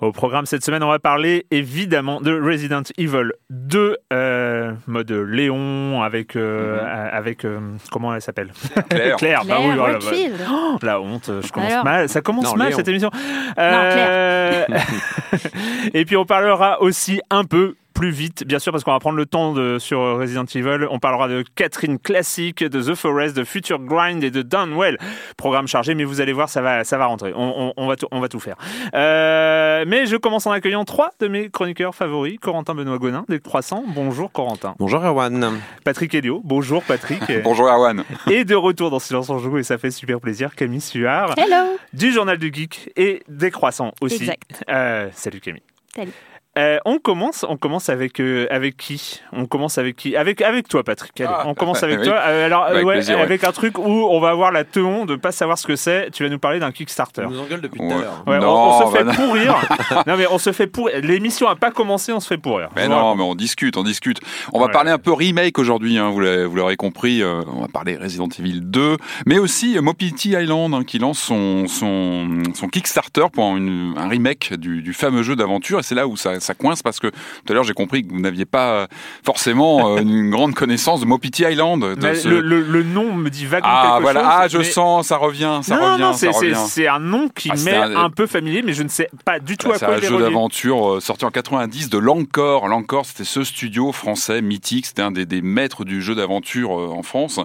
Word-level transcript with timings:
Au 0.00 0.12
programme 0.12 0.46
cette 0.46 0.64
semaine, 0.64 0.84
on 0.84 0.88
va 0.88 1.00
parler 1.00 1.46
évidemment 1.50 2.20
de 2.20 2.32
Resident 2.40 2.82
Evil 2.98 3.32
2, 3.50 3.96
euh, 4.12 4.72
mode 4.86 5.10
Léon, 5.10 6.02
avec. 6.02 6.36
Euh, 6.36 6.80
Mhm. 6.80 7.08
avec 7.12 7.44
euh, 7.44 7.58
comment 7.90 8.14
elle 8.14 8.22
s'appelle? 8.22 8.52
Claire. 8.90 9.16
Claire, 9.18 9.44
bah 9.44 9.56
oui, 9.58 9.64
Claire 9.64 9.76
voilà, 9.76 9.98
bah. 9.98 10.46
Oh, 10.52 10.78
la 10.82 11.00
honte, 11.00 11.30
je 11.42 11.50
commence 11.50 11.72
Alors 11.72 11.84
mal. 11.84 12.08
Ça 12.08 12.20
commence 12.20 12.44
Non, 12.44 12.54
mal 12.54 12.68
Léon. 12.68 12.76
cette 12.78 12.86
émission. 12.88 13.10
Claire. 13.10 13.54
Euh, 13.58 14.64
Et 15.94 16.04
puis 16.04 16.16
on 16.16 16.24
parlera 16.24 16.80
aussi 16.80 17.20
un 17.30 17.42
peu 17.42 17.74
plus 17.98 18.10
vite, 18.10 18.44
bien 18.46 18.60
sûr, 18.60 18.70
parce 18.70 18.84
qu'on 18.84 18.92
va 18.92 19.00
prendre 19.00 19.16
le 19.16 19.26
temps 19.26 19.52
de, 19.52 19.80
sur 19.80 19.98
Resident 19.98 20.44
Evil. 20.44 20.86
On 20.88 21.00
parlera 21.00 21.26
de 21.26 21.42
Catherine 21.56 21.98
Classic, 21.98 22.62
de 22.62 22.80
The 22.80 22.94
Forest, 22.94 23.36
de 23.36 23.42
Future 23.42 23.80
Grind 23.80 24.22
et 24.22 24.30
de 24.30 24.42
Downwell. 24.42 24.98
Programme 25.36 25.66
chargé, 25.66 25.96
mais 25.96 26.04
vous 26.04 26.20
allez 26.20 26.32
voir, 26.32 26.48
ça 26.48 26.62
va, 26.62 26.84
ça 26.84 26.96
va 26.96 27.06
rentrer. 27.06 27.32
On, 27.34 27.68
on- 27.68 27.72
on 27.76 27.86
va, 27.88 27.96
tout, 27.96 28.06
on 28.12 28.20
va 28.20 28.28
tout 28.28 28.38
faire. 28.38 28.54
Euh, 28.94 29.84
mais 29.88 30.06
je 30.06 30.14
commence 30.16 30.46
en 30.46 30.52
accueillant 30.52 30.84
trois 30.84 31.10
de 31.18 31.26
mes 31.26 31.50
chroniqueurs 31.50 31.92
favoris. 31.92 32.38
Corentin 32.40 32.76
Benoît 32.76 32.98
Gonin, 32.98 33.24
des 33.28 33.40
Croissants. 33.40 33.82
Bonjour 33.88 34.30
Corentin. 34.30 34.76
Bonjour 34.78 35.02
Erwan. 35.04 35.58
Patrick 35.82 36.14
Helio. 36.14 36.40
Bonjour 36.44 36.84
Patrick. 36.84 37.20
Bonjour 37.42 37.66
Erwan. 37.66 38.04
et 38.30 38.44
de 38.44 38.54
retour 38.54 38.90
dans 38.90 39.00
Silence 39.00 39.28
en 39.28 39.38
Joue, 39.40 39.58
et 39.58 39.64
ça 39.64 39.76
fait 39.76 39.90
super 39.90 40.20
plaisir, 40.20 40.54
Camille 40.54 40.80
Suard, 40.80 41.34
Hello 41.36 41.76
du 41.92 42.12
Journal 42.12 42.38
du 42.38 42.52
Geek 42.54 42.90
et 42.96 43.24
des 43.28 43.50
Croissants 43.50 43.92
aussi. 44.00 44.22
Exact. 44.22 44.62
Euh, 44.70 45.08
salut 45.14 45.40
Camille. 45.40 45.62
Salut. 45.96 46.12
Euh, 46.58 46.78
on 46.84 46.98
commence, 46.98 47.46
on 47.48 47.56
commence 47.56 47.88
avec 47.88 48.20
euh, 48.20 48.46
avec 48.50 48.76
qui? 48.76 49.20
On 49.32 49.46
commence 49.46 49.78
avec 49.78 49.94
qui? 49.96 50.16
Avec 50.16 50.42
avec 50.42 50.66
toi, 50.68 50.82
Patrick. 50.82 51.18
Allez, 51.20 51.30
Ah, 51.32 51.44
on 51.46 51.54
commence 51.54 51.82
avec 51.84 51.98
oui. 52.00 52.04
toi. 52.06 52.16
Euh, 52.26 52.46
alors, 52.46 52.64
Avec 52.64 52.84
ouais, 52.84 52.94
plaisir, 52.94 53.16
ouais. 53.16 53.22
avec 53.22 53.44
un 53.44 53.52
truc 53.52 53.78
où 53.78 53.82
on 54.10 54.18
va 54.20 54.30
avoir 54.30 54.50
la 54.50 54.64
teon 54.64 55.04
de 55.06 55.14
pas 55.16 55.30
savoir 55.32 55.56
ce 55.56 55.66
que 55.66 55.76
c'est. 55.76 56.10
Tu 56.10 56.24
vas 56.24 56.28
nous 56.28 56.38
parler 56.40 56.58
d'un 56.58 56.72
Kickstarter. 56.72 57.22
On 57.26 57.30
nous 57.30 57.40
engueule 57.40 57.60
depuis 57.60 57.78
tout 57.78 57.86
à 57.86 58.00
l'heure. 58.00 58.24
On- 58.26 58.90
se 58.90 58.96
fait 58.96 59.04
bah 59.04 59.12
non. 59.12 59.26
pourrir. 59.26 59.54
non 60.06 60.16
mais 60.16 60.26
on 60.30 60.38
se 60.38 60.52
fait 60.52 60.66
pourrir. 60.66 61.00
L'émission 61.02 61.46
a 61.48 61.54
pas 61.56 61.70
commencé, 61.70 62.12
on 62.12 62.20
se 62.20 62.26
fait 62.28 62.38
pourrir. 62.38 62.68
Mais 62.76 62.88
non, 62.88 63.14
mais 63.14 63.22
on 63.22 63.34
discute, 63.34 63.76
on 63.76 63.82
discute. 63.84 64.18
On 64.52 64.58
va 64.58 64.66
Ouais. 64.66 64.72
parler 64.72 64.90
un 64.90 64.98
peu 64.98 65.12
remake 65.12 65.58
aujourd'hui, 65.58 65.96
hein, 65.98 66.10
vous 66.10 66.20
l'avez- 66.20 66.44
vous 66.44 66.56
l'aurez 66.56 66.76
compris. 66.76 67.22
euh, 67.22 67.42
on 67.54 67.60
va 67.62 67.68
parler 67.68 67.96
Resident 67.96 68.28
Evil 68.38 68.60
2, 68.62 68.96
mais 69.26 69.38
aussi 69.38 69.76
euh, 69.78 69.82
Mopiti 69.82 70.30
Island 70.30 70.74
hein, 70.74 70.82
qui 70.84 70.98
lance 70.98 71.18
son, 71.20 71.66
son, 71.68 72.26
son 72.54 72.68
Kickstarter 72.68 73.26
pour 73.32 73.56
une- 73.56 73.94
un 73.96 74.08
remake 74.08 74.54
du, 74.54 74.82
du 74.82 74.92
fameux 74.92 75.22
jeu 75.22 75.36
d'aventure. 75.36 75.78
Et 75.78 75.82
c'est 75.82 75.94
là 75.94 76.06
où 76.08 76.16
ça, 76.16 76.40
ça 76.48 76.54
coince 76.54 76.82
parce 76.82 76.98
que 76.98 77.06
tout 77.08 77.50
à 77.50 77.52
l'heure 77.52 77.64
j'ai 77.64 77.74
compris 77.74 78.06
que 78.06 78.12
vous 78.12 78.20
n'aviez 78.20 78.44
pas 78.46 78.70
euh, 78.72 78.86
forcément 79.24 79.96
euh, 79.96 80.00
une 80.02 80.30
grande 80.30 80.54
connaissance 80.54 81.00
de 81.00 81.06
Mopiti 81.06 81.42
Island. 81.44 81.80
de 81.82 81.96
Mais 82.02 82.14
ce- 82.14 82.28
le, 82.28 82.40
le- 82.40 82.60
le 82.62 82.82
nom 82.82 83.12
me 83.14 83.28
dit 83.30 83.46
vaguement 83.46 83.68
Ah 83.70 83.88
quelque 83.92 84.02
voilà, 84.02 84.20
chose. 84.20 84.28
ah 84.32 84.48
je 84.48 84.58
mais- 84.58 84.64
sens, 84.64 85.06
ça 85.08 85.16
revient, 85.16 85.60
ça 85.62 85.76
non, 85.76 85.92
revient, 85.92 86.02
non, 86.02 86.12
ça 86.12 86.18
c'est- 86.18 86.32
c'est 86.32 86.38
revient. 86.52 86.66
c'est 86.68 86.88
un 86.88 86.98
nom 87.00 87.28
qui 87.28 87.50
Ah, 87.52 87.56
c'est 87.56 87.70
m'est 87.70 87.76
un- 87.76 87.96
un... 88.04 88.10
peu 88.10 88.26
familier, 88.26 88.62
mais 88.62 88.72
je 88.72 88.82
ne 88.82 88.88
sais 88.88 89.08
pas 89.24 89.38
du 89.38 89.56
tout 89.56 89.68
Bah, 89.68 89.74
à 89.74 89.78
C'est 89.78 89.86
quoi 89.86 89.94
un 89.94 89.98
il 89.98 90.04
est 90.04 90.08
jeu 90.08 90.14
relié. 90.16 90.26
d'aventure 90.26 90.94
euh, 90.94 91.00
sorti 91.00 91.24
en 91.24 91.30
90 91.30 91.90
de 91.90 91.98
Lancor. 91.98 92.66
Lancor, 92.68 93.04
c'était 93.06 93.24
ce 93.24 93.44
studio 93.44 93.92
français 93.92 94.40
mythique. 94.42 94.86
C'était 94.86 95.02
un 95.02 95.10
des, 95.10 95.26
des 95.26 95.42
maîtres 95.42 95.84
du 95.84 96.00
jeu 96.02 96.14
d'aventure 96.14 96.70
en 96.70 97.02
France. 97.02 97.40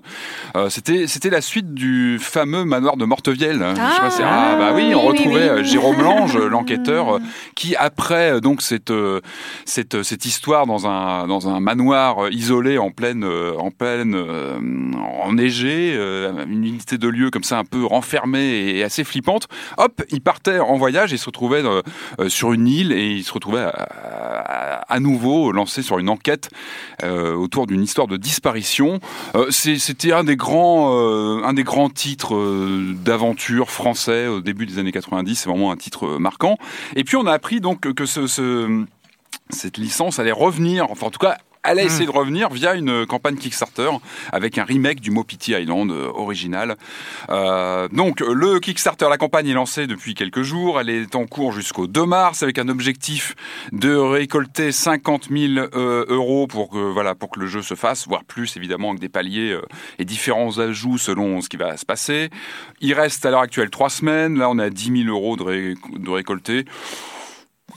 Euh, 0.55 0.69
c'était 0.69 1.07
c'était 1.07 1.29
la 1.29 1.41
suite 1.41 1.73
du 1.73 2.17
fameux 2.19 2.63
manoir 2.63 2.95
de 2.97 3.05
Mortevielle. 3.05 3.65
Je 3.71 3.75
sais 3.75 3.99
pas 4.01 4.09
si- 4.09 4.21
Ah, 4.23 4.51
ah, 4.53 4.55
bah 4.57 4.71
oui, 4.75 4.83
oui, 4.87 4.95
on 4.95 5.01
oui, 5.01 5.07
retrouvait 5.17 5.43
oui. 5.51 5.59
euh, 5.59 5.63
Jérôme 5.63 6.01
Lange, 6.01 6.37
l'enquêteur, 6.37 7.19
qui 7.55 7.75
après 7.75 8.39
donc 8.41 8.61
cette 8.61 8.91
euh, 8.93 9.21
cette 9.65 10.03
cette 10.03 10.25
histoire 10.25 10.65
dans 10.65 10.87
un 10.87 11.27
dans 11.27 11.49
un 11.49 11.59
manoir 11.59 12.25
euh, 12.25 12.29
isolé 12.31 12.77
en 12.77 12.91
pleine 12.91 13.23
euh, 13.23 13.55
en 13.57 13.71
pleine 13.71 14.15
euh, 14.15 14.57
enneigé, 15.21 15.93
euh, 15.95 16.45
une 16.47 16.65
unité 16.65 16.97
de 16.97 17.07
lieu 17.07 17.29
comme 17.31 17.43
ça 17.43 17.57
un 17.59 17.65
peu 17.65 17.83
renfermée 17.85 18.75
et 18.77 18.83
assez 18.83 19.03
flippante. 19.03 19.47
Hop, 19.77 20.01
il 20.11 20.21
partait 20.21 20.59
en 20.59 20.77
voyage 20.77 21.13
et 21.13 21.17
se 21.17 21.25
retrouvait 21.25 21.63
euh, 21.65 21.81
euh, 22.19 22.29
sur 22.29 22.53
une 22.53 22.67
île 22.67 22.91
et 22.91 23.11
il 23.11 23.23
se 23.23 23.33
retrouvait 23.33 23.65
à, 23.65 24.99
nouveau 24.99 25.51
lancé 25.51 25.81
sur 25.81 25.99
une 25.99 26.09
enquête 26.09 26.49
euh, 27.03 27.33
autour 27.33 27.67
d'une 27.67 27.81
histoire 27.81 28.07
de 28.07 28.17
disparition. 28.17 28.99
Euh, 29.35 29.47
C'était 29.51 30.13
un 30.13 30.23
des 30.23 30.35
grands, 30.35 30.91
euh, 30.97 31.41
un 31.43 31.53
des 31.53 31.63
grands 31.63 31.89
titres 31.89 32.35
euh, 32.35 32.93
d'aventure 33.03 33.69
français 33.71 34.27
au 34.27 34.39
début 34.39 34.65
des 34.65 34.79
années 34.79 34.91
90. 34.91 35.35
C'est 35.35 35.49
vraiment 35.49 35.71
un 35.71 35.75
titre 35.77 36.05
euh, 36.05 36.19
marquant. 36.19 36.57
Et 36.95 37.03
puis 37.03 37.15
on 37.17 37.25
a 37.25 37.33
appris 37.33 37.59
donc 37.59 37.81
que 37.93 38.05
ce- 38.05 38.82
cette 39.49 39.77
licence 39.77 40.19
allait 40.19 40.31
revenir, 40.31 40.89
enfin 40.89 41.07
en 41.07 41.11
tout 41.11 41.19
cas. 41.19 41.37
Elle 41.65 41.79
a 41.79 41.83
essayé 41.83 42.05
de 42.05 42.11
revenir 42.11 42.49
via 42.49 42.75
une 42.75 43.05
campagne 43.05 43.37
Kickstarter 43.37 43.87
avec 44.33 44.57
un 44.57 44.65
remake 44.65 44.99
du 44.99 45.11
Mopiti 45.11 45.53
Island 45.53 45.91
euh, 45.91 46.09
original. 46.13 46.75
Euh, 47.29 47.87
donc 47.87 48.19
le 48.19 48.59
Kickstarter, 48.59 49.07
la 49.09 49.17
campagne 49.17 49.47
est 49.47 49.53
lancée 49.53 49.87
depuis 49.87 50.13
quelques 50.13 50.41
jours. 50.41 50.81
Elle 50.81 50.89
est 50.89 51.15
en 51.15 51.25
cours 51.25 51.53
jusqu'au 51.53 51.87
2 51.87 52.05
mars 52.05 52.43
avec 52.43 52.57
un 52.59 52.67
objectif 52.67 53.33
de 53.71 53.95
récolter 53.95 54.73
50 54.73 55.29
000 55.31 55.53
euh, 55.73 56.03
euros 56.09 56.47
pour 56.47 56.69
que 56.69 56.79
voilà 56.91 57.15
pour 57.15 57.29
que 57.29 57.39
le 57.39 57.47
jeu 57.47 57.61
se 57.61 57.75
fasse, 57.75 58.09
voire 58.09 58.25
plus 58.25 58.57
évidemment 58.57 58.89
avec 58.89 58.99
des 58.99 59.07
paliers 59.07 59.51
euh, 59.53 59.61
et 59.99 60.03
différents 60.03 60.59
ajouts 60.59 60.97
selon 60.97 61.39
ce 61.39 61.47
qui 61.47 61.55
va 61.55 61.77
se 61.77 61.85
passer. 61.85 62.29
Il 62.81 62.93
reste 62.93 63.25
à 63.25 63.31
l'heure 63.31 63.39
actuelle 63.39 63.69
trois 63.69 63.89
semaines. 63.89 64.37
Là, 64.37 64.49
on 64.49 64.59
est 64.59 64.63
à 64.63 64.69
10 64.69 65.03
000 65.05 65.15
euros 65.17 65.37
de, 65.37 65.43
ré- 65.43 65.75
de 65.95 66.09
récolter. 66.09 66.65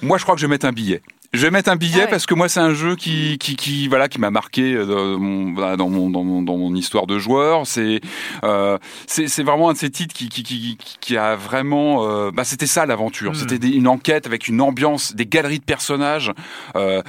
Moi, 0.02 0.18
je 0.18 0.24
crois 0.24 0.34
que 0.34 0.40
je 0.40 0.46
vais 0.46 0.50
mettre 0.50 0.66
un 0.66 0.72
billet. 0.72 1.02
Je 1.32 1.42
vais 1.42 1.50
mettre 1.50 1.70
un 1.70 1.76
billet 1.76 1.94
Ah 1.96 2.04
ouais. 2.04 2.10
parce 2.10 2.24
que 2.26 2.34
moi 2.34 2.48
c'est 2.48 2.60
un 2.60 2.72
jeu 2.72 2.96
qui 2.96 3.36
qui, 3.38 3.56
qui 3.56 3.88
voilà 3.88 4.08
qui 4.08 4.18
m'a 4.18 4.30
marqué 4.30 4.74
euh, 4.74 4.86
dans 4.86 5.18
mon, 5.18 5.76
dans 5.76 5.88
mon 5.88 6.10
dans 6.10 6.24
mon 6.24 6.42
dans 6.42 6.56
mon 6.56 6.74
histoire 6.74 7.06
de 7.06 7.18
joueur. 7.18 7.66
C'est 7.66 8.00
euh, 8.44 8.78
c'est 9.06 9.28
c'est 9.28 9.42
vraiment 9.42 9.68
un 9.68 9.72
de 9.74 9.78
ces 9.78 9.90
titres 9.90 10.14
qui 10.14 10.28
qui 10.28 10.42
qui, 10.42 10.78
qui- 11.00 11.16
a 11.16 11.36
vraiment 11.36 12.06
euh, 12.08 12.30
bah 12.30 12.44
c'était 12.44 12.66
ça 12.66 12.86
l'aventure. 12.86 13.32
Mm. 13.32 13.34
C'était 13.34 13.68
une 13.68 13.88
enquête 13.88 14.26
avec 14.26 14.48
une 14.48 14.60
ambiance, 14.60 15.14
des 15.14 15.26
galeries 15.26 15.58
de 15.58 15.64
personnages. 15.64 16.32
euh, 16.76 17.02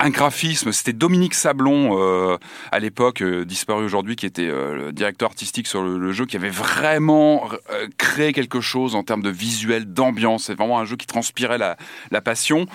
un 0.00 0.10
graphisme. 0.10 0.72
C'était 0.72 0.92
Dominique 0.92 1.34
Sablon 1.34 1.98
euh, 1.98 2.36
à 2.72 2.78
l'époque, 2.78 3.22
euh, 3.22 3.44
disparu 3.44 3.84
aujourd'hui, 3.84 4.16
qui 4.16 4.26
était 4.26 4.48
euh, 4.48 4.86
le 4.86 4.92
directeur 4.92 5.28
artistique 5.30 5.66
sur 5.66 5.82
le, 5.82 6.12
jeu, 6.12 6.26
qui 6.26 6.36
avait 6.36 6.50
vraiment 6.50 7.48
euh, 7.70 7.86
créé 7.96 8.32
quelque 8.32 8.60
chose 8.60 8.96
en 8.96 9.02
termes 9.02 9.22
de 9.22 9.30
visuel, 9.30 9.92
d'ambiance. 9.92 10.44
C'est 10.44 10.54
vraiment 10.54 10.78
un 10.78 10.84
jeu 10.84 10.96
qui 10.96 11.06
transpirait 11.06 11.58
la, 11.58 11.76
passion. 12.20 12.66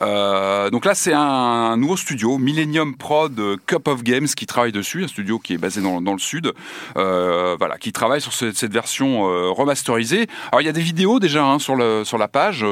Donc 0.00 0.84
là, 0.84 0.94
c'est 0.94 1.12
un, 1.14 1.76
nouveau 1.76 1.96
studio, 1.96 2.36
Millennium 2.36 2.96
Prod 2.96 3.40
Cup 3.66 3.88
of 3.88 4.02
Games, 4.02 4.26
qui 4.26 4.44
travaille 4.44 4.72
dessus, 4.72 5.04
un 5.04 5.08
studio 5.08 5.38
qui 5.38 5.54
est 5.54 5.58
basé 5.58 5.80
dans, 5.80 6.00
le 6.00 6.18
sud, 6.18 6.52
voilà, 6.94 7.78
qui 7.78 7.92
travaille 7.92 8.20
sur 8.20 8.32
ce- 8.32 8.52
cette 8.52 8.72
version 8.72 9.22
remasterisée. 9.54 10.26
Alors 10.50 10.60
il 10.60 10.64
y 10.64 10.68
a 10.68 10.72
des 10.72 10.82
vidéos 10.82 11.20
déjà 11.20 11.44
hein, 11.44 11.58
sur 11.58 11.76
la 11.76 12.28
page. 12.28 12.64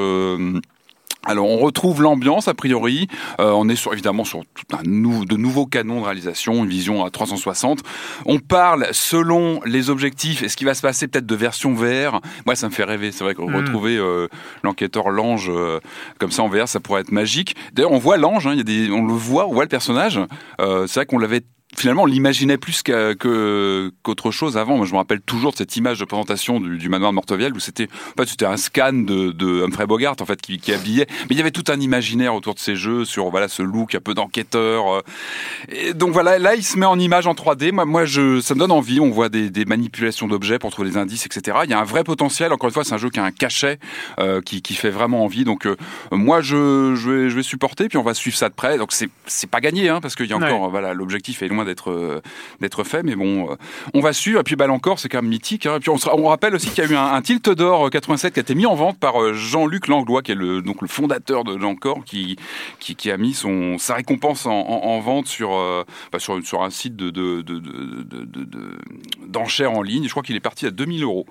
Alors 1.26 1.46
on 1.48 1.58
retrouve 1.58 2.02
l'ambiance 2.02 2.48
a 2.48 2.54
priori, 2.54 3.08
Euh, 3.40 3.50
on 3.52 3.68
est 3.68 3.76
sur, 3.76 3.92
évidemment 3.92 4.24
sur 4.24 4.40
tout 4.54 4.76
un 4.76 4.82
nou- 4.84 5.24
de 5.24 5.36
nouveaux 5.36 5.66
canons 5.66 6.00
de 6.00 6.04
réalisation, 6.04 6.64
une 6.64 6.70
vision 6.70 7.04
à 7.04 7.10
360. 7.10 7.80
On 8.24 8.38
parle 8.38 8.86
selon 8.92 9.60
les 9.64 9.90
objectifs 9.90 10.42
et 10.42 10.48
ce 10.48 10.56
qui 10.56 10.64
va 10.64 10.74
se 10.74 10.82
passer 10.82 11.08
peut-être 11.08 11.26
de 11.26 11.34
version 11.34 11.74
VR. 11.74 12.20
Moi 12.46 12.54
ça 12.56 12.68
me 12.68 12.72
fait 12.72 12.84
rêver, 12.84 13.12
c'est 13.12 13.24
vrai 13.24 13.34
que 13.34 13.42
Mm. 13.42 13.54
retrouver 13.56 13.96
euh, 13.96 14.28
l'enquêteur 14.62 15.10
l'ange 15.10 15.50
euh, 15.50 15.80
comme 16.18 16.30
ça 16.30 16.42
en 16.42 16.48
VR 16.48 16.66
ça 16.68 16.80
pourrait 16.80 17.02
être 17.02 17.12
magique. 17.12 17.56
D'ailleurs 17.72 17.92
on 17.92 17.98
voit 17.98 18.16
l'ange, 18.16 18.46
hein, 18.46 18.54
on 18.92 19.04
le 19.06 19.12
voit, 19.12 19.46
on 19.48 19.52
voit 19.52 19.64
le 19.64 19.68
personnage. 19.68 20.20
Euh, 20.60 20.86
c'est 20.86 21.00
vrai 21.00 21.06
qu'on 21.06 21.18
l'avait 21.18 21.42
finalement 21.74 22.02
on 22.02 22.06
l'imaginait 22.06 22.58
plus 22.58 22.82
que- 22.82 23.90
qu'autre 24.02 24.30
chose 24.30 24.56
avant. 24.56 24.76
Moi, 24.76 24.86
je 24.86 24.92
me 24.92 24.98
rappelle 24.98 25.20
toujours 25.20 25.52
de 25.52 25.56
cette 25.56 25.76
image 25.76 25.98
de 25.98 26.04
présentation 26.04 26.60
du, 26.60 26.78
du 26.78 26.88
manoir 26.88 27.10
de 27.10 27.14
Mortevielle 27.14 27.52
où 27.54 27.58
c'était 27.60 27.88
en 28.16 28.22
fait, 28.22 28.28
c'était 28.28 28.46
un 28.46 28.56
scan 28.56 28.92
de, 28.92 29.30
de 29.32 29.62
Humphrey 29.64 29.86
Bogart 29.86 30.16
en 30.20 30.26
fait 30.26 30.40
qui, 30.40 30.58
qui 30.58 30.72
habillait. 30.72 31.06
Mais 31.22 31.26
il 31.30 31.36
y 31.38 31.40
avait 31.40 31.50
tout 31.50 31.64
un 31.68 31.80
imaginaire 31.80 32.34
autour 32.34 32.54
de 32.54 32.60
ces 32.60 32.76
jeux 32.76 33.04
sur 33.04 33.30
voilà 33.30 33.48
ce 33.48 33.62
look 33.62 33.94
un 33.94 34.00
peu 34.00 34.14
d'enquêteur. 34.14 34.84
euh. 34.88 35.92
Donc 35.94 36.12
voilà, 36.12 36.38
là 36.38 36.54
il 36.54 36.62
se 36.62 36.78
met 36.78 36.86
en 36.86 36.98
image 36.98 37.26
en 37.26 37.34
3D. 37.34 37.72
Moi, 37.72 37.84
moi 37.84 38.04
je, 38.04 38.40
ça 38.40 38.54
me 38.54 38.60
donne 38.60 38.70
envie. 38.72 39.00
On 39.00 39.10
voit 39.10 39.28
des, 39.28 39.50
des 39.50 39.64
manipulations 39.64 40.28
d'objets 40.28 40.58
pour 40.58 40.70
trouver 40.70 40.90
des 40.90 40.96
indices, 40.96 41.26
etc. 41.26 41.58
Il 41.64 41.70
y 41.70 41.74
a 41.74 41.80
un 41.80 41.84
vrai 41.84 42.04
potentiel. 42.04 42.52
Encore 42.52 42.68
une 42.68 42.74
fois, 42.74 42.84
c'est 42.84 42.94
un 42.94 42.98
jeu 42.98 43.10
qui 43.10 43.18
a 43.20 43.24
un 43.24 43.32
cachet 43.32 43.78
euh, 44.18 44.40
qui, 44.40 44.62
qui 44.62 44.74
fait 44.74 44.90
vraiment 44.90 45.24
envie. 45.24 45.44
Donc 45.44 45.66
euh, 45.66 45.76
moi 46.10 46.40
je, 46.40 46.94
je, 46.94 47.10
vais, 47.10 47.30
je 47.30 47.36
vais 47.36 47.42
supporter 47.42 47.88
puis 47.88 47.98
on 47.98 48.02
va 48.02 48.14
suivre 48.14 48.36
ça 48.36 48.48
de 48.48 48.54
près. 48.54 48.78
Donc 48.78 48.92
c'est 48.92 49.08
c'est 49.26 49.50
pas 49.50 49.60
gagné 49.60 49.88
hein, 49.88 50.00
parce 50.00 50.14
qu'il 50.14 50.26
y 50.26 50.32
a 50.32 50.36
Ouais. 50.36 50.50
encore 50.50 50.70
voilà 50.70 50.92
l'objectif 50.92 51.42
est 51.42 51.48
loin 51.48 51.64
d'être 51.66 51.90
euh, 51.90 52.22
d'être 52.60 52.82
fait, 52.84 53.02
mais 53.02 53.14
bon, 53.16 53.50
euh, 53.50 53.56
on 53.94 54.00
va 54.00 54.12
suivre. 54.14 54.40
Et 54.40 54.42
puis 54.42 54.56
bah, 54.56 54.66
encore, 54.70 54.98
c'est 54.98 55.08
quand 55.10 55.20
même 55.20 55.30
mythique. 55.30 55.66
hein. 55.66 55.76
Et 55.76 55.80
puis 55.80 55.90
on, 55.90 55.98
se- 55.98 56.08
on 56.08 56.28
rappelle 56.28 56.54
aussi 56.54 56.70
qu'il 56.70 56.82
y 56.82 56.86
a 56.86 56.90
eu 56.90 56.96
un, 56.96 57.12
un 57.12 57.20
Tilt 57.22 57.50
d'or 57.50 57.86
euh, 57.86 57.90
87 57.90 58.32
qui 58.34 58.40
a 58.40 58.42
été 58.42 58.54
mis 58.54 58.66
en 58.66 58.74
vente 58.74 58.98
par 58.98 59.22
euh, 59.22 59.34
Jean-Luc 59.34 59.88
Langlois, 59.88 60.22
qui 60.22 60.32
est 60.32 60.36
le 60.36 60.62
donc 60.62 60.80
le 60.80 60.88
fondateur 60.88 61.44
de 61.44 61.62
Encore, 61.64 62.04
qui, 62.04 62.36
qui 62.78 63.10
a 63.10 63.16
mis 63.16 63.34
son 63.34 63.76
sa 63.78 63.94
récompense 63.94 64.46
en, 64.46 64.52
en- 64.52 64.82
en 64.86 65.00
vente 65.00 65.26
sur 65.26 65.52
euh, 65.54 65.84
bah, 66.12 66.18
sur 66.18 66.42
sur 66.44 66.62
un 66.62 66.70
site 66.70 66.96
de 66.96 67.10
de 67.10 67.42
de- 67.42 67.58
de- 67.58 68.02
de- 68.04 68.24
de- 68.24 68.44
de- 68.44 68.78
d'enchères 69.26 69.72
en 69.72 69.82
ligne. 69.82 70.04
Je 70.04 70.10
crois 70.10 70.22
qu'il 70.22 70.36
est 70.36 70.40
parti 70.40 70.66
à 70.66 70.70
2000 70.70 71.02
euros. 71.02 71.26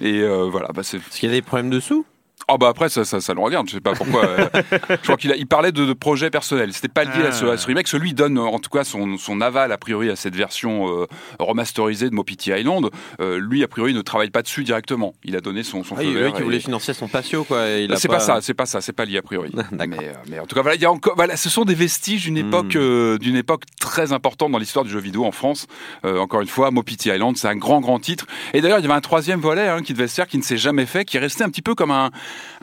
Et 0.00 0.20
euh, 0.20 0.48
voilà, 0.50 0.68
bah, 0.74 0.82
qu'il 0.82 1.28
y 1.28 1.32
a 1.32 1.34
des 1.34 1.42
problèmes 1.42 1.70
dessous 1.70 2.04
ah 2.48 2.56
bah 2.58 2.68
après 2.68 2.88
ça, 2.88 3.04
ça, 3.04 3.20
ça 3.20 3.34
le 3.34 3.40
regarde, 3.40 3.68
je 3.68 3.74
sais 3.74 3.80
pas 3.80 3.92
pourquoi. 3.92 4.24
euh, 4.26 4.48
je 4.90 4.96
crois 5.02 5.16
qu'il 5.16 5.30
a- 5.32 5.36
il 5.36 5.46
parlait 5.46 5.72
de, 5.72 5.84
de 5.84 5.92
projets 5.92 6.30
personnels. 6.30 6.72
C'était 6.72 6.88
pas 6.88 7.04
lié 7.04 7.26
à, 7.26 7.32
ce, 7.32 7.44
à 7.46 7.56
ce 7.56 7.66
remake. 7.66 7.88
Celui 7.88 8.14
donne 8.14 8.38
euh, 8.38 8.42
en 8.42 8.58
tout 8.58 8.70
cas 8.70 8.84
son, 8.84 9.16
son 9.18 9.40
aval 9.40 9.70
a 9.72 9.78
priori 9.78 10.10
à 10.10 10.16
cette 10.16 10.34
version 10.34 10.88
euh, 11.02 11.06
remasterisée 11.38 12.10
de 12.10 12.14
Mopiti 12.14 12.50
Island. 12.50 12.90
Euh, 13.20 13.38
lui 13.38 13.62
a 13.64 13.68
priori 13.68 13.94
ne 13.94 14.00
travaille 14.02 14.30
pas 14.30 14.42
dessus 14.42 14.64
directement. 14.64 15.14
Il 15.24 15.36
a 15.36 15.40
donné 15.40 15.62
son, 15.62 15.84
son 15.84 15.94
Ah, 15.96 16.00
feu 16.00 16.04
il 16.06 16.12
y 16.12 16.16
a 16.16 16.20
vert 16.20 16.32
qui 16.34 16.40
et- 16.40 16.44
voulait 16.44 16.60
financer 16.60 16.94
son 16.94 17.08
patio, 17.08 17.44
quoi. 17.44 17.68
et 17.68 17.84
il 17.84 17.92
a 17.92 17.96
c'est 17.96 18.08
pas... 18.08 18.20
ça, 18.20 18.40
c'est 18.40 18.54
pas 18.54 18.66
ça, 18.66 18.80
c'est 18.80 18.92
pas 18.92 19.04
lié 19.04 19.18
a 19.18 19.22
priori. 19.22 19.50
D'accord. 19.72 19.86
mais, 19.86 20.08
euh, 20.08 20.12
mais 20.28 20.38
en 20.40 20.46
tout 20.46 20.54
cas, 20.54 20.62
voilà, 20.62 20.76
il 20.76 20.82
y 20.82 20.86
a 20.86 20.90
encore, 20.90 21.14
voilà, 21.16 21.36
ce 21.36 21.48
sont 21.50 21.64
des 21.64 21.74
vestiges 21.74 22.24
d'une 22.24 22.38
Hmm. 22.38 22.48
époque, 22.48 22.76
euh, 22.76 23.18
d'une 23.18 23.36
époque 23.36 23.64
très 23.80 24.12
importante 24.12 24.52
dans 24.52 24.58
l'histoire 24.58 24.84
du 24.84 24.90
jeu 24.90 25.00
vidéo 25.00 25.24
en 25.24 25.32
France. 25.32 25.66
Euh, 26.04 26.18
encore 26.18 26.40
une 26.40 26.48
fois, 26.48 26.70
Mopiti 26.70 27.08
Island, 27.10 27.36
c'est 27.36 27.48
un 27.48 27.56
grand, 27.56 27.80
grand 27.80 27.98
titre. 27.98 28.26
Et 28.54 28.60
d'ailleurs, 28.60 28.78
il 28.78 28.82
y 28.82 28.84
avait 28.86 28.94
un 28.94 29.00
troisième 29.00 29.40
volet 29.40 29.66
hein, 29.68 29.82
qui 29.82 29.92
devait 29.92 30.08
se 30.08 30.14
faire, 30.14 30.26
qui 30.28 30.38
ne 30.38 30.42
s'est 30.42 30.56
jamais 30.56 30.86
fait, 30.86 31.04
qui 31.04 31.16
est 31.16 31.20
resté 31.20 31.42
un 31.44 31.48
petit 31.48 31.62
peu 31.62 31.74
comme 31.74 31.90
un, 31.90 32.10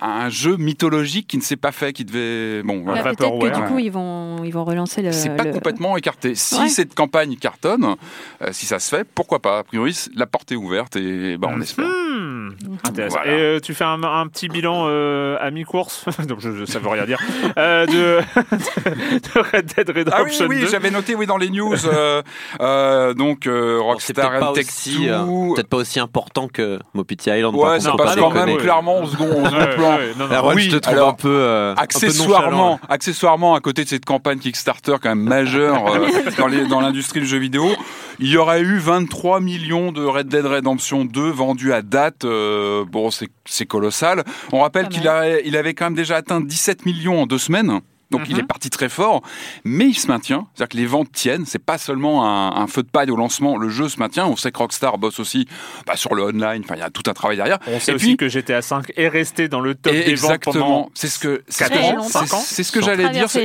un 0.02 0.30
jeu 0.30 0.58
mythologique 0.58 1.28
qui 1.28 1.38
ne 1.38 1.42
s'est 1.42 1.56
pas 1.56 1.72
fait, 1.72 1.94
qui 1.94 2.06
devait, 2.06 2.62
bon, 2.64 2.82
voilà. 2.84 3.02
Là, 3.04 3.10
Vaporware, 3.12 3.40
peut-être 3.40 3.60
que 3.60 3.66
du 3.68 3.72
coup, 3.74 3.80
ils 3.80 3.92
vont, 3.92 4.44
ils 4.44 4.52
vont 4.52 4.64
relancer 4.66 5.02
le. 5.02 5.12
C'est 5.12 5.36
pas 5.36 5.44
le- 5.44 5.52
complètement 5.52 5.96
écarté. 5.98 6.36
Si 6.36 6.56
Ouais. 6.60 6.68
cette 6.70 6.94
campagne 6.96 7.36
cartonne, 7.38 7.96
euh, 8.42 8.50
si 8.52 8.66
ça 8.66 8.80
se 8.80 8.96
fait, 8.96 9.04
pourquoi 9.04 9.40
pas? 9.42 9.60
A 9.60 9.64
priori, 9.64 9.96
la 10.16 10.26
porte 10.28 10.52
est 10.52 10.56
ouverte 10.56 10.96
et 10.96 11.38
bah, 11.38 11.50
on 11.52 11.62
espère. 11.62 11.86
Hmm, 11.86 12.35
intéressant. 12.88 13.18
Voilà. 13.24 13.32
Et 13.32 13.40
euh, 13.42 13.60
tu 13.60 13.74
fais 13.74 13.84
un, 13.84 14.02
un 14.04 14.28
petit 14.28 14.48
bilan 14.50 14.86
euh, 14.88 15.38
à 15.40 15.52
mi-course, 15.52 16.06
donc 16.28 16.40
je, 16.40 16.52
je- 16.56 16.66
ça 16.66 16.80
veut 16.80 16.90
rien 16.90 17.06
dire, 17.06 17.20
euh, 17.58 17.86
de, 17.86 17.92
de 18.80 19.40
Red 19.40 19.66
Dead 19.76 19.90
Ah 19.90 19.94
oui, 19.96 20.02
Redemption 20.32 20.46
oui, 20.48 20.60
2. 20.62 20.68
j'avais 20.68 20.92
noté 20.92 21.16
oui 21.16 21.26
dans 21.26 21.38
les 21.38 21.50
news. 21.50 21.74
euh, 21.86 22.22
euh, 22.62 23.14
donc 23.14 23.48
euh, 23.48 23.78
c'est 24.00 24.18
Rockstar 24.18 24.30
peut-être 24.30 24.40
pas 24.40 24.52
aussi, 24.52 25.10
euh, 25.10 25.20
2. 25.50 25.56
peut-être 25.56 25.70
pas 25.70 25.78
aussi 25.78 26.00
important 26.00 26.48
que 26.48 26.80
Mopiti 26.94 27.30
Island. 27.30 27.56
Ouais, 27.56 27.78
passe 27.78 27.86
pas 28.16 28.16
quand 28.16 28.46
même 28.46 28.58
clairement 28.58 29.02
au 29.02 29.08
second, 29.08 29.26
au 29.44 29.46
second 29.46 29.58
Ouais, 29.58 29.76
plan. 29.76 29.98
non, 30.18 30.28
non. 30.28 30.54
Oui, 30.56 30.64
je 30.64 30.72
te 30.72 30.82
trouve 30.82 30.94
alors, 30.96 31.10
un 31.10 31.14
peu, 31.14 31.30
euh, 31.30 31.72
un 31.72 31.76
peu 31.76 31.82
Accessoirement, 31.82 32.80
accessoirement, 32.90 33.56
à 33.56 33.60
côté 33.60 33.84
de 33.84 33.90
cette 33.90 34.06
campagne 34.06 34.40
Kickstarter 34.40 34.96
quand 35.02 35.10
même 35.10 35.20
majeure 35.24 35.94
euh, 35.94 36.68
dans 36.70 36.82
l'industrie 36.82 37.20
du 37.22 37.26
jeu 37.26 37.38
vidéo, 37.38 37.68
il 38.20 38.30
y 38.30 38.38
aurait 38.38 38.62
eu 38.62 38.78
23 38.78 39.40
millions 39.40 39.92
de 39.92 40.04
Red 40.04 40.28
Dead 40.28 40.46
Redemption 40.46 41.06
2 41.06 41.30
vendus 41.30 41.74
à 41.74 41.82
date. 41.82 42.26
Euh, 42.36 42.86
bon, 42.86 43.10
c'est 43.12 43.66
colossal. 43.66 44.24
On 44.52 44.60
rappelle 44.62 44.88
qu'il 44.90 45.10
il 45.46 45.58
avait 45.58 45.74
quand 45.74 45.86
même 45.86 45.96
déjà 45.96 46.18
atteint 46.18 46.42
17 46.42 46.86
millions 46.86 47.22
en 47.22 47.26
deux 47.26 47.38
semaines. 47.40 47.80
Donc 48.12 48.22
il 48.30 48.36
Mhm. 48.36 48.42
est 48.42 48.48
parti 48.48 48.70
très 48.70 48.88
fort, 48.88 49.24
mais 49.64 49.86
il 49.88 49.96
se 49.96 50.08
maintient. 50.08 50.46
C'est-à-dire 50.54 50.70
que 50.70 50.78
les 50.78 50.86
ventes 50.86 51.12
tiennent. 51.12 51.44
C'est 51.48 51.58
pas 51.64 51.80
seulement 51.80 52.24
un, 52.24 52.56
un 52.62 52.68
feu 52.68 52.84
de 52.84 52.88
paille 52.88 53.10
au 53.10 53.16
lancement. 53.16 53.58
Le 53.58 53.68
jeu 53.70 53.90
se 53.90 53.98
maintient. 53.98 54.28
On 54.28 54.36
sait 54.36 54.52
que 54.52 54.60
Rockstar 54.60 55.00
bosse 55.00 55.20
aussi 55.20 55.48
bah, 55.88 55.96
sur 55.96 56.14
le 56.14 56.22
online. 56.24 56.62
Enfin, 56.64 56.76
il 56.76 56.80
y 56.82 56.84
a 56.84 56.92
tout 56.92 57.02
un 57.08 57.14
travail 57.14 57.36
derrière. 57.38 57.58
On 57.68 57.80
sait 57.80 57.92
Et 57.92 57.96
aussi 57.96 58.06
puis- 58.06 58.18
que 58.18 58.30
GTA 58.30 58.62
5 58.62 58.94
est 58.96 59.08
resté 59.08 59.48
dans 59.48 59.60
le 59.60 59.74
top 59.74 59.92
des 59.92 60.00
ventes 60.02 60.08
exactement. 60.10 60.54
pendant 60.54 60.92
C'est 60.94 61.08
ce 61.08 61.18
que 61.18 61.42
c'est 61.48 61.64
ce 61.66 61.70
quatre 61.70 61.82
que- 61.82 61.98
ans, 62.00 62.04
c'est- 62.04 62.12
cinq 62.12 62.34
ans. 62.36 62.44
c'est 62.46 62.64
ce 62.64 62.72
que 62.72 62.80
Sans 62.80 62.86
j'allais 62.86 63.10
dire. 63.10 63.28
Sans 63.30 63.40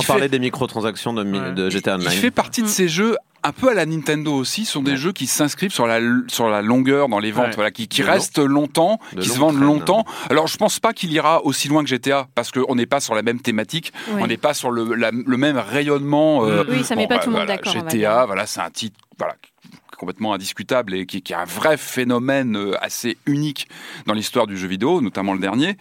il 0.00 0.06
parler 0.06 0.28
des 0.28 0.38
microtransactions 0.38 1.12
de, 1.12 1.24
de 1.24 1.68
GTA 1.68 1.96
Il 1.98 2.06
Online. 2.06 2.10
fait 2.20 2.30
partie 2.30 2.60
de 2.62 2.66
Mm. 2.66 2.70
ces 2.70 2.88
jeux 2.88 3.16
un 3.42 3.52
peu 3.52 3.70
à 3.70 3.74
la 3.74 3.86
Nintendo 3.86 4.32
aussi, 4.34 4.64
ce 4.64 4.72
sont 4.72 4.82
des 4.82 4.92
Ouais. 4.92 4.96
jeux 4.96 5.12
qui 5.12 5.26
s'inscrivent 5.26 5.72
sur 5.72 5.86
la 5.86 6.00
sur 6.28 6.48
la 6.48 6.62
longueur 6.62 7.08
dans 7.08 7.18
les 7.18 7.32
ventes, 7.32 7.46
Ouais. 7.48 7.54
voilà, 7.54 7.70
qui, 7.70 7.88
restent 8.02 8.38
longtemps, 8.38 8.98
qui 9.18 9.28
se 9.28 9.38
vendent 9.38 9.56
traîne. 9.56 9.66
longtemps. 9.66 10.04
Alors 10.28 10.46
je 10.46 10.56
pense 10.56 10.78
pas 10.80 10.92
qu'il 10.92 11.12
ira 11.12 11.44
aussi 11.44 11.68
loin 11.68 11.82
que 11.82 11.88
GTA 11.88 12.28
parce 12.34 12.50
qu'on 12.52 12.74
n'est 12.74 12.86
pas 12.86 13.00
sur 13.00 13.14
la 13.14 13.22
même 13.22 13.40
thématique, 13.40 13.92
on 14.18 14.26
n'est 14.26 14.36
pas 14.36 14.54
sur 14.54 14.70
le, 14.70 14.94
la- 14.94 15.10
le 15.10 15.36
même 15.36 15.56
rayonnement. 15.58 16.44
euh, 16.44 16.64
Oui, 16.68 16.84
ça 16.84 16.96
met 16.96 17.06
pas 17.08 17.18
tout 17.18 17.30
le 17.30 17.36
monde 17.36 17.46
voilà, 17.46 17.56
d'accord, 17.56 17.72
GTA, 17.72 18.26
voilà, 18.26 18.46
c'est 18.46 18.60
un 18.60 18.70
titre, 18.70 18.98
voilà 19.18 19.34
complètement 19.96 20.32
indiscutable 20.32 20.94
et 20.94 21.04
qui, 21.04 21.20
qui 21.20 21.34
est 21.34 21.36
un 21.36 21.44
vrai 21.44 21.76
phénomène 21.76 22.56
euh, 22.56 22.72
assez 22.82 23.18
unique 23.26 23.68
dans 24.06 24.14
l'histoire 24.14 24.46
du 24.46 24.56
jeu 24.56 24.66
vidéo, 24.66 25.02
notamment 25.02 25.34
le 25.34 25.40
dernier. 25.40 25.76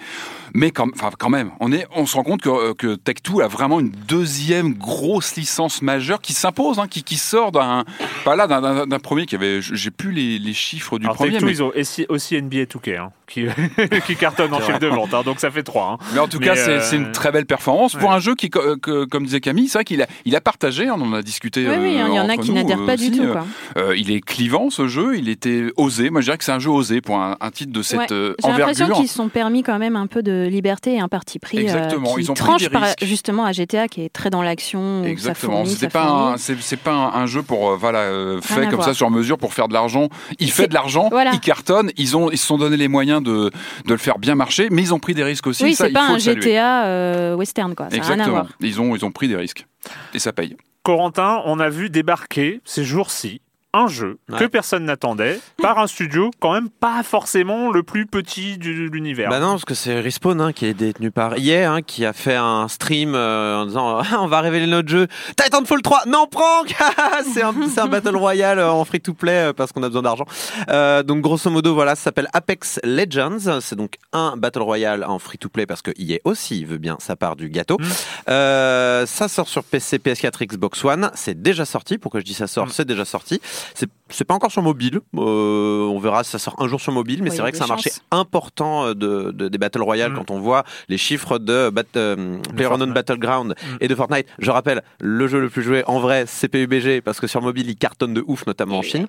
Mais 0.54 0.72
quand, 0.72 0.88
même, 1.30 1.52
on, 1.60 1.72
est, 1.72 1.86
on 1.96 2.06
se 2.06 2.16
rend 2.16 2.24
compte 2.24 2.42
que, 2.42 2.50
euh, 2.50 2.74
que 2.74 2.96
Tech2 2.96 3.44
a 3.44 3.48
vraiment 3.48 3.80
une 3.80 3.92
deuxième 4.08 4.74
grosse 4.74 5.36
licence 5.36 5.82
majeure 5.82 6.22
qui 6.22 6.34
s'impose, 6.34 6.80
hein, 6.80 6.88
qui, 6.90 7.04
qui 7.04 7.18
sort 7.18 7.52
d'un, 7.52 7.86
pas 8.26 8.36
là, 8.36 8.48
d'un- 8.48 9.00
premier 9.00 9.26
qui 9.26 9.36
avait, 9.36 9.62
j'ai 9.62 9.92
plus 9.92 10.12
les, 10.12 10.40
les 10.40 10.54
chiffres 10.54 11.00
du 11.00 11.06
Alors, 11.06 11.16
premier, 11.16 11.32
Take-Two, 11.32 11.46
mais, 11.46 11.52
ils 11.54 11.64
ont 11.64 11.72
aussi, 12.10 12.36
NBA 12.42 12.64
2K, 12.66 12.98
hein, 12.98 13.12
qui, 13.28 13.46
qui 14.08 14.16
cartonne 14.16 14.54
en 14.54 14.60
chiffre 14.62 14.80
de 14.80 14.88
vente, 14.88 15.14
hein, 15.14 15.22
donc 15.24 15.40
ça 15.40 15.52
fait 15.52 15.64
3. 15.64 15.98
mais 16.14 16.20
en 16.20 16.28
tout 16.28 16.40
Mais, 16.40 16.48
cas, 16.48 16.56
c'est 16.56 16.70
euh, 16.72 16.82
c'est 16.82 16.96
une 16.98 17.12
très 17.12 17.32
belle 17.32 17.46
performance 17.46 17.96
pour 17.96 18.12
un 18.12 18.20
jeu 18.20 18.36
qui, 18.36 18.50
que, 18.50 19.06
comme 19.06 19.26
disait 19.26 19.40
Camille, 19.40 19.68
c'est 19.68 19.78
vrai 19.80 19.86
qu'il 19.86 20.02
a, 20.02 20.08
il 20.26 20.36
a 20.36 20.42
partagé, 20.42 20.90
on 20.90 20.96
en 21.02 21.14
a 21.14 21.22
discuté. 21.22 21.68
Oui, 21.68 21.76
oui, 21.80 21.92
il 21.94 22.00
y 22.00 22.20
en 22.20 22.28
a 22.30 22.34
entre 22.34 22.44
qui 22.44 22.52
n'adhèrent 22.52 22.82
euh, 22.82 22.86
pas 22.86 22.98
du 22.98 23.08
aussi, 23.10 23.18
tout. 23.18 23.24
euh, 23.24 23.32
Quoi. 23.34 23.46
Euh, 23.78 23.96
il 23.98 24.12
est 24.12 24.22
clivant 24.22 24.70
ce 24.70 24.88
jeu, 24.88 25.18
il 25.18 25.30
était 25.30 25.66
osé. 25.78 26.10
Moi 26.10 26.22
je 26.22 26.26
dirais 26.28 26.38
que 26.38 26.44
c'est 26.44 26.52
un 26.52 26.60
jeu 26.60 26.70
osé 26.72 27.02
pour 27.02 27.18
un, 27.18 27.38
un 27.40 27.52
titre 27.52 27.72
de 27.72 27.82
cette 27.82 28.00
Ouais. 28.00 28.08
euh, 28.12 28.34
J'ai 28.44 28.50
l'impression 28.50 28.86
envergure. 28.86 28.96
qu'ils 29.02 29.08
se 29.10 29.16
sont 29.16 29.30
permis 29.30 29.62
quand 29.64 29.78
même 29.80 29.96
un 29.96 30.08
peu 30.08 30.24
de 30.24 30.39
liberté 30.48 30.96
et 30.96 31.00
un 31.00 31.08
parti 31.08 31.40
pris 31.40 31.58
euh, 31.58 31.62
Exactement, 31.62 32.14
qui 32.16 32.22
ils 32.22 32.32
ont 32.32 32.34
pris 32.34 32.44
tranche 32.44 32.62
des 32.62 32.70
par- 32.70 32.88
justement 33.02 33.46
à 33.46 33.52
GTA 33.52 33.88
qui 33.88 34.02
est 34.04 34.10
très 34.10 34.30
dans 34.30 34.42
l'action. 34.42 35.04
Exactement. 35.04 35.64
pas 35.92 36.36
c'est 36.38 36.78
pas 36.80 36.94
un, 36.94 37.14
un 37.22 37.26
jeu 37.26 37.42
pour 37.44 37.72
euh, 37.72 37.76
voilà 37.78 38.00
euh, 38.00 38.42
fait 38.42 38.68
comme 38.70 38.82
ça 38.82 38.94
sur 38.94 39.10
mesure 39.10 39.38
pour 39.38 39.54
faire 39.54 39.68
de 39.68 39.74
l'argent. 39.74 40.10
Il 40.40 40.52
fait 40.52 40.68
de 40.68 40.74
l'argent, 40.74 41.10
voilà. 41.10 41.32
il 41.34 41.40
cartonne. 41.40 41.92
Ils 41.98 42.16
ont 42.16 42.30
ils 42.32 42.38
se 42.38 42.46
sont 42.46 42.58
donné 42.58 42.78
les 42.78 42.88
moyens 42.88 43.22
de 43.24 43.50
de 43.86 43.92
le 43.92 43.98
faire 43.98 44.20
bien 44.20 44.36
marcher, 44.36 44.68
mais 44.72 44.82
ils 44.82 44.94
ont 44.94 45.00
pris 45.00 45.14
des 45.14 45.24
risques 45.24 45.48
aussi. 45.48 45.64
Oui, 45.64 45.76
c'est 45.76 45.88
il 45.90 45.94
pas 45.94 46.08
faut 46.08 46.14
un. 46.14 46.18
GTA 46.18 46.86
euh, 46.86 47.36
western 47.36 47.76
quoi. 47.76 47.90
Ça 47.90 47.98
n'a 47.98 48.04
rien 48.04 48.12
à 48.12 48.14
Exactement. 48.14 48.36
voir. 48.42 48.48
Ils 48.62 48.82
ont 48.82 48.96
ils 48.96 49.06
ont 49.06 49.12
pris 49.12 49.28
des 49.28 49.36
risques 49.36 49.66
et 50.14 50.20
ça 50.20 50.34
paye. 50.34 50.56
Corentin, 50.84 51.42
on 51.46 51.60
a 51.60 51.70
vu 51.70 51.90
débarquer 51.90 52.62
ces 52.66 52.84
jours-ci 52.84 53.42
un 53.74 53.88
jeu 53.88 54.18
Ouais. 54.30 54.40
que 54.40 54.46
personne 54.46 54.86
n'attendait 54.86 55.40
par 55.62 55.78
un 55.78 55.88
studio 55.88 56.32
quand 56.40 56.54
même 56.54 56.70
pas 56.70 57.04
forcément 57.04 57.72
le 57.72 57.84
plus 57.84 58.06
petit 58.06 58.58
de 58.58 58.70
l'univers. 58.70 59.30
Bah 59.30 59.40
non, 59.40 59.52
parce 59.52 59.66
que 59.66 59.74
c'est 59.74 60.00
Respawn 60.00 60.40
hein, 60.42 60.54
qui 60.54 60.66
est 60.66 60.74
détenu 60.74 61.12
par 61.12 61.34
EA, 61.38 61.72
hein, 61.72 61.82
qui 61.82 62.06
a 62.06 62.14
fait 62.14 62.36
un 62.36 62.68
stream 62.68 63.14
euh, 63.16 63.62
en 63.62 63.66
disant 63.66 64.00
Ah, 64.00 64.18
on 64.22 64.28
va 64.28 64.42
révéler 64.42 64.68
notre 64.68 64.90
jeu. 64.90 65.08
Titanfall 65.36 65.82
3, 65.82 66.04
non, 66.08 66.28
prank 66.28 66.76
C'est 67.34 67.42
un, 67.44 67.88
Battle 67.88 68.16
Royale 68.16 68.60
euh, 68.60 68.72
en 68.72 68.86
free-to-play 68.86 69.50
euh, 69.50 69.54
parce 69.54 69.72
qu'on 69.72 69.84
a 69.84 69.88
besoin 69.88 70.04
d'argent. 70.04 70.26
Euh, 70.70 71.04
donc 71.04 71.22
grosso 71.22 71.50
modo, 71.50 71.74
voilà, 71.74 71.96
ça 71.96 72.06
s'appelle 72.06 72.28
Apex 72.34 72.80
Legends. 72.84 73.60
C'est 73.62 73.76
donc 73.76 73.96
un 74.14 74.38
Battle 74.38 74.62
Royale 74.62 75.04
en 75.04 75.20
free-to-play 75.20 75.66
parce 75.66 75.82
que 75.82 75.92
EA 76.00 76.20
aussi 76.24 76.66
veut 76.66 76.78
bien 76.78 76.98
sa 77.00 77.16
part 77.16 77.36
du 77.36 77.50
gâteau. 77.50 77.78
Mm. 77.80 77.86
Euh, 78.30 79.06
ça 79.06 79.28
sort 79.28 79.48
sur 79.48 79.64
PC, 79.64 79.98
PS4, 79.98 80.46
Xbox 80.46 80.84
One. 80.84 81.12
C'est 81.14 81.42
déjà 81.42 81.66
sorti. 81.66 81.98
Pourquoi 81.98 82.20
je 82.20 82.26
dis 82.26 82.34
ça 82.34 82.48
sort? 82.48 82.68
Mm. 82.68 82.72
C'est 82.72 82.86
déjà 82.86 83.06
sorti. 83.06 83.42
C'est 83.76 83.90
c'est 84.12 84.26
pas 84.26 84.34
encore 84.34 84.52
sur 84.52 84.64
mobile. 84.64 85.02
Euh, 85.18 85.84
on 85.88 86.00
verra 86.00 86.24
si 86.24 86.32
ça 86.32 86.40
sort 86.40 86.56
un 86.58 86.68
jour 86.68 86.82
sur 86.82 86.92
mobile, 86.92 87.22
mais 87.22 87.30
Oui, 87.30 87.36
c'est 87.36 87.44
vrai 87.44 87.52
que 87.52 87.58
a 87.58 87.60
c'est 87.60 87.66
un 87.66 87.68
marché 87.68 87.92
important 88.10 88.86
euh, 88.88 88.94
de, 88.96 89.30
de- 89.32 89.50
des 89.50 89.58
Battle 89.60 89.84
Royale 89.84 90.12
Mm. 90.14 90.16
quand 90.16 90.32
on 90.32 90.40
voit 90.40 90.64
les 90.88 90.98
chiffres 90.98 91.38
de 91.38 91.70
Bat- 91.70 91.84
euh, 91.96 92.38
PlayerUnknown. 92.56 92.92
Battleground 92.92 93.52
Mm. 93.52 93.76
et 93.82 93.88
de 93.88 93.94
Fortnite. 93.94 94.26
Je 94.40 94.50
rappelle, 94.50 94.82
le 95.00 95.28
jeu 95.28 95.40
le 95.40 95.50
plus 95.50 95.62
joué 95.62 95.84
en 95.86 96.00
vrai, 96.00 96.24
c'est 96.28 96.48
PUBG, 96.48 97.02
parce 97.02 97.20
que 97.20 97.28
sur 97.28 97.42
mobile, 97.44 97.70
il 97.70 97.76
cartonne 97.76 98.16
de 98.16 98.24
ouf, 98.26 98.48
notamment 98.48 98.80
en 98.80 98.82
Chine. 98.82 99.06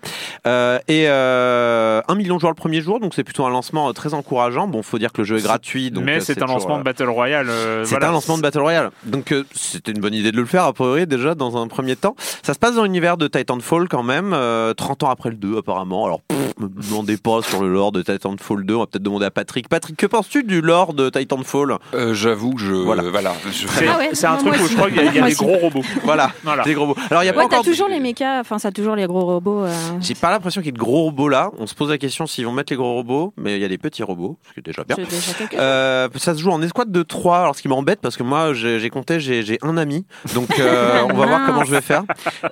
Euh, 0.46 0.78
et 0.86 1.06
euh, 1.08 2.02
1 2.08 2.14
million 2.14 2.34
de 2.36 2.40
joueurs 2.40 2.52
le 2.52 2.56
premier 2.56 2.80
jour, 2.82 3.00
donc 3.00 3.14
c'est 3.14 3.24
plutôt 3.24 3.44
un 3.46 3.50
lancement 3.50 3.90
très 3.94 4.12
encourageant. 4.12 4.66
Bon, 4.68 4.82
faut 4.82 4.98
dire 4.98 5.12
que 5.12 5.22
le 5.22 5.24
jeu 5.24 5.38
est 5.38 5.42
gratuit. 5.42 5.90
Donc, 5.90 6.04
Mais 6.04 6.16
euh, 6.16 6.20
c'est 6.20 6.42
un 6.42 6.46
lancement 6.46 6.74
euh, 6.76 6.78
de 6.78 6.82
Battle 6.84 7.08
Royale. 7.08 7.48
euh, 7.48 7.84
c'est 7.84 7.90
voilà. 7.90 8.08
un 8.08 8.12
lancement 8.12 8.36
de 8.36 8.42
Battle 8.42 8.60
Royale. 8.60 8.90
Donc 9.04 9.32
euh, 9.32 9.44
c'était 9.54 9.92
une 9.92 10.00
bonne 10.00 10.14
idée 10.14 10.30
de 10.32 10.36
le 10.36 10.44
faire, 10.44 10.64
a 10.64 10.72
priori, 10.74 11.06
déjà, 11.06 11.34
dans 11.34 11.56
un 11.56 11.68
premier 11.68 11.96
temps. 11.96 12.16
Ça 12.42 12.52
se 12.54 12.58
passe 12.58 12.74
dans 12.74 12.82
l'univers 12.84 13.16
de 13.16 13.28
Titanfall 13.28 13.88
quand 13.88 14.02
même, 14.02 14.32
euh, 14.40 14.74
30 14.74 15.04
ans 15.04 15.10
après 15.10 15.30
le 15.30 15.36
2 15.36 15.58
apparemment. 15.58 16.04
Alors, 16.06 16.20
pff, 16.22 16.38
me 16.58 16.68
demandez 16.68 17.16
pas 17.16 17.42
sur 17.42 17.62
le 17.62 17.72
lore 17.72 17.92
de 17.92 18.02
Titanfall 18.02 18.64
2, 18.66 18.74
on 18.74 18.80
va 18.80 18.86
peut-être 18.86 19.02
demander 19.02 19.26
à 19.26 19.30
Patrick. 19.30 19.68
Patrick, 19.68 19.96
que 19.96 20.06
penses-tu 20.06 20.42
du 20.44 20.60
lore 20.60 20.94
de 20.94 21.08
Titanfall? 21.10 21.76
Euh, 21.94 22.14
J'avoue 22.14 22.54
que 22.54 22.60
je. 22.60 22.72
Voilà. 22.74 23.02
Voilà. 23.10 23.32
je- 23.50 23.66
C'est 23.66 23.86
Ah 23.88 23.98
ouais, 23.98 24.10
c'est 24.12 24.26
un 24.26 24.36
truc 24.36 24.52
où 24.54 24.64
aussi. 24.64 24.72
je 24.72 24.76
crois 24.76 24.88
qu'il 24.88 24.96
y 24.98 25.00
a, 25.00 25.04
il 25.10 25.14
y 25.14 25.18
a 25.20 25.26
des 25.26 25.34
gros 25.34 25.56
robots. 25.56 25.82
Voilà, 26.04 26.30
Voilà. 26.44 26.62
des 26.64 26.74
gros 26.74 26.86
robots. 26.86 27.00
Alors, 27.10 27.22
il 27.22 27.26
y 27.26 27.28
a 27.28 27.32
pas 27.32 27.40
Ouais, 27.40 27.44
encore... 27.46 27.62
toujours 27.64 27.88
les 27.88 28.00
mechas, 28.00 28.40
enfin, 28.40 28.58
ça 28.58 28.68
a 28.68 28.72
toujours 28.72 28.96
les 28.96 29.06
gros 29.06 29.24
robots. 29.24 29.64
euh. 29.64 29.72
J'ai 30.00 30.14
pas 30.14 30.30
l'impression 30.30 30.60
qu'il 30.60 30.66
y 30.68 30.70
ait 30.70 30.72
de 30.72 30.78
gros 30.78 31.02
robots 31.04 31.28
là. 31.28 31.50
On 31.58 31.66
se 31.66 31.74
pose 31.74 31.90
la 31.90 31.98
question 31.98 32.26
s'ils 32.26 32.44
vont 32.46 32.52
mettre 32.52 32.72
les 32.72 32.76
gros 32.76 32.94
robots, 32.94 33.32
mais 33.36 33.56
il 33.56 33.62
y 33.62 33.64
a 33.64 33.68
des 33.68 33.78
petits 33.78 34.02
robots, 34.02 34.38
ce 34.48 34.54
qui 34.54 34.60
est 34.60 34.62
déjà 34.62 34.84
bien. 34.84 34.96
Déjà. 34.96 35.60
Euh, 35.60 36.08
ça 36.16 36.34
se 36.34 36.40
joue 36.40 36.50
en 36.50 36.62
escouade 36.62 36.90
de 36.92 37.02
3, 37.02 37.38
alors 37.38 37.56
ce 37.56 37.62
qui 37.62 37.68
m'embête 37.68 38.00
parce 38.00 38.16
que 38.16 38.22
moi 38.22 38.52
j'ai 38.54 38.90
compté, 38.90 39.20
j'ai 39.20 39.58
un 39.62 39.76
ami, 39.76 40.04
donc 40.34 40.58
euh, 40.58 41.02
on 41.10 41.14
va 41.16 41.26
voir 41.26 41.40
comment 41.46 41.64
je 41.64 41.70
vais 41.70 41.80
faire. 41.80 42.02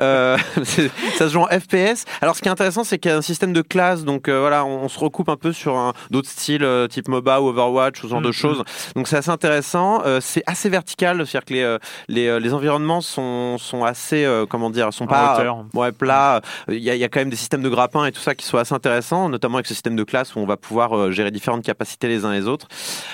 Euh, 0.01 0.37
ça 1.17 1.27
se 1.27 1.33
joue 1.33 1.41
en 1.41 1.49
FPS. 1.79 2.05
Alors 2.21 2.37
ce 2.37 2.43
qui 2.43 2.49
est 2.49 2.51
intéressant 2.51 2.85
c'est 2.85 2.99
qu'il 2.99 3.11
y 3.11 3.15
a 3.15 3.17
un 3.17 3.23
système 3.23 3.53
de 3.53 3.63
classe, 3.63 4.05
donc 4.05 4.29
euh, 4.29 4.41
voilà, 4.41 4.65
on, 4.65 4.83
on 4.85 4.89
se 4.89 4.99
recoupe 4.99 5.29
un 5.29 5.37
peu 5.37 5.53
sur 5.53 5.93
d'autres 6.11 6.29
styles 6.29 6.65
euh, 6.65 6.87
type 6.87 7.09
MOBA 7.09 7.41
ou 7.41 7.49
Overwatch 7.49 8.01
ce 8.03 8.07
genre 8.07 8.21
de 8.21 8.29
Mhm. 8.29 8.33
choses. 8.33 8.63
Donc 8.97 9.09
c'est 9.09 9.17
assez 9.17 9.31
intéressant. 9.31 10.03
Euh, 10.05 10.21
c'est 10.21 10.43
assez 10.47 10.69
vertical, 10.69 11.27
c'est-à-dire 11.27 11.45
que 11.45 11.55
les, 11.55 11.63
euh, 11.63 11.79
les, 12.09 12.41
les 12.41 12.55
environnements 12.55 13.01
sont, 13.01 13.59
sont 13.59 13.85
assez, 13.85 14.27
comment 14.49 14.71
dire, 14.71 14.93
sont 14.93 15.05
En 15.05 15.09
pas 15.09 15.57
ouais, 15.75 15.93
plats. 15.93 16.41
Il 16.69 16.79
y, 16.79 16.91
a, 16.91 16.95
il 16.95 17.01
y 17.01 17.05
a 17.05 17.09
quand 17.09 17.21
même 17.21 17.31
des 17.31 17.37
systèmes 17.37 17.63
de 17.63 17.69
grappins 17.69 18.05
et 18.07 18.13
tout 18.13 18.21
ça 18.21 18.35
qui 18.35 18.45
sont 18.45 18.59
assez 18.59 18.75
intéressants, 18.75 19.29
notamment 19.29 19.57
avec 19.57 19.67
ce 19.67 19.75
système 19.75 19.97
de 19.97 20.05
classe 20.05 20.35
où 20.35 20.39
on 20.41 20.47
va 20.47 20.57
pouvoir 20.57 21.11
gérer 21.13 21.31
différentes 21.31 21.65
capacités 21.65 22.09
les 22.09 22.25
uns 22.25 22.33
les 22.33 22.47
autres. 22.47 22.69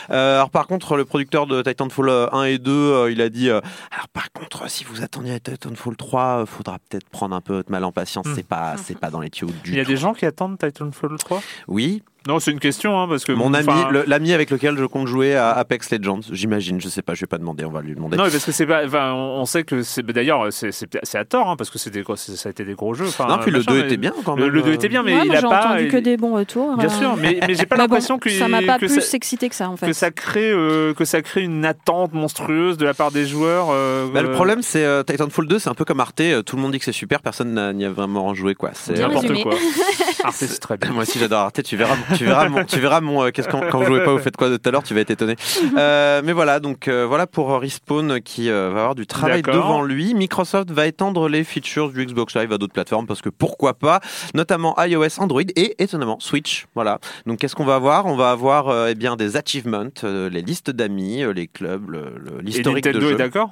Alors 0.08 0.50
par 0.50 0.66
contre, 0.66 0.96
le 0.96 1.04
producteur 1.04 1.46
de 1.46 1.62
Titanfall 1.62 2.08
euh, 2.08 2.26
1 2.32 2.44
et 2.44 2.58
2, 2.58 2.70
euh, 2.72 3.10
il 3.10 3.20
a 3.20 3.28
dit 3.28 3.50
alors 3.50 4.08
par 4.12 4.30
contre, 4.32 4.68
si 4.70 4.84
vous 4.84 5.02
attendiez 5.02 5.34
à 5.34 5.40
Titanfall 5.40 5.96
3, 5.96 6.22
euh, 6.42 6.46
faudra 6.46 6.78
peut-être 6.88 7.08
prendre 7.08 7.34
un 7.34 7.40
peu 7.40 7.54
votre 7.54 7.70
mal 7.70 7.84
en 7.84 7.92
patience. 7.92 8.26
Hmm. 8.26 8.32
C'est 8.34 8.46
pas, 8.46 8.53
c'est 8.76 8.98
pas 8.98 9.10
dans 9.10 9.20
les 9.20 9.30
tuyaux 9.30 9.52
du 9.62 9.70
Il 9.72 9.76
y 9.76 9.80
a 9.80 9.84
tout. 9.84 9.90
des 9.90 9.96
gens 9.96 10.12
qui 10.14 10.26
attendent 10.26 10.58
Titanfall 10.58 11.16
3 11.18 11.42
Oui, 11.68 12.02
Non, 12.26 12.38
c'est 12.40 12.50
une 12.52 12.58
question, 12.60 12.98
hein, 13.00 13.06
parce 13.06 13.24
que 13.24 13.32
mon 13.32 13.52
ami, 13.52 13.68
le- 13.90 14.04
l'ami 14.06 14.32
avec 14.32 14.50
lequel 14.50 14.78
je 14.78 14.84
compte 14.86 15.06
jouer 15.06 15.36
à 15.36 15.50
Apex 15.52 15.90
Legends, 15.90 16.20
j'imagine. 16.30 16.80
Je 16.80 16.88
sais 16.88 17.02
pas, 17.02 17.12
je 17.14 17.20
vais 17.20 17.26
pas 17.26 17.36
demander, 17.36 17.66
on 17.66 17.70
va 17.70 17.82
lui 17.82 17.94
demander. 17.94 18.16
Non, 18.16 18.24
mais 18.24 18.30
parce 18.30 18.44
que 18.46 18.52
c'est 18.52 18.64
pas. 18.66 18.86
Enfin, 18.86 19.12
on 19.12 19.40
on 19.40 19.44
sait 19.44 19.62
que 19.64 19.82
c'est. 19.82 20.02
D'ailleurs, 20.06 20.46
c'est 20.50 20.72
c'est- 20.72 20.88
c'est 21.02 21.18
à 21.18 21.24
tort, 21.26 21.50
hein, 21.50 21.56
parce 21.56 21.68
que 21.68 21.78
c'est 21.78 21.90
des 21.90 22.00
gros- 22.02 22.16
c'est- 22.16 22.36
ça 22.36 22.48
a 22.48 22.50
été 22.50 22.64
des 22.64 22.72
gros 22.74 22.94
jeux. 22.94 23.06
Enfin, 23.08 23.26
non, 23.26 23.38
puis 23.38 23.50
le 23.50 23.58
machin, 23.58 23.72
2 23.72 23.78
mais- 23.80 23.84
était 23.86 23.96
bien 23.98 24.14
quand 24.24 24.36
Le, 24.36 24.44
même. 24.46 24.54
le 24.54 24.62
2 24.62 24.70
euh. 24.70 24.74
était 24.74 24.88
bien, 24.88 25.02
mais 25.02 25.12
Ouais, 25.14 25.20
il 25.24 25.26
moi, 25.26 25.36
a 25.36 25.40
j'ai 25.40 25.46
pas. 25.48 25.66
entendu 25.66 25.88
que 25.88 25.96
des 25.98 26.16
bons 26.16 26.34
retours. 26.34 26.76
Bien 26.78 26.86
euh. 26.86 26.98
sûr, 26.98 27.16
mais, 27.18 27.38
mais 27.46 27.54
j'ai 27.54 27.66
pas 27.66 27.76
Mais 27.76 27.82
bon, 27.86 27.94
l'impression 27.94 28.18
que 28.18 28.30
ça 28.30 28.48
m'a 28.48 28.62
pas 28.62 28.78
que 28.78 28.86
plus 28.86 29.00
ça, 29.00 29.16
excité 29.16 29.48
que 29.50 29.54
ça 29.54 29.68
en 29.68 29.76
fait. 29.76 29.86
que 29.86 29.92
ça 29.92 30.10
crée 30.10 30.50
euh, 30.50 30.94
que 30.94 31.04
ça 31.04 31.20
crée 31.20 31.42
une 31.42 31.66
attente 31.66 32.14
monstrueuse 32.14 32.78
de 32.78 32.86
la 32.86 32.94
part 32.94 33.10
des 33.10 33.26
joueurs. 33.26 33.68
euh, 33.70 34.06
Bah, 34.12 34.22
le 34.22 34.30
euh, 34.30 34.32
problème, 34.32 34.62
c'est 34.62 34.84
euh, 34.84 35.02
Titanfall 35.02 35.46
2, 35.46 35.58
c'est 35.58 35.68
un 35.68 35.74
peu 35.74 35.84
comme 35.84 36.00
Arte. 36.00 36.20
euh, 36.22 36.42
tout 36.42 36.56
le 36.56 36.62
monde 36.62 36.72
dit 36.72 36.78
que 36.78 36.84
c'est 36.86 36.92
super, 36.92 37.20
personne 37.20 37.52
n'a- 37.52 37.72
n'y 37.74 37.84
a 37.84 37.90
vraiment 37.90 38.32
joué 38.34 38.54
quoi. 38.54 38.70
C'est 38.72 38.94
Bien 38.94 39.08
n'importe 39.08 39.28
résumé. 39.28 39.42
quoi. 39.42 39.52
Arte, 40.24 40.36
c'est 40.38 40.58
très 40.58 40.78
bien. 40.78 40.90
Moi 40.92 41.02
aussi 41.02 41.18
j'adore 41.18 41.40
Arte, 41.40 41.62
tu 41.62 41.76
verras, 41.76 41.96
tu 42.16 42.24
verras 42.24 42.48
mon, 42.48 42.64
tu 42.64 42.78
verras 42.80 43.00
mon, 43.00 43.24
euh, 43.24 43.30
qu'est-ce 43.30 43.48
qu'on, 43.48 43.60
quand 43.70 43.78
vous 43.78 43.86
jouez 43.86 44.04
pas, 44.04 44.12
vous 44.12 44.18
faites 44.18 44.36
quoi 44.36 44.48
de 44.48 44.56
tout 44.56 44.68
à 44.68 44.72
l'heure, 44.72 44.82
tu 44.82 44.94
vas 44.94 45.00
être 45.00 45.10
étonné. 45.10 45.36
Euh, 45.76 46.22
mais 46.24 46.32
voilà, 46.32 46.60
donc 46.60 46.88
euh, 46.88 47.06
voilà 47.06 47.26
pour 47.26 47.58
Respawn 47.60 48.20
qui 48.20 48.48
va 48.50 48.66
avoir 48.66 48.94
du 48.94 49.06
travail 49.06 49.42
D'accord. 49.42 49.62
devant 49.62 49.82
lui. 49.82 50.14
Microsoft 50.14 50.70
va 50.70 50.86
étendre 50.86 51.28
les 51.28 51.44
features 51.44 51.90
du 51.90 52.04
Xbox 52.06 52.36
Live 52.36 52.52
à 52.52 52.58
d'autres 52.58 52.72
plateformes 52.72 53.06
parce 53.06 53.22
que 53.22 53.28
pourquoi 53.28 53.74
pas, 53.74 54.00
notamment 54.34 54.74
iOS, 54.78 55.18
Android 55.20 55.42
et 55.56 55.74
étonnamment 55.82 56.18
Switch. 56.20 56.66
Voilà. 56.74 56.98
Donc 57.26 57.38
qu'est-ce 57.38 57.54
qu'on 57.54 57.64
va 57.64 57.74
avoir? 57.76 58.06
On 58.06 58.16
va 58.16 58.30
avoir 58.30 58.88
eh 58.88 58.94
bien 58.94 59.16
des 59.16 59.36
achievements, 59.36 59.84
les 60.02 60.42
listes 60.42 60.70
d'amis, 60.70 61.22
les 61.34 61.46
clubs, 61.46 61.90
le- 61.90 62.14
le- 62.16 62.40
Et 62.40 62.42
l'historique 62.42 62.84
de 62.84 62.90
Nintendo 62.92 63.10
est 63.14 63.16
d'accord? 63.18 63.50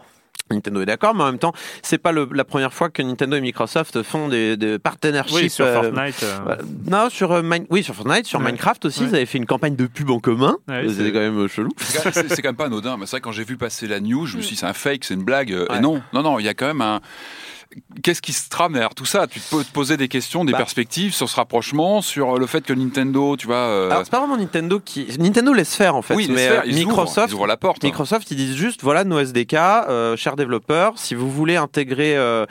Nintendo 0.55 0.81
est 0.83 0.87
d'accord, 0.87 1.15
mais 1.15 1.23
en 1.23 1.27
même 1.27 1.39
temps, 1.39 1.53
c'est 1.83 1.99
pas 1.99 2.13
le- 2.13 2.29
la 2.33 2.45
première 2.45 2.73
fois 2.73 2.91
que 2.91 3.03
Nintendo 3.03 3.37
et 3.37 3.41
Microsoft 3.41 4.03
font 4.03 4.29
des, 4.29 4.57
des 4.57 4.79
partenariats. 4.79 5.35
Oui, 5.35 5.51
sur 5.51 5.67
Fortnite. 5.67 6.23
euh, 6.23 6.39
euh, 6.49 6.57
non, 6.91 7.09
sur 7.11 7.33
euh, 7.33 7.43
Mine- 7.43 7.67
oui, 7.71 7.83
sur 7.83 7.95
Fortnite, 7.95 8.27
sur 8.27 8.39
Ouais. 8.41 8.47
Minecraft 8.47 8.85
aussi, 8.85 9.01
Ouais. 9.01 9.07
ils 9.11 9.15
avaient 9.17 9.27
fait 9.27 9.39
une 9.39 9.47
campagne 9.47 9.77
de 9.77 9.87
pub 9.87 10.11
en 10.11 10.19
commun. 10.21 10.57
Ouais, 10.69 10.85
C'était 10.89 11.05
c'est- 11.05 11.13
quand 11.13 11.19
même 11.21 11.39
euh, 11.39 11.49
chelou. 11.49 11.71
C'est 11.79 12.43
quand 12.43 12.49
même 12.49 12.57
pas 12.57 12.67
anodin. 12.67 12.97
Mais 12.97 13.07
c'est 13.07 13.13
vrai 13.13 13.21
que 13.21 13.25
quand 13.25 13.33
j'ai 13.33 13.45
vu 13.45 13.57
passer 13.57 13.87
la 13.87 14.01
news, 14.01 14.27
je 14.27 14.37
me 14.37 14.43
suis 14.43 14.55
dit 14.55 14.61
c'est 14.61 14.67
un 14.67 14.73
fake, 14.73 15.05
c'est 15.05 15.15
une 15.15 15.25
blague. 15.25 15.53
Euh, 15.53 15.67
Ouais. 15.71 15.79
Et 15.79 15.81
non, 15.81 16.03
non, 16.13 16.23
non, 16.23 16.39
il 16.39 16.45
y 16.45 16.49
a 16.49 16.55
quand 16.55 16.67
même 16.67 16.81
un. 16.81 17.01
Qu'est-ce 18.03 18.23
qui 18.23 18.33
se 18.33 18.49
trame 18.49 18.73
derrière 18.73 18.95
tout 18.95 19.05
ça? 19.05 19.27
Tu 19.27 19.41
peux 19.41 19.63
te 19.65 19.71
poser 19.73 19.97
des 19.97 20.09
questions, 20.09 20.45
des 20.45 20.53
Bah. 20.53 20.59
perspectives 20.59 21.15
sur 21.15 21.29
ce 21.29 21.37
rapprochement, 21.37 22.03
sur 22.03 22.39
le 22.39 22.47
fait 22.47 22.63
que 22.65 22.73
Nintendo, 22.73 23.37
tu 23.37 23.47
vois. 23.47 23.57
euh, 23.57 23.91
Alors, 23.91 24.05
c'est 24.05 24.11
pas 24.11 24.19
vraiment 24.21 24.37
Nintendo 24.37 24.81
qui. 24.81 25.07
Nintendo 25.19 25.53
laisse 25.53 25.75
faire 25.75 25.95
en 25.97 26.03
fait, 26.03 26.15
oui, 26.15 26.27
mais 26.31 26.49
faire, 26.49 26.61
euh, 26.61 26.67
ils 26.67 26.73
ouvrent, 26.85 26.89
Microsoft. 26.89 27.29
ils 27.31 27.35
ouvrent 27.35 27.47
la 27.47 27.57
porte. 27.57 27.83
Microsoft, 27.85 28.31
ils 28.31 28.37
disent 28.37 28.57
juste, 28.57 28.83
voilà 28.83 29.05
nos 29.05 29.19
SDK, 29.19 29.55
euh, 29.55 30.17
chers 30.17 30.37
développeurs, 30.37 30.93
si 30.97 31.15
vous 31.15 31.31
voulez 31.31 31.57
intégrer, 31.57 32.17
euh, 32.17 32.47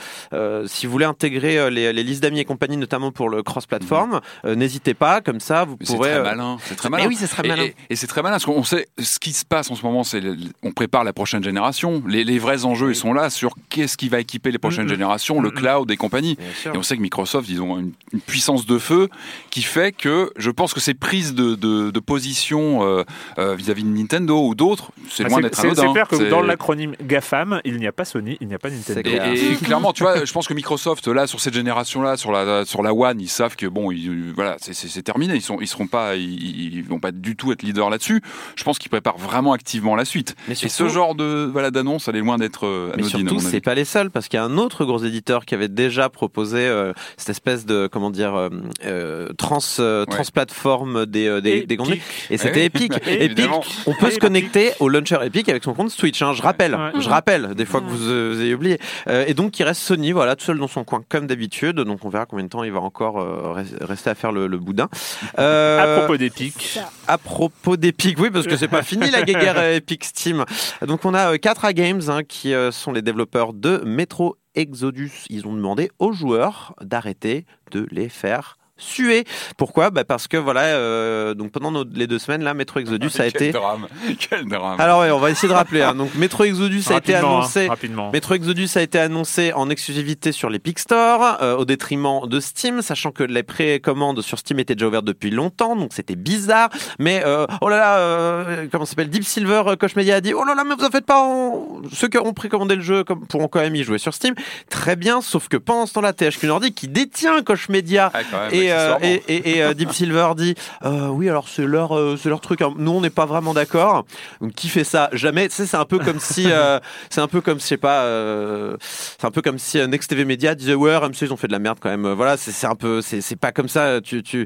si 0.67 0.85
vous 0.85 0.91
voulez 0.91 1.05
intégrer 1.05 1.69
les, 1.71 1.93
les 1.93 2.03
listes 2.03 2.23
d'amis 2.23 2.39
et 2.39 2.45
compagnie, 2.45 2.77
notamment 2.77 3.11
pour 3.11 3.29
le 3.29 3.43
cross-platform, 3.43 4.21
euh, 4.45 4.55
n'hésitez 4.55 4.93
pas, 4.93 5.21
comme 5.21 5.39
ça, 5.39 5.65
vous 5.65 5.77
Mais 5.79 5.85
C'est 5.85 5.95
pourrez. 5.95 6.09
très 6.11 6.19
euh, 6.19 6.23
malin. 6.23 6.57
C'est 6.65 6.75
très 6.75 6.89
Mais 6.89 6.97
malin. 6.97 7.09
oui, 7.09 7.17
c'est 7.19 7.27
très 7.27 7.47
malin. 7.47 7.63
Et, 7.63 7.75
et 7.89 7.95
c'est 7.95 8.07
très 8.07 8.21
malin 8.21 8.35
parce 8.35 8.45
qu'on 8.45 8.63
sait 8.63 8.87
ce 8.99 9.19
qui 9.19 9.33
se 9.33 9.45
passe 9.45 9.69
en 9.71 9.75
ce 9.75 9.83
moment. 9.83 10.03
C'est 10.03 10.21
on 10.63 10.71
prépare 10.71 11.03
la 11.03 11.13
prochaine 11.13 11.43
génération. 11.43 12.01
Les, 12.07 12.23
les 12.23 12.39
vrais 12.39 12.65
enjeux, 12.65 12.89
ils 12.91 12.95
sont 12.95 13.13
là 13.13 13.29
sur 13.29 13.53
qu'est-ce 13.69 13.97
qui 13.97 14.09
va 14.09 14.19
équiper 14.19 14.51
les 14.51 14.57
prochaines 14.59 14.85
Mhm. 14.85 14.89
générations, 14.89 15.10
le 15.41 15.51
cloud 15.51 15.89
et 15.91 15.97
compagnie. 15.97 16.37
Et 16.65 16.77
on 16.77 16.83
sait 16.83 16.95
que 16.97 17.01
Microsoft, 17.01 17.47
ils 17.49 17.61
ont 17.61 17.77
une, 17.79 17.91
une 18.13 18.19
puissance 18.21 18.65
de 18.65 18.77
feu 18.77 19.09
qui 19.49 19.61
fait 19.61 19.91
que 19.91 20.31
je 20.37 20.49
pense 20.51 20.73
que 20.73 20.79
ces 20.79 20.93
prises 20.93 21.33
de, 21.33 21.55
de, 21.55 21.91
de 21.91 21.99
position 21.99 22.83
euh, 22.83 23.03
euh, 23.37 23.55
vis-à-vis 23.55 23.83
de 23.83 23.89
Nintendo 23.89 24.45
ou 24.47 24.55
d'autres, 24.55 24.91
c'est 25.09 25.25
Ah, 25.25 25.29
loin 25.29 25.41
d'être 25.41 25.55
c'est 25.55 25.67
anodin. 25.67 25.81
c'est 25.87 25.91
clair 25.91 26.07
que 26.07 26.29
dans 26.29 26.41
l'acronyme 26.41 26.95
GAFAM, 27.01 27.61
il 27.65 27.77
n'y 27.77 27.87
a 27.87 27.91
pas 27.91 28.05
Sony, 28.05 28.37
il 28.41 28.47
n'y 28.47 28.53
a 28.53 28.59
pas 28.59 28.69
Nintendo. 28.69 29.01
C'est 29.03 29.09
et, 29.09 29.17
clair. 29.17 29.33
et 29.33 29.55
clairement, 29.63 29.93
tu 29.93 30.03
vois, 30.03 30.23
je 30.23 30.31
pense 30.33 30.47
que 30.47 30.53
Microsoft, 30.53 31.07
là, 31.07 31.27
sur 31.27 31.39
cette 31.39 31.53
génération-là, 31.53 32.17
sur 32.17 32.31
la, 32.31 32.65
sur 32.65 32.83
la 32.83 32.93
One, 32.93 33.19
ils 33.19 33.29
savent 33.29 33.55
que 33.55 33.65
bon, 33.67 33.91
ils- 33.91 34.31
voilà, 34.33 34.57
c'est- 34.59 35.01
terminé. 35.01 35.35
Ils 35.35 35.41
sont, 35.41 35.57
ils 35.61 35.67
seront 35.67 35.87
pas, 35.87 36.15
ils, 36.15 36.75
ils 36.75 36.83
vont 36.83 36.99
pas 36.99 37.11
du 37.11 37.35
tout 37.35 37.51
être 37.51 37.63
leaders 37.63 37.89
là-dessus. 37.89 38.21
Je 38.55 38.63
pense 38.63 38.77
qu'ils 38.77 38.89
préparent 38.91 39.17
vraiment 39.17 39.53
activement 39.53 39.95
la 39.95 40.05
suite. 40.05 40.35
Mais 40.47 40.53
Et 40.61 40.69
ce 40.69 40.87
genre 40.89 41.15
de, 41.15 41.49
voilà, 41.51 41.71
d'annonce, 41.71 42.07
elle 42.07 42.15
est 42.17 42.19
loin 42.21 42.37
d'être 42.37 42.65
euh, 42.67 42.93
Mais 42.97 43.03
surtout, 43.03 43.39
c'est 43.39 43.61
pas 43.61 43.73
les 43.75 43.85
seuls, 43.85 44.11
parce 44.11 44.27
qu'il 44.27 44.37
y 44.37 44.39
a 44.39 44.43
un 44.45 44.57
autre 44.57 44.85
gros 44.85 45.00
éditeur 45.05 45.45
qui 45.45 45.53
avait 45.55 45.67
déjà 45.67 46.09
proposé 46.09 46.59
euh, 46.59 46.93
cette 47.17 47.29
espèce 47.29 47.65
de, 47.65 47.87
comment 47.87 48.09
dire, 48.09 48.35
euh, 48.35 48.49
euh, 48.85 49.29
trans, 49.37 49.59
euh, 49.79 50.01
Ouais. 50.01 50.05
transplateforme 50.15 51.05
des, 51.05 51.27
euh, 51.27 51.41
des, 51.41 51.65
des 51.65 51.77
contenus. 51.77 52.01
Et 52.29 52.37
c'était 52.37 52.59
oui. 52.61 52.65
Epic. 52.65 52.93
Epic, 53.07 53.49
on 53.85 53.93
peut 53.93 54.07
Et 54.07 54.11
se 54.11 54.19
connecter 54.19 54.71
au 54.79 54.89
launcher 54.89 55.17
Epic 55.23 55.47
avec 55.49 55.63
son 55.63 55.73
compte 55.73 55.89
Switch. 55.91 56.21
Hein, 56.21 56.33
je 56.33 56.41
rappelle, 56.41 56.75
Ouais. 56.75 56.91
je 56.99 57.09
rappelle, 57.09 57.53
des 57.55 57.65
fois 57.65 57.81
que 57.81 57.85
vous, 57.87 58.09
euh, 58.09 58.31
vous 58.33 58.41
ayez 58.41 58.53
oublié. 58.53 58.79
Euh, 59.07 59.25
et 59.27 59.33
donc, 59.33 59.59
il 59.59 59.63
reste 59.63 59.81
Sony, 59.81 60.11
voilà, 60.11 60.35
tout 60.35 60.45
seul 60.45 60.57
dans 60.59 60.67
son 60.67 60.83
coin, 60.83 61.01
comme 61.09 61.27
d'habitude. 61.27 61.75
Donc, 61.77 62.03
on 62.05 62.09
verra 62.09 62.25
combien 62.25 62.45
de 62.45 62.49
temps 62.49 62.63
il 62.63 62.71
va 62.71 62.79
encore 62.79 63.19
euh, 63.19 63.53
res- 63.61 63.83
rester 63.83 64.09
à 64.09 64.15
faire 64.15 64.31
le, 64.31 64.47
le 64.47 64.57
boudin. 64.57 64.87
Euh, 65.39 65.79
À 65.95 65.97
propos 65.99 66.17
d'Epic, 66.17 66.79
à 67.07 67.17
propos 67.17 67.77
d'Epic, 67.77 68.19
oui, 68.19 68.29
parce 68.31 68.47
que 68.47 68.57
c'est 68.57 68.67
pas 68.67 68.81
fini 68.83 69.09
la 69.11 69.21
guéguerre 69.23 69.55
euh, 69.57 69.75
Epic 69.77 70.03
Steam. 70.03 70.45
Donc 70.85 71.05
on 71.05 71.13
a 71.13 71.33
euh, 71.33 71.37
4A 71.37 71.73
Games 71.73 72.01
hein, 72.09 72.21
qui 72.27 72.53
euh, 72.53 72.71
sont 72.71 72.91
les 72.91 73.01
développeurs 73.01 73.53
de 73.53 73.81
Metro 73.85 74.35
Exodus. 74.55 75.25
Ils 75.29 75.47
ont 75.47 75.53
demandé 75.53 75.91
aux 75.99 76.11
joueurs 76.11 76.75
d'arrêter 76.81 77.45
de 77.71 77.87
les 77.91 78.09
faire 78.09 78.57
sué. 78.81 79.25
Pourquoi? 79.57 79.89
Bah 79.91 80.03
Parce 80.03 80.27
que 80.27 80.37
voilà, 80.37 80.61
euh, 80.61 81.33
donc 81.33 81.51
pendant 81.51 81.71
nos- 81.71 81.85
les 81.93 82.07
deux 82.07 82.19
semaines 82.19 82.43
là, 82.43 82.53
Metro 82.53 82.79
Exodus 82.79 83.07
a 83.19 83.23
Quel 83.23 83.27
été. 83.27 83.51
drame. 83.51 83.87
Quel 84.19 84.45
drame. 84.45 84.79
Alors 84.79 85.01
ouais, 85.01 85.11
on 85.11 85.19
va 85.19 85.29
essayer 85.31 85.47
de 85.49 85.53
rappeler. 85.53 85.81
hein. 85.81 85.95
Donc 85.95 86.13
Metro 86.15 86.43
Exodus 86.43 86.83
a 86.89 86.97
été 86.97 87.15
hein, 87.15 87.19
annoncé. 87.19 87.67
rapidement. 87.67 88.11
Metro 88.11 88.33
Exodus 88.35 88.69
a 88.75 88.81
été 88.81 88.99
annoncé 88.99 89.53
en 89.53 89.69
exclusivité 89.69 90.31
sur 90.31 90.49
l'Epic 90.49 90.79
Store, 90.79 91.37
euh, 91.41 91.55
au 91.55 91.65
détriment 91.65 92.27
de 92.27 92.39
Steam, 92.39 92.81
sachant 92.81 93.11
que 93.11 93.23
les 93.23 93.43
précommandes 93.43 94.21
sur 94.21 94.39
Steam 94.39 94.59
étaient 94.59 94.75
déjà 94.75 94.87
ouvertes 94.87 95.05
depuis 95.05 95.29
longtemps, 95.31 95.75
donc 95.75 95.91
c'était 95.93 96.15
bizarre. 96.15 96.69
Mais 96.99 97.21
euh, 97.25 97.45
oh 97.61 97.69
là 97.69 97.77
là, 97.77 97.97
euh, 97.99 98.67
comment 98.71 98.85
ça 98.85 98.91
s'appelle? 98.91 99.09
Deep 99.09 99.23
Silver, 99.23 99.63
euh, 99.67 99.75
Koch 99.75 99.95
Media 99.95 100.15
a 100.15 100.21
dit 100.21 100.33
oh 100.33 100.43
là 100.43 100.55
là, 100.55 100.63
mais 100.63 100.75
vous 100.75 100.83
en 100.85 100.89
faites 100.89 101.05
pas. 101.05 101.21
on- 101.23 101.81
Ceux 101.93 102.07
qui 102.07 102.17
ont 102.17 102.33
précommandé 102.33 102.75
le 102.75 102.81
jeu 102.81 103.03
comme, 103.03 103.25
pourront 103.27 103.47
quand 103.47 103.59
même 103.59 103.75
y 103.75 103.83
jouer 103.83 103.97
sur 103.97 104.13
Steam. 104.13 104.33
Très 104.69 104.95
bien, 104.95 105.21
sauf 105.21 105.47
que 105.47 105.57
pendant 105.57 105.85
ce 105.85 105.93
temps-là, 105.93 106.13
THQ 106.13 106.47
Nordic, 106.47 106.75
qui 106.75 106.87
détient 106.87 107.41
Koch 107.43 107.69
Media, 107.69 108.11
Ah, 108.13 108.19
même, 108.51 108.51
et, 108.71 108.75
euh, 108.77 108.97
et, 109.27 109.35
et- 109.35 109.57
et, 109.57 109.63
euh, 109.63 109.73
Deep 109.73 109.91
Silver 109.91 110.29
dit 110.35 110.55
euh, 110.83 111.07
oui 111.07 111.29
alors 111.29 111.47
c'est 111.47 111.65
leur 111.65 111.97
euh, 111.97 112.17
c'est 112.21 112.29
leur 112.29 112.41
truc 112.41 112.61
hein. 112.61 112.73
nous 112.77 112.91
on 112.91 113.01
n'est 113.01 113.09
pas 113.09 113.25
vraiment 113.25 113.53
d'accord. 113.53 114.05
Donc 114.41 114.53
qui 114.53 114.67
fait 114.69 114.83
ça? 114.83 115.09
Jamais. 115.13 115.47
Tu 115.49 115.55
sais 115.55 115.65
c'est 115.65 115.77
un 115.77 115.85
peu 115.85 115.99
comme 115.99 116.19
si 116.19 116.45
euh, 116.51 116.79
c'est 117.09 117.21
un 117.21 117.27
peu 117.27 117.41
comme 117.41 117.59
je 117.59 117.65
sais 117.65 117.77
pas 117.77 118.03
euh, 118.03 118.75
c'est 118.81 119.25
un 119.25 119.31
peu 119.31 119.41
comme 119.41 119.57
si 119.59 119.77
Next 119.87 120.09
TV 120.09 120.25
Media 120.25 120.55
disait 120.55 120.73
ouais 120.75 120.95
RMC 120.95 121.13
ils 121.21 121.33
ont 121.33 121.37
fait 121.37 121.47
de 121.47 121.53
la 121.53 121.59
merde 121.59 121.77
quand 121.81 121.89
même. 121.89 122.07
Voilà 122.13 122.37
c'est 122.37 122.51
c'est 122.51 122.67
un 122.67 122.75
peu 122.75 123.01
c'est 123.01 123.21
c'est 123.21 123.35
pas 123.35 123.51
comme 123.51 123.67
ça. 123.69 124.01
Tu 124.01 124.23
tu, 124.23 124.45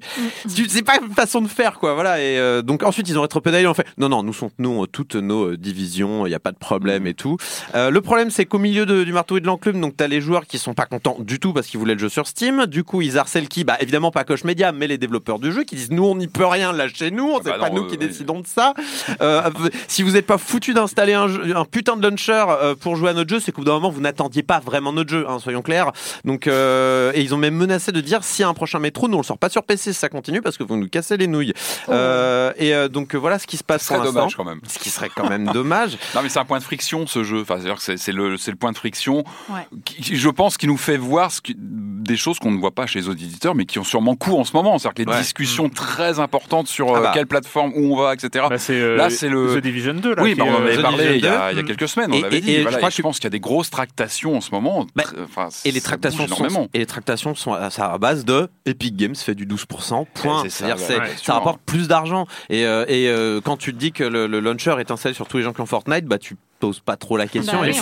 tu- 0.53 0.69
c'est 0.69 0.83
pas 0.83 0.97
une 1.01 1.13
façon 1.13 1.41
de 1.41 1.47
faire 1.47 1.79
quoi. 1.79 1.93
Voilà. 1.93 2.19
Et 2.21 2.37
euh, 2.37 2.61
donc 2.61 2.83
ensuite 2.83 3.07
ils 3.09 3.17
ont 3.17 3.21
rétropédalé 3.21 3.63
ils 3.63 3.67
ont 3.67 3.73
fait 3.73 3.87
non 3.97 4.09
non 4.09 4.23
nous 4.23 4.83
euh, 4.83 4.87
toutes 4.87 5.15
nos 5.15 5.49
euh, 5.51 5.57
divisions 5.57 6.25
il 6.25 6.31
y 6.31 6.35
a 6.35 6.39
pas 6.39 6.51
de 6.51 6.57
problème 6.57 7.07
et 7.07 7.13
tout. 7.13 7.37
Euh, 7.75 7.89
le 7.89 8.01
problème, 8.01 8.29
c'est 8.29 8.45
qu'au 8.45 8.59
milieu 8.59 8.85
de- 8.85 9.03
du 9.03 9.13
marteau 9.13 9.37
et 9.37 9.41
de 9.41 9.45
l'enclume, 9.45 9.79
donc 9.81 9.95
t'as 9.97 10.07
les 10.07 10.21
joueurs 10.21 10.45
qui 10.45 10.57
sont 10.57 10.73
pas 10.73 10.85
contents 10.85 11.17
du 11.19 11.39
tout 11.39 11.53
parce 11.53 11.67
qu'ils 11.67 11.79
voulaient 11.79 11.93
le 11.93 11.99
jeu 11.99 12.09
sur 12.09 12.27
Steam. 12.27 12.65
Du 12.65 12.83
coup, 12.83 13.01
ils 13.01 13.17
harcèlent 13.17 13.47
qui? 13.47 13.63
Bah 13.63 13.77
évidemment 13.79 14.11
pas 14.15 14.23
Koch 14.23 14.45
Media, 14.45 14.71
mais 14.71 14.87
les 14.87 14.97
développeurs 14.97 15.39
du 15.39 15.51
jeu 15.51 15.63
qui 15.65 15.75
disent 15.75 15.91
nous 15.91 16.05
on 16.05 16.15
n'y 16.15 16.27
peut 16.27 16.45
rien, 16.45 16.71
lâchez-nous, 16.71 17.39
c'est 17.43 17.49
bah 17.51 17.57
pas 17.59 17.69
non, 17.69 17.81
nous 17.81 17.87
qui 17.87 17.95
euh, 17.95 17.99
oui. 18.01 18.07
décidons 18.07 18.39
de 18.39 18.47
ça. 18.47 18.73
Euh, 19.21 19.43
si 19.89 20.03
vous 20.03 20.11
n'êtes 20.11 20.25
pas 20.25 20.37
foutu 20.37 20.73
d'installer 20.73 21.13
un, 21.13 21.27
putain 21.65 21.97
de 21.97 22.07
launcher 22.07 22.45
euh, 22.47 22.75
pour 22.75 22.95
jouer 22.95 23.09
à 23.09 23.13
notre 23.13 23.29
jeu, 23.29 23.39
c'est 23.41 23.51
qu'au 23.51 23.61
bout 23.61 23.65
d'un 23.65 23.73
moment 23.73 23.89
vous 23.89 23.99
n'attendiez 24.01 24.41
pas 24.41 24.59
vraiment 24.61 24.93
notre 24.93 25.09
jeu, 25.09 25.25
hein, 25.29 25.39
soyons 25.39 25.61
clairs. 25.61 25.91
Donc 26.23 26.47
euh, 26.47 27.11
et 27.13 27.21
ils 27.21 27.35
ont 27.35 27.37
même 27.37 27.55
menacé 27.55 27.91
de 27.91 27.99
dire 27.99 28.23
s'il 28.23 28.41
y 28.41 28.45
a 28.45 28.47
un 28.49 28.53
prochain 28.53 28.79
métro, 28.79 29.07
nous 29.09 29.15
on 29.17 29.21
le 29.21 29.25
sort 29.25 29.37
pas 29.37 29.49
sur 29.49 29.63
PC 29.63 29.91
si 29.91 29.99
ça 29.99 30.07
continue 30.07 30.41
parce 30.41 30.57
que 30.57 30.63
vous 30.63 30.77
nous 30.77 30.87
cassez 30.87 31.17
les 31.17 31.27
nouilles. 31.27 31.53
Euh, 31.89 32.53
et 32.57 32.73
euh, 32.73 32.87
donc 32.87 33.15
voilà 33.15 33.37
ce 33.37 33.47
qui 33.47 33.57
se 33.57 33.63
passe 33.63 33.83
Ce 33.83 33.87
pour 33.89 33.97
serait 33.97 34.05
l'instant. 34.05 34.19
dommage 34.21 34.35
quand 34.35 34.45
même. 34.45 34.61
Ce 34.67 34.79
qui 34.79 34.89
serait 34.89 35.09
quand 35.13 35.29
même 35.29 35.51
dommage. 35.51 35.97
Non 36.15 36.21
mais 36.23 36.29
c'est 36.29 36.39
un 36.39 36.45
point 36.45 36.59
de 36.59 36.63
friction 36.63 37.05
ce 37.07 37.23
jeu. 37.23 37.41
Enfin, 37.41 37.55
c'est-à-dire 37.57 37.75
que 37.75 37.81
c'est, 37.81 37.97
c'est 37.97 38.11
le 38.13 38.37
point 38.57 38.71
de 38.71 38.77
friction. 38.77 39.25
Ouais. 39.49 39.67
Qui, 39.83 40.01
qui, 40.01 40.15
je 40.15 40.29
pense 40.29 40.55
qui 40.57 40.67
nous 40.67 40.77
fait 40.77 40.95
voir 40.97 41.31
ce 41.31 41.41
qui- 41.41 41.55
des 41.57 42.15
choses 42.17 42.39
qu'on 42.39 42.51
ne 42.51 42.59
voit 42.59 42.71
pas 42.71 42.85
chez 42.85 42.99
les 42.99 43.09
autres 43.09 43.21
éditeurs, 43.21 43.55
mais 43.55 43.65
qui 43.65 43.79
ont 43.79 43.83
sûrement 43.95 44.15
cours 44.15 44.39
en 44.39 44.43
ce 44.43 44.53
moment. 44.53 44.77
C'est-à-dire 44.77 45.05
que 45.05 45.09
les 45.09 45.15
Ouais. 45.15 45.21
discussions 45.21 45.69
très 45.69 46.19
importantes 46.19 46.67
sur 46.67 46.93
Ah 46.93 46.97
euh, 46.99 47.01
bah. 47.03 47.11
quelle 47.13 47.27
plateforme 47.27 47.71
où 47.75 47.93
on 47.93 48.01
va, 48.03 48.13
etc. 48.13 48.45
Bah, 48.49 48.57
c'est 48.57 48.73
euh, 48.73 48.97
Là, 48.97 49.09
c'est 49.09 49.29
le- 49.29 49.55
The 49.55 49.59
Division 49.63 49.93
2. 49.93 50.15
Là, 50.15 50.21
oui, 50.23 50.35
bah, 50.35 50.43
on 50.45 50.51
en 50.51 50.53
euh, 50.55 50.65
avait 50.65 50.77
The 50.77 50.81
parlé 50.81 50.97
il 50.97 51.03
y, 51.03 51.07
a, 51.07 51.11
Division 51.13 51.29
il 51.51 51.55
y 51.55 51.59
a 51.59 51.61
2. 51.61 51.67
quelques 51.67 51.87
semaines. 51.89 52.09
On 52.11 52.15
Et- 52.17 52.21
l'avait 52.21 52.37
et- 52.37 52.41
dit. 52.41 52.51
et 52.51 52.57
je 52.57 52.61
Voilà, 52.63 52.77
crois 52.77 52.89
et 52.89 52.91
je 52.91 52.97
que- 52.97 53.01
pense 53.03 53.15
qu'il 53.19 53.23
y 53.25 53.27
a 53.27 53.29
des 53.29 53.39
grosses 53.39 53.69
tractations 53.69 54.35
en 54.35 54.41
ce 54.41 54.51
moment. 54.51 54.85
Bah, 54.95 55.03
enfin, 55.23 55.47
Et 55.63 55.71
les 55.71 55.79
tractations, 55.81 56.27
sont, 56.27 56.35
énormément. 56.35 56.67
et 56.73 56.79
les 56.79 56.85
tractations 56.85 57.35
sont 57.35 57.53
à, 57.53 57.97
base 57.97 58.25
de 58.25 58.49
Epic 58.65 58.97
Games 58.97 59.15
fait 59.15 59.35
du 59.35 59.45
12%, 59.45 60.05
point. 60.13 60.41
c'est 60.43 60.49
ça, 60.49 60.65
C'est-à-dire 60.75 60.99
ouais, 60.99 61.11
ça 61.23 61.33
rapporte 61.33 61.61
plus 61.65 61.87
d'argent. 61.87 62.25
Et, 62.49 62.65
euh, 62.65 62.83
euh, 62.89 63.39
quand 63.41 63.55
tu 63.57 63.73
te 63.73 63.77
dis 63.79 63.91
que 63.93 64.03
le, 64.03 64.27
le 64.27 64.39
launcher 64.41 64.75
est 64.79 64.91
installé 64.91 65.15
sur 65.15 65.27
tous 65.27 65.37
les 65.37 65.43
gens 65.43 65.53
qui 65.53 65.61
ont 65.61 65.65
Fortnite, 65.65 66.05
bah 66.05 66.17
tu 66.17 66.35
poses 66.59 66.79
pas 66.79 66.97
trop 66.97 67.15
la 67.17 67.27
question. 67.27 67.59
Bah 67.61 67.67
et 67.69 67.73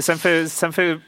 ça 0.00 0.66
me 0.66 0.72
fait, 0.72 0.98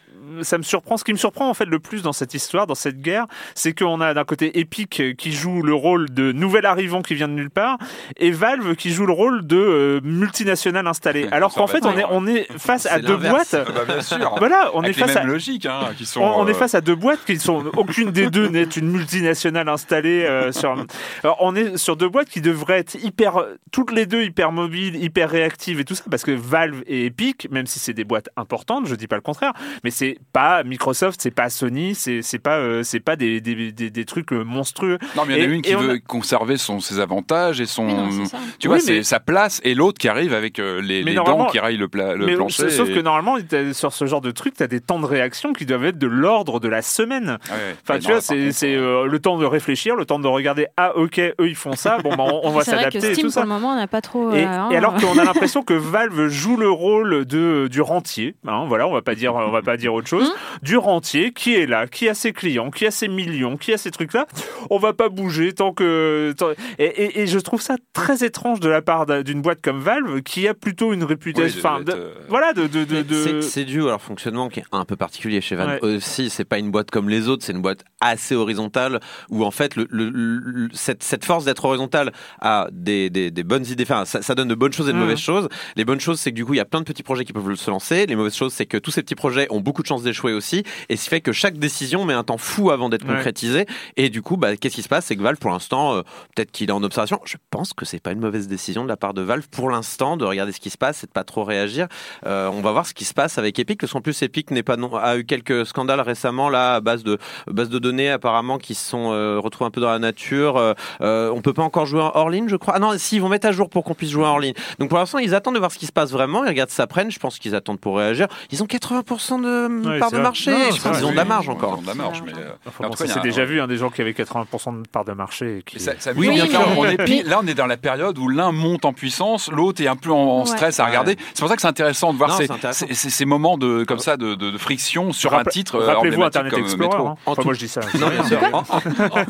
ça 0.42 0.58
me 0.58 0.62
surprend. 0.62 0.96
Ce 0.96 1.04
qui 1.04 1.12
me 1.12 1.18
surprend 1.18 1.48
en 1.48 1.54
fait 1.54 1.64
le 1.64 1.78
plus 1.78 2.02
dans 2.02 2.12
cette 2.12 2.34
histoire, 2.34 2.66
dans 2.66 2.74
cette 2.74 3.00
guerre, 3.00 3.26
c'est 3.54 3.76
qu'on 3.76 4.00
a 4.00 4.14
d'un 4.14 4.24
côté 4.24 4.58
Epic 4.58 5.16
qui 5.16 5.32
joue 5.32 5.62
le 5.62 5.74
rôle 5.74 6.10
de 6.10 6.32
nouvel 6.32 6.66
arrivant 6.66 7.02
qui 7.02 7.14
vient 7.14 7.28
de 7.28 7.34
nulle 7.34 7.50
part, 7.50 7.78
et 8.16 8.30
Valve 8.30 8.76
qui 8.76 8.90
joue 8.90 9.06
le 9.06 9.12
rôle 9.12 9.46
de 9.46 9.56
euh, 9.56 10.00
multinationale 10.02 10.86
installée. 10.86 11.28
Alors 11.30 11.54
qu'en 11.54 11.66
fait, 11.66 11.84
on 11.84 11.96
est, 11.96 12.04
on 12.10 12.26
est 12.26 12.46
face 12.58 12.86
à 12.86 12.98
deux 12.98 13.16
boîtes. 13.16 13.54
Ah 13.54 13.64
bah, 13.74 13.84
bien 13.86 14.00
sûr. 14.00 14.34
Voilà, 14.38 14.70
on 14.74 14.82
est 14.82 14.86
Avec 14.86 14.98
face 14.98 15.16
à 15.16 15.20
mêmes 15.20 15.32
logiques 15.32 15.66
hein, 15.66 15.90
qui 15.96 16.06
sont. 16.06 16.20
on, 16.20 16.40
on 16.40 16.46
est 16.46 16.50
euh, 16.50 16.54
face 16.54 16.74
à 16.74 16.80
deux 16.80 16.94
boîtes 16.94 17.24
qui 17.24 17.38
sont 17.38 17.64
aucune 17.76 18.10
des 18.10 18.30
deux 18.30 18.48
n'est 18.48 18.64
une 18.64 18.90
multinationale 18.90 19.68
installée 19.68 20.24
euh, 20.24 20.52
sur. 20.52 20.74
Alors, 21.22 21.38
on 21.40 21.54
est 21.54 21.76
sur 21.76 21.96
deux 21.96 22.08
boîtes 22.08 22.28
qui 22.28 22.40
devraient 22.40 22.78
être 22.78 22.94
hyper, 22.96 23.44
toutes 23.70 23.92
les 23.92 24.06
deux 24.06 24.22
hyper 24.24 24.52
mobiles, 24.52 24.96
hyper 25.02 25.30
réactives 25.30 25.80
et 25.80 25.84
tout 25.84 25.94
ça, 25.94 26.04
parce 26.10 26.24
que 26.24 26.32
Valve 26.32 26.82
et 26.86 27.06
Epic, 27.06 27.48
même 27.50 27.66
si 27.66 27.78
c'est 27.78 27.94
des 27.94 28.04
boîtes 28.04 28.28
importantes, 28.36 28.86
je 28.86 28.94
dis 28.94 29.06
pas 29.06 29.16
le 29.16 29.22
contraire, 29.22 29.52
mais 29.84 29.90
c'est 29.90 30.11
pas 30.32 30.62
Microsoft, 30.64 31.20
c'est 31.22 31.30
pas 31.30 31.50
Sony, 31.50 31.94
c'est 31.94 32.22
c'est 32.22 32.38
pas 32.38 32.56
euh, 32.58 32.82
c'est 32.82 33.00
pas 33.00 33.16
des, 33.16 33.40
des, 33.40 33.72
des, 33.72 33.90
des 33.90 34.04
trucs 34.04 34.32
euh, 34.32 34.42
monstrueux. 34.44 34.98
Non, 35.16 35.22
mais 35.26 35.34
il 35.34 35.42
y 35.42 35.46
en 35.46 35.48
a 35.48 35.52
Et- 35.52 35.54
une 35.56 35.62
qui 35.62 35.74
veut 35.74 35.90
a- 35.92 35.98
conserver 35.98 36.56
son, 36.56 36.80
ses 36.80 37.00
avantages 37.00 37.60
et 37.60 37.66
son. 37.66 37.84
Non, 37.86 38.08
tu 38.08 38.18
Oui, 38.22 38.28
vois, 38.66 38.74
mais- 38.76 38.80
c'est 38.80 39.02
sa 39.02 39.20
place 39.20 39.60
et 39.64 39.74
l'autre 39.74 39.98
qui 39.98 40.08
arrive 40.08 40.32
avec 40.34 40.58
euh, 40.58 40.80
les, 40.80 41.02
les 41.02 41.14
dents 41.14 41.46
qui 41.46 41.58
raillent 41.58 41.76
le, 41.76 41.88
pla- 41.88 42.14
le 42.14 42.26
mais 42.26 42.34
plancher. 42.34 42.70
sauf 42.70 42.88
et- 42.88 42.94
que 42.94 43.00
normalement, 43.00 43.36
sur 43.72 43.92
ce 43.92 44.06
genre 44.06 44.20
de 44.20 44.30
truc, 44.30 44.54
tu 44.54 44.62
as 44.62 44.66
des 44.68 44.80
temps 44.80 44.98
de 45.00 45.06
réaction 45.06 45.52
qui 45.52 45.66
doivent 45.66 45.84
être 45.84 45.98
de 45.98 46.06
l'ordre 46.06 46.60
de 46.60 46.68
la 46.68 46.82
semaine. 46.82 47.38
Ah 47.48 47.52
ouais. 47.54 47.76
Enfin, 47.82 47.98
tu 47.98 48.08
non, 48.08 48.14
vois, 48.18 48.20
c'est 48.52 48.74
euh, 48.74 49.06
le 49.06 49.18
temps 49.18 49.38
de 49.38 49.44
réfléchir, 49.44 49.96
le 49.96 50.04
temps 50.04 50.18
de 50.18 50.26
regarder. 50.28 50.66
Ah, 50.76 50.96
ok, 50.96 51.18
eux 51.18 51.34
ils 51.48 51.54
font 51.56 51.74
ça. 51.76 51.98
Bon, 51.98 52.14
bah, 52.16 52.24
on, 52.26 52.40
on 52.44 52.50
va 52.52 52.64
s'adapter 52.64 53.12
et 53.12 53.14
tout 53.16 53.22
pour 53.22 53.30
ça. 53.32 53.42
le 53.42 53.48
moment, 53.48 53.74
n'a 53.76 53.86
pas 53.86 54.00
trop. 54.00 54.32
Et, 54.32 54.44
euh, 54.44 54.46
hein, 54.48 54.68
et 54.70 54.76
alors 54.76 54.94
qu'on 54.94 55.18
a 55.18 55.24
l'impression 55.32 55.62
que 55.62 55.74
Valve 55.74 56.28
joue 56.28 56.56
le 56.56 56.70
rôle 56.70 57.24
de 57.24 57.68
du 57.70 57.80
rentier, 57.80 58.34
hein, 58.46 58.64
voilà, 58.66 58.86
on 58.86 58.92
va 58.92 59.02
pas 59.02 59.14
dire, 59.14 59.34
on 59.34 59.50
va 59.50 59.62
pas 59.62 59.76
dire 59.76 59.92
autre 60.02 60.08
chose, 60.08 60.28
Mmh. 60.28 60.64
du 60.64 60.76
rentier 60.76 61.32
qui 61.32 61.54
est 61.54 61.66
là, 61.66 61.86
qui 61.86 62.08
a 62.08 62.14
ses 62.14 62.32
clients, 62.32 62.70
qui 62.70 62.86
a 62.86 62.90
ses 62.90 63.08
millions, 63.08 63.56
qui 63.56 63.72
a 63.72 63.78
ces 63.78 63.90
trucs 63.90 64.12
là, 64.12 64.26
on 64.70 64.78
va 64.78 64.92
pas 64.92 65.08
bouger 65.08 65.52
tant 65.52 65.72
que. 65.72 66.34
tant- 66.36 66.50
Et, 66.78 66.84
et- 66.84 67.20
et 67.22 67.26
je 67.26 67.38
trouve 67.38 67.60
ça 67.62 67.76
très 67.92 68.24
étrange 68.24 68.60
de 68.60 68.68
la 68.68 68.82
part 68.82 69.06
d'un- 69.06 69.22
d'une 69.22 69.40
boîte 69.42 69.60
comme 69.62 69.80
Valve 69.80 70.22
qui 70.22 70.46
a 70.48 70.54
plutôt 70.54 70.92
une 70.92 71.04
réputation, 71.04 71.44
Oui, 71.56 71.62
de- 71.62 71.66
enfin, 71.66 71.80
d'être, 71.82 71.96
de- 71.96 72.02
euh, 72.02 72.14
voilà, 72.28 72.52
de, 72.52 72.66
de, 72.66 72.84
de, 72.84 72.94
Mais 72.96 73.02
de- 73.04 73.40
C'est 73.40 73.64
dû 73.64 73.80
à 73.82 73.86
leur 73.86 74.02
fonctionnement 74.02 74.48
qui 74.48 74.60
est 74.60 74.64
un 74.72 74.84
peu 74.84 74.96
particulier 74.96 75.40
chez 75.40 75.56
Valve 75.56 75.78
Ouais. 75.82 75.96
aussi. 75.96 76.30
C'est 76.30 76.44
pas 76.44 76.58
une 76.58 76.70
boîte 76.70 76.90
comme 76.90 77.08
les 77.08 77.28
autres, 77.28 77.44
c'est 77.44 77.52
une 77.52 77.62
boîte 77.62 77.84
assez 78.00 78.34
horizontale 78.34 79.00
où 79.30 79.44
en 79.44 79.50
fait 79.50 79.76
le, 79.76 79.86
le- 79.90 80.10
le- 80.10 80.68
cette, 80.72 81.02
cette 81.02 81.24
force 81.24 81.44
d'être 81.44 81.64
horizontale 81.64 82.12
a 82.40 82.68
des, 82.72 83.10
des, 83.10 83.30
des 83.30 83.42
bonnes 83.44 83.66
idées. 83.66 83.84
Enfin, 83.84 84.04
ça, 84.04 84.22
ça 84.22 84.34
donne 84.34 84.48
de 84.48 84.54
bonnes 84.54 84.72
choses 84.72 84.88
et 84.88 84.92
de 84.92 84.96
Mhm. 84.96 85.02
mauvaises 85.04 85.18
choses. 85.20 85.48
Les 85.76 85.84
bonnes 85.84 86.00
choses, 86.00 86.18
c'est 86.20 86.30
que 86.30 86.36
du 86.36 86.44
coup 86.44 86.54
il 86.54 86.58
y 86.58 86.60
a 86.60 86.64
plein 86.64 86.80
de 86.80 86.84
petits 86.84 87.02
projets 87.02 87.24
qui 87.24 87.32
peuvent 87.32 87.54
se 87.54 87.70
lancer. 87.70 88.06
Les 88.06 88.16
mauvaises 88.16 88.34
choses, 88.34 88.52
c'est 88.52 88.66
que 88.66 88.76
tous 88.78 88.90
ces 88.90 89.02
petits 89.02 89.14
projets 89.14 89.46
ont 89.50 89.60
beaucoup 89.60 89.82
de 89.82 89.86
chances 89.92 90.02
d'échouer 90.02 90.32
aussi. 90.32 90.64
Et 90.88 90.96
ce 90.96 91.04
qui 91.04 91.10
fait 91.10 91.20
que 91.20 91.32
chaque 91.32 91.58
décision 91.58 92.04
met 92.04 92.14
un 92.14 92.24
temps 92.24 92.38
fou 92.38 92.70
avant 92.70 92.88
d'être 92.88 93.06
Ouais. 93.06 93.14
concrétisée. 93.14 93.66
Et 93.96 94.08
du 94.10 94.22
coup, 94.22 94.36
bah, 94.36 94.56
qu'est-ce 94.56 94.74
qui 94.76 94.82
se 94.82 94.88
passe? 94.88 95.06
C'est 95.06 95.16
que 95.16 95.22
Valve, 95.22 95.38
pour 95.38 95.50
l'instant, 95.50 95.94
euh, 95.96 96.02
peut-être 96.34 96.50
qu'il 96.52 96.68
est 96.70 96.72
en 96.72 96.82
observation. 96.82 97.20
Je 97.24 97.36
pense 97.50 97.72
que 97.74 97.84
c'est 97.84 98.00
pas 98.00 98.12
une 98.12 98.20
mauvaise 98.20 98.48
décision 98.48 98.84
de 98.84 98.88
la 98.88 98.96
part 98.96 99.12
de 99.14 99.22
Valve 99.22 99.48
pour 99.50 99.70
l'instant 99.70 100.16
de 100.16 100.24
regarder 100.24 100.52
ce 100.52 100.60
qui 100.60 100.70
se 100.70 100.78
passe 100.78 101.04
et 101.04 101.06
de 101.06 101.12
pas 101.12 101.24
trop 101.24 101.44
réagir. 101.44 101.86
Euh, 102.26 102.48
on 102.52 102.60
va 102.60 102.72
voir 102.72 102.86
ce 102.86 102.94
qui 102.94 103.04
se 103.04 103.12
passe 103.14 103.38
avec 103.38 103.58
Epic, 103.58 103.80
parce 103.80 103.92
qu'en 103.92 104.00
plus 104.00 104.20
Epic 104.22 104.50
n'est 104.50 104.62
pas 104.62 104.76
non, 104.76 104.94
a 104.96 105.16
eu 105.16 105.24
quelques 105.24 105.66
scandales 105.66 106.00
récemment 106.00 106.48
là 106.48 106.74
à 106.76 106.80
base 106.80 107.02
de 107.02 107.18
base 107.48 107.68
de 107.68 107.78
données 107.78 108.10
apparemment 108.10 108.58
qui 108.58 108.74
se 108.74 108.88
sont 108.88 109.10
euh, 109.12 109.38
retrouvés 109.38 109.66
un 109.68 109.70
peu 109.70 109.80
dans 109.80 109.90
la 109.90 109.98
nature. 109.98 110.56
Euh, 111.00 111.30
on 111.34 111.40
peut 111.42 111.52
pas 111.52 111.62
encore 111.62 111.86
jouer 111.86 112.00
en 112.00 112.12
hors 112.14 112.30
ligne, 112.30 112.48
je 112.48 112.56
crois. 112.56 112.74
Ah 112.76 112.78
non, 112.78 112.92
si 112.96 113.16
ils 113.16 113.20
vont 113.22 113.28
mettre 113.28 113.46
à 113.46 113.52
jour 113.52 113.68
pour 113.68 113.84
qu'on 113.84 113.94
puisse 113.94 114.10
jouer 114.10 114.26
en 114.26 114.38
ligne. 114.38 114.54
Donc 114.78 114.88
pour 114.88 114.98
l'instant, 114.98 115.18
ils 115.18 115.34
attendent 115.34 115.54
de 115.54 115.58
voir 115.58 115.72
ce 115.72 115.78
qui 115.78 115.86
se 115.86 115.92
passe 115.92 116.10
vraiment. 116.12 116.44
Ils 116.44 116.48
regardent 116.48 116.70
ça 116.70 116.86
prenne. 116.86 117.10
Je 117.10 117.18
pense 117.18 117.38
qu'ils 117.38 117.54
attendent 117.54 117.80
pour 117.80 117.96
réagir. 117.98 118.28
Ils 118.50 118.62
ont 118.62 118.66
80% 118.66 119.42
de 119.42 119.81
Ouais, 119.88 119.98
part 119.98 120.10
de 120.10 120.16
vrai. 120.16 120.22
marché. 120.22 120.50
Non, 120.50 120.56
je 120.58 120.62
c'est 120.64 120.70
pense 120.70 120.80
vrai, 120.82 120.92
qu'ils 120.98 121.06
ont 121.06 121.10
de 121.12 121.16
la 121.16 121.24
marge 121.24 121.44
Ils 121.46 121.50
ont 121.50 121.52
encore. 121.52 121.78
de 121.78 121.86
la 121.86 121.94
marge, 121.94 122.22
mais. 122.24 122.32
C'est 122.34 122.40
euh, 122.40 122.50
Enfin, 122.66 122.88
bon, 122.88 123.20
déjà 123.22 123.44
vu 123.44 123.60
hein, 123.60 123.66
des 123.66 123.76
gens 123.76 123.90
qui 123.90 124.00
avaient 124.00 124.12
80% 124.12 124.82
de 124.82 124.88
part 124.88 125.04
de 125.04 125.12
marché. 125.12 125.58
Et 125.58 125.62
qui... 125.62 125.80
Ça, 125.80 125.92
ça 125.98 126.12
Oui, 126.16 126.28
bien 126.30 126.46
sûr. 126.46 126.60
On 126.76 126.84
est 126.84 127.22
là, 127.26 127.40
on 127.42 127.46
est 127.46 127.54
dans 127.54 127.66
la 127.66 127.76
période 127.76 128.18
où 128.18 128.28
l'un 128.28 128.52
monte 128.52 128.84
en 128.84 128.92
puissance, 128.92 129.50
l'autre 129.50 129.82
est 129.82 129.86
un 129.88 129.96
peu 129.96 130.10
en, 130.10 130.16
en 130.16 130.40
Ouais. 130.40 130.46
stress 130.46 130.80
à 130.80 130.86
regarder. 130.86 131.16
C'est 131.34 131.40
pour 131.40 131.48
ça 131.48 131.56
que 131.56 131.62
c'est 131.62 131.68
intéressant 131.68 132.12
de 132.12 132.18
voir 132.18 132.30
Non, 132.30 132.36
ces, 132.36 132.46
c'est 132.46 132.52
intéressant. 132.52 132.86
ces- 132.88 132.94
ces- 132.94 133.10
ces 133.10 133.24
moments 133.24 133.58
de, 133.58 133.84
comme 133.84 133.98
ça 133.98 134.16
de, 134.16 134.34
de- 134.34 134.50
de 134.50 134.58
friction 134.58 135.12
sur 135.12 135.34
un 135.34 135.44
titre. 135.44 135.76
euh, 135.76 135.86
Rappelez-vous 135.94 136.22
Internet 136.22 136.52
comme 136.52 136.62
Explorer. 136.62 136.96
Hein. 136.98 137.14
En 137.26 137.32
Enfin, 137.32 137.42
tout- 137.42 137.48
moi 137.48 137.54
je 137.54 137.58
dis 137.60 137.68
ça. 137.68 137.80
Non, 137.98 138.08
bien 138.08 138.24
sûr. 138.24 138.38
En, 138.52 138.58
en- 138.58 138.62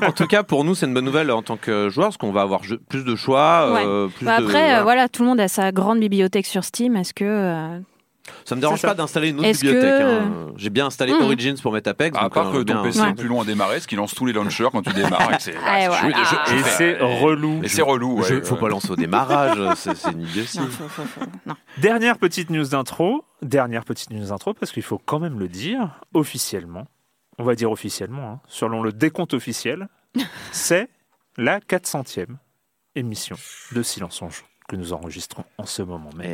en- 0.04 0.08
en 0.08 0.12
tout 0.12 0.26
cas, 0.26 0.42
pour 0.42 0.64
nous, 0.64 0.74
c'est 0.74 0.86
une 0.86 0.94
bonne 0.94 1.04
nouvelle 1.04 1.30
en 1.30 1.42
tant 1.42 1.56
que 1.56 1.88
joueur, 1.90 2.08
parce 2.08 2.16
qu'on 2.16 2.32
va 2.32 2.42
avoir 2.42 2.60
plus 2.88 3.04
de 3.04 3.16
choix. 3.16 3.68
euh, 3.84 4.08
plus 4.08 4.26
Bah 4.26 4.38
de- 4.38 4.44
après, 4.44 4.58
euh, 4.62 4.66
voilà. 4.66 4.82
voilà, 4.82 5.08
tout 5.08 5.22
le 5.22 5.28
monde 5.28 5.40
a 5.40 5.48
sa 5.48 5.72
grande 5.72 6.00
bibliothèque 6.00 6.46
sur 6.46 6.64
Steam. 6.64 6.96
Est-ce 6.96 7.14
que. 7.14 7.80
Ça 8.44 8.54
me 8.54 8.60
dérange 8.60 8.82
pas 8.82 8.94
d'installer 8.94 9.30
une 9.30 9.40
autre 9.40 9.50
bibliothèque. 9.52 9.82
que- 9.82 10.20
hein. 10.20 10.52
J'ai 10.56 10.70
bien 10.70 10.86
installé 10.86 11.12
Mhm. 11.12 11.22
Origins 11.22 11.60
pour 11.60 11.72
mettre 11.72 11.90
Apex. 11.90 12.16
À 12.16 12.30
part 12.30 12.48
euh, 12.48 12.58
que 12.58 12.62
bien- 12.62 12.76
ton 12.76 12.82
PC 12.84 13.00
Ouais. 13.00 13.10
est 13.10 13.14
plus 13.14 13.26
loin 13.28 13.42
à 13.42 13.44
démarrer, 13.46 13.80
ce 13.80 13.88
qu'il 13.88 13.98
lance 13.98 14.14
tous 14.14 14.26
les 14.26 14.32
launchers 14.32 14.68
quand 14.70 14.82
tu 14.82 14.92
démarres. 14.92 15.32
et 15.34 15.40
c'est- 15.40 15.52
voilà. 15.58 15.90
je- 16.46 16.52
je 16.52 16.54
Et 16.56 16.62
c'est 16.62 16.98
relou. 17.00 17.60
Et 17.64 17.68
c'est 17.68 17.82
relou. 17.82 18.18
ouais. 18.20 18.28
Je- 18.28 18.40
faut 18.42 18.56
pas 18.56 18.68
lancer 18.68 18.90
au 18.90 18.96
démarrage, 18.96 19.58
c'est 19.76 20.12
une 20.12 20.22
idiotie. 20.22 20.58
Non, 20.60 20.66
faut- 20.68 20.88
faut- 20.88 21.02
faut- 21.02 21.20
non. 21.46 21.54
Dernière 21.78 22.18
petite 22.18 22.50
news 22.50 22.64
d'intro. 22.66 23.24
Dernière 23.42 23.84
petite 23.84 24.10
news 24.10 24.26
d'intro, 24.26 24.54
parce 24.54 24.70
qu'il 24.70 24.82
faut 24.84 24.98
quand 24.98 25.18
même 25.18 25.38
le 25.40 25.48
dire 25.48 26.00
officiellement. 26.14 26.86
On 27.38 27.44
va 27.44 27.54
dire 27.56 27.70
officiellement, 27.72 28.30
hein, 28.34 28.40
selon 28.46 28.82
le 28.82 28.92
décompte 28.92 29.34
officiel, 29.34 29.88
c'est 30.52 30.88
la 31.38 31.58
400e 31.60 32.36
émission 32.94 33.36
de 33.72 33.82
Silence 33.82 34.20
en 34.22 34.28
Joue 34.30 34.44
que 34.68 34.76
nous 34.76 34.92
enregistrons 34.92 35.44
en 35.58 35.64
ce 35.66 35.82
moment 35.82 36.10
même. 36.16 36.26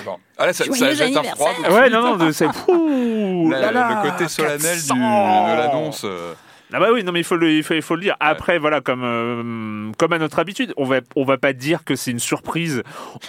Eh 0.00 0.04
ben, 0.04 0.16
Ah 0.38 0.46
là, 0.46 0.52
ça, 0.52 0.64
ça 0.64 0.94
jette 0.94 1.16
un 1.16 1.22
froid. 1.22 1.50
Ouais, 1.70 1.88
non, 1.90 2.16
non, 2.16 2.32
c'est. 2.32 2.46
Le 2.46 4.10
côté 4.10 4.28
solennel 4.28 4.58
du- 4.60 4.88
400. 4.88 4.94
de 4.94 5.56
l'annonce. 5.58 6.02
euh, 6.04 6.34
Ah 6.72 6.80
bah 6.80 6.88
oui, 6.92 7.02
non 7.02 7.12
mais 7.12 7.20
il 7.20 7.24
faut 7.24 7.36
le, 7.36 7.50
il 7.50 7.62
faut, 7.62 7.72
il 7.74 7.80
faut 7.80 7.94
le 7.94 8.02
dire. 8.02 8.14
Après, 8.20 8.58
voilà, 8.58 8.82
comme 8.82 9.02
euh, 9.02 9.90
comme 9.96 10.12
à 10.12 10.18
notre 10.18 10.38
habitude, 10.38 10.74
on 10.76 10.84
va 10.84 10.96
on 11.16 11.24
va 11.24 11.38
pas 11.38 11.54
dire 11.54 11.82
que 11.84 11.96
c'est 11.96 12.10
une 12.10 12.18
surprise. 12.18 12.82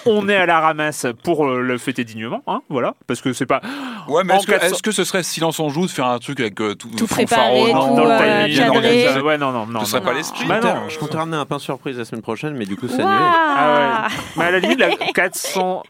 On 0.06 0.28
est 0.28 0.36
à 0.36 0.46
la 0.46 0.60
ramasse 0.60 1.06
pour 1.24 1.48
euh, 1.48 1.62
le 1.62 1.78
fêter 1.78 2.04
dignement, 2.04 2.42
hein, 2.48 2.62
voilà, 2.70 2.96
parce 3.08 3.22
que 3.22 3.32
c'est 3.32 3.46
pas 3.46 3.62
Ouais, 4.10 4.24
mais 4.26 4.36
est-ce 4.36 4.46
que, 4.48 4.52
400 4.52 4.68
est-ce 4.68 4.84
que 4.84 4.92
ce 4.92 5.04
serait 5.06 5.24
silence 5.24 5.60
en 5.62 5.70
joue 5.70 5.86
de 5.86 5.92
faire 5.92 6.08
un 6.08 6.20
truc 6.20 6.40
avec 6.42 6.60
euh, 6.60 6.76
tout, 6.76 6.90
Tout 6.90 7.08
préparé, 7.08 7.72
dans, 7.72 7.90
tout, 7.90 7.96
dans 7.96 8.04
le 8.06 8.12
euh, 8.12 8.46
timing, 8.48 9.22
Ouais, 9.24 9.38
non, 9.38 9.52
non, 9.52 9.66
non. 9.68 9.80
Ce 9.82 9.92
serait 9.92 10.02
non, 10.02 10.06
pas 10.08 10.14
l'esprit. 10.14 10.46
Bah 10.46 10.60
non. 10.60 10.90
Je 10.90 10.98
comptais 10.98 11.16
ramener 11.18 11.38
un 11.38 11.46
pain 11.46 11.60
surprise 11.60 11.98
la 11.98 12.04
semaine 12.06 12.22
prochaine, 12.24 12.56
mais 12.56 12.66
du 12.66 12.76
coup, 12.76 12.88
c'est 12.90 13.02
annulé. 13.02 13.08
Ah 13.10 14.08
ouais. 14.10 14.16
Mais 14.36 14.44
à 14.46 14.52
la 14.52 14.60
limite, 14.60 14.80
la 14.80 14.90
400. 15.14 15.84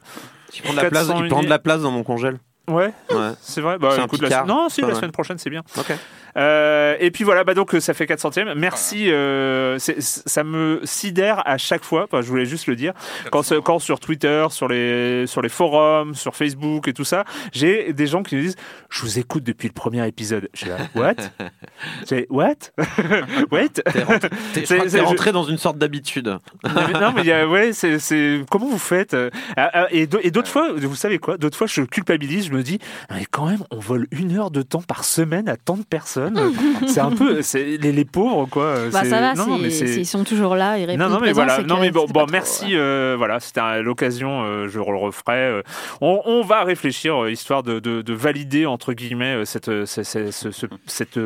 Il 0.54 0.62
prend 0.64 0.72
de 0.74 0.78
la 0.78 0.90
place, 0.90 1.08
400 1.08 1.24
il 1.24 1.30
prend 1.30 1.44
de 1.44 1.50
la 1.50 1.60
place 1.60 1.82
dans 1.82 1.92
mon 1.92 2.04
congèle. 2.04 2.40
Ouais, 2.68 2.94
Ouais. 3.12 3.32
c'est 3.42 3.62
vrai. 3.62 3.78
Bah, 3.80 3.90
C'est 3.96 4.02
un 4.02 4.06
écoute, 4.06 4.22
la... 4.22 4.44
Non, 4.44 4.70
si, 4.70 4.82
la 4.82 4.94
semaine 4.96 5.12
prochaine, 5.12 5.38
c'est 5.38 5.50
bien. 5.50 5.64
Ok. 5.78 5.92
Euh, 6.38 6.96
et 7.00 7.12
puis 7.12 7.24
voilà, 7.24 7.44
bah 7.44 7.54
donc 7.54 7.74
euh, 7.76 7.80
ça 7.80 7.94
fait 7.94 8.06
4 8.06 8.20
centièmes. 8.20 8.54
Merci, 8.56 9.12
euh, 9.12 9.78
ça 9.80 10.44
me 10.44 10.82
sidère 10.84 11.42
à 11.46 11.58
chaque 11.58 11.84
fois. 11.84 12.06
Enfin, 12.06 12.22
je 12.22 12.28
voulais 12.28 12.46
juste 12.46 12.68
le 12.68 12.76
dire. 12.76 12.94
Quand, 13.32 13.80
sur 13.80 14.00
Twitter, 14.00 14.46
sur 14.50 14.68
les 14.68 15.26
sur 15.28 15.42
les 15.42 15.50
forums, 15.50 16.16
sur 16.16 16.36
Facebook 16.36 16.88
et 16.88 16.94
tout 16.94 17.04
ça, 17.04 17.24
j'ai 17.52 17.94
des 17.94 18.08
gens 18.08 18.24
qui 18.24 18.36
me 18.36 18.42
disent 18.42 18.56
"Je 18.90 19.02
vous 19.02 19.20
écoute 19.20 19.44
depuis 19.44 19.68
le 19.68 19.74
premier 19.74 20.06
épisode." 20.08 20.50
Je 20.54 20.60
suis 20.60 20.70
là, 20.70 20.78
"What? 20.96 21.16
C'est 22.06 22.28
what? 22.30 22.56
Wait 23.52 23.82
T'es 23.84 24.04
rentré, 24.04 24.30
je 24.54 24.66
crois 24.66 25.16
que 25.16 25.24
je- 25.26 25.30
dans 25.30 25.44
une 25.44 25.58
sorte 25.58 25.78
d'habitude. 25.78 26.38
mais 26.64 27.00
non, 27.00 27.12
mais 27.16 27.22
il 27.22 27.28
y 27.28 27.32
a, 27.32 27.48
ouais, 27.48 27.72
c'est, 27.74 28.00
c'est, 28.00 28.42
comment 28.50 28.68
vous 28.68 28.80
faites 28.80 29.16
ah, 29.58 29.70
ah, 29.74 29.88
et 29.92 30.08
d'autres 30.08 30.50
fois, 30.50 30.72
vous 30.74 30.96
savez 30.96 31.20
quoi 31.20 31.38
D'autres 31.38 31.58
fois, 31.58 31.68
je 31.68 31.82
culpabilise, 31.82 32.48
je 32.48 32.52
me 32.52 32.64
dis, 32.64 32.80
mais 33.12 33.26
quand 33.30 33.48
même, 33.48 33.64
on 33.72 33.80
vole 33.80 34.08
une 34.12 34.38
heure 34.38 34.52
de 34.52 34.62
temps 34.62 34.82
par 34.82 35.04
semaine 35.04 35.48
à 35.50 35.56
tant 35.58 35.78
de 35.78 35.84
personnes. 35.84 36.19
C'est 36.88 37.00
un 37.00 37.12
peu, 37.12 37.42
les, 37.78 37.92
les 37.92 38.06
pauvres, 38.06 38.46
quoi. 38.50 38.76
Bah, 38.92 39.04
ça 39.06 39.20
va, 39.22 39.34
non, 39.36 39.58
mais 39.58 39.70
s'ils 39.70 40.06
sont 40.06 40.24
toujours 40.24 40.56
là, 40.56 40.78
ils 40.78 40.98
Non, 40.98 41.10
non, 41.10 41.20
mais 41.22 41.32
voilà. 41.32 41.62
Non, 41.64 41.80
mais 41.80 41.92
bon, 41.92 42.06
trop, 42.08 42.32
merci. 42.32 42.76
euh, 42.76 43.16
voilà, 43.18 43.40
c'était 43.40 43.60
l'occasion. 43.82 44.44
euh, 44.44 44.68
je 44.68 44.80
le 44.92 44.98
referai. 44.98 45.38
euh, 45.38 45.62
on, 46.02 46.22
on 46.26 46.42
va 46.44 46.64
réfléchir, 46.64 47.28
histoire 47.30 47.64
de, 47.64 47.80
de, 47.80 48.02
de 48.02 48.14
valider 48.14 48.66
entre 48.66 48.94
guillemets 48.94 49.46
cette, 49.46 49.86
ce- 49.86 50.04
ce- 50.04 50.32
ce- 50.32 50.52
ce- 50.52 50.66
cette, 50.86 51.18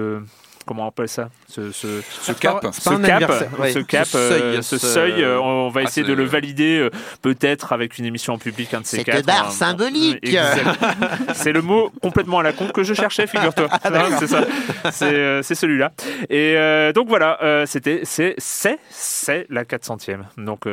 comment 0.66 0.86
on 0.86 0.88
appelle 0.90 1.08
ça, 1.10 1.30
ce, 1.48 1.72
ce, 1.72 2.02
Ce 2.22 2.32
cap. 2.32 2.66
Ce 2.72 2.90
cap, 3.06 3.32
ouais. 3.60 3.72
ce 3.74 3.80
cap, 3.80 4.06
Ce 4.06 4.18
euh, 4.18 4.30
seuil, 4.54 4.64
ce 4.64 4.78
ce- 4.78 4.88
seuil, 4.88 5.24
euh, 5.24 5.40
on 5.40 5.70
va 5.70 5.82
Ah, 5.82 5.84
essayer 5.84 6.06
c'est- 6.06 6.10
de 6.12 6.16
le 6.16 6.24
valider 6.26 6.80
euh, 6.80 6.90
peut-être 7.22 7.74
avec 7.74 7.98
une 7.98 8.06
émission 8.06 8.34
en 8.34 8.38
public, 8.38 8.74
un 8.74 8.82
de 8.82 8.86
ces 8.86 8.98
Cette 8.98 9.06
quatre. 9.26 9.52
symbolique. 9.52 10.20
Exact. 10.24 10.80
C'est 11.34 11.52
le 11.54 11.62
mot 11.62 11.92
complètement 12.02 12.40
à 12.40 12.44
la 12.44 12.54
con 12.54 12.68
que 12.68 12.84
je 12.84 12.94
cherchais, 12.94 13.28
figure-toi. 13.28 13.68
Ah, 13.72 13.80
Hein, 13.94 14.18
c'est 14.20 14.28
ça. 14.28 14.44
C'est 14.92 15.14
euh, 15.14 15.42
celui-là. 15.44 15.92
Et 16.30 16.56
euh, 16.58 16.92
donc 16.94 17.08
voilà, 17.08 17.38
euh, 17.44 17.66
c'était 17.66 18.02
c'est 18.04 18.36
c'est 18.38 18.80
c'est 18.90 19.46
la 19.50 19.64
400e. 19.66 20.24
Donc 20.38 20.66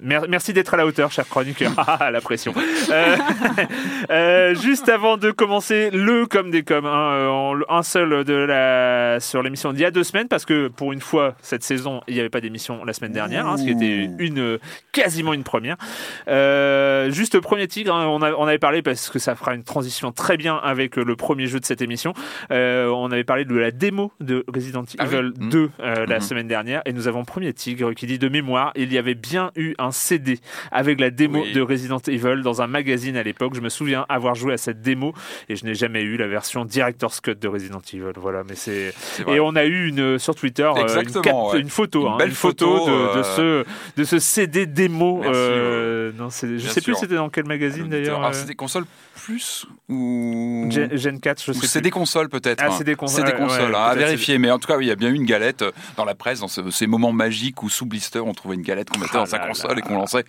mer- 0.00 0.24
merci 0.28 0.52
d'être 0.52 0.74
à 0.74 0.76
la 0.76 0.86
hauteur, 0.86 1.10
cher 1.12 1.26
chroniqueur. 1.28 1.72
Ah, 2.00 2.10
la 2.10 2.20
pression. 2.20 2.52
Euh, 2.90 3.16
euh, 4.10 4.54
juste 4.54 4.88
avant 4.88 5.16
de 5.16 5.30
commencer 5.30 5.90
le 5.90 6.26
comme 6.26 6.50
des 6.50 6.62
comme, 6.62 6.86
hein, 6.86 7.10
euh, 7.12 7.28
en- 7.28 7.58
un 7.68 7.82
seul 7.82 8.24
de 8.24 8.34
la 8.34 9.20
sur 9.20 9.42
l'émission 9.42 9.72
d'il 9.72 9.82
y 9.82 9.84
a 9.84 9.90
deux 9.90 10.04
semaines, 10.04 10.28
parce 10.28 10.44
que 10.44 10.68
pour 10.68 10.92
une 10.92 11.00
fois 11.00 11.34
cette 11.42 11.62
saison 11.64 12.02
il 12.08 12.14
n'y 12.14 12.20
avait 12.20 12.28
pas 12.28 12.40
d'émission 12.40 12.84
la 12.84 12.92
semaine 12.92 13.12
dernière, 13.12 13.46
hein, 13.46 13.56
ce 13.56 13.64
qui 13.64 13.70
était 13.70 14.08
une 14.18 14.58
quasiment 14.92 15.32
une 15.34 15.44
première. 15.44 15.76
Euh, 16.28 17.10
juste 17.10 17.40
premier 17.40 17.66
tigre, 17.68 17.94
hein, 17.94 18.06
on, 18.06 18.22
a- 18.22 18.32
on 18.32 18.46
avait 18.46 18.58
parlé 18.58 18.82
parce 18.82 19.08
que 19.10 19.18
ça 19.18 19.34
fera 19.34 19.54
une 19.54 19.64
transition 19.64 20.12
très 20.12 20.36
bien 20.36 20.56
avec 20.56 20.96
le 20.96 21.16
premier 21.16 21.46
jeu 21.46 21.60
de 21.60 21.64
cette 21.64 21.82
émission. 21.82 22.14
Euh, 22.50 22.88
on 22.88 23.10
avait 23.10 23.24
parlé 23.24 23.44
de 23.44 23.54
la 23.56 23.70
démo 23.70 24.12
de 24.20 24.44
Resident 24.52 24.84
Ah 24.98 25.04
oui. 25.08 25.16
Evil 25.16 25.32
Mhm. 25.38 25.50
2 25.50 25.70
euh, 25.80 26.06
la 26.06 26.16
Mhm. 26.16 26.20
semaine 26.20 26.48
dernière 26.48 26.82
et 26.84 26.92
nous 26.92 27.08
avons 27.08 27.24
premier 27.24 27.52
tigre 27.52 27.92
qui 27.92 28.06
dit 28.06 28.18
de 28.18 28.28
mémoire 28.28 28.72
il 28.76 28.92
y 28.92 28.98
avait 28.98 29.14
bien 29.14 29.50
eu 29.56 29.67
un 29.78 29.90
CD 29.90 30.38
avec 30.72 31.00
la 31.00 31.10
démo 31.10 31.40
Oui. 31.42 31.52
de 31.52 31.60
Resident 31.60 31.98
Evil 32.06 32.42
dans 32.42 32.62
un 32.62 32.66
magazine 32.66 33.16
à 33.16 33.22
l'époque. 33.22 33.54
Je 33.54 33.60
me 33.60 33.68
souviens 33.68 34.06
avoir 34.08 34.34
joué 34.34 34.54
à 34.54 34.56
cette 34.56 34.80
démo 34.82 35.12
et 35.48 35.56
je 35.56 35.64
n'ai 35.64 35.74
jamais 35.74 36.02
eu 36.02 36.16
la 36.16 36.26
version 36.28 36.64
Director's 36.64 37.20
Cut 37.20 37.34
de 37.36 37.48
Resident 37.48 37.80
Evil. 37.92 38.12
Voilà, 38.16 38.42
mais 38.48 38.54
c'est 38.54 38.92
et 39.26 39.40
on 39.40 39.54
a 39.56 39.64
eu 39.64 39.88
une 39.88 40.18
sur 40.18 40.34
Twitter 40.34 40.62
euh, 40.64 40.74
une, 40.76 40.82
Exactement, 40.82 41.22
cap- 41.22 41.54
ouais. 41.54 41.60
une 41.60 41.68
photo, 41.70 42.02
Une 42.06 42.12
hein, 42.12 42.16
belle 42.18 42.28
une 42.28 42.34
photo, 42.34 42.78
photo, 42.78 42.90
de, 42.90 42.92
de 43.14 43.18
euh, 43.18 43.22
ce 43.22 43.64
de 44.00 44.04
ce 44.04 44.18
CD 44.18 44.66
démo. 44.66 45.18
Merci, 45.22 45.32
euh, 45.34 46.12
non, 46.16 46.30
c'est- 46.30 46.46
je 46.48 46.54
bien 46.64 46.68
sais 46.70 46.80
plus 46.80 46.92
sûr. 46.92 46.98
c'était 47.00 47.14
dans 47.16 47.28
quel 47.28 47.44
magazine 47.46 47.88
d'ailleurs. 47.88 48.24
Euh, 48.24 48.30
c'est 48.32 48.46
des 48.46 48.54
consoles 48.54 48.84
plus 49.24 49.66
ou. 49.88 50.66
Gen, 50.70 50.96
Gen 50.96 51.20
4, 51.20 51.42
je 51.44 51.50
Ou 51.50 51.54
sais 51.54 51.66
c'est 51.66 51.78
plus. 51.80 51.84
des 51.84 51.90
consoles 51.90 52.28
peut-être. 52.28 52.62
Ah, 52.62 52.68
hein. 52.70 52.74
c'est 52.78 52.84
des 52.84 52.94
consoles, 52.94 53.26
C'est 53.26 53.32
des 53.32 53.38
ouais, 53.38 53.46
consoles, 53.48 53.70
ouais, 53.72 53.76
hein, 53.76 53.84
à 53.90 53.94
vérifier. 53.94 54.38
Mais 54.38 54.50
en 54.50 54.58
tout 54.58 54.66
cas, 54.68 54.76
oui, 54.76 54.86
il 54.86 54.88
y 54.88 54.92
a 54.92 54.96
bien 54.96 55.08
eu 55.10 55.14
une 55.14 55.24
galette 55.26 55.62
euh, 55.62 55.72
dans 55.96 56.04
la 56.04 56.14
presse, 56.14 56.40
dans 56.40 56.48
ce- 56.48 56.70
ces 56.70 56.86
moments 56.86 57.12
magiques 57.12 57.62
où 57.62 57.68
sous 57.68 57.86
blister, 57.86 58.20
on 58.20 58.32
trouvait 58.34 58.54
une 58.54 58.62
galette 58.62 58.90
qu'on 58.90 58.98
mettait 58.98 59.12
Ah 59.14 59.18
dans 59.18 59.26
sa 59.26 59.38
console 59.38 59.72
là. 59.72 59.78
et 59.78 59.82
qu'on 59.82 59.96
lançait. 59.96 60.24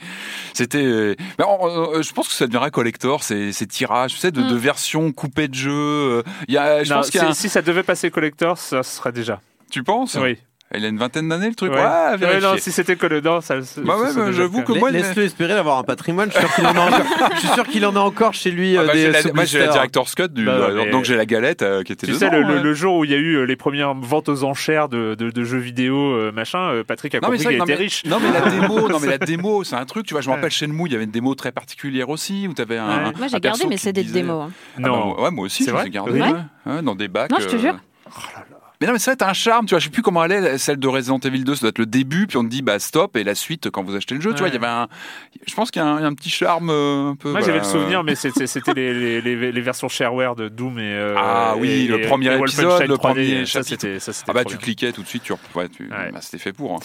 C'était. 0.54 0.84
euh, 0.84 1.16
mais 1.38 1.46
on- 1.48 1.96
euh, 1.96 2.02
je 2.02 2.12
pense 2.14 2.28
que 2.28 2.34
ça 2.34 2.46
deviendra 2.48 2.70
collector, 2.72 3.24
ces, 3.24 3.54
ces 3.54 3.68
tirages, 3.68 4.14
tu 4.14 4.18
sais, 4.20 4.32
de, 4.32 4.42
de 4.42 4.56
versions 4.56 5.12
coupées 5.12 5.48
de 5.48 5.54
jeux. 5.56 6.24
Il 6.48 6.54
y 6.54 6.58
a, 6.58 6.84
je 6.84 6.90
Non, 6.90 6.98
pense 6.98 7.10
qu'il 7.10 7.20
y 7.22 7.24
a. 7.24 7.28
si, 7.28 7.32
un- 7.32 7.34
si 7.36 7.50
ça 7.50 7.62
devait 7.62 7.84
passer 7.84 8.10
collector, 8.12 8.58
ça 8.58 8.84
serait 8.84 9.12
déjà. 9.12 9.40
Tu 9.72 9.84
penses? 9.84 10.16
Oui. 10.16 10.38
Il 10.76 10.86
a 10.86 10.88
une 10.88 11.00
vingtaine 11.00 11.28
d'années 11.28 11.50
le 11.50 11.56
truc. 11.56 11.72
Ouais. 11.72 11.78
Ouais, 11.80 11.84
Ouais, 12.12 12.18
vérifier. 12.18 12.48
non, 12.48 12.56
si 12.60 12.72
c'était 12.72 12.96
collector, 12.96 13.42
ça. 13.42 13.56
Bah 13.58 13.64
ça 13.64 13.82
ouais, 13.82 14.10
serait 14.12 14.22
bah, 14.26 14.32
j'avoue 14.32 14.60
le 14.60 14.64
que 14.66 14.72
moi, 14.74 14.92
Laisse-le 14.92 15.24
espérer 15.24 15.56
d'avoir 15.56 15.80
un 15.80 15.84
patrimoine. 15.84 16.30
Je 16.32 16.38
suis 16.38 16.46
sûr 16.48 16.56
qu'il 17.68 17.86
en 17.88 17.96
a 17.96 18.00
encore, 18.00 18.28
en 18.28 18.30
a 18.30 18.32
chez 18.34 18.52
lui 18.52 18.78
Ah 18.78 18.82
euh, 18.82 18.86
bah, 18.88 18.94
des 18.94 19.00
j'ai 19.02 19.12
la- 19.12 19.22
sous 19.24 19.34
moi 19.34 19.46
j'ai 19.46 19.60
la 19.60 19.88
Cut, 19.88 20.28
du, 20.30 20.46
Bah, 20.46 20.52
euh, 20.52 20.84
mais- 20.86 20.92
donc 20.92 21.06
j'ai 21.06 21.16
la 21.18 21.26
galette 21.26 21.64
euh, 21.64 21.82
qui 21.82 21.92
était 21.94 22.06
Tu 22.06 22.14
dedans. 22.14 22.20
sais, 22.20 22.30
le, 22.30 22.44
le- 22.44 22.56
ouais. 22.58 22.62
le 22.62 22.74
jour 22.76 22.98
où 22.98 23.04
il 23.06 23.10
y 23.10 23.16
a 23.16 23.18
eu 23.18 23.36
euh, 23.38 23.44
les 23.46 23.56
premières 23.56 23.96
ventes 23.96 24.30
aux 24.30 24.44
enchères 24.44 24.90
de, 24.90 25.16
de- 25.16 25.32
de 25.32 25.44
jeux 25.44 25.58
vidéo, 25.58 25.96
euh, 26.14 26.32
machin, 26.32 26.60
euh, 26.70 26.84
Patrick 26.84 27.16
a 27.16 27.20
Non 27.20 27.30
compris 27.30 27.40
qu'il 27.40 27.48
que- 27.48 27.54
était 27.54 27.60
non, 27.60 27.66
mais- 27.66 27.76
riche. 27.76 28.06
non 28.06 28.20
mais 28.22 28.32
la 28.32 28.42
démo, 28.50 28.90
non 28.90 29.00
mais 29.00 29.08
la 29.08 29.18
démo, 29.18 29.64
c'est 29.64 29.76
un 29.76 29.86
truc. 29.86 30.06
Tu 30.06 30.14
vois, 30.14 30.22
je 30.22 30.28
me 30.28 30.34
Ouais. 30.34 30.38
rappelle 30.38 30.52
chez 30.52 30.68
Mou, 30.68 30.86
il 30.86 30.94
y 30.94 30.96
avait 30.96 31.06
une 31.06 31.10
démo 31.12 31.34
très 31.34 31.52
particulière 31.52 32.10
aussi 32.10 32.48
où 32.48 32.54
t'avais 32.54 32.78
un. 32.78 32.88
Ouais. 32.88 32.94
un- 33.16 33.18
Moi, 33.18 33.28
j'ai 33.28 33.40
gardé 33.40 33.66
mes 33.66 33.78
CD 33.78 34.04
de 34.04 34.12
démo. 34.12 34.44
Ah 34.44 34.50
bah, 34.78 34.88
Non. 34.90 35.20
ouais, 35.20 35.32
moi 35.32 35.46
aussi, 35.46 35.66
je 35.66 35.72
les 35.76 35.88
ai 35.88 35.90
gardés. 35.90 36.22
Ouais. 36.22 36.30
Ouais, 36.68 36.82
dans 36.84 36.94
des 36.96 37.08
bacs. 37.08 37.32
Non, 37.32 37.38
je 37.40 37.48
te 37.48 37.56
euh, 37.56 37.60
jure. 37.60 37.80
Mais 38.82 38.88
non, 38.88 38.94
mais 38.94 39.00
vrai, 39.00 39.16
t'as 39.18 39.30
un 39.30 39.34
charme, 39.34 39.66
tu 39.66 39.72
vois. 39.72 39.80
Je 39.80 39.86
sais 39.86 39.90
plus 39.90 40.02
comment 40.02 40.24
elle 40.24 40.32
est, 40.32 40.58
celle 40.58 40.78
de 40.78 40.88
Resident 40.88 41.20
Evil 41.20 41.44
2. 41.44 41.56
Ça 41.56 41.62
doit 41.62 41.70
être 41.70 41.80
le 41.80 41.86
début, 41.86 42.28
puis 42.28 42.38
on 42.38 42.44
te 42.46 42.50
dit, 42.50 42.62
bah 42.62 42.80
stop, 42.80 43.18
et 43.18 43.26
la 43.26 43.36
suite 43.36 43.70
quand 43.70 43.84
vous 43.84 43.94
achetez 43.96 44.16
le 44.16 44.22
jeu. 44.22 44.32
Tu 44.34 44.40
vois, 44.40 44.48
il 44.48 44.54
y 44.54 44.58
avait 44.58 44.68
un. 44.68 44.88
Je 45.46 45.54
pense 45.54 45.70
qu'il 45.70 45.82
y 45.82 45.86
a 45.86 45.88
un, 45.88 46.14
petit 46.14 46.30
charme 46.30 46.70
euh, 46.70 47.10
un 47.10 47.16
peu. 47.16 47.32
Moi, 47.32 47.42
j'avais 47.42 47.58
le 47.58 47.64
souvenir, 47.66 48.04
mais 48.06 48.16
c'était 48.16 48.46
les, 48.74 49.22
les, 49.22 49.36
les, 49.36 49.52
les 49.52 49.62
versions 49.62 49.90
shareware 49.90 50.36
de 50.36 50.48
Doom 50.48 50.80
et. 50.80 50.84
euh, 50.94 51.14
Ah 51.18 51.56
oui, 51.58 51.70
et- 51.70 51.88
le 51.88 52.02
premier 52.08 52.34
et 52.34 52.38
épisode, 52.40 52.82
le 52.88 52.96
3D, 52.96 52.98
premier 53.00 53.40
ça, 53.46 53.64
chapitre. 53.64 53.70
c'était 53.70 54.00
ça, 54.00 54.12
Ah 54.28 54.34
bah 54.34 54.46
tu 54.46 54.58
cliquais 54.58 54.94
tout 54.94 55.04
de 55.04 55.08
suite, 55.08 55.24
tu, 55.24 55.34
ouais, 55.56 55.68
tu... 55.68 55.84
Ouais. 55.84 56.12
bah, 56.14 56.20
c'était 56.22 56.38
fait 56.38 56.54
pour. 56.54 56.76
hein. 56.76 56.80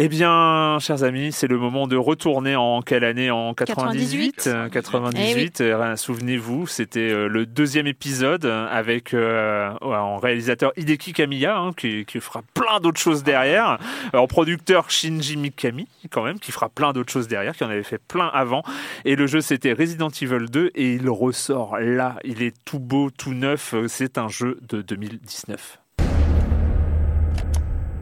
Eh 0.00 0.08
bien, 0.08 0.78
chers 0.78 1.02
amis, 1.02 1.32
c'est 1.32 1.48
le 1.48 1.58
moment 1.58 1.88
de 1.88 1.96
retourner 1.96 2.54
en 2.54 2.82
quelle 2.82 3.02
année? 3.02 3.32
En 3.32 3.52
98 3.52 4.36
98. 4.36 4.46
Euh, 4.46 4.68
98. 4.68 5.60
Euh, 5.60 5.96
Souvenez-vous, 5.96 6.68
c'était 6.68 7.10
euh, 7.10 7.26
le 7.26 7.46
deuxième 7.46 7.88
épisode 7.88 8.44
avec 8.44 9.12
euh, 9.12 9.72
en 9.80 10.18
réalisateur 10.18 10.70
Hideki 10.76 11.14
Kamiya, 11.14 11.58
hein, 11.58 11.72
qui, 11.76 12.04
qui 12.04 12.20
fera 12.20 12.42
plein 12.54 12.78
d'autres 12.78 13.00
choses 13.00 13.24
derrière. 13.24 13.78
En 14.12 14.28
producteur 14.28 14.88
Shinji 14.88 15.36
Mikami, 15.36 15.88
quand 16.12 16.22
même, 16.22 16.38
qui 16.38 16.52
fera 16.52 16.68
plein 16.68 16.92
d'autres 16.92 17.12
choses 17.12 17.26
derrière, 17.26 17.56
qui 17.56 17.64
en 17.64 17.70
avait 17.70 17.82
fait 17.82 17.98
plein 17.98 18.28
avant. 18.28 18.62
Et 19.04 19.16
le 19.16 19.26
jeu, 19.26 19.40
c'était 19.40 19.72
Resident 19.72 20.10
Evil 20.10 20.46
2, 20.48 20.70
et 20.76 20.92
il 20.92 21.10
ressort 21.10 21.76
là. 21.80 22.20
Il 22.22 22.42
est 22.42 22.54
tout 22.64 22.78
beau, 22.78 23.10
tout 23.10 23.34
neuf. 23.34 23.74
Euh, 23.74 23.88
C'est 23.88 24.16
un 24.16 24.28
jeu 24.28 24.60
de 24.62 24.80
2019. 24.80 25.80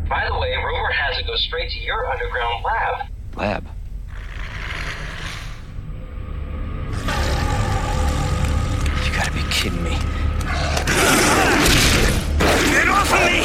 By 0.08 0.24
the 0.28 0.38
way, 0.38 0.54
rumor 0.56 0.90
has 0.92 1.18
it 1.18 1.26
goes 1.26 1.42
straight 1.42 1.68
to 1.70 1.80
your 1.80 2.06
underground 2.06 2.64
lab. 2.64 3.08
Lab. 3.36 3.66
You 9.04 9.10
gotta 9.12 9.32
be 9.32 9.42
kidding 9.50 9.82
me. 9.82 9.98
Get 12.70 12.88
off 12.88 13.12
of 13.12 13.20
me! 13.26 13.40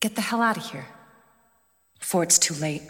Get 0.00 0.14
the 0.16 0.20
hell 0.20 0.42
out 0.42 0.56
of 0.56 0.68
here. 0.68 0.86
Before 2.00 2.24
it's 2.24 2.38
too 2.40 2.54
late. 2.54 2.82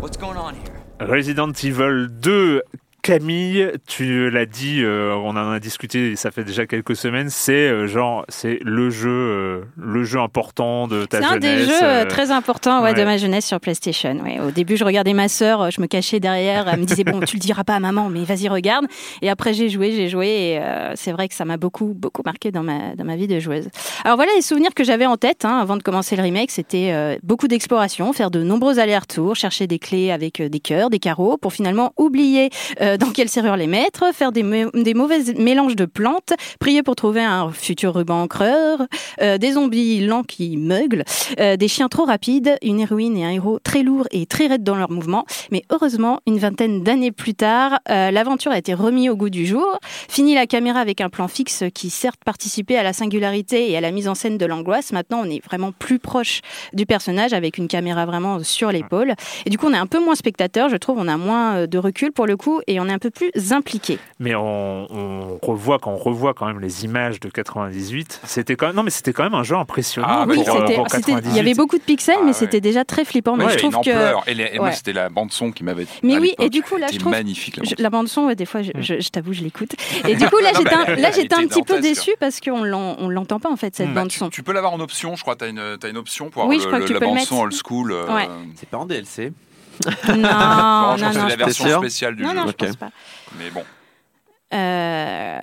What's 0.00 0.16
going 0.16 0.36
on 0.36 0.56
here? 0.56 0.82
Resident 1.00 1.64
Evil 1.64 2.08
2, 2.20 2.62
Camille, 3.06 3.70
tu 3.86 4.30
l'as 4.30 4.46
dit, 4.46 4.82
euh, 4.82 5.14
on 5.14 5.28
en 5.28 5.52
a 5.52 5.60
discuté, 5.60 6.16
ça 6.16 6.32
fait 6.32 6.42
déjà 6.42 6.66
quelques 6.66 6.96
semaines. 6.96 7.30
C'est 7.30 7.52
euh, 7.52 7.86
genre, 7.86 8.24
c'est 8.28 8.58
le 8.64 8.90
jeu, 8.90 9.08
euh, 9.08 9.60
le 9.76 10.02
jeu 10.02 10.18
important 10.18 10.88
de 10.88 11.04
ta 11.04 11.18
C'est 11.20 11.24
un 11.24 11.34
jeunesse. 11.34 11.68
des 11.68 11.72
jeux 11.72 12.08
très 12.08 12.32
importants 12.32 12.82
ouais, 12.82 12.90
ouais. 12.90 12.98
de 12.98 13.04
ma 13.04 13.16
jeunesse 13.16 13.46
sur 13.46 13.60
PlayStation. 13.60 14.18
Ouais. 14.24 14.40
Au 14.40 14.50
début, 14.50 14.76
je 14.76 14.82
regardais 14.84 15.12
ma 15.12 15.28
sœur, 15.28 15.70
je 15.70 15.80
me 15.80 15.86
cachais 15.86 16.18
derrière, 16.18 16.66
elle 16.66 16.80
me 16.80 16.84
disait 16.84 17.04
bon, 17.04 17.20
tu 17.20 17.36
le 17.36 17.40
diras 17.40 17.62
pas 17.62 17.76
à 17.76 17.78
maman, 17.78 18.08
mais 18.08 18.24
vas-y 18.24 18.48
regarde. 18.48 18.86
Et 19.22 19.30
après, 19.30 19.54
j'ai 19.54 19.68
joué, 19.68 19.92
j'ai 19.92 20.08
joué, 20.08 20.26
et 20.26 20.60
c'est 20.96 21.12
vrai 21.12 21.28
que 21.28 21.34
ça 21.36 21.44
m'a 21.44 21.58
beaucoup, 21.58 21.94
beaucoup 21.94 22.22
marqué 22.24 22.50
dans 22.50 22.64
ma 22.64 22.96
dans 22.96 23.04
ma 23.04 23.14
vie 23.14 23.28
de 23.28 23.38
joueuse. 23.38 23.68
Alors 24.04 24.16
voilà 24.16 24.32
les 24.34 24.42
souvenirs 24.42 24.74
que 24.74 24.82
j'avais 24.82 25.06
en 25.06 25.16
tête 25.16 25.44
hein, 25.44 25.58
avant 25.58 25.76
de 25.76 25.82
commencer 25.84 26.16
le 26.16 26.24
remake, 26.24 26.50
c'était 26.50 27.18
beaucoup 27.22 27.46
d'exploration, 27.46 28.12
faire 28.12 28.32
de 28.32 28.42
nombreux 28.42 28.80
allers-retours, 28.80 29.36
chercher 29.36 29.68
des 29.68 29.78
clés 29.78 30.10
avec 30.10 30.42
des 30.42 30.60
cœurs, 30.60 30.90
des 30.90 30.98
carreaux, 30.98 31.36
pour 31.36 31.52
finalement 31.52 31.92
oublier 31.96 32.50
euh, 32.96 33.06
dans 33.06 33.10
quelle 33.10 33.28
serrure 33.28 33.56
les 33.56 33.66
mettre, 33.66 34.14
faire 34.14 34.32
des, 34.32 34.42
des 34.74 34.94
mauvais 34.94 35.34
mélanges 35.38 35.76
de 35.76 35.84
plantes, 35.84 36.32
prier 36.58 36.82
pour 36.82 36.96
trouver 36.96 37.22
un 37.22 37.50
futur 37.50 37.94
ruban 37.94 38.22
encreur, 38.22 38.86
euh, 39.20 39.38
des 39.38 39.52
zombies 39.52 40.04
lents 40.04 40.22
qui 40.22 40.56
meuglent, 40.56 41.04
euh, 41.40 41.56
des 41.56 41.68
chiens 41.68 41.88
trop 41.88 42.04
rapides, 42.04 42.56
une 42.62 42.80
héroïne 42.80 43.16
et 43.16 43.24
un 43.24 43.30
héros 43.30 43.58
très 43.62 43.82
lourds 43.82 44.06
et 44.10 44.26
très 44.26 44.46
raides 44.46 44.64
dans 44.64 44.74
leurs 44.74 44.90
mouvements. 44.90 45.26
Mais 45.50 45.62
heureusement, 45.70 46.20
une 46.26 46.38
vingtaine 46.38 46.82
d'années 46.82 47.12
plus 47.12 47.34
tard, 47.34 47.78
l'aventure 47.88 48.52
a 48.52 48.58
été 48.58 48.74
remise 48.74 49.10
au 49.10 49.16
goût 49.16 49.30
du 49.30 49.46
jour. 49.46 49.78
Fini 50.08 50.34
la 50.34 50.46
caméra 50.46 50.80
avec 50.80 51.00
un 51.00 51.08
plan 51.08 51.28
fixe 51.28 51.64
qui 51.74 51.90
certes 51.90 52.20
participait 52.24 52.76
à 52.76 52.82
la 52.82 52.92
singularité 52.92 53.70
et 53.70 53.76
à 53.76 53.80
la 53.80 53.90
mise 53.90 54.08
en 54.08 54.14
scène 54.14 54.38
de 54.38 54.46
l'angoisse. 54.46 54.92
Maintenant, 54.92 55.20
on 55.24 55.30
est 55.30 55.44
vraiment 55.44 55.72
plus 55.72 55.98
proche 55.98 56.40
du 56.72 56.86
personnage 56.86 57.32
avec 57.32 57.58
une 57.58 57.68
caméra 57.68 58.06
vraiment 58.06 58.42
sur 58.42 58.70
l'épaule. 58.70 59.14
Et 59.44 59.50
du 59.50 59.58
coup, 59.58 59.66
on 59.66 59.72
est 59.72 59.78
un 59.78 59.86
peu 59.86 60.02
moins 60.02 60.14
spectateur, 60.14 60.68
je 60.68 60.76
trouve. 60.76 60.98
On 60.98 61.08
a 61.08 61.16
moins 61.16 61.66
de 61.66 61.78
recul 61.78 62.12
pour 62.12 62.26
le 62.26 62.36
coup 62.36 62.60
et 62.66 62.80
est 62.88 62.92
un 62.92 62.98
peu 62.98 63.10
plus 63.10 63.30
impliqué. 63.52 63.98
Mais 64.18 64.34
on, 64.34 64.86
on 64.90 65.38
revoit 65.42 65.78
quand 65.78 65.92
on 65.92 65.96
revoit 65.96 66.34
quand 66.34 66.46
même 66.46 66.60
les 66.60 66.84
images 66.84 67.20
de 67.20 67.28
98. 67.28 68.20
C'était 68.24 68.56
quand 68.56 68.66
même 68.68 68.76
non 68.76 68.82
mais 68.82 68.90
c'était 68.90 69.12
quand 69.12 69.22
même 69.24 69.34
un 69.34 69.42
jeu 69.42 69.56
impressionnant. 69.56 70.06
Ah, 70.10 70.24
Oui, 70.28 70.36
pour, 70.36 70.44
pour, 70.46 70.56
euh, 70.56 70.60
c'était- 70.66 70.74
pour 70.76 70.88
c'était- 70.90 71.12
il 71.12 71.14
y 71.14 71.16
98. 71.16 71.40
avait 71.40 71.54
beaucoup 71.54 71.78
de 71.78 71.82
pixels, 71.82 72.14
Ah, 72.18 72.20
mais 72.22 72.28
ouais. 72.28 72.32
c'était 72.32 72.60
déjà 72.60 72.84
très 72.84 73.04
flippant. 73.04 73.36
Mais 73.36 73.44
Ouais, 73.46 73.52
je 73.52 73.58
trouve 73.58 73.80
que. 73.82 74.30
Et, 74.30 74.34
les- 74.34 74.50
et 74.54 74.58
moi, 74.58 74.72
c'était 74.72 74.92
la 74.92 75.08
bande 75.08 75.32
son 75.32 75.50
qui 75.52 75.64
m'avait. 75.64 75.86
Mais 76.02 76.18
oui, 76.18 76.34
et 76.40 76.48
du 76.50 76.62
coup, 76.62 76.76
là, 76.76 76.86
je 76.92 76.98
trouve- 76.98 77.12
magnifique. 77.12 77.56
la 77.56 77.62
bande 77.62 77.68
son. 77.76 77.82
la 77.82 77.90
bande 77.90 78.08
son, 78.08 78.22
ouais, 78.26 78.34
des 78.36 78.46
fois, 78.46 78.62
je, 78.62 78.70
je- 78.78 79.00
je 79.00 79.08
t'avoue, 79.10 79.32
je 79.32 79.42
l'écoute. 79.42 79.74
Et 80.08 80.14
du 80.16 80.26
coup, 80.30 80.38
là, 80.38 80.50
j'étais 80.56 81.34
un, 81.34 81.38
un 81.42 81.46
petit 81.46 81.62
peu 81.62 81.80
déçue 81.80 82.14
parce 82.20 82.40
qu'on 82.40 82.62
l'en- 82.64 82.96
on 82.98 83.08
l'entend 83.08 83.40
pas 83.40 83.50
en 83.50 83.56
fait 83.56 83.74
cette 83.76 83.92
Bah, 83.92 84.00
bande 84.02 84.10
tu, 84.10 84.18
son. 84.18 84.28
tu 84.30 84.42
peux 84.42 84.52
l'avoir 84.52 84.72
en 84.72 84.80
option, 84.80 85.16
je 85.16 85.22
crois. 85.22 85.36
T'as 85.36 85.48
une, 85.48 85.76
t'as 85.80 85.88
une 85.90 85.96
option 85.96 86.30
pour 86.30 86.42
avoir 86.42 86.56
la 86.58 87.00
bande 87.00 87.18
son 87.20 87.42
old 87.42 87.52
school. 87.54 87.92
euh. 87.92 88.06
C'est 88.56 88.68
pas 88.68 88.78
en 88.78 88.86
DLC. 88.86 89.32
Non, 90.08 90.96
je 90.96 91.04
non, 91.04 91.12
non, 91.12 91.12
c'est 91.12 91.28
la 91.28 91.36
version 91.36 91.78
spéciale 91.78 92.16
du 92.16 92.22
non, 92.22 92.30
jeu. 92.30 92.36
non, 92.36 92.42
je 92.46 92.50
Ok. 92.50 92.56
pense 92.58 92.76
pas. 92.76 92.90
Mais 93.38 93.50
bon. 93.50 93.62
Euh, 94.54 95.38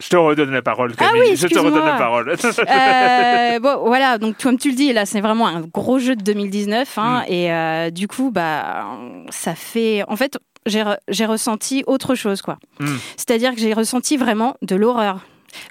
Je 0.00 0.08
te 0.08 0.16
redonne 0.16 0.50
la 0.52 0.62
parole 0.62 0.92
Ah 0.98 1.04
Camille. 1.06 1.30
oui, 1.30 1.36
je 1.36 1.46
te 1.48 1.58
redonne 1.58 1.84
la 1.84 1.96
parole. 1.98 2.30
Euh, 2.30 3.58
bon, 3.60 3.84
voilà, 3.86 4.18
donc 4.18 4.36
comme 4.40 4.56
tu 4.58 4.70
le 4.70 4.76
dis, 4.76 4.92
là, 4.92 5.04
c'est 5.06 5.20
vraiment 5.20 5.48
un 5.48 5.60
gros 5.62 5.98
jeu 5.98 6.14
de 6.16 6.22
2019. 6.22 6.98
Hein, 6.98 7.24
Et 7.28 7.52
euh, 7.52 7.90
du 7.90 8.06
coup, 8.08 8.30
bah, 8.30 8.86
ça 9.30 9.54
fait. 9.56 10.04
En 10.08 10.14
fait, 10.16 10.38
j'ai 10.66 10.82
re- 10.82 10.98
j'ai 11.08 11.26
ressenti 11.26 11.82
autre 11.86 12.14
chose, 12.14 12.42
quoi. 12.42 12.58
Mm. 12.78 12.96
C'est-à-dire 13.16 13.54
que 13.54 13.60
j'ai 13.60 13.72
ressenti 13.74 14.16
vraiment 14.16 14.56
de 14.62 14.76
l'horreur. 14.76 15.20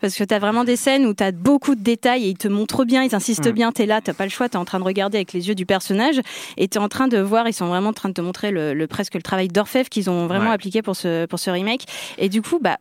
Parce 0.01 0.15
que 0.15 0.23
tu 0.23 0.33
as 0.33 0.39
vraiment 0.39 0.63
des 0.63 0.75
scènes 0.75 1.05
où 1.05 1.13
tu 1.13 1.23
as 1.23 1.31
beaucoup 1.31 1.75
de 1.75 1.81
détails 1.81 2.25
et 2.25 2.29
ils 2.29 2.37
te 2.37 2.47
montrent 2.47 2.85
bien, 2.85 3.03
ils 3.03 3.13
insistent 3.15 3.47
Mm. 3.47 3.51
bien, 3.51 3.71
tu 3.71 3.83
es 3.83 3.85
là, 3.85 4.01
tu 4.01 4.13
pas 4.13 4.23
le 4.25 4.29
choix, 4.29 4.49
tu 4.49 4.53
es 4.55 4.59
en 4.59 4.65
train 4.65 4.79
de 4.79 4.83
regarder 4.83 5.17
avec 5.17 5.33
les 5.33 5.47
yeux 5.47 5.55
du 5.55 5.65
personnage 5.65 6.19
et 6.57 6.67
tu 6.67 6.77
es 6.77 6.81
en 6.81 6.89
train 6.89 7.07
de 7.07 7.17
voir, 7.19 7.47
ils 7.47 7.53
sont 7.53 7.67
vraiment 7.67 7.89
en 7.89 7.93
train 7.93 8.09
de 8.09 8.13
te 8.13 8.21
montrer 8.21 8.51
le, 8.51 8.73
le- 8.73 8.87
presque 8.87 9.15
le 9.15 9.21
travail 9.21 9.47
d'orfèvre 9.47 9.89
qu'ils 9.89 10.09
ont 10.09 10.27
vraiment 10.27 10.47
Ouais. 10.49 10.55
appliqué 10.55 10.81
pour 10.81 10.95
ce, 10.95 11.25
pour 11.25 11.39
ce 11.39 11.49
remake. 11.49 11.83
Et 12.17 12.29
du 12.29 12.41
coup, 12.41 12.59
bah, 12.61 12.77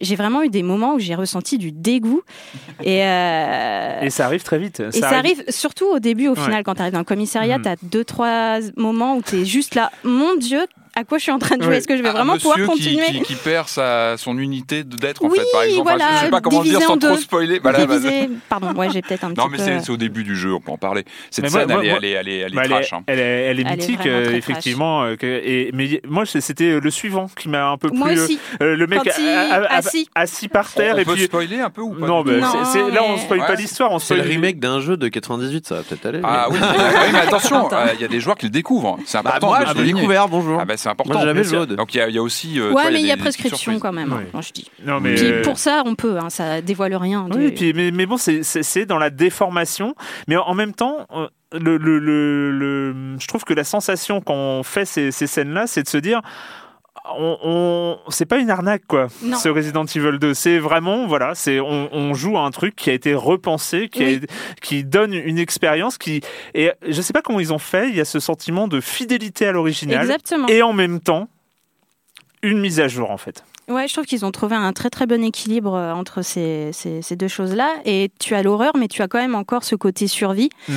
j'ai 0.00 0.16
vraiment 0.16 0.42
eu 0.42 0.48
des 0.48 0.64
moments 0.64 0.94
où 0.94 0.98
j'ai 0.98 1.14
ressenti 1.14 1.56
du 1.56 1.70
dégoût. 1.70 2.22
Et, 2.82 3.04
euh, 3.04 4.00
Et 4.02 4.10
ça 4.10 4.24
arrive 4.26 4.42
très 4.42 4.58
vite. 4.58 4.80
et 4.80 4.90
ça 4.90 5.10
arrive 5.10 5.44
surtout 5.50 5.86
au 5.86 6.00
début, 6.00 6.26
au 6.26 6.34
Ouais. 6.34 6.40
final, 6.42 6.64
quand 6.64 6.74
tu 6.74 6.80
arrives 6.80 6.92
dans 6.94 6.98
le 6.98 7.04
commissariat, 7.04 7.58
Mhm. 7.58 7.62
tu 7.62 7.68
as 7.68 7.76
deux, 7.84 8.04
trois 8.04 8.58
moments 8.76 9.16
où 9.16 9.22
tu 9.22 9.36
es 9.36 9.44
juste 9.44 9.76
là, 9.76 9.92
mon 10.02 10.34
Dieu, 10.34 10.66
à 10.98 11.04
quoi 11.04 11.18
je 11.18 11.22
suis 11.22 11.32
en 11.32 11.38
train 11.38 11.56
de 11.56 11.62
jouer. 11.62 11.76
Est-ce 11.76 11.86
que 11.88 11.96
je 11.96 12.02
vais 12.02 12.10
vraiment 12.10 12.36
pouvoir 12.36 12.58
monsieur 12.58 12.74
qui- 12.74 12.82
continuer 12.96 13.06
qui, 13.18 13.22
qui 13.22 13.34
perd 13.36 13.68
sa, 13.68 14.16
son 14.16 14.36
unité 14.38 14.82
d'être, 14.84 15.24
en 15.24 15.28
Oui, 15.28 15.38
fait, 15.38 15.44
par 15.52 15.62
exemple. 15.62 15.88
Enfin, 15.88 15.96
voilà, 15.96 16.16
je 16.18 16.24
sais 16.24 16.30
pas 16.30 16.40
comment 16.40 16.58
le 16.62 16.68
dire 16.68 16.80
sans 16.82 16.94
en 16.94 16.98
trop 16.98 17.16
spoiler. 17.16 17.60
Bah, 17.60 17.72
Divisé- 17.72 18.28
Pardon, 18.48 18.72
ouais, 18.74 18.90
j'ai 18.90 19.02
peut-être 19.02 19.24
un 19.24 19.28
petit 19.32 19.40
Non, 19.40 19.48
mais 19.48 19.58
peu... 19.58 19.62
c'est 19.64 19.80
c'est 19.80 19.90
au 19.90 19.96
début 19.96 20.24
du 20.24 20.34
jeu, 20.36 20.52
on 20.54 20.60
peut 20.60 20.72
en 20.72 20.76
parler. 20.78 21.04
Cette 21.30 21.44
Mais 21.44 21.50
moi- 21.50 21.60
scène, 21.60 21.68
moi- 21.70 21.80
elle, 21.82 21.86
est, 21.86 21.90
moi- 21.90 21.98
elle 22.00 22.04
est, 22.04 22.10
elle 22.12 22.28
est, 22.28 22.38
elle 22.38 22.52
est 22.52 22.56
Bah, 22.56 22.62
elle, 22.64 22.70
trash. 22.70 22.92
est, 22.92 22.96
hein. 22.96 23.02
elle 23.06 23.18
est- 23.20 23.22
elle 23.22 23.64
mythique, 23.64 24.06
euh, 24.06 24.32
effectivement. 24.34 25.02
euh, 25.04 25.16
que- 25.16 25.26
et, 25.26 25.70
mais 25.74 26.00
moi, 26.08 26.24
c'était 26.26 26.80
le 26.80 26.90
suivant 26.90 27.28
qui 27.36 27.48
m'a 27.48 27.68
un 27.68 27.76
peu 27.76 27.90
Moi 27.92 28.08
plus. 28.08 28.20
aussi. 28.22 28.38
euh, 28.62 28.76
le 28.76 28.86
mec 28.86 29.00
Quand 29.04 29.10
il- 29.18 29.28
a- 29.28 29.54
a- 29.54 29.62
a- 29.62 29.76
assis. 29.76 30.08
assis 30.14 30.48
par 30.48 30.72
terre 30.72 30.94
On 30.96 30.98
et 30.98 31.04
peut 31.04 31.12
puis. 31.14 31.24
spoiler 31.24 31.60
un 31.60 31.70
peu 31.70 31.82
ou 31.82 31.94
pas 31.94 32.06
Non, 32.06 32.24
mais 32.24 32.38
là, 32.40 32.52
on 33.04 33.12
mais- 33.14 33.18
spoil 33.18 33.38
pas 33.46 33.54
l'histoire. 33.54 33.92
on 33.92 33.98
C'est 34.00 34.16
le 34.16 34.22
remake 34.22 34.58
d'un 34.58 34.80
jeu 34.80 34.96
de 34.96 35.06
98, 35.08 35.66
ça 35.68 35.76
va 35.76 35.82
peut-être 35.82 36.06
aller. 36.06 36.20
Ah 36.24 36.46
oui, 36.50 36.58
mais 37.12 37.18
attention, 37.20 37.68
euh, 37.72 37.86
il 37.94 38.00
y 38.00 38.04
a 38.04 38.08
des 38.08 38.20
joueurs 38.20 38.36
qui 38.36 38.46
le 38.46 38.50
découvrent. 38.50 38.98
C'est 39.04 39.22
Bah, 39.22 39.30
important 39.36 39.48
moi, 39.48 39.60
de 39.64 39.66
je 39.70 39.74
le 39.74 39.82
l'ai 39.84 39.92
découvert, 39.92 40.28
bonjour. 40.28 40.58
C'est 40.88 40.92
important. 40.92 41.18
Moi, 41.34 41.42
joué. 41.66 41.76
Donc 41.76 41.94
il 41.94 41.98
y, 41.98 42.00
a- 42.00 42.08
il 42.08 42.14
y 42.14 42.18
a 42.18 42.22
aussi. 42.22 42.58
euh, 42.60 42.72
Ouais, 42.72 42.90
mais 42.90 43.00
il 43.00 43.06
y 43.06 43.10
a 43.12 43.16
prescription 43.16 43.78
quand 43.80 43.92
même, 43.92 44.12
hein, 44.12 44.40
je 44.40 44.52
dis. 44.52 44.70
Non, 44.84 45.00
mais. 45.00 45.14
Puis 45.14 45.26
euh, 45.26 45.42
pour 45.42 45.58
ça, 45.58 45.82
on 45.86 45.94
peut, 45.94 46.18
hein, 46.18 46.30
ça 46.30 46.60
dévoile 46.60 46.94
rien. 46.94 47.28
du- 47.28 47.36
Oui, 47.38 47.50
puis, 47.52 47.72
mais, 47.74 47.90
mais 47.90 48.06
bon, 48.06 48.16
c'est- 48.16 48.42
dans 48.86 48.98
la 48.98 49.10
déformation. 49.10 49.94
Mais 50.28 50.36
en 50.36 50.54
même 50.54 50.72
temps, 50.74 51.06
euh, 51.14 51.26
le, 51.52 51.76
le, 51.78 51.98
le, 51.98 52.50
le- 52.52 53.16
je 53.18 53.26
trouve 53.26 53.44
que 53.44 53.54
la 53.54 53.64
sensation 53.64 54.20
quand 54.20 54.34
on 54.34 54.62
fait 54.62 54.84
ces, 54.84 55.10
ces 55.12 55.26
scènes-là, 55.26 55.66
c'est 55.66 55.82
de 55.82 55.88
se 55.88 55.98
dire. 55.98 56.20
On, 57.16 57.38
on- 57.42 57.98
c'est 58.10 58.26
pas 58.26 58.38
une 58.38 58.50
arnaque 58.50 58.82
quoi 58.86 59.06
Non. 59.22 59.36
ce 59.38 59.48
Resident 59.48 59.84
Evil 59.84 60.18
2 60.18 60.34
c'est 60.34 60.58
vraiment 60.58 61.06
voilà 61.06 61.34
c'est 61.34 61.58
on, 61.60 61.88
on 61.92 62.14
joue 62.14 62.36
à 62.36 62.42
un 62.42 62.50
truc 62.50 62.76
qui 62.76 62.90
a 62.90 62.92
été 62.92 63.14
repensé 63.14 63.88
qui, 63.88 64.04
a- 64.04 64.18
qui 64.60 64.84
donne 64.84 65.14
une 65.14 65.38
expérience 65.38 65.96
qui 65.98 66.20
et 66.54 66.70
je 66.86 67.00
sais 67.02 67.12
pas 67.12 67.22
comment 67.22 67.40
ils 67.40 67.52
ont 67.52 67.58
fait 67.58 67.88
il 67.88 67.96
y 67.96 68.00
a 68.00 68.04
ce 68.04 68.20
sentiment 68.20 68.68
de 68.68 68.80
fidélité 68.80 69.46
à 69.46 69.52
l'original 69.52 70.06
et 70.50 70.62
en 70.62 70.72
même 70.72 71.00
temps 71.00 71.28
une 72.42 72.58
mise 72.60 72.78
à 72.80 72.88
jour 72.88 73.10
en 73.10 73.18
fait 73.18 73.44
Ouais, 73.68 73.86
je 73.86 73.92
trouve 73.92 74.06
qu'ils 74.06 74.24
ont 74.24 74.30
trouvé 74.30 74.56
un 74.56 74.72
très 74.72 74.88
très 74.90 75.06
bon 75.06 75.22
équilibre 75.22 75.74
euh, 75.74 75.92
entre 75.92 76.22
ces, 76.22 76.70
ces, 76.72 77.02
ces 77.02 77.16
deux 77.16 77.28
choses-là. 77.28 77.74
Et 77.84 78.10
tu 78.18 78.34
as 78.34 78.42
l'horreur, 78.42 78.72
mais 78.76 78.88
tu 78.88 79.02
as 79.02 79.08
quand 79.08 79.18
même 79.18 79.34
encore 79.34 79.64
ce 79.64 79.74
côté 79.74 80.06
survie. 80.06 80.48
Mm. 80.68 80.72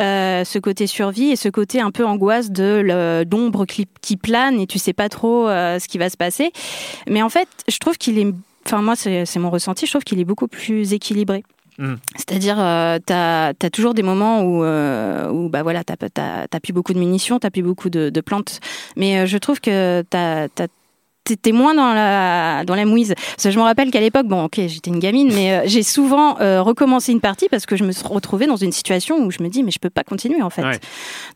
Euh, 0.00 0.44
ce 0.44 0.58
côté 0.58 0.86
survie 0.86 1.30
et 1.30 1.36
ce 1.36 1.48
côté 1.48 1.80
un 1.80 1.90
peu 1.90 2.04
angoisse 2.06 2.50
de 2.50 3.24
d'ombre 3.24 3.66
qui, 3.66 3.86
qui 4.00 4.16
plane 4.16 4.58
et 4.58 4.66
tu 4.66 4.78
sais 4.78 4.94
pas 4.94 5.10
trop 5.10 5.46
euh, 5.48 5.78
ce 5.78 5.86
qui 5.86 5.98
va 5.98 6.08
se 6.08 6.16
passer. 6.16 6.50
Mais 7.06 7.22
en 7.22 7.28
fait, 7.28 7.48
je 7.68 7.78
trouve 7.78 7.98
qu'il 7.98 8.18
est. 8.18 8.26
Enfin, 8.66 8.80
moi, 8.80 8.96
c'est 8.96 9.36
mon 9.36 9.50
ressenti. 9.50 9.86
Je 9.86 9.92
trouve 9.92 10.04
qu'il 10.04 10.18
est 10.18 10.24
beaucoup 10.24 10.48
plus 10.48 10.92
équilibré. 10.92 11.44
Mm. 11.78 11.94
C'est-à-dire, 12.16 12.56
euh, 12.58 12.98
tu 13.04 13.12
as, 13.12 13.54
toujours 13.72 13.94
des 13.94 14.02
moments 14.02 14.42
où, 14.42 14.62
euh, 14.64 15.28
où 15.30 15.48
bah 15.48 15.62
voilà, 15.62 15.82
tu 15.84 15.92
n'as 16.16 16.60
plus 16.60 16.72
beaucoup 16.72 16.92
de 16.92 16.98
munitions, 16.98 17.38
tu 17.38 17.50
plus 17.50 17.62
beaucoup 17.62 17.90
de, 17.90 18.10
de 18.10 18.20
plantes. 18.20 18.60
Mais 18.96 19.18
euh, 19.18 19.26
je 19.26 19.38
trouve 19.38 19.60
que 19.60 20.02
tu 20.10 20.16
as, 20.16 20.48
T'étais 21.24 21.52
moins 21.52 21.72
dans 21.72 21.94
la 21.94 22.64
dans 22.64 22.74
la 22.74 22.84
mouise. 22.84 23.14
Parce 23.14 23.44
que 23.44 23.50
je 23.52 23.58
me 23.58 23.62
rappelle 23.62 23.92
qu'à 23.92 24.00
l'époque, 24.00 24.26
bon, 24.26 24.44
ok, 24.44 24.56
j'étais 24.66 24.90
une 24.90 24.98
gamine, 24.98 25.32
mais 25.32 25.52
euh, 25.52 25.62
j'ai 25.66 25.84
souvent 25.84 26.40
euh, 26.40 26.62
recommencé 26.62 27.12
une 27.12 27.20
partie 27.20 27.48
parce 27.48 27.64
que 27.64 27.76
je 27.76 27.84
me 27.84 27.92
suis 27.92 28.04
retrouvée 28.06 28.46
dans 28.46 28.56
une 28.56 28.72
situation 28.72 29.18
où 29.18 29.30
je 29.30 29.40
me 29.40 29.48
dis, 29.48 29.62
mais 29.62 29.70
je 29.70 29.78
peux 29.78 29.90
pas 29.90 30.02
continuer 30.02 30.42
en 30.42 30.50
fait. 30.50 30.62
Ouais. 30.62 30.80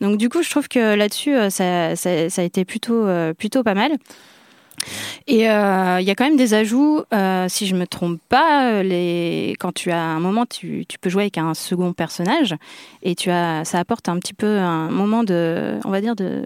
Donc 0.00 0.16
du 0.16 0.28
coup, 0.28 0.42
je 0.42 0.50
trouve 0.50 0.66
que 0.66 0.96
là-dessus, 0.96 1.36
euh, 1.36 1.50
ça, 1.50 1.94
ça, 1.94 2.28
ça 2.28 2.42
a 2.42 2.44
été 2.44 2.64
plutôt 2.64 3.06
plutôt 3.38 3.62
pas 3.62 3.74
mal. 3.74 3.92
Et 5.28 5.42
il 5.42 5.44
y 5.44 5.46
a 5.46 6.14
quand 6.16 6.24
même 6.24 6.36
des 6.36 6.52
ajouts, 6.52 7.02
si 7.48 7.66
je 7.66 7.74
me 7.74 7.86
trompe 7.86 8.20
pas, 8.28 8.82
les... 8.82 9.54
quand 9.58 9.72
tu 9.72 9.90
as 9.90 10.02
un 10.02 10.20
moment, 10.20 10.46
tu, 10.46 10.84
tu 10.88 10.98
peux 10.98 11.08
jouer 11.08 11.22
avec 11.22 11.38
un 11.38 11.54
second 11.54 11.92
personnage 11.92 12.54
et 13.02 13.14
tu 13.14 13.30
as, 13.30 13.64
ça 13.64 13.78
apporte 13.78 14.08
un 14.08 14.18
petit 14.18 14.34
peu 14.34 14.58
un 14.58 14.90
moment 14.90 15.24
de, 15.24 15.78
on 15.84 15.90
va 15.90 16.00
dire 16.00 16.16
de, 16.16 16.42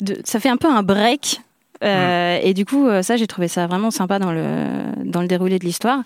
de 0.00 0.20
ça 0.24 0.40
fait 0.40 0.48
un 0.48 0.56
peu 0.56 0.68
un 0.68 0.82
break. 0.82 1.40
Euh, 1.84 2.38
Et 2.42 2.54
du 2.54 2.64
coup, 2.64 2.86
euh, 2.86 3.02
ça, 3.02 3.16
j'ai 3.16 3.26
trouvé 3.26 3.48
ça 3.48 3.66
vraiment 3.66 3.90
sympa 3.90 4.18
dans 4.18 4.32
le 4.32 4.44
dans 5.04 5.20
le 5.22 5.28
déroulé 5.28 5.58
de 5.58 5.64
l'histoire. 5.64 6.00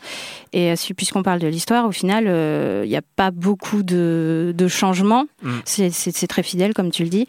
Et 0.52 0.70
euh, 0.72 0.74
puisqu'on 0.96 1.22
parle 1.22 1.38
de 1.38 1.46
l'histoire, 1.48 1.86
au 1.86 1.92
final, 1.92 2.24
euh, 2.26 2.82
il 2.84 2.88
n'y 2.90 2.96
a 2.96 3.02
pas 3.16 3.30
beaucoup 3.30 3.82
de, 3.82 4.52
de 4.56 4.68
changements. 4.68 5.26
Mm. 5.42 5.50
C'est- 5.64 6.26
très 6.30 6.42
fidèle, 6.42 6.74
comme 6.74 6.90
tu 6.90 7.02
le 7.02 7.08
dis. 7.08 7.26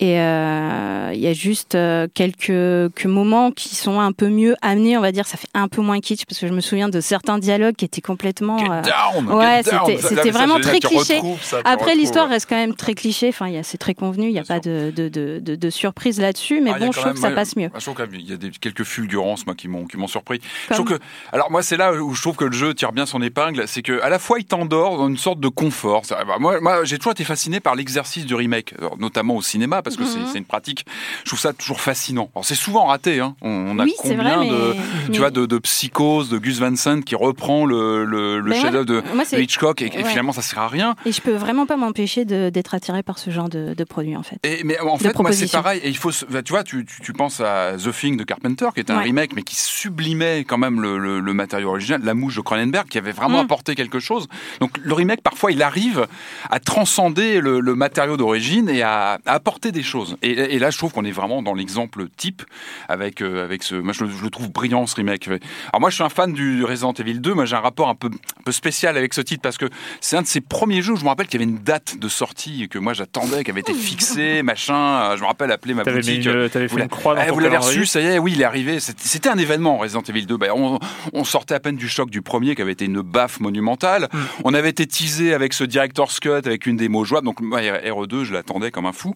Et 0.00 0.18
euh, 0.20 1.10
il 1.14 1.20
y 1.20 1.26
a 1.26 1.32
juste 1.32 1.74
euh, 1.74 2.06
quelques, 2.12 2.46
quelques 2.46 3.06
moments 3.06 3.50
qui 3.50 3.74
sont 3.76 4.00
un 4.00 4.12
peu 4.12 4.28
mieux 4.28 4.56
amenés, 4.62 4.98
on 4.98 5.00
va 5.00 5.12
dire. 5.12 5.26
Ça 5.26 5.36
fait 5.36 5.48
un 5.54 5.68
peu 5.68 5.80
moins 5.80 6.00
kitsch, 6.00 6.24
parce 6.26 6.38
que 6.40 6.46
je 6.48 6.52
me 6.52 6.60
souviens 6.60 6.88
de 6.88 7.00
certains 7.00 7.38
dialogues 7.38 7.76
qui 7.76 7.84
étaient 7.84 8.00
complètement... 8.00 8.58
Get 8.58 8.66
euh, 8.70 8.82
down, 8.82 9.28
ouais, 9.32 9.62
c'était- 9.62 10.30
vraiment 10.30 10.58
très 10.60 10.80
cliché. 10.80 11.20
Après, 11.64 11.94
l'histoire 11.94 12.26
ouais. 12.26 12.34
reste 12.34 12.48
quand 12.48 12.56
même 12.56 12.74
très 12.74 12.94
cliché. 12.94 13.28
Enfin, 13.28 13.46
il 13.48 13.54
y 13.54 13.58
a- 13.58 13.62
c'est 13.62 13.78
très 13.78 13.94
convenu. 13.94 14.26
Il 14.26 14.32
n'y 14.32 14.38
a 14.38 14.44
pas 14.44 14.60
de, 14.60 14.92
de, 14.94 15.08
de, 15.08 15.70
surprise 15.70 16.20
là-dessus. 16.20 16.60
Mais 16.60 16.72
Ah, 16.74 16.78
bon, 16.78 16.92
je 16.92 17.00
trouve 17.00 17.12
que 17.14 17.18
ça 17.20 17.30
passe 17.30 17.56
mieux. 17.56 17.70
Je 17.82 17.90
trouve 17.90 18.06
qu'il 18.06 18.28
y 18.28 18.32
a 18.32 18.36
des, 18.36 18.50
quelques 18.50 18.84
fulgurances 18.84 19.44
moi, 19.46 19.54
qui 19.54 19.66
m'ont 19.68 19.86
qui 19.86 19.96
m'ont 19.96 20.06
surpris. 20.06 20.40
Je 20.42 20.68
Comme- 20.76 20.86
trouve 20.86 20.98
que, 20.98 21.04
alors 21.32 21.50
moi 21.50 21.62
c'est 21.62 21.76
là 21.76 21.92
où 21.94 22.14
je 22.14 22.20
trouve 22.22 22.36
que 22.36 22.44
le 22.44 22.52
jeu 22.52 22.74
tire 22.74 22.92
bien 22.92 23.06
son 23.06 23.20
épingle, 23.22 23.64
c'est 23.66 23.82
que 23.82 24.00
à 24.02 24.08
la 24.08 24.18
fois 24.18 24.38
il 24.38 24.44
t'endort 24.44 24.96
dans 24.98 25.08
une 25.08 25.16
sorte 25.18 25.40
de 25.40 25.48
confort. 25.48 26.02
Bah, 26.10 26.36
Moi, 26.38 26.60
moi 26.60 26.84
j'ai 26.84 26.98
toujours 26.98 27.12
été 27.12 27.24
fasciné 27.24 27.58
par 27.60 27.74
l'exercice 27.74 28.24
du 28.26 28.34
remake, 28.34 28.74
notamment 28.98 29.34
au 29.36 29.42
cinéma 29.42 29.82
parce 29.82 29.96
que 29.96 30.04
c'est- 30.04 30.18
Mhm. 30.20 30.26
c'est 30.32 30.38
une 30.38 30.44
pratique. 30.44 30.86
Je 31.24 31.30
trouve 31.30 31.40
ça 31.40 31.52
toujours 31.52 31.80
fascinant. 31.80 32.30
C'est 32.42 32.54
souvent 32.54 32.86
raté. 32.86 33.18
Hein. 33.20 33.34
On, 33.42 33.50
on 33.50 33.78
a 33.78 33.84
Oui, 33.84 33.94
combien 33.98 34.36
vrai, 34.38 34.48
de, 34.48 34.74
mais- 34.74 35.12
tu 35.12 35.18
vois, 35.18 35.30
de, 35.30 35.46
de 35.46 35.58
psychose 35.58 36.28
de 36.28 36.38
Gus 36.38 36.58
Van 36.60 36.76
Sant 36.76 37.00
qui 37.02 37.14
reprend 37.16 37.66
le, 37.66 38.04
le, 38.04 38.38
le 38.40 38.50
Ben 38.50 38.60
chef-d'œuvre 38.60 38.84
de, 38.86 39.02
Hitchcock 39.40 39.82
et, 39.82 39.90
finalement 40.04 40.32
ça 40.32 40.42
sert 40.42 40.58
à 40.60 40.68
rien. 40.68 40.94
Et 41.06 41.12
je 41.12 41.20
peux 41.20 41.34
vraiment 41.34 41.66
pas 41.66 41.76
m'empêcher 41.76 42.24
d'être 42.24 42.74
attiré 42.74 43.02
par 43.02 43.18
ce 43.18 43.30
genre 43.30 43.48
de, 43.48 43.74
de 43.74 43.84
produit, 43.84 44.16
en 44.16 44.22
fait. 44.22 44.36
Et, 44.44 44.62
mais 44.64 44.78
en 44.80 44.98
fait, 44.98 45.18
moi, 45.18 45.32
c'est 45.32 45.50
pareil. 45.50 45.80
Et 45.82 45.88
il 45.88 45.96
faut, 45.96 46.10
bah, 46.30 46.42
tu 46.42 46.52
vois, 46.52 46.62
tu, 46.62 46.84
tu, 46.84 47.00
tu 47.00 47.12
penses 47.12 47.40
à 47.40 47.71
The 47.76 47.92
Thing 47.92 48.16
de 48.16 48.24
Carpenter, 48.24 48.68
qui 48.74 48.80
est 48.80 48.90
un 48.90 48.96
Ouais. 48.98 49.04
remake, 49.04 49.34
mais 49.34 49.42
qui 49.42 49.56
sublimait 49.56 50.44
quand 50.44 50.58
même 50.58 50.80
le, 50.80 50.98
le, 50.98 51.20
le 51.20 51.34
matériau 51.34 51.70
original, 51.70 52.00
la 52.04 52.14
mouche 52.14 52.36
de 52.36 52.40
Cronenberg, 52.40 52.88
qui 52.88 52.98
avait 52.98 53.12
vraiment 53.12 53.38
Mm. 53.42 53.44
apporté 53.46 53.74
quelque 53.74 53.98
chose. 54.00 54.28
Donc 54.60 54.72
le 54.82 54.92
remake, 54.94 55.22
parfois, 55.22 55.52
il 55.52 55.62
arrive 55.62 56.06
à 56.50 56.60
transcender 56.60 57.40
le, 57.40 57.60
le 57.60 57.74
matériau 57.74 58.16
d'origine 58.16 58.68
et 58.68 58.82
à, 58.82 59.18
à 59.26 59.32
apporter 59.34 59.72
des 59.72 59.82
choses. 59.82 60.16
Et, 60.22 60.32
et 60.32 60.58
là, 60.58 60.70
je 60.70 60.78
trouve 60.78 60.92
qu'on 60.92 61.04
est 61.04 61.10
vraiment 61.12 61.42
dans 61.42 61.54
l'exemple 61.54 62.06
type 62.16 62.42
avec 62.88 63.20
euh, 63.22 63.44
avec 63.44 63.62
ce. 63.62 63.74
Moi, 63.74 63.92
je, 63.92 64.04
le- 64.04 64.10
je 64.10 64.22
le 64.22 64.30
trouve 64.30 64.50
brillant 64.50 64.86
ce 64.86 64.96
remake. 64.96 65.28
Alors 65.28 65.80
moi, 65.80 65.90
je 65.90 65.94
suis 65.96 66.04
un 66.04 66.08
fan 66.08 66.32
du 66.32 66.64
Resident 66.64 66.92
Evil 66.92 67.20
2. 67.20 67.34
Moi, 67.34 67.44
j'ai 67.44 67.56
un 67.56 67.60
rapport 67.60 67.88
un 67.88 67.94
peu 67.94 68.08
un 68.08 68.42
peu 68.44 68.52
spécial 68.52 68.96
avec 68.96 69.14
ce 69.14 69.20
titre 69.20 69.42
parce 69.42 69.58
que 69.58 69.66
c'est 70.00 70.16
un 70.16 70.22
de 70.22 70.26
ces 70.26 70.40
premiers 70.40 70.82
jeux. 70.82 70.92
où 70.94 70.96
Je 70.96 71.04
me 71.04 71.08
rappelle 71.08 71.26
qu'il 71.26 71.40
y 71.40 71.42
avait 71.44 71.50
une 71.50 71.58
date 71.58 71.98
de 71.98 72.08
sortie 72.08 72.68
que 72.68 72.78
moi 72.78 72.92
j'attendais, 72.94 73.44
qui 73.44 73.50
avait 73.50 73.60
été 73.60 73.74
fixée, 73.74 74.42
machin. 74.42 74.74
Euh, 75.12 75.16
Je 75.16 75.22
me 75.22 75.26
rappelle 75.26 75.50
appeler 75.52 75.74
ma 75.74 75.84
T'avais 75.84 76.00
mis 76.00 76.16
boutique. 76.18 76.26
une- 76.26 76.48
t'avais 76.48 76.66
Vous 76.66 76.76
fait 76.76 76.82
une 76.82 76.88
croix 76.88 77.14
dans 77.14 77.22
Eh, 77.22 77.26
ton 77.28 77.34
Vous 77.34 77.40
l'avez 77.40 77.56
ça 77.86 78.00
y 78.00 78.06
est, 78.06 78.18
oui, 78.18 78.32
il 78.34 78.40
est 78.40 78.44
arrivé. 78.44 78.78
C'était 78.80 79.28
un 79.28 79.38
événement, 79.38 79.78
Resident 79.78 80.02
Evil 80.02 80.26
2. 80.26 80.36
Ben, 80.36 80.50
on, 80.54 80.78
on 81.12 81.24
sortait 81.24 81.54
à 81.54 81.60
peine 81.60 81.76
du 81.76 81.88
choc 81.88 82.10
du 82.10 82.22
premier, 82.22 82.54
qui 82.54 82.62
avait 82.62 82.72
été 82.72 82.84
une 82.84 83.00
baffe 83.00 83.40
monumentale. 83.40 84.08
Hmm. 84.12 84.18
On 84.44 84.54
avait 84.54 84.70
été 84.70 84.86
teasé 84.86 85.34
avec 85.34 85.52
ce 85.52 85.64
Director's 85.64 86.20
Cut, 86.20 86.30
avec 86.30 86.66
une 86.66 86.76
démo 86.76 87.04
jouable. 87.04 87.26
Donc, 87.26 87.40
moi, 87.40 87.60
RE2, 87.60 88.24
je 88.24 88.32
l'attendais 88.32 88.70
comme 88.70 88.86
un 88.86 88.92
fou. 88.92 89.14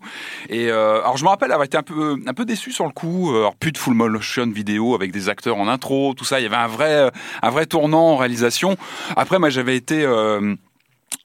Et 0.49 0.71
euh, 0.71 1.01
alors, 1.01 1.17
je 1.17 1.25
me 1.25 1.29
rappelle 1.29 1.51
avoir 1.53 1.65
été 1.67 1.77
un 1.77 1.83
peu, 1.83 2.17
un 2.27 2.35
peu 2.35 2.45
déçu 2.45 2.73
sur 2.73 2.85
le 2.87 2.93
coup. 2.93 3.31
Alors, 3.35 3.57
plus 3.57 3.73
de 3.73 3.79
full 3.79 3.95
motion 3.95 4.47
vidéo 4.47 4.95
avec 4.95 5.13
des 5.13 5.29
acteurs 5.29 5.57
en 5.57 5.69
intro, 5.69 6.15
tout 6.15 6.25
ça. 6.25 6.41
Il 6.41 6.45
y 6.45 6.47
avait 6.47 6.57
un 6.57 6.67
vrai, 6.69 7.11
un 7.43 7.51
vrai 7.51 7.67
tournant 7.67 8.11
en 8.13 8.17
réalisation. 8.17 8.77
Après, 9.17 9.39
moi, 9.39 9.51
j'avais 9.51 9.77
été. 9.77 10.05
euh, 10.05 10.55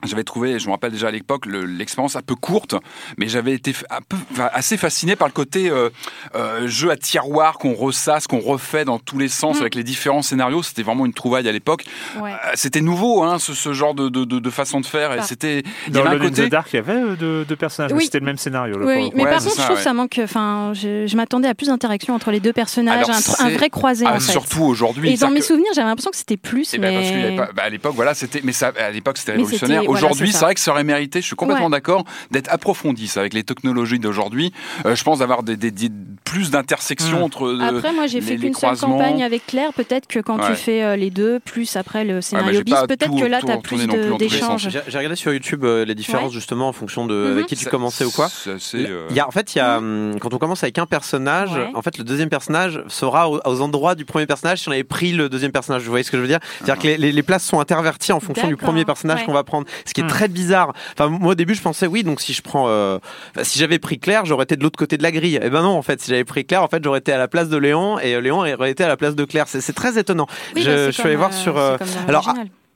j'avais 0.06 0.24
trouvé, 0.24 0.60
je 0.60 0.68
me 0.68 0.72
rappelle 0.72 0.92
déjà 0.92 1.08
à 1.08 1.12
l'époque, 1.12 1.46
le- 1.46 1.66
l'expérience 1.66 2.16
un 2.16 2.22
peu 2.22 2.36
courte, 2.36 2.76
mais 3.18 3.28
j'avais 3.28 3.54
été 3.54 3.72
f- 3.72 3.84
un 3.90 4.00
peu, 4.08 4.18
enfin, 4.32 4.50
assez 4.54 4.78
fasciné 4.78 5.16
par 5.16 5.28
le 5.28 5.34
côté 5.34 5.70
euh, 5.70 5.90
euh, 6.36 6.68
jeu 6.68 6.90
à 6.92 6.98
tiroir 6.98 7.58
qu'on 7.58 7.74
ressasse, 7.74 8.28
qu'on 8.28 8.40
refait 8.40 8.86
dans 8.86 9.00
tous 9.00 9.18
les 9.18 9.28
sens 9.28 9.58
Mm. 9.58 9.62
avec 9.62 9.76
les 9.76 9.84
différents 9.84 10.22
scénarios. 10.22 10.64
C'était 10.64 10.84
vraiment 10.84 11.06
une 11.06 11.14
trouvaille 11.14 11.48
à 11.48 11.52
l'époque. 11.52 11.86
Ouais. 12.20 12.32
Euh, 12.32 12.52
C'était 12.56 12.82
nouveau, 12.82 13.24
hein, 13.24 13.40
ce, 13.40 13.54
ce 13.54 13.74
genre 13.74 13.94
de, 13.94 14.10
de, 14.10 14.26
de, 14.26 14.40
de 14.40 14.50
façon 14.50 14.80
de 14.82 14.86
faire. 14.86 15.14
Et 15.14 15.22
c'était, 15.22 15.64
Dans 15.90 16.06
in 16.06 16.18
côté. 16.20 16.48
the 16.48 16.50
Dark, 16.52 16.68
il 16.74 16.78
y 16.78 16.80
avait 16.80 17.16
deux, 17.18 17.46
deux 17.46 17.56
personnages, 17.56 17.94
mais 17.94 18.04
c'était 18.04 18.20
le 18.20 18.26
même 18.26 18.38
scénario. 18.38 18.78
là, 18.78 18.86
Oui, 18.86 19.10
le 19.12 19.18
mais 19.18 19.24
Ouais, 19.24 19.30
par 19.30 19.40
contre, 19.40 19.56
ça, 19.56 19.62
je 19.62 19.66
trouve 19.66 19.78
ouais. 19.78 19.84
ça 19.84 19.94
manque. 19.94 20.20
Enfin, 20.24 20.74
je, 20.74 21.06
je 21.08 21.16
m'attendais 21.18 21.48
à 21.48 21.54
plus 21.56 21.68
d'interaction 21.68 22.14
entre 22.16 22.32
les 22.32 22.40
deux 22.40 22.54
personnages, 22.54 23.06
Alors, 23.10 23.20
un, 23.40 23.50
vrai 23.50 23.70
croisé 23.70 24.06
Ah, 24.08 24.16
en 24.16 24.20
fait. 24.20 24.32
surtout 24.32 24.64
aujourd'hui. 24.64 25.12
Et 25.12 25.18
dans 25.18 25.30
mes 25.30 25.40
que- 25.40 25.46
souvenirs, 25.46 25.72
j'avais 25.76 25.88
l'impression 25.88 26.12
que 26.12 26.18
c'était 26.18 26.38
plus, 26.38 26.74
Eh 26.74 26.78
ben, 26.78 26.94
parce 26.94 27.12
mais 27.12 27.36
bah, 27.36 27.64
à 27.64 27.70
l'époque, 27.70 27.94
voilà, 27.96 28.14
c'était, 28.14 28.42
mais 28.44 28.52
ça, 28.52 28.72
à 28.78 28.90
l'époque, 28.92 29.18
c'était 29.18 29.34
révolutionnaire. 29.34 29.84
Voilà, 29.92 30.08
Aujourd'hui, 30.08 30.32
c'est 30.32 30.44
vrai 30.46 30.54
que 30.56 30.60
ça 30.60 30.72
aurait 30.72 30.84
mérité, 30.84 31.22
je 31.22 31.26
suis 31.28 31.36
complètement 31.36 31.66
Ouais. 31.66 31.72
d'accord, 31.72 32.04
d'être 32.32 32.52
approfondi, 32.52 33.08
ça, 33.08 33.20
avec 33.22 33.34
les 33.34 33.44
technologies 33.44 34.00
d'aujourd'hui. 34.00 34.52
Euh, 34.86 34.96
je 34.96 35.04
pense 35.04 35.20
d'avoir 35.20 35.44
des, 35.44 35.56
des- 35.58 35.72
des- 35.72 35.90
plus 36.24 36.52
d'intersections 36.52 37.20
Mm. 37.20 37.24
entre. 37.24 37.46
euh, 37.48 37.60
Après, 37.78 37.94
moi, 37.94 38.08
j'ai 38.08 38.22
fait 38.22 38.38
qu'une 38.38 38.54
seule 38.54 38.78
campagne 38.78 39.24
avec 39.24 39.46
Claire. 39.48 39.74
Peut-être 39.74 40.08
que 40.08 40.20
quand 40.20 40.38
Ouais. 40.40 40.48
tu 40.48 40.56
fais 40.56 40.84
euh, 40.84 40.96
les 40.96 41.10
deux, 41.10 41.40
plus 41.40 41.76
après 41.76 42.04
le 42.06 42.16
Ouais, 42.16 42.22
scénario 42.22 42.64
bis, 42.64 42.74
peut-être 42.88 43.16
que 43.20 43.26
là, 43.26 43.42
tu 43.42 43.52
as 43.52 43.58
plus 43.58 43.88
d'échanges. 44.18 44.70
J'ai 44.88 44.98
regardé 44.98 45.16
sur 45.16 45.34
YouTube 45.34 45.64
euh, 45.64 45.86
les 45.86 45.96
différences 45.96 46.30
Ouais. 46.30 46.34
justement 46.34 46.68
en 46.70 46.74
fonction 46.74 47.06
de 47.06 47.14
Mhm. 47.16 47.32
avec 47.32 47.46
qui 47.48 47.56
tu 47.56 47.66
Ça- 47.66 47.70
commençais 47.70 48.06
ou 48.06 48.12
quoi. 48.12 48.30
c'est 48.30 48.54
assez, 48.54 48.86
euh, 48.88 49.08
Il 49.10 49.16
y 49.16 49.20
a, 49.20 49.28
en 49.28 49.32
fait, 49.32 49.56
il 49.56 49.58
y 49.58 49.62
a, 49.62 49.78
hum, 49.78 50.16
quand 50.20 50.34
on 50.34 50.38
commence 50.38 50.64
avec 50.64 50.78
un 50.78 50.86
personnage, 50.86 51.52
Ouais. 51.52 51.70
en 51.74 51.82
fait, 51.82 51.98
le 51.98 52.04
deuxième 52.04 52.30
personnage 52.30 52.82
sera 52.88 53.30
aux, 53.30 53.40
aux 53.44 53.62
endroits 53.62 53.96
du 53.96 54.06
premier 54.06 54.26
personnage 54.26 54.60
si 54.60 54.70
on 54.70 54.72
avait 54.72 54.84
pris 54.84 55.12
le 55.12 55.30
deuxième 55.30 55.52
personnage. 55.52 55.84
Vous 55.84 55.90
voyez 55.90 56.04
ce 56.04 56.12
que 56.12 56.18
je 56.18 56.22
veux 56.22 56.28
dire? 56.28 56.40
C'est-à-dire 56.60 56.82
que 56.82 56.88
les, 56.88 56.98
les- 56.98 57.12
les 57.12 57.24
places 57.24 57.44
sont 57.46 57.60
interverties 57.60 58.12
en 58.14 58.20
fonction 58.20 58.48
du 58.48 58.56
premier 58.58 58.86
personnage 58.86 59.20
Ouais. 59.20 59.26
qu'on 59.26 59.34
va 59.34 59.44
prendre. 59.44 59.68
Ce 59.86 59.94
qui 59.94 60.02
est 60.02 60.06
Hmm. 60.06 60.08
très 60.08 60.28
bizarre. 60.28 60.74
Enfin, 60.94 61.08
moi, 61.10 61.32
au 61.32 61.36
début, 61.36 61.56
je 61.56 61.62
pensais, 61.62 61.88
oui, 61.88 62.04
donc 62.04 62.22
si 62.22 62.34
je 62.34 62.42
prends, 62.42 62.70
si 63.44 63.60
j'avais 63.60 63.80
pris 63.80 64.00
Claire, 64.00 64.26
j'aurais 64.26 64.44
été 64.44 64.56
de 64.56 64.64
l'autre 64.64 64.78
côté 64.78 64.98
de 64.98 65.04
la 65.04 65.12
grille. 65.12 65.40
Et 65.42 65.50
ben 65.50 65.62
non, 65.62 65.70
en 65.78 65.82
fait, 65.82 66.02
si 66.02 66.11
j'avais 66.12 66.24
pris 66.24 66.46
Claire, 66.46 66.62
en 66.64 66.68
fait, 66.68 66.84
j'aurais 66.84 67.00
été 67.00 67.12
à 67.12 67.18
la 67.18 67.28
place 67.28 67.50
de 67.50 67.58
Léon 67.58 67.98
et 68.00 68.14
euh, 68.16 68.22
Léon 68.22 68.38
aurait 68.40 68.72
été 68.72 68.84
à 68.84 68.88
la 68.88 68.98
place 68.98 69.16
de 69.16 69.26
Claire. 69.26 69.46
C'est 69.48 69.74
très 69.74 69.98
étonnant. 69.98 70.28
Oui, 70.56 70.62
je, 70.62 70.70
bah, 70.70 70.86
je 70.88 70.92
suis 70.92 71.04
allé 71.04 71.16
voir 71.16 71.34
sur. 71.34 71.58
euh, 71.58 71.78
alors. 72.08 72.32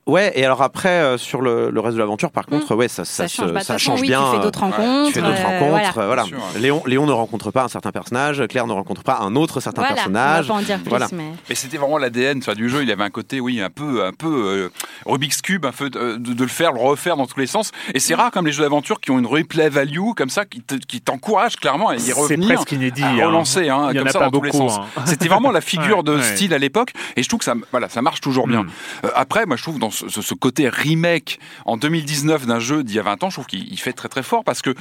Ouais, 0.08 0.32
et 0.36 0.46
alors 0.46 0.62
après, 0.62 0.90
euh, 0.90 1.18
sur 1.18 1.42
le, 1.42 1.72
le 1.72 1.80
reste 1.80 1.96
de 1.96 2.00
l'aventure, 2.00 2.30
par 2.30 2.46
contre, 2.46 2.76
ouais, 2.76 2.88
ça, 2.88 3.06
ça, 3.06 3.28
ça 3.28 3.28
change. 3.28 3.48
se- 3.48 3.52
Bah, 3.54 3.60
de 3.62 3.66
ça 3.66 3.74
toute 3.74 3.82
façon, 3.82 3.92
change 3.94 4.02
oui, 4.02 4.08
bien. 4.10 4.22
tu 4.24 4.32
fais 4.32 4.38
euh, 4.38 4.44
d'autres 4.44 4.62
ouais, 4.64 4.70
rencontres. 4.70 5.08
tu 5.08 5.14
fais 5.14 5.22
d'autres 5.22 5.40
euh, 5.40 5.44
rencontres, 5.60 5.70
voilà. 5.72 5.90
euh, 5.98 6.06
voilà. 6.06 6.24
Bien 6.24 6.30
sûr, 6.30 6.38
ouais. 6.54 6.60
Léon, 6.62 6.84
Léon 6.86 7.06
ne 7.08 7.12
rencontre 7.12 7.50
pas 7.50 7.64
un 7.64 7.68
certain 7.70 7.92
personnage, 7.92 8.44
Claire 8.48 8.68
ne 8.68 8.74
rencontre 8.74 9.02
pas 9.02 9.18
un 9.22 9.36
autre 9.36 9.60
certain 9.62 9.82
Voilà, 9.82 9.96
personnage. 9.96 10.46
on 10.52 10.54
va 10.54 10.60
pas 10.60 10.60
en 10.60 10.64
dire 10.64 10.80
plus, 10.80 10.90
Voilà. 10.90 11.08
mais... 11.12 11.24
Mais 11.50 11.56
c'était 11.56 11.78
vraiment 11.78 11.98
l'ADN 11.98 12.38
enfin, 12.38 12.54
du 12.54 12.70
jeu. 12.70 12.84
Il 12.84 12.92
avait 12.92 13.04
un 13.04 13.10
côté, 13.10 13.40
oui, 13.40 13.60
un 13.62 13.72
peu, 13.72 14.06
un 14.06 14.12
peu 14.14 14.28
euh, 14.46 14.70
Rubik's 15.08 15.42
Cube, 15.42 15.66
un 15.66 15.72
peu 15.72 15.90
euh, 15.96 16.18
de, 16.20 16.34
de 16.34 16.44
le 16.44 16.50
faire, 16.50 16.72
le 16.72 16.82
refaire 16.82 17.18
dans 17.18 17.26
tous 17.26 17.40
les 17.40 17.48
sens. 17.48 17.72
Et 17.96 18.00
c'est 18.00 18.14
rare 18.14 18.30
comme 18.30 18.46
les 18.46 18.52
jeux 18.52 18.62
d'aventure 18.62 19.00
qui 19.02 19.10
ont 19.10 19.18
une 19.18 19.26
replay 19.26 19.70
value 19.70 20.12
comme 20.16 20.30
ça, 20.30 20.46
qui 20.46 20.62
te- 20.62 20.76
qui 20.76 21.02
t'encouragent 21.02 21.56
clairement 21.56 21.90
à 21.90 21.96
y 21.96 22.00
C'est 22.00 22.14
revenir. 22.14 22.54
presque 22.54 22.72
inédit. 22.74 23.02
à 23.04 23.08
hein. 23.08 23.26
relancer, 23.26 23.70
hein, 23.70 23.88
Il 23.90 23.96
y 23.96 24.00
en 24.00 24.02
comme 24.04 24.08
a 24.10 24.12
ça 24.12 24.20
pas 24.20 24.26
dans 24.30 24.38
tous 24.40 24.46
les 24.46 24.52
sens. 24.52 24.78
hein. 24.78 25.02
C'était 25.06 25.30
vraiment 25.30 25.50
la 25.52 25.62
figure 25.62 26.04
de 26.04 26.20
style 26.22 26.54
à 26.54 26.60
l'époque, 26.60 26.92
et 27.18 27.24
je 27.24 27.28
trouve 27.28 27.40
que 27.40 27.46
ça, 27.46 27.56
voilà, 27.72 27.90
ça 27.90 28.04
marche 28.04 28.22
toujours 28.22 28.46
bien. 28.48 28.62
Mm. 28.64 28.70
Euh, 29.06 29.10
après, 29.16 29.48
moi, 29.48 29.56
je 29.58 29.64
trouve 29.64 29.80
dans 29.80 29.90
ce, 29.96 30.34
côté 30.34 30.68
remake 30.70 31.40
en 31.66 31.78
2019 31.78 32.46
d'un 32.46 32.60
jeu 32.60 32.84
d'il 32.84 32.96
y 32.96 33.00
a 33.00 33.04
20 33.04 33.24
ans, 33.24 33.30
je 33.30 33.36
trouve 33.36 33.46
qu'il 33.46 33.68
il 33.72 33.80
fait 33.80 33.94
très 33.94 34.10
très 34.10 34.24
fort 34.24 34.44
parce 34.44 34.62
que 34.62 34.74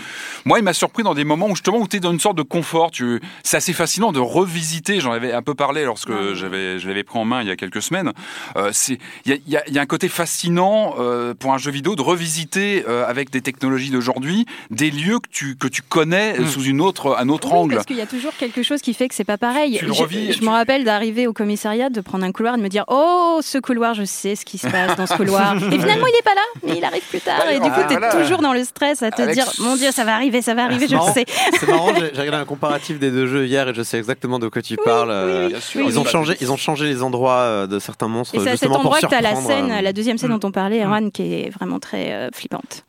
moi, 0.45 0.59
il 0.59 0.63
m'a 0.65 0.73
surpris 0.73 1.03
dans 1.03 1.15
des 1.15 1.25
moments 1.25 1.47
où 1.47 1.55
justement 1.57 1.79
où 1.79 1.89
tu 1.89 1.97
es 1.97 2.01
dans 2.01 2.13
une 2.13 2.21
sorte 2.21 2.37
de 2.37 2.43
confort. 2.43 2.91
Tu, 2.91 3.21
c'est 3.43 3.57
assez 3.57 3.73
fascinant 3.73 4.13
de 4.13 4.21
revisiter. 4.21 5.01
J'en 5.01 5.13
avais 5.13 5.33
un 5.33 5.43
peu 5.43 5.55
parlé 5.55 5.85
lorsque 5.85 6.09
Ouais. 6.11 6.35
j'avais, 6.35 6.79
je 6.79 6.89
l'avais 6.89 7.05
pris 7.05 7.19
en 7.19 7.25
main 7.25 7.43
il 7.43 7.49
y 7.49 7.51
a 7.51 7.57
quelques 7.57 7.83
semaines. 7.83 8.13
Euh, 8.57 8.71
c'est, 8.73 8.99
il 9.25 9.31
y 9.31 9.35
a, 9.35 9.39
il 9.47 9.53
y 9.53 9.57
a- 9.57 9.65
il 9.69 9.75
y 9.75 9.79
a 9.79 9.83
un 9.83 9.87
côté 9.87 10.09
fascinant 10.09 10.95
euh, 10.99 11.35
pour 11.35 11.53
un 11.55 11.59
jeu 11.59 11.71
vidéo 11.71 11.97
de 11.97 12.03
revisiter 12.03 12.85
euh, 12.89 13.07
avec 13.07 13.31
des 13.31 13.41
technologies 13.41 13.91
d'aujourd'hui 13.91 14.47
des 14.71 14.91
lieux 14.91 15.19
que 15.21 15.29
tu 15.31 15.57
que 15.57 15.69
tu 15.69 15.83
connais 15.83 16.39
euh, 16.39 16.43
Mm. 16.45 16.47
sous 16.49 16.63
une 16.65 16.81
autre 16.81 17.17
un 17.19 17.29
autre 17.29 17.49
Oui, 17.53 17.59
angle. 17.59 17.75
parce 17.75 17.87
qu'il 17.87 17.97
y 17.97 18.01
a 18.01 18.07
toujours 18.07 18.33
quelque 18.37 18.63
chose 18.63 18.81
qui 18.83 18.95
fait 18.95 19.09
que 19.09 19.15
c'est 19.15 19.25
pas 19.25 19.39
pareil. 19.39 19.77
Tu 19.79 19.87
je 19.87 19.93
revis, 19.93 20.33
je 20.33 20.39
tu- 20.39 20.45
me 20.45 20.51
rappelle 20.51 20.85
d'arriver 20.85 21.27
au 21.27 21.33
commissariat, 21.33 21.91
de 21.91 22.01
prendre 22.01 22.25
un 22.25 22.33
couloir 22.33 22.55
et 22.55 22.59
de 22.59 22.63
me 22.63 22.69
dire 22.69 22.85
Oh, 22.89 23.41
ce 23.43 23.59
couloir, 23.59 23.95
je 23.95 24.05
sais 24.05 24.35
ce 24.37 24.45
qui 24.45 24.59
se 24.59 24.67
passe 24.69 24.97
dans 24.97 25.04
ce 25.07 25.15
couloir. 25.15 25.57
et 25.73 25.79
finalement, 25.79 26.07
il 26.07 26.17
est 26.19 26.23
pas 26.25 26.35
là, 26.35 26.43
mais 26.67 26.79
il 26.79 26.85
arrive 26.85 27.03
plus 27.09 27.21
tard. 27.21 27.41
Ouais, 27.47 27.57
et 27.57 27.61
du 27.61 27.69
coup, 27.69 27.75
ah, 27.77 27.85
tu 27.89 27.95
es 27.95 27.99
voilà. 27.99 28.13
toujours 28.23 28.39
dans 28.39 28.53
le 28.53 28.65
stress 28.65 29.03
à 29.03 29.11
te 29.11 29.23
Avec 29.23 29.35
dire 29.35 29.47
Mon 29.61 29.77
Dieu, 29.77 29.91
ça 29.93 30.05
va 30.05 30.15
arriver, 30.15 30.43
ça 30.43 30.55
va 30.55 30.65
arriver, 30.65 30.87
c'est 30.87 30.93
je 30.93 30.97
marrant. 30.97 31.09
le 31.09 31.13
sais. 31.15 31.25
C'est 31.59 31.69
marrant, 31.69 31.89
j'ai 31.95 32.21
regardé 32.21 32.37
un 32.41 32.45
comparatif 32.55 32.99
des 32.99 33.11
deux 33.11 33.27
jeux 33.27 33.47
hier 33.47 33.69
et 33.69 33.75
je 33.75 33.83
sais 33.83 33.99
exactement 33.99 34.39
de 34.39 34.49
quoi 34.49 34.63
tu 34.63 34.77
parles. 34.77 35.11
euh, 35.11 35.61
sûr, 35.61 35.81
oui, 35.85 35.87
Ils 35.93 35.99
ont 35.99 36.03
oui. 36.03 36.09
changé, 36.09 36.37
ils 36.41 36.51
ont 36.53 36.57
changé 36.57 36.87
les 36.87 37.03
endroits 37.03 37.33
euh, 37.41 37.67
de 37.67 37.79
certains 37.79 38.09
monstres 38.09 38.35
Et 38.35 38.39
c'est 38.39 38.49
à 38.49 38.51
cet 38.53 38.61
justement 38.61 38.75
pour 38.77 38.93
endroit 38.93 39.01
que 39.01 39.07
tu 39.07 39.15
as 39.15 39.21
la 39.21 39.31
surprendre, 39.31 39.49
scène, 39.49 39.71
euh, 39.73 39.81
la 39.81 39.93
deuxième 39.93 40.19
scène 40.19 40.31
Mm. 40.31 40.39
dont 40.39 40.49
on 40.49 40.53
parlait, 40.53 40.83
Erwan, 40.85 41.11
qui 41.13 41.35
est 41.35 41.51
vraiment 41.51 41.79
très 41.79 42.13
euh, 42.13 42.29
flippante. 42.35 42.85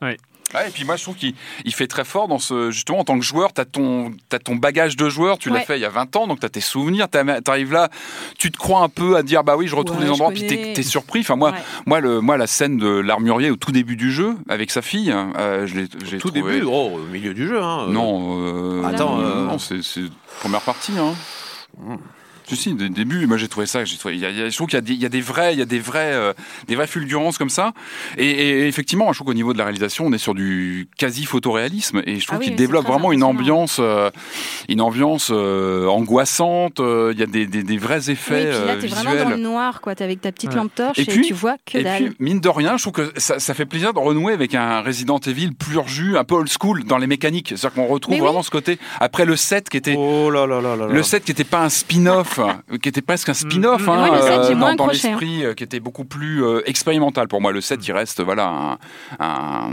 Ouais, 0.53 0.67
et 0.69 0.71
puis 0.71 0.85
moi 0.85 0.95
je 0.95 1.03
trouve 1.03 1.15
qu'il 1.15 1.33
il 1.65 1.73
fait 1.73 1.87
très 1.87 2.05
fort 2.05 2.27
dans 2.27 2.39
ce 2.39 2.71
justement 2.71 2.99
en 2.99 3.03
tant 3.03 3.17
que 3.19 3.25
joueur, 3.25 3.51
tu 3.51 3.59
as 3.59 3.65
ton 3.65 4.11
t'as 4.29 4.39
ton 4.39 4.55
bagage 4.55 4.95
de 4.95 5.09
joueur, 5.09 5.37
tu 5.37 5.49
l'as 5.49 5.55
Ouais. 5.55 5.65
fait 5.65 5.77
il 5.77 5.81
y 5.81 5.85
a 5.85 5.89
20 5.89 6.15
ans 6.15 6.27
donc 6.27 6.39
tu 6.39 6.45
as 6.45 6.49
tes 6.49 6.61
souvenirs, 6.61 7.07
tu 7.09 7.17
arrives 7.49 7.73
là, 7.73 7.89
tu 8.37 8.51
te 8.51 8.57
crois 8.57 8.81
un 8.81 8.87
peu 8.89 9.17
à 9.17 9.23
dire 9.23 9.43
bah 9.43 9.57
oui, 9.57 9.67
je 9.67 9.75
retrouve 9.75 9.97
Ouais, 9.97 10.05
les 10.05 10.11
endroits 10.11 10.31
puis 10.31 10.45
t'es 10.47 10.73
es 10.77 10.83
surpris. 10.83 11.21
Enfin 11.21 11.35
moi 11.35 11.51
Ouais. 11.51 11.57
moi 11.87 11.99
le 11.99 12.21
moi 12.21 12.37
la 12.37 12.47
scène 12.47 12.77
de 12.77 12.87
l'armurier 12.87 13.49
au 13.49 13.55
tout 13.57 13.71
début 13.71 13.95
du 13.97 14.11
jeu 14.11 14.35
avec 14.47 14.71
sa 14.71 14.81
fille, 14.81 15.11
euh, 15.11 15.65
je 15.67 15.75
l'ai 15.75 15.87
Tout 16.19 16.29
trouvé- 16.31 16.53
début, 16.53 16.65
oh, 16.67 16.91
au 16.95 17.11
milieu 17.11 17.33
du 17.33 17.47
jeu. 17.47 17.61
Hein, 17.61 17.87
euh. 17.87 17.91
Non, 17.91 18.37
euh, 18.39 18.83
Attends, 18.85 19.17
non, 19.17 19.21
euh, 19.23 19.45
non, 19.47 19.57
c'est 19.59 19.81
c'est 19.83 20.03
première 20.39 20.61
partie 20.61 20.93
hein. 20.97 21.13
Si, 22.47 22.55
si, 22.55 22.73
dès 22.75 22.83
le 22.85 22.89
début, 22.89 23.25
moi 23.27 23.37
j'ai 23.37 23.47
trouvé 23.47 23.65
ça, 23.65 23.83
j'ai 23.85 23.97
trouvé, 23.97 24.15
il 24.15 24.21
y 24.21 24.25
a- 24.25 24.29
il 24.29 24.37
y 24.37 24.41
a- 24.41 24.49
je 24.49 24.55
trouve 24.55 24.67
qu'il 24.67 24.77
y 24.77 24.79
a 24.79 24.81
des, 24.81 24.93
il 24.93 25.01
y 25.01 25.05
a 25.05 25.09
des 25.09 25.21
vrais, 25.21 25.53
il 25.53 25.59
y 25.59 25.61
a 25.61 25.65
des 25.65 25.79
vrais, 25.79 26.13
euh, 26.13 26.33
des 26.67 26.75
vraies 26.75 26.87
fulgurances 26.87 27.37
comme 27.37 27.49
ça. 27.49 27.73
Et, 28.17 28.29
et 28.29 28.67
effectivement, 28.67 29.11
je 29.13 29.17
trouve 29.17 29.27
qu'au 29.27 29.33
niveau 29.33 29.53
de 29.53 29.57
la 29.57 29.63
réalisation, 29.65 30.05
on 30.05 30.13
est 30.13 30.17
sur 30.19 30.35
du 30.35 30.87
quasi 30.97 31.25
photoréalisme, 31.25 32.01
et 32.05 32.19
je 32.19 32.25
trouve 32.27 32.37
Ah 32.37 32.39
oui, 32.41 32.45
qu'il 32.47 32.55
développe 32.55 32.85
vraiment 32.85 33.11
une 33.11 33.23
ambiance, 33.23 33.77
euh, 33.79 34.09
une 34.69 34.81
ambiance 34.81 35.29
euh, 35.31 35.87
angoissante. 35.87 36.79
euh, 36.79 37.11
Il 37.13 37.19
y 37.19 37.23
a 37.23 37.25
des, 37.27 37.45
des, 37.47 37.63
des 37.63 37.77
vrais 37.77 38.07
Oui, 38.07 38.11
effets 38.13 38.43
et 38.43 38.45
puis 38.51 38.67
là, 38.67 38.75
t'es 38.77 38.87
vraiment 38.87 39.03
dans 39.11 39.15
le 39.15 39.23
visuels. 39.35 39.41
noir, 39.41 39.81
quoi. 39.81 39.95
T'es 39.95 40.03
avec 40.03 40.21
ta 40.21 40.31
petite 40.31 40.51
Ouais. 40.51 40.55
lampe 40.57 40.75
torche 40.75 40.99
Et 40.99 41.03
et, 41.03 41.21
tu 41.21 41.33
vois 41.33 41.55
que 41.65 41.77
Et 41.77 41.83
dalle. 41.83 42.03
puis, 42.05 42.15
mine 42.19 42.39
de 42.39 42.49
rien, 42.49 42.77
je 42.77 42.83
trouve 42.83 42.93
que 42.93 43.11
ça, 43.19 43.39
ça 43.39 43.53
fait 43.53 43.65
plaisir 43.65 43.93
de 43.93 43.99
renouer 43.99 44.33
avec 44.33 44.53
un 44.55 44.81
Resident 44.81 45.19
Evil 45.19 45.51
pur 45.53 45.87
jus, 45.87 46.17
un 46.17 46.23
peu 46.23 46.35
old 46.35 46.49
school 46.49 46.83
dans 46.83 46.97
les 46.97 47.07
mécaniques. 47.07 47.49
C'est-à-dire 47.55 47.73
qu'on 47.73 47.87
retrouve 47.87 48.13
Mais 48.15 48.19
oui. 48.21 48.25
vraiment 48.25 48.43
ce 48.43 48.49
côté, 48.51 48.77
après 48.99 49.25
le 49.25 49.35
7 49.35 49.69
qui 49.69 49.77
était 49.77 49.95
Oh 49.97 50.29
là 50.29 50.45
là 50.45 50.61
là 50.61 50.75
là 50.75 50.87
là. 50.87 50.93
le 50.93 51.03
7 51.03 51.23
qui 51.23 51.31
était 51.31 51.43
pas 51.43 51.61
un 51.63 51.69
spin-off, 51.69 52.34
qui 52.81 52.89
était 52.89 53.01
presque 53.01 53.29
un 53.29 53.33
spin-off, 53.33 53.85
Mm. 53.85 53.89
hein, 53.89 54.21
7, 54.21 54.43
j'ai 54.47 54.53
euh, 54.53 54.55
dans, 54.75 54.85
hein. 54.85 54.87
l'esprit, 54.91 55.45
euh, 55.45 55.53
qui 55.53 55.63
était 55.63 55.79
beaucoup 55.79 56.05
plus 56.05 56.43
euh, 56.43 56.61
expérimental 56.65 57.27
pour 57.27 57.41
moi. 57.41 57.51
Le 57.51 57.61
7, 57.61 57.85
il 57.87 57.91
reste, 57.91 58.21
voilà, 58.23 58.77
un, 59.19 59.25
un- 59.25 59.71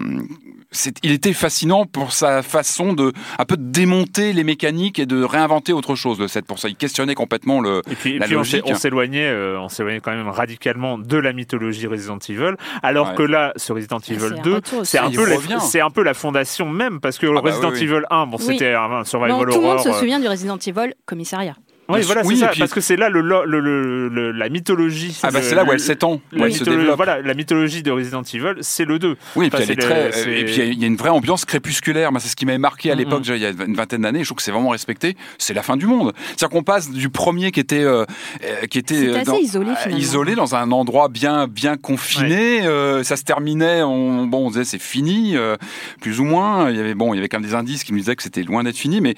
il 1.03 1.12
était 1.12 1.33
fascinant 1.35 1.85
pour 1.85 2.12
sa 2.12 2.42
façon 2.42 2.92
de 2.94 3.12
un 3.38 3.44
peu 3.44 3.57
de 3.59 3.62
démonter 3.70 4.33
les 4.33 4.42
mécaniques 4.44 4.98
et 4.98 5.07
de 5.07 5.22
réinventer 5.22 5.72
autre 5.75 5.94
chose. 5.94 6.18
Le 6.18 6.29
7, 6.29 6.46
pour 6.46 6.59
ça, 6.59 6.68
il 6.68 6.77
questionnait 6.77 7.14
complètement 7.14 7.61
le. 7.61 7.83
Et 7.90 7.94
puis, 7.94 8.12
et 8.14 8.18
La 8.18 8.27
puis 8.27 8.37
on 8.37 8.44
s'est- 8.44 8.59
logique. 8.59 8.75
on 8.75 8.79
s'éloignait, 8.79 9.29
euh, 9.29 9.61
on 9.61 9.68
s'éloignait 9.68 10.01
quand 10.01 10.12
même 10.12 10.29
radicalement 10.29 10.96
de 10.98 11.16
la 11.18 11.33
mythologie 11.33 11.87
Resident 11.87 12.18
Evil, 12.29 12.55
alors 12.83 13.11
Ouais. 13.11 13.14
que 13.16 13.22
là, 13.22 13.53
ce 13.57 13.72
Resident 13.72 13.98
c'est 14.03 14.14
Evil 14.14 14.35
un 14.38 14.42
2, 14.42 14.55
retour 14.55 14.79
aussi. 14.81 14.90
c'est 14.92 14.98
un 14.98 15.11
peu, 15.11 15.27
c'est 15.61 15.81
un 15.81 15.90
peu 15.90 16.03
la 16.03 16.14
fondation 16.14 16.68
même, 16.70 17.01
parce 17.01 17.18
que 17.18 17.27
bah 17.27 17.40
Resident 17.42 17.68
oui, 17.70 17.79
oui. 17.81 17.85
Evil 17.85 18.03
1, 18.11 18.27
bon, 18.27 18.37
Oui. 18.38 18.44
c'était 18.46 18.72
un, 18.75 19.05
survival 19.05 19.31
Non, 19.33 19.44
tout 19.44 19.61
le 19.61 19.66
monde 19.66 19.79
se 19.81 19.88
horror, 19.88 19.96
euh, 19.96 20.01
souvient 20.01 20.20
du 20.20 20.29
Resident 20.29 20.57
Evil 20.59 20.94
commissariat. 21.05 21.55
Oui, 21.98 22.02
voilà, 22.07 22.22
Oui, 22.24 22.37
ça, 22.38 22.48
puis- 22.48 22.61
parce 22.61 22.72
que 22.72 22.81
c'est 22.81 22.96
là 22.96 23.09
le, 23.09 23.20
lo- 23.20 23.44
le, 23.44 23.61
le- 23.61 24.09
le- 24.09 24.33
la 24.33 24.48
mythologie. 24.48 25.18
Ah 25.22 25.31
bah 25.31 25.40
c'est 25.42 25.55
là 25.55 25.62
où 25.64 25.66
le- 25.68 25.72
elle 25.74 25.81
s'étend, 25.81 26.20
La, 26.33 26.94
voilà, 26.94 27.20
la 27.20 27.35
mythologie 27.35 27.83
de 27.83 27.90
Resident 27.90 28.22
Evil, 28.22 28.55
c'est 28.61 28.85
le 28.85 28.98
2. 28.98 29.16
Oui, 29.37 29.46
et 29.46 29.48
Enfin, 29.48 29.59
puis, 29.59 29.66
elle 29.66 29.70
est 29.72 29.76
très, 29.83 30.09
et 30.40 30.44
puis 30.44 30.55
il 30.57 30.81
y 30.81 30.85
a- 30.85 30.87
une 30.87 30.96
vraie 30.96 31.11
ambiance 31.11 31.44
crépusculaire. 31.44 32.11
C'est 32.18 32.28
ce 32.28 32.37
qui 32.37 32.46
m'avait 32.46 32.59
marqué 32.59 32.90
à 32.90 32.94
l'époque, 32.94 33.14
Mhm. 33.14 33.20
déjà, 33.20 33.37
il 33.37 33.42
y 33.42 33.46
a 33.46 33.50
une 33.66 33.74
vingtaine 33.74 34.02
d'années. 34.02 34.20
Je 34.20 34.26
trouve 34.26 34.37
que 34.37 34.42
c'est 34.42 34.50
vraiment 34.52 34.70
respecté. 34.70 35.16
C'est 35.38 35.55
la 35.55 35.62
fin 35.62 35.76
du 35.76 35.87
monde. 35.87 36.12
C'est-à-dire 36.26 36.48
qu'on 36.50 36.62
passe 36.62 36.90
du 36.90 37.09
premier 37.09 37.50
qui 37.52 37.61
était, 37.61 37.83
euh, 37.83 38.05
euh, 38.44 38.66
qui 38.70 38.78
était 38.78 39.09
euh, 39.09 39.16
assez 39.16 39.24
dans- 39.24 39.37
isolé, 39.38 39.70
euh, 39.70 39.74
finalement. 39.76 39.98
isolé 39.98 40.35
dans 40.35 40.55
un 40.55 40.70
endroit 40.72 41.09
bien, 41.09 41.46
bien 41.48 41.76
confiné. 41.76 42.66
Euh, 42.66 43.02
ça 43.02 43.16
se 43.16 43.24
terminait. 43.24 43.83
On, 43.83 44.26
bon, 44.26 44.46
on 44.46 44.50
disait 44.50 44.64
c'est 44.64 44.81
fini, 44.81 45.37
euh, 45.37 45.57
plus 46.00 46.20
ou 46.20 46.24
moins. 46.24 46.70
Il 46.70 46.76
y 46.76 46.80
avait 46.80 46.95
bon, 46.95 47.12
il 47.14 47.16
y 47.16 47.20
avait 47.20 47.28
quand 47.28 47.40
même 47.40 47.49
des 47.49 47.55
indices 47.55 47.84
qui 47.84 47.93
nous 47.93 47.99
disaient 47.99 48.16
que 48.16 48.22
c'était 48.22 48.43
loin 48.43 48.62
d'être 48.64 48.76
fini, 48.76 49.01
mais 49.01 49.14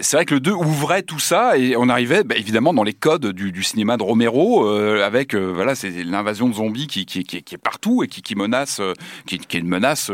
c'est 0.00 0.16
vrai 0.16 0.24
que 0.24 0.34
le 0.34 0.40
2 0.40 0.52
ouvrait 0.52 1.02
tout 1.02 1.18
ça 1.18 1.56
et 1.58 1.76
on 1.76 1.88
arrivait 1.88 2.09
bah, 2.24 2.34
évidemment 2.36 2.74
dans 2.74 2.82
les 2.82 2.92
codes 2.92 3.26
du, 3.32 3.52
du 3.52 3.62
cinéma 3.62 3.96
de 3.96 4.02
Romero 4.02 4.66
euh, 4.66 5.04
avec 5.04 5.34
euh, 5.34 5.52
voilà 5.54 5.74
c'est 5.74 5.90
l'invasion 6.04 6.48
de 6.48 6.54
zombies 6.54 6.86
qui, 6.86 7.06
qui, 7.06 7.22
qui, 7.24 7.42
qui 7.42 7.54
est 7.54 7.58
partout 7.58 8.02
et 8.02 8.08
qui, 8.08 8.34
menace 8.34 8.80
euh, 8.80 8.92
qui, 9.26 9.36
est 9.36 9.54
une 9.54 9.68
menace 9.68 10.10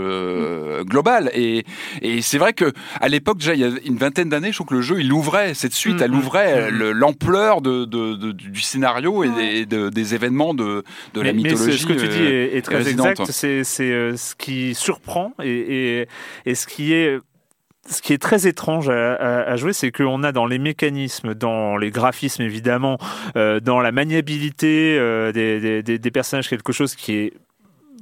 globale 0.84 1.30
et, 1.34 1.64
et 2.02 2.22
c'est 2.22 2.38
vrai 2.38 2.52
que 2.52 2.72
à 3.00 3.08
l'époque 3.08 3.38
déjà 3.38 3.54
il 3.54 3.60
y 3.60 3.64
a 3.64 3.70
une 3.84 3.96
vingtaine 3.96 4.28
d'années 4.28 4.48
je 4.52 4.56
trouve 4.58 4.68
que 4.68 4.74
le 4.74 4.80
jeu 4.82 5.00
il 5.00 5.12
ouvrait 5.12 5.54
cette 5.54 5.72
suite 5.74 5.96
Mhm. 5.96 6.02
elle 6.02 6.14
ouvrait 6.14 6.70
Mhm. 6.70 6.78
le- 6.78 6.92
l'ampleur 6.92 7.60
de, 7.62 7.84
de, 7.84 8.14
de- 8.14 8.32
du 8.32 8.60
scénario 8.60 9.24
et 9.24 9.28
des, 9.30 9.66
de- 9.66 9.88
des 9.88 10.14
événements 10.14 10.54
de, 10.54 10.84
la 11.14 11.22
mais, 11.22 11.32
mais 11.32 11.32
mythologie 11.34 11.72
ce, 11.72 11.78
ce 11.78 11.86
que 11.86 11.92
tu 11.94 12.08
dis 12.08 12.22
est, 12.22 12.56
est 12.56 12.62
très 12.62 12.88
exact. 12.88 13.22
C'est 13.30 13.64
ce 13.64 14.34
qui 14.36 14.74
surprend 14.74 15.32
et, 15.42 16.00
et, 16.00 16.08
et 16.44 16.54
ce 16.54 16.66
qui 16.66 16.92
est 16.92 17.18
ce 17.88 18.02
qui 18.02 18.12
est 18.12 18.18
très 18.22 18.46
étrange 18.46 18.88
à, 18.88 19.14
à- 19.14 19.42
à 19.50 19.56
jouer, 19.56 19.72
c'est 19.72 19.90
qu'on 19.92 20.22
a 20.22 20.32
dans 20.32 20.46
les 20.46 20.58
mécanismes, 20.58 21.34
dans 21.34 21.76
les 21.76 21.90
graphismes 21.90 22.42
évidemment, 22.42 22.98
euh, 23.36 23.60
dans 23.60 23.80
la 23.80 23.92
maniabilité 23.92 24.96
euh, 24.98 25.32
des, 25.32 25.60
des- 25.60 25.82
des- 25.82 25.98
des 25.98 26.10
personnages, 26.10 26.48
quelque 26.48 26.72
chose 26.72 26.94
qui 26.94 27.12
est 27.14 27.32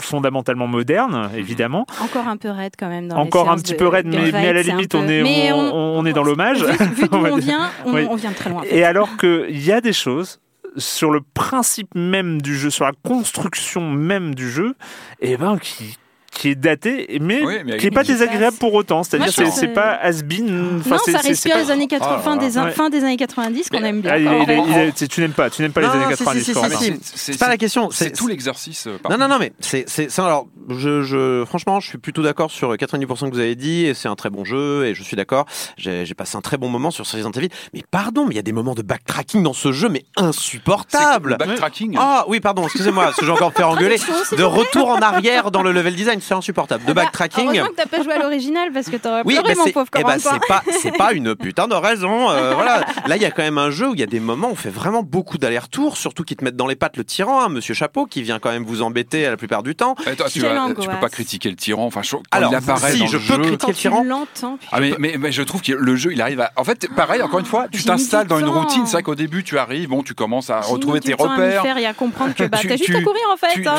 fondamentalement 0.02 0.66
moderne, 0.66 1.30
évidemment. 1.36 1.86
Encore 2.02 2.26
un 2.26 2.36
peu 2.36 2.50
raide 2.50 2.72
quand 2.78 2.88
même. 2.88 3.08
Dans 3.08 3.16
Encore 3.16 3.44
les 3.44 3.50
un 3.52 3.56
petit 3.56 3.74
peu 3.74 3.86
raide, 3.86 4.06
de 4.10 4.16
mais, 4.16 4.32
mais 4.32 4.48
à 4.48 4.52
la 4.52 4.62
limite, 4.62 4.90
peu- 4.90 4.98
on 4.98 5.06
est, 5.08 5.52
on, 5.52 5.58
on 5.98 6.04
est 6.06 6.12
dans 6.12 6.24
l'hommage. 6.24 6.64
Vu, 6.64 6.84
vu 6.94 7.08
d'où 7.12 7.16
On 7.18 7.36
vient, 7.36 7.70
on, 7.84 7.94
Oui. 7.94 8.06
on 8.10 8.16
vient 8.16 8.30
de 8.30 8.34
très 8.36 8.50
loin. 8.50 8.60
en 8.60 8.62
fait. 8.64 8.74
Et 8.76 8.84
alors 8.84 9.16
qu'il 9.16 9.60
y 9.64 9.70
a 9.70 9.80
des 9.80 9.92
choses 9.92 10.40
sur 10.76 11.12
le 11.12 11.20
principe 11.34 11.94
même 11.94 12.42
du 12.42 12.56
jeu, 12.56 12.70
sur 12.70 12.84
la 12.84 12.90
construction 13.04 13.88
même 13.92 14.34
du 14.34 14.50
jeu, 14.50 14.74
et 15.20 15.36
ben 15.36 15.56
qui 15.58 15.96
qui 16.34 16.48
est 16.50 16.54
daté, 16.54 17.18
mais, 17.20 17.42
Oui, 17.44 17.58
mais 17.64 17.76
qui 17.78 17.86
est 17.86 17.90
pas 17.90 18.02
désagréable 18.04 18.56
pour 18.58 18.74
autant. 18.74 19.02
C'est-à-dire, 19.02 19.28
je 19.32 19.50
c'est 19.50 19.68
que- 19.68 19.74
pas 19.74 19.92
has-been. 20.02 20.80
enfin, 20.80 20.90
non, 20.90 20.98
c'est- 21.04 21.12
ça 21.12 21.18
respire 21.18 21.56
les 21.58 21.70
années 21.70 21.86
80, 21.86 22.22
Oh 22.26 22.28
là 22.40 22.48
des, 22.48 22.54
là. 22.56 22.70
fin 22.70 22.90
des 22.90 23.04
années 23.04 23.16
90 23.16 23.70
qu'on 23.70 23.78
aime 23.84 24.00
bien. 24.00 24.12
Ah, 24.14 24.90
tu 25.06 25.20
n'aimes 25.20 25.32
pas, 25.32 25.50
tu 25.50 25.62
n'aimes 25.62 25.72
pas 25.72 25.80
les 25.82 25.86
années 25.88 26.04
si, 26.10 26.16
si, 26.16 26.24
90. 26.24 26.44
si, 26.44 26.52
Corentin. 26.52 26.76
si, 26.76 26.84
si. 26.84 27.00
C'est- 27.14 27.38
pas 27.38 27.48
la 27.48 27.56
question. 27.56 27.88
c'est 27.90 28.10
tout 28.10 28.26
l'exercice 28.26 28.86
euh, 28.86 28.98
Non, 29.08 29.16
non, 29.16 29.28
non, 29.28 29.38
mais 29.38 29.52
c'est, 29.60 29.86
alors, 30.18 30.46
je, 30.68 31.02
je, 31.02 31.44
franchement, 31.46 31.80
je 31.80 31.88
suis 31.88 31.98
plutôt 31.98 32.22
d'accord 32.22 32.50
sur 32.50 32.74
90% 32.76 33.28
que 33.30 33.34
vous 33.34 33.40
avez 33.40 33.54
dit, 33.56 33.86
et 33.86 33.94
c'est 33.94 34.08
un 34.08 34.16
très 34.16 34.30
bon 34.30 34.44
jeu, 34.44 34.86
et 34.86 34.94
je 34.94 35.02
suis 35.02 35.16
d'accord. 35.16 35.46
J'ai, 35.76 36.04
passé 36.14 36.36
un 36.36 36.40
très 36.40 36.56
bon 36.56 36.68
moment 36.68 36.90
sur 36.90 37.04
Resident 37.04 37.30
Evil, 37.32 37.48
mais 37.72 37.82
pardon, 37.90 38.24
mais 38.26 38.34
il 38.34 38.36
y 38.36 38.40
a 38.40 38.42
des 38.42 38.52
moments 38.52 38.74
de 38.74 38.82
backtracking 38.82 39.42
dans 39.42 39.52
ce 39.52 39.72
jeu, 39.72 39.88
mais 39.88 40.04
C'est 40.16 40.24
insupportables. 40.24 41.30
le 41.30 41.36
backtracking. 41.36 41.96
Ah 41.98 42.24
oui, 42.28 42.40
pardon, 42.40 42.64
excusez-moi, 42.64 43.04
parce 43.04 43.16
que 43.16 43.26
j'ai 43.26 43.32
encore 43.32 43.52
fait 43.52 43.62
engueuler. 43.64 43.96
De 44.36 44.42
retour 44.42 44.88
en 44.90 45.00
arrière 45.00 45.50
dans 45.50 45.62
le 45.62 45.72
level 45.72 45.94
design, 45.94 46.20
c'est 46.24 46.34
insupportable. 46.34 46.84
De 46.84 46.92
Bah, 46.92 47.02
backtracking. 47.02 47.44
Heureusement 47.46 47.66
que 47.68 47.74
t'as 47.76 47.86
pas 47.86 48.02
joué 48.02 48.12
à 48.14 48.18
l'original 48.18 48.70
parce 48.72 48.86
que 48.90 48.96
t'aurais 48.96 49.22
Oui, 49.24 49.34
pleuré, 49.34 49.48
mais 49.50 49.54
mon 49.56 49.64
c'est 49.64 49.72
pauvre 49.72 49.86
eh 49.96 50.18
c'est 50.18 50.46
pas 50.48 50.62
c'est 50.82 50.96
pas 50.96 51.12
une 51.12 51.34
putain 51.34 51.68
de 51.68 51.74
raison. 51.74 52.30
euh, 52.30 52.54
voilà. 52.54 52.80
Là, 53.06 53.16
il 53.16 53.22
y 53.22 53.26
a 53.26 53.30
quand 53.30 53.42
même 53.42 53.58
un 53.58 53.70
jeu 53.70 53.88
où 53.90 53.94
il 53.94 54.00
y 54.00 54.02
a 54.02 54.06
des 54.06 54.20
moments 54.20 54.48
où 54.48 54.52
on 54.52 54.56
fait 54.56 54.70
vraiment 54.70 55.02
beaucoup 55.02 55.38
d'allers-retours, 55.38 55.96
surtout 55.96 56.24
qui 56.24 56.36
te 56.36 56.44
mettent 56.44 56.56
dans 56.56 56.66
les 56.66 56.76
pattes 56.76 56.96
le 56.96 57.04
tyran, 57.04 57.42
hein, 57.42 57.48
Monsieur 57.48 57.74
Chapeau, 57.74 58.06
qui 58.06 58.22
vient 58.22 58.38
quand 58.38 58.50
même 58.50 58.64
vous 58.64 58.82
embêter 58.82 59.22
la 59.24 59.36
plupart 59.36 59.62
du 59.62 59.74
temps. 59.74 59.94
Attends, 60.06 60.24
tu, 60.30 60.40
vas- 60.40 60.68
tu 60.80 60.88
peux 60.88 60.96
pas 61.00 61.08
critiquer 61.08 61.50
le 61.50 61.56
tyran. 61.56 61.84
Enfin, 61.86 62.02
je- 62.02 62.10
quand 62.12 62.22
Alors, 62.30 62.50
il 62.52 62.56
apparaît 62.56 62.92
si, 62.92 63.00
dans 63.00 63.06
je 63.06 63.16
le 63.18 63.22
peux 63.22 63.34
jeu. 63.34 63.42
critiquer 63.56 63.66
le 63.72 63.74
tyran. 63.74 64.04
Ah 64.72 64.80
mais, 64.80 64.94
mais, 64.98 65.16
mais 65.18 65.32
je 65.32 65.42
trouve 65.42 65.60
que 65.62 65.72
le 65.72 65.96
jeu 65.96 66.12
il 66.12 66.20
arrive 66.22 66.40
à 66.40 66.50
en 66.56 66.64
fait 66.64 66.88
pareil 66.94 67.20
encore 67.22 67.40
une 67.40 67.44
fois 67.46 67.66
tu 67.70 67.82
t'installes 67.84 68.26
dans 68.26 68.38
une 68.38 68.48
routine 68.48 68.86
c'est 68.86 68.92
vrai 68.92 69.02
qu'au 69.02 69.14
début 69.14 69.44
tu 69.44 69.58
arrives 69.58 69.88
bon 69.88 70.02
tu 70.02 70.14
commences 70.14 70.50
à 70.50 70.60
retrouver 70.60 71.00
tes 71.00 71.14
repères 71.14 71.62
faire 71.62 71.78
et 71.78 71.86
à 71.86 71.92
comprendre 71.94 72.34
que 72.34 72.44
bah, 72.44 72.58
Tu- 72.60 72.68
t'as 72.68 72.76
juste 72.76 72.90
à 72.94 73.02
courir 73.02 73.22
en 73.32 73.36
fait. 73.36 73.52
tu, 73.54 73.66
hein, 73.68 73.74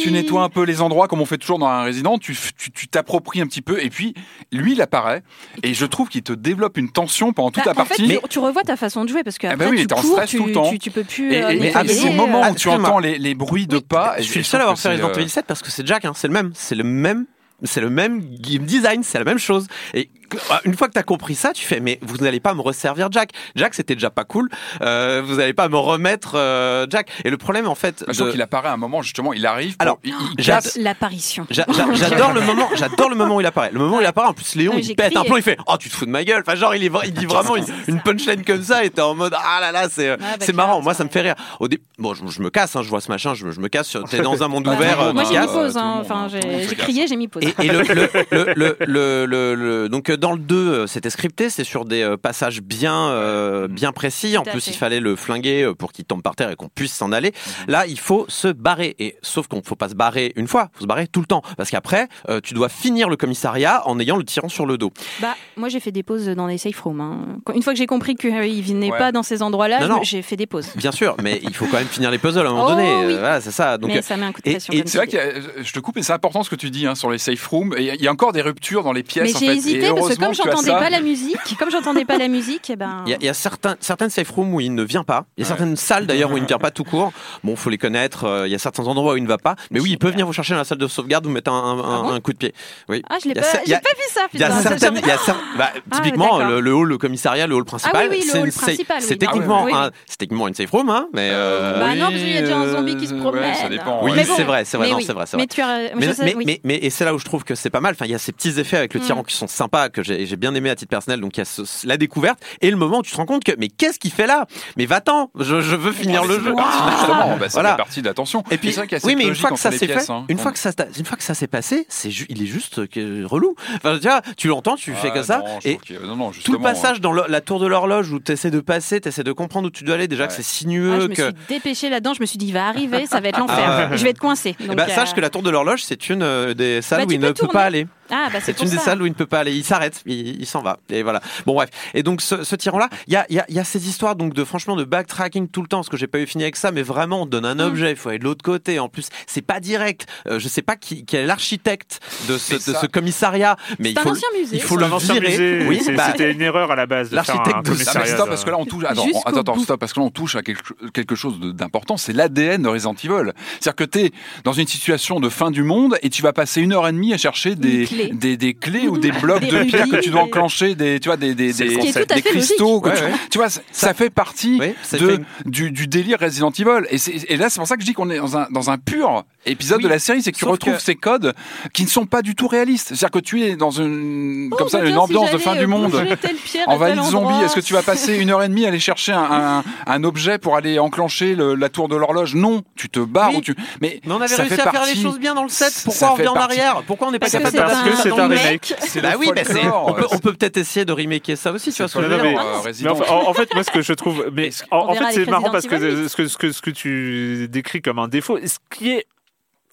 tu 0.00 0.10
nettoies 0.10 0.42
un 0.42 0.48
peu 0.48 0.62
les 0.64 0.80
endroits 0.80 1.08
comme 1.08 1.20
on 1.20 1.26
fait 1.26 1.38
toujours 1.38 1.58
dans 1.60 1.68
un 1.68 1.82
résident, 1.82 2.18
tu 2.18 2.32
f- 2.32 2.50
tu 2.56 2.70
tu 2.72 2.88
t'appropries 2.88 3.40
un 3.40 3.46
petit 3.46 3.62
peu 3.62 3.82
et 3.82 3.88
puis 3.88 4.14
lui 4.52 4.72
il 4.72 4.82
apparaît 4.82 5.22
et 5.62 5.72
je 5.74 5.86
trouve 5.86 6.08
qu'il 6.08 6.22
te 6.22 6.32
développe 6.32 6.76
une 6.76 6.90
tension 6.90 7.32
pendant 7.32 7.50
toute 7.52 7.64
Bah, 7.64 7.72
la 7.76 7.82
en 7.82 7.84
fait, 7.84 7.96
partie. 7.96 8.08
tu, 8.08 8.28
tu 8.28 8.38
revois 8.40 8.62
ta 8.62 8.76
façon 8.76 9.04
de 9.04 9.08
jouer 9.10 9.22
parce 9.22 9.38
que 9.38 9.46
Ah 9.46 9.52
après 9.52 9.66
bah 9.66 9.70
oui, 9.70 9.80
tu 9.80 9.86
t'es 9.86 9.94
en 9.94 10.00
cours, 10.00 10.10
stress 10.12 10.30
tu, 10.30 10.36
tout 10.38 10.46
le 10.46 10.52
temps. 10.52 10.68
tu, 10.70 10.78
tu 10.78 10.90
peux 10.90 11.04
plus. 11.04 11.32
et, 11.32 11.42
euh, 11.44 11.48
et- 11.50 11.60
mais 11.60 11.74
avec 11.76 11.90
ces 11.92 12.08
les- 12.08 12.14
moments 12.14 12.40
Ah, 12.44 12.50
où 12.50 12.54
tu 12.56 12.68
entends 12.68 12.98
les, 12.98 13.18
les 13.18 13.34
bruits 13.34 13.66
de 13.66 13.78
pas, 13.78 14.16
Je 14.18 14.22
suis 14.24 14.40
le 14.40 14.44
seul 14.44 14.60
à 14.60 14.64
avoir 14.64 14.78
fait 14.78 14.88
Resident 14.90 15.08
euh, 15.10 15.14
Evil 15.14 15.28
7 15.28 15.46
parce 15.46 15.62
que 15.62 15.70
c'est 15.70 15.86
Jack, 15.86 16.04
hein, 16.04 16.12
c'est 16.14 16.26
le 16.28 16.34
même, 16.34 16.50
c'est 16.54 16.74
le 16.74 16.84
même, 16.84 17.26
c'est 17.62 17.80
le 17.80 17.90
même 17.90 18.20
game 18.20 18.64
design, 18.64 19.02
c'est 19.02 19.18
la 19.18 19.24
même 19.24 19.38
chose. 19.38 19.66
Et 19.94 20.10
ah, 20.14 20.19
une 20.64 20.76
fois 20.76 20.88
que 20.88 20.92
t'as 20.92 21.02
compris 21.02 21.34
ça, 21.34 21.52
tu 21.52 21.64
fais 21.64 21.80
mais 21.80 21.98
vous 22.02 22.18
n'allez 22.18 22.40
pas 22.40 22.54
me 22.54 22.60
resservir 22.60 23.08
Jack. 23.10 23.30
Jack 23.56 23.74
c'était 23.74 23.94
déjà 23.94 24.10
pas 24.10 24.24
cool. 24.24 24.48
Euh, 24.82 25.22
vous 25.24 25.36
n'allez 25.36 25.52
pas 25.54 25.68
me 25.68 25.76
remettre 25.76 26.32
euh, 26.36 26.86
Jack. 26.90 27.08
Et 27.24 27.30
le 27.30 27.36
problème 27.36 27.66
en 27.68 27.74
fait, 27.74 28.04
Je 28.08 28.24
de- 28.24 28.30
qu'il 28.30 28.42
apparaît 28.42 28.68
à 28.68 28.72
un 28.72 28.76
moment 28.76 29.02
justement, 29.02 29.32
il 29.32 29.46
arrive, 29.46 29.76
pour- 29.76 29.82
Alors, 29.82 29.98
il, 30.04 30.14
il. 30.38 30.82
L'apparition. 30.82 31.46
J'a- 31.50 31.66
j'a- 31.68 31.92
J'adore 31.94 32.32
le 32.32 32.40
moment, 32.40 32.68
j'adore 32.74 33.08
le 33.10 33.16
moment 33.16 33.36
où 33.36 33.40
il 33.40 33.46
apparaît. 33.46 33.70
Le 33.72 33.78
moment 33.78 33.98
où 33.98 34.00
il 34.00 34.06
apparaît, 34.06 34.28
en 34.28 34.32
plus 34.34 34.54
Léon, 34.54 34.72
Ah, 34.76 34.80
il 34.80 34.94
pète 34.96 35.16
un 35.16 35.22
plomb, 35.24 35.36
il 35.36 35.42
fait 35.42 35.58
"Oh, 35.66 35.76
tu 35.78 35.88
te 35.90 35.94
fous 35.94 36.06
de 36.06 36.10
ma 36.10 36.24
gueule." 36.24 36.42
Enfin 36.46 36.54
genre 36.56 36.74
il, 36.74 36.84
est, 36.84 36.90
il 37.04 37.12
dit 37.12 37.26
vraiment 37.26 37.56
une, 37.56 37.64
une 37.88 38.00
punchline 38.00 38.44
comme 38.44 38.62
ça 38.62 38.84
et 38.84 38.90
t'es 38.90 39.00
en 39.02 39.14
mode 39.14 39.34
"Ah 39.36 39.58
là 39.60 39.72
là, 39.72 39.88
c'est 39.90 40.10
Ouais, 40.10 40.16
bah, 40.16 40.26
c'est 40.40 40.52
marrant." 40.54 40.80
Moi, 40.82 40.94
ça 40.94 41.04
me 41.04 41.08
fait 41.08 41.20
rire. 41.20 41.34
Au 41.60 41.68
dé- 41.68 41.80
bon, 41.98 42.14
je, 42.14 42.26
je 42.28 42.42
me 42.42 42.50
casse, 42.50 42.74
hein, 42.76 42.82
je 42.82 42.88
vois 42.88 43.00
ce 43.00 43.10
machin, 43.10 43.34
je, 43.34 43.46
me- 43.46 43.52
je 43.52 43.60
me 43.60 43.68
casse. 43.68 43.96
T'es 44.10 44.20
dans 44.20 44.42
un 44.42 44.48
monde 44.48 44.64
Bah, 44.64 44.72
ouvert, 44.74 45.00
euh, 45.00 45.12
Moi 45.12 45.24
j'ai 45.24 45.36
hein, 45.36 45.42
mis 45.42 45.48
euh, 45.48 45.52
pause, 45.52 45.76
hein. 45.76 45.98
enfin 46.00 46.28
hein, 46.32 46.38
j'ai 46.68 46.76
crié, 46.76 47.06
j'ai 47.06 47.16
mis 47.16 47.28
pause. 47.28 47.42
Et, 47.44 47.68
le, 47.68 47.82
le, 47.82 48.08
le, 48.30 48.54
le, 48.56 48.76
le, 48.86 49.26
le- 49.26 49.54
le- 49.54 49.88
donc 49.88 50.10
euh, 50.10 50.16
dans 50.20 50.32
le 50.32 50.38
2, 50.38 50.54
euh, 50.56 50.86
c'était 50.86 51.10
scripté, 51.10 51.50
c'est 51.50 51.64
sur 51.64 51.84
des 51.84 52.02
euh, 52.02 52.16
passages 52.16 52.60
bien, 52.62 53.08
euh, 53.08 53.66
bien 53.68 53.90
précis. 53.92 54.36
En 54.38 54.42
plus, 54.42 54.60
fait. 54.60 54.70
il 54.70 54.76
fallait 54.76 55.00
le 55.00 55.16
flinguer 55.16 55.72
pour 55.78 55.92
qu'il 55.92 56.04
tombe 56.04 56.22
par 56.22 56.36
terre 56.36 56.50
et 56.50 56.56
qu'on 56.56 56.68
puisse 56.68 56.92
s'en 56.92 57.10
aller. 57.12 57.32
Là, 57.66 57.86
il 57.86 57.98
faut 57.98 58.24
se 58.28 58.48
barrer. 58.48 58.94
Et 58.98 59.16
sauf 59.22 59.48
qu'on 59.48 59.56
ne 59.56 59.62
faut 59.62 59.74
pas 59.76 59.88
se 59.88 59.94
barrer 59.94 60.32
une 60.36 60.46
fois, 60.46 60.68
faut 60.74 60.82
se 60.82 60.86
barrer 60.86 61.06
tout 61.08 61.20
le 61.20 61.26
temps. 61.26 61.42
Parce 61.56 61.70
qu'après, 61.70 62.06
euh, 62.28 62.40
tu 62.42 62.54
dois 62.54 62.68
finir 62.68 63.08
le 63.08 63.16
commissariat 63.16 63.82
en 63.88 63.98
ayant 63.98 64.16
le 64.16 64.24
tyran 64.24 64.48
sur 64.48 64.66
le 64.66 64.78
dos. 64.78 64.92
Bah, 65.20 65.34
moi 65.56 65.68
j'ai 65.68 65.80
fait 65.80 65.92
des 65.92 66.02
pauses 66.02 66.26
dans 66.28 66.46
les 66.46 66.58
safe 66.58 66.80
rooms. 66.80 67.00
hein. 67.00 67.38
Une 67.54 67.62
fois 67.62 67.72
que 67.72 67.78
j'ai 67.78 67.86
compris 67.86 68.14
qu'il 68.14 68.30
venait 68.62 68.90
Ouais. 68.92 68.98
pas 68.98 69.12
dans 69.12 69.22
ces 69.22 69.42
endroits-là, 69.42 70.00
j'ai 70.02 70.22
fait 70.22 70.36
des 70.36 70.46
pauses. 70.46 70.68
Bien 70.76 70.92
sûr, 70.92 71.16
mais 71.22 71.40
il 71.42 71.54
faut 71.54 71.66
quand 71.66 71.78
même 71.78 71.86
finir 71.86 72.10
les 72.10 72.18
puzzles 72.18 72.46
à 72.46 72.50
un 72.50 72.52
moment 72.52 72.66
Oh, 72.66 72.70
donné. 72.70 73.06
Oui. 73.06 73.12
Voilà, 73.14 73.40
c'est 73.40 73.50
ça. 73.50 73.78
Donc, 73.78 73.90
mais 73.90 74.02
ça 74.02 74.16
met 74.16 74.26
un 74.26 74.32
coup 74.32 74.42
de 74.42 74.50
pression. 74.50 74.72
et 74.74 74.82
C'est 74.86 74.98
vrai 74.98 75.06
que 75.06 75.62
je 75.62 75.72
te 75.72 75.78
coupe, 75.80 75.96
mais 75.96 76.02
c'est 76.02 76.12
important 76.12 76.42
ce 76.42 76.50
que 76.50 76.56
tu 76.56 76.70
dis 76.70 76.86
hein, 76.86 76.94
sur 76.94 77.10
les 77.10 77.18
safe 77.18 77.46
rooms. 77.46 77.72
Et 77.78 77.92
il 77.94 78.02
y 78.02 78.08
a 78.08 78.12
encore 78.12 78.32
des 78.32 78.42
ruptures 78.42 78.82
dans 78.82 78.92
les 78.92 79.02
pièces. 79.02 79.32
Mais 79.32 79.38
j'ai 79.46 79.52
hésité 79.54 79.88
parce 79.94 80.09
que 80.18 80.24
comme 80.24 80.34
j'entendais 80.34 80.70
pas 80.72 80.90
la 80.90 81.00
musique, 81.00 81.36
comme 81.58 81.70
j'entendais 81.70 82.04
pas 82.04 82.18
la 82.18 82.28
musique, 82.28 82.70
eh 82.70 82.76
ben. 82.76 83.02
Il 83.06 83.10
y 83.10 83.14
a, 83.14 83.18
il 83.20 83.24
y 83.26 83.28
a 83.28 83.34
certains, 83.34 83.76
certaines 83.80 84.10
safe 84.10 84.30
rooms 84.30 84.54
où 84.54 84.60
il 84.60 84.74
ne 84.74 84.82
vient 84.82 85.04
pas. 85.04 85.24
Il 85.36 85.42
y 85.42 85.44
a 85.44 85.48
certaines 85.48 85.76
salles 85.76 86.06
d'ailleurs 86.06 86.30
où 86.32 86.36
il 86.36 86.42
ne 86.42 86.46
vient 86.48 86.58
pas 86.58 86.70
tout 86.70 86.84
court. 86.84 87.12
Bon, 87.44 87.56
faut 87.56 87.70
les 87.70 87.78
connaître. 87.78 88.24
euh, 88.24 88.46
Il 88.48 88.50
y 88.52 88.54
a 88.54 88.58
certains 88.58 88.86
endroits 88.86 89.14
où 89.14 89.16
il 89.16 89.22
ne 89.22 89.28
va 89.28 89.38
pas. 89.38 89.56
Mais 89.70 89.80
oui, 89.80 89.90
il 89.92 89.98
peut 89.98 90.10
venir 90.10 90.26
vous 90.26 90.32
chercher 90.32 90.52
dans 90.54 90.58
la 90.58 90.64
salle 90.64 90.78
de 90.78 90.86
sauvegarde, 90.88 91.24
vous 91.26 91.30
mettre 91.32 91.50
un, 91.52 91.54
un- 91.78 91.78
Ah 91.80 92.02
bon 92.02 92.10
un 92.12 92.20
coup 92.20 92.32
de 92.32 92.38
pied. 92.38 92.54
Oui. 92.88 93.02
Ah, 93.10 93.16
je 93.22 93.28
l'ai 93.28 93.34
Il 93.66 93.70
y 93.70 93.74
a 93.74 93.78
pas, 93.80 93.88
pas 93.88 93.94
vu 93.96 94.04
ça. 94.12 94.20
Il 94.34 94.40
y 94.40 94.44
a 94.44 94.50
certaines, 94.60 94.96
il 95.02 95.06
y 95.06 95.10
a 95.10 95.16
cer- 95.16 95.34
bah, 95.58 95.70
Ah, 95.90 95.96
typiquement 95.96 96.38
le, 96.38 96.60
le 96.60 96.74
hall, 96.74 96.88
le 96.88 96.98
commissariat, 96.98 97.46
le 97.46 97.54
hall 97.54 97.64
principal. 97.64 98.08
oui, 98.10 98.22
c'est 98.22 98.38
safe- 98.50 98.54
principal, 98.64 98.96
oui, 99.00 99.04
C'est 99.06 99.16
techniquement, 99.16 99.60
Ah 99.62 99.64
oui, 99.66 99.72
oui. 99.72 99.78
un- 99.78 99.90
c'est 100.06 100.16
techniquement 100.18 100.48
une 100.48 100.54
safe 100.54 100.70
room, 100.70 100.90
hein, 100.90 101.08
mais. 101.12 101.28
euh, 101.32 101.78
Bah 101.80 101.86
oui, 101.92 101.98
non, 101.98 102.06
parce 102.06 102.16
qu'il 102.16 102.32
y 102.32 102.36
a 102.36 102.40
déjà 102.42 102.58
un 102.58 102.68
zombie 102.68 102.96
qui 102.96 103.06
se 103.06 103.14
ouais, 103.14 103.20
promène. 103.20 103.54
ça 103.54 103.68
dépend, 103.68 104.00
Oui, 104.04 104.12
c'est 104.24 104.42
vrai, 104.44 104.64
c'est 104.64 104.76
vrai, 104.76 104.90
non, 104.90 104.96
oui. 104.96 105.04
c'est 105.04 105.12
vrai, 105.12 105.24
Mais 105.34 105.38
vrai. 105.38 105.46
tu 105.46 105.60
as. 105.60 105.94
Mais, 105.96 106.06
je 106.06 106.12
sais, 106.12 106.24
mais, 106.24 106.34
oui. 106.34 106.44
mais, 106.46 106.60
mais- 106.64 106.76
et 106.82 106.90
c'est 106.90 107.04
là 107.04 107.14
où 107.14 107.18
je 107.18 107.24
trouve 107.24 107.44
que 107.44 107.54
c'est 107.54 107.70
pas 107.70 107.80
mal. 107.80 107.92
Enfin, 107.94 108.06
il 108.06 108.10
y 108.10 108.14
a 108.14 108.18
ces 108.18 108.32
petits 108.32 108.58
effets 108.60 108.76
avec 108.76 108.94
le 108.94 109.00
Mm. 109.00 109.04
tyran 109.04 109.22
qui 109.22 109.34
sont 109.36 109.46
sympas, 109.46 109.88
que 109.88 109.99
j'ai 110.02 110.36
bien 110.36 110.54
aimé 110.54 110.70
à 110.70 110.74
titre 110.76 110.90
personnel. 110.90 111.20
Donc 111.20 111.36
il 111.36 111.40
y 111.40 111.42
a 111.42 111.44
ce- 111.44 111.86
la 111.86 111.96
découverte 111.96 112.38
et 112.60 112.70
le 112.70 112.76
moment 112.76 112.98
où 112.98 113.02
tu 113.02 113.12
te 113.12 113.16
rends 113.16 113.26
compte 113.26 113.44
que 113.44 113.52
mais 113.58 113.68
qu'est-ce 113.68 113.98
qu'il 113.98 114.12
fait 114.12 114.26
là? 114.26 114.46
Mais 114.76 114.86
va-t'en, 114.86 115.30
je, 115.38 115.60
je 115.60 115.76
veux 115.76 115.92
finir 115.92 116.22
Ah, 116.24 116.28
le 116.28 116.34
ça 116.38 116.44
jeu. 116.44 116.54
partie, 116.54 116.90
Justement, 116.98 117.36
bah, 117.40 117.48
ça 117.48 117.60
Voilà. 117.60 117.74
partie 117.76 118.00
de 118.02 118.06
l'attention. 118.06 118.44
Et 118.50 118.58
puis, 118.58 118.74
oui, 119.04 119.14
mais 119.16 119.22
une 119.22 119.28
logique 119.28 119.40
fois 119.40 119.50
que 119.50 119.58
ça 119.58 119.70
s'est 119.72 119.86
fait, 119.86 120.10
hein. 120.10 120.24
une 120.28 120.38
fois 120.38 120.52
que 120.52 120.58
ça, 120.58 120.72
t'a- 120.72 120.86
une 120.98 121.04
fois 121.04 121.16
que 121.16 121.22
ça 121.24 121.34
s'est 121.34 121.46
passé, 121.46 121.86
c'est 121.88 122.10
ju- 122.10 122.26
il 122.28 122.42
est 122.42 122.46
juste 122.46 122.88
que- 122.88 123.24
relou. 123.24 123.54
Enfin, 123.76 123.98
tu 123.98 124.08
vois, 124.08 124.22
tu 124.36 124.48
l'entends, 124.48 124.76
tu 124.76 124.92
fais 124.94 125.08
Ah, 125.08 125.18
que 125.18 125.22
ça, 125.22 125.38
non, 125.38 125.44
je 125.62 125.68
et 125.68 125.72
trouve 125.74 125.84
qu'il 125.86 125.96
y 125.96 125.98
a- 125.98 126.02
non, 126.06 126.16
non, 126.16 126.30
tout 126.44 126.52
le 126.52 126.58
passage 126.58 127.00
dans 127.00 127.12
le- 127.12 127.24
la 127.28 127.40
tour 127.40 127.58
de 127.60 127.66
l'horloge 127.66 128.10
où 128.12 128.20
tu 128.20 128.32
essaies 128.32 128.50
de 128.50 128.60
passer, 128.60 129.00
tu 129.00 129.08
essaies 129.08 129.24
de 129.24 129.32
comprendre 129.32 129.66
où 129.68 129.70
tu 129.70 129.84
dois 129.84 129.94
aller, 129.96 130.08
déjà 130.08 130.26
que 130.26 130.32
c'est 130.32 130.40
Ah, 130.40 130.44
sinueux, 130.44 131.00
je 131.00 131.06
me 131.08 131.14
que. 131.14 131.22
suis 131.24 131.34
dépêchée 131.48 131.90
là-dedans, 131.90 132.14
je 132.14 132.20
me 132.20 132.26
suis 132.26 132.38
dit, 132.38 132.46
il 132.46 132.52
va 132.52 132.66
arriver, 132.66 133.06
ça 133.06 133.20
va 133.20 133.28
être 133.28 133.38
l'enfer. 133.38 133.58
Ah 133.66 133.90
ouais. 133.90 133.96
Je 133.98 134.02
vais 134.04 134.10
être 134.10 134.18
coincée. 134.18 134.56
Eh 134.60 134.74
ben, 134.74 134.88
sache 134.88 135.10
euh, 135.10 135.14
que 135.14 135.20
la 135.20 135.30
tour 135.30 135.42
de 135.42 135.50
l'horloge, 135.50 135.82
c'est 135.84 136.08
une 136.10 136.22
euh, 136.22 136.54
des 136.54 136.82
salles 136.82 137.00
Bah, 137.00 137.06
où 137.08 137.12
il 137.12 137.20
ne 137.20 137.28
peut 137.28 137.34
tourner. 137.34 137.52
pas 137.52 137.62
aller. 137.64 137.86
Ah, 138.10 138.28
bah 138.32 138.38
c'est 138.42 138.60
une 138.60 138.68
des 138.68 138.76
ça. 138.76 138.82
salles 138.82 139.02
où 139.02 139.06
il 139.06 139.10
ne 139.10 139.14
peut 139.14 139.26
pas 139.26 139.40
aller. 139.40 139.54
Il 139.54 139.64
s'arrête, 139.64 140.02
il, 140.06 140.40
il 140.40 140.46
s'en 140.46 140.62
va. 140.62 140.78
Et 140.90 141.02
voilà. 141.02 141.20
Bon 141.46 141.54
bref. 141.54 141.70
Et 141.94 142.02
donc 142.02 142.20
ce, 142.20 142.44
ce 142.44 142.56
tyran-là, 142.56 142.88
il 143.06 143.12
y 143.12 143.16
a, 143.16 143.26
il 143.30 143.36
y, 143.36 143.38
a, 143.38 143.44
il 143.48 143.54
y 143.54 143.58
a 143.58 143.64
ces 143.64 143.88
histoires 143.88 144.16
donc 144.16 144.34
de 144.34 144.44
franchement 144.44 144.76
de 144.76 144.84
backtracking 144.84 145.48
tout 145.48 145.62
le 145.62 145.68
temps, 145.68 145.78
parce 145.78 145.88
que 145.88 145.96
j'ai 145.96 146.06
pas 146.06 146.18
eu 146.18 146.26
fini 146.26 146.42
avec 146.44 146.56
ça, 146.56 146.70
mais 146.72 146.82
vraiment 146.82 147.22
on 147.22 147.26
donne 147.26 147.44
un 147.44 147.54
Mm. 147.56 147.60
objet, 147.60 147.90
il 147.90 147.96
faut 147.96 148.08
aller 148.08 148.18
de 148.18 148.24
l'autre 148.24 148.42
côté. 148.42 148.78
En 148.78 148.88
plus, 148.88 149.08
c'est 149.26 149.42
pas 149.42 149.60
direct. 149.60 150.06
Euh, 150.26 150.38
je 150.38 150.48
sais 150.48 150.62
pas 150.62 150.76
qui, 150.76 151.04
qui 151.04 151.16
est 151.16 151.24
l'architecte 151.26 152.00
de 152.28 152.34
de 152.34 152.38
ça. 152.38 152.58
ce 152.80 152.86
commissariat, 152.86 153.56
mais 153.78 153.90
il 153.90 153.94
C'est 153.94 154.00
un 154.00 154.02
faut, 154.02 154.10
ancien 154.10 154.28
musée. 154.38 154.56
il 154.56 154.62
faut 154.62 154.76
le 154.76 154.86
virer. 154.86 155.66
Oui, 155.68 155.80
bah, 155.96 156.08
C'était 156.12 156.32
une 156.32 156.40
erreur 156.42 156.70
à 156.70 156.76
la 156.76 156.86
base 156.86 157.10
l'architecte 157.12 157.64
de- 157.64 157.70
commissariat. 157.70 158.14
stop, 158.14 158.28
parce 158.28 158.44
que 158.44 158.50
là 158.50 158.58
on 158.58 158.64
touche. 158.66 158.84
Attends, 158.86 159.04
attends, 159.24 159.40
attends, 159.40 159.58
stop, 159.58 159.78
parce 159.80 159.92
que 159.92 160.00
là 160.00 160.06
on 160.06 160.10
touche 160.10 160.36
à 160.36 160.42
quelque, 160.42 160.62
quelque 160.92 161.14
chose 161.14 161.38
d'important. 161.40 161.96
C'est 161.96 162.12
l'ADN 162.12 162.62
de 162.62 162.68
Resident 162.68 162.94
Evil. 162.94 163.32
C'est-à-dire 163.60 163.76
que 163.76 163.84
tu 163.84 163.98
es 164.06 164.12
dans 164.44 164.52
une 164.52 164.66
situation 164.66 165.20
de 165.20 165.28
fin 165.28 165.50
du 165.50 165.62
monde 165.62 165.96
et 166.02 166.10
tu 166.10 166.22
vas 166.22 166.32
passer 166.32 166.60
une 166.60 166.72
heure 166.72 166.86
et 166.88 166.92
demie 166.92 167.12
à 167.12 167.18
chercher 167.18 167.54
des, 167.56 167.86
des, 168.08 168.36
des 168.36 168.54
clés 168.54 168.88
ou 168.88 168.98
des 168.98 169.12
blocs 169.22 169.40
Des 169.40 169.50
de 169.50 169.62
pierre 169.64 169.88
que 169.88 169.96
tu 170.00 170.10
dois 170.10 170.22
enclencher, 170.22 170.74
des, 170.74 171.00
tu 171.00 171.08
vois, 171.08 171.16
des, 171.16 171.34
des, 171.34 171.52
des, 171.52 171.68
des 171.76 172.22
cristaux. 172.22 172.80
que 172.80 172.90
tu, 172.96 173.02
Ouais, 173.04 173.12
tu 173.30 173.38
vois, 173.38 173.48
ça, 173.48 173.60
ça 173.72 173.94
fait 173.94 174.10
partie 174.10 174.58
Oui, 174.60 174.74
de, 174.98 175.08
fait- 175.10 175.20
du, 175.46 175.70
du 175.70 175.86
délire 175.86 176.18
Resident 176.20 176.50
Evil. 176.50 176.86
Et, 176.90 176.98
c'est- 176.98 177.24
et 177.30 177.36
là, 177.36 177.48
c'est 177.50 177.58
pour 177.60 177.66
ça 177.68 177.76
que 177.76 177.82
je 177.82 177.86
dis 177.86 177.92
qu'on 177.92 178.10
est 178.10 178.18
dans 178.18 178.36
un, 178.36 178.46
dans 178.50 178.70
un 178.70 178.78
pur 178.78 179.24
épisode 179.46 179.78
Oui. 179.78 179.84
de 179.84 179.88
la 179.88 179.98
série, 179.98 180.22
c'est 180.22 180.32
que 180.32 180.36
tu 180.36 180.44
Sauf 180.44 180.52
retrouves 180.52 180.76
que- 180.76 180.82
ces 180.82 180.94
codes 180.96 181.34
qui 181.72 181.84
ne 181.84 181.88
sont 181.88 182.06
pas 182.06 182.22
du 182.22 182.34
tout 182.34 182.48
réalistes. 182.48 182.88
C'est-à-dire 182.88 183.10
que 183.10 183.18
tu 183.20 183.42
es 183.42 183.56
dans 183.56 183.70
une, 183.70 184.50
Oh, 184.52 184.56
comme 184.56 184.68
ça, 184.68 184.80
une 184.80 184.92
si 184.92 184.96
ambiance 184.96 185.30
de 185.30 185.38
fin 185.38 185.56
du 185.56 185.66
monde 185.66 185.90
bouger 185.90 186.16
telle 186.20 186.36
pierre 186.36 186.68
à 186.68 186.72
en 186.72 186.78
tel 186.78 186.96
valide 186.96 187.04
zombie, 187.04 187.44
est-ce 187.44 187.54
que 187.54 187.60
tu 187.60 187.72
vas 187.74 187.82
passer 187.82 188.16
une 188.16 188.30
heure 188.30 188.42
et 188.42 188.48
demie 188.48 188.64
à 188.64 188.68
aller 188.68 188.80
chercher 188.80 189.12
un, 189.12 189.22
un, 189.56 189.64
un 189.86 190.04
objet 190.04 190.38
pour 190.38 190.56
aller 190.56 190.78
enclencher 190.78 191.34
le- 191.34 191.54
la 191.54 191.68
tour 191.68 191.88
de 191.88 191.96
l'horloge? 191.96 192.34
Non, 192.34 192.62
tu 192.76 192.88
te 192.90 193.00
barres 193.00 193.30
Oui. 193.30 193.36
ou 193.38 193.40
tu. 193.40 193.54
Mais 193.80 194.00
Mais 194.04 194.12
on 194.12 194.16
avait 194.20 194.28
ça 194.28 194.42
réussi 194.42 194.54
fait 194.56 194.60
à 194.60 194.64
faire 194.64 194.72
partie- 194.72 194.94
les 194.96 195.02
choses 195.02 195.18
bien 195.18 195.34
dans 195.34 195.42
le 195.42 195.48
set. 195.48 195.72
Pourquoi 195.84 196.10
on 196.12 196.14
revient 196.14 196.28
en 196.28 196.34
arrière? 196.34 196.82
Pourquoi 196.86 197.08
on 197.08 197.10
n'est 197.10 197.18
pas 197.18 197.30
capable 197.30 197.56
de 197.56 197.89
que 197.90 197.96
c'est 197.96 198.10
un 198.18 198.28
remake. 198.28 198.74
C'est 198.80 199.00
Bah 199.00 199.12
oui, 199.18 199.30
bah 199.34 199.42
on 199.86 199.92
peut, 199.92 200.06
on 200.10 200.18
peut 200.18 200.32
peut-être 200.32 200.56
essayer 200.56 200.84
de 200.84 200.92
remaker 200.92 201.36
ça 201.36 201.52
aussi, 201.52 201.72
tu 201.72 201.82
vois 201.82 201.88
ce 201.88 201.98
que 201.98 202.02
je 202.02 202.06
veux 202.08 202.16
Non, 202.16 202.22
non, 202.24 202.70
dire 202.70 202.74
mais- 202.84 202.88
enfin, 202.90 203.12
en, 203.14 203.28
en 203.28 203.34
fait, 203.34 203.52
moi, 203.54 203.62
ce 203.64 203.70
que 203.70 203.82
je 203.82 203.92
trouve, 203.92 204.26
mais 204.32 204.50
en, 204.70 204.78
en 204.78 204.94
fait, 204.94 205.12
c'est 205.12 205.28
marrant 205.28 205.50
parce 205.50 205.66
que 205.66 206.08
ce 206.08 206.16
que, 206.16 206.28
ce 206.28 206.36
que 206.38 206.52
ce 206.52 206.62
que 206.62 206.70
tu 206.70 207.48
décris 207.48 207.82
comme 207.82 207.98
un 207.98 208.08
défaut, 208.08 208.38
ce 208.44 208.58
qui 208.74 208.90
est 208.92 209.06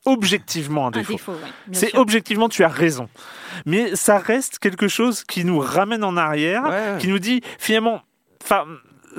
objectivement 0.06 0.88
un 0.88 0.92
défaut. 0.92 1.14
défaut, 1.14 1.32
ouais, 1.34 1.38
bien 1.68 1.80
C'est 1.80 1.96
objectivement, 1.98 2.48
tu 2.50 2.64
as 2.64 2.70
raison. 2.70 3.10
Mais 3.66 3.96
ça 3.96 4.18
reste 4.20 4.60
quelque 4.60 4.88
chose 4.88 5.24
qui 5.24 5.44
nous 5.44 5.60
ramène 5.60 6.04
en 6.04 6.16
arrière, 6.18 6.64
Ouais. 6.64 6.98
qui 7.00 7.08
nous 7.08 7.20
dit 7.20 7.42
finalement. 7.60 8.02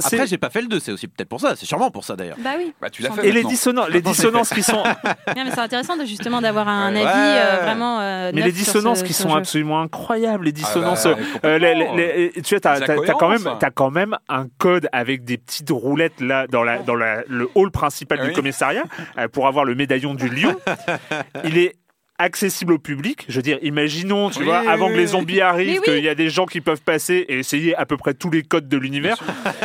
Après, 0.05 0.26
j'ai 0.26 0.38
pas 0.38 0.51
fait 0.51 0.61
le 0.62 0.68
2, 0.68 0.80
c'est 0.80 0.92
aussi 0.92 1.09
peut-être 1.09 1.28
pour 1.28 1.40
ça, 1.40 1.55
c'est 1.57 1.66
sûrement 1.66 1.90
pour 1.90 2.05
ça 2.05 2.16
d'ailleurs. 2.16 2.36
Bah 2.42 2.51
oui. 2.59 2.72
Bah, 2.80 2.90
tu 2.90 3.03
l'as 3.03 3.09
Sans 3.11 3.14
fait. 3.16 3.22
doute. 3.22 3.30
et 3.30 3.32
les 3.32 3.44
dissonances, 3.44 3.88
les 3.90 4.01
dissonances 4.03 4.51
qui 4.51 4.62
sont, 4.62 4.82
Non, 5.36 5.44
mais 5.44 5.51
c'est 5.53 5.59
intéressant 5.61 5.96
de 5.96 6.05
justement 6.05 6.40
d'avoir 6.40 6.68
un 6.68 6.92
Ouais. 6.94 7.03
avis 7.05 7.38
euh, 7.38 7.62
vraiment. 7.64 8.01
euh, 8.01 8.30
mais 8.34 8.42
les 8.42 8.53
dissonances 8.53 9.01
ce- 9.01 9.05
qui 9.05 9.12
sont 9.12 9.30
jeu. 9.30 9.36
absolument 9.36 9.80
incroyables, 9.80 10.44
les 10.44 10.53
dissonances. 10.53 11.07
Ah 11.07 11.14
bah, 11.14 11.49
euh, 11.49 11.59
les- 11.59 11.70
complètement. 11.72 11.94
les- 11.96 12.32
les- 12.34 12.42
tu 12.42 12.55
vois, 12.55 12.61
t'as, 12.61 12.80
quand 13.18 13.28
même, 13.28 13.49
t'as 13.59 13.70
quand 13.70 13.90
même 13.90 14.16
un 14.28 14.46
code 14.59 14.88
avec 14.92 15.24
des 15.24 15.38
petites 15.38 15.70
roulettes 15.70 16.20
là 16.20 16.46
dans 16.46 16.62
la, 16.62 16.78
dans 16.78 16.94
la- 16.94 17.22
le 17.28 17.49
hall 17.55 17.70
principal 17.70 18.18
Ah 18.20 18.24
du 18.24 18.28
oui. 18.30 18.34
commissariat 18.34 18.84
euh, 19.18 19.28
pour 19.28 19.46
avoir 19.46 19.64
le 19.64 19.74
médaillon 19.74 20.14
du 20.14 20.28
lion. 20.28 20.55
Il 21.44 21.59
est 21.59 21.74
accessible 22.18 22.72
au 22.72 22.78
public. 22.78 23.24
Je 23.28 23.36
veux 23.36 23.42
dire, 23.42 23.58
imaginons, 23.62 24.30
tu 24.30 24.40
Oui, 24.40 24.44
vois, 24.46 24.60
oui, 24.62 24.68
avant 24.68 24.86
oui, 24.88 24.94
que 24.94 24.98
les 24.98 25.06
zombies 25.08 25.40
arrivent, 25.40 25.80
qu'il 25.82 26.02
y 26.02 26.08
a 26.08 26.14
des 26.14 26.30
gens 26.30 26.46
qui 26.46 26.60
peuvent 26.60 26.80
passer 26.82 27.24
et 27.28 27.38
essayer 27.38 27.76
à 27.76 27.86
peu 27.86 27.96
près 27.96 28.14
tous 28.14 28.30
les 28.30 28.42
codes 28.42 28.68
de 28.68 28.76
l'univers 28.76 29.16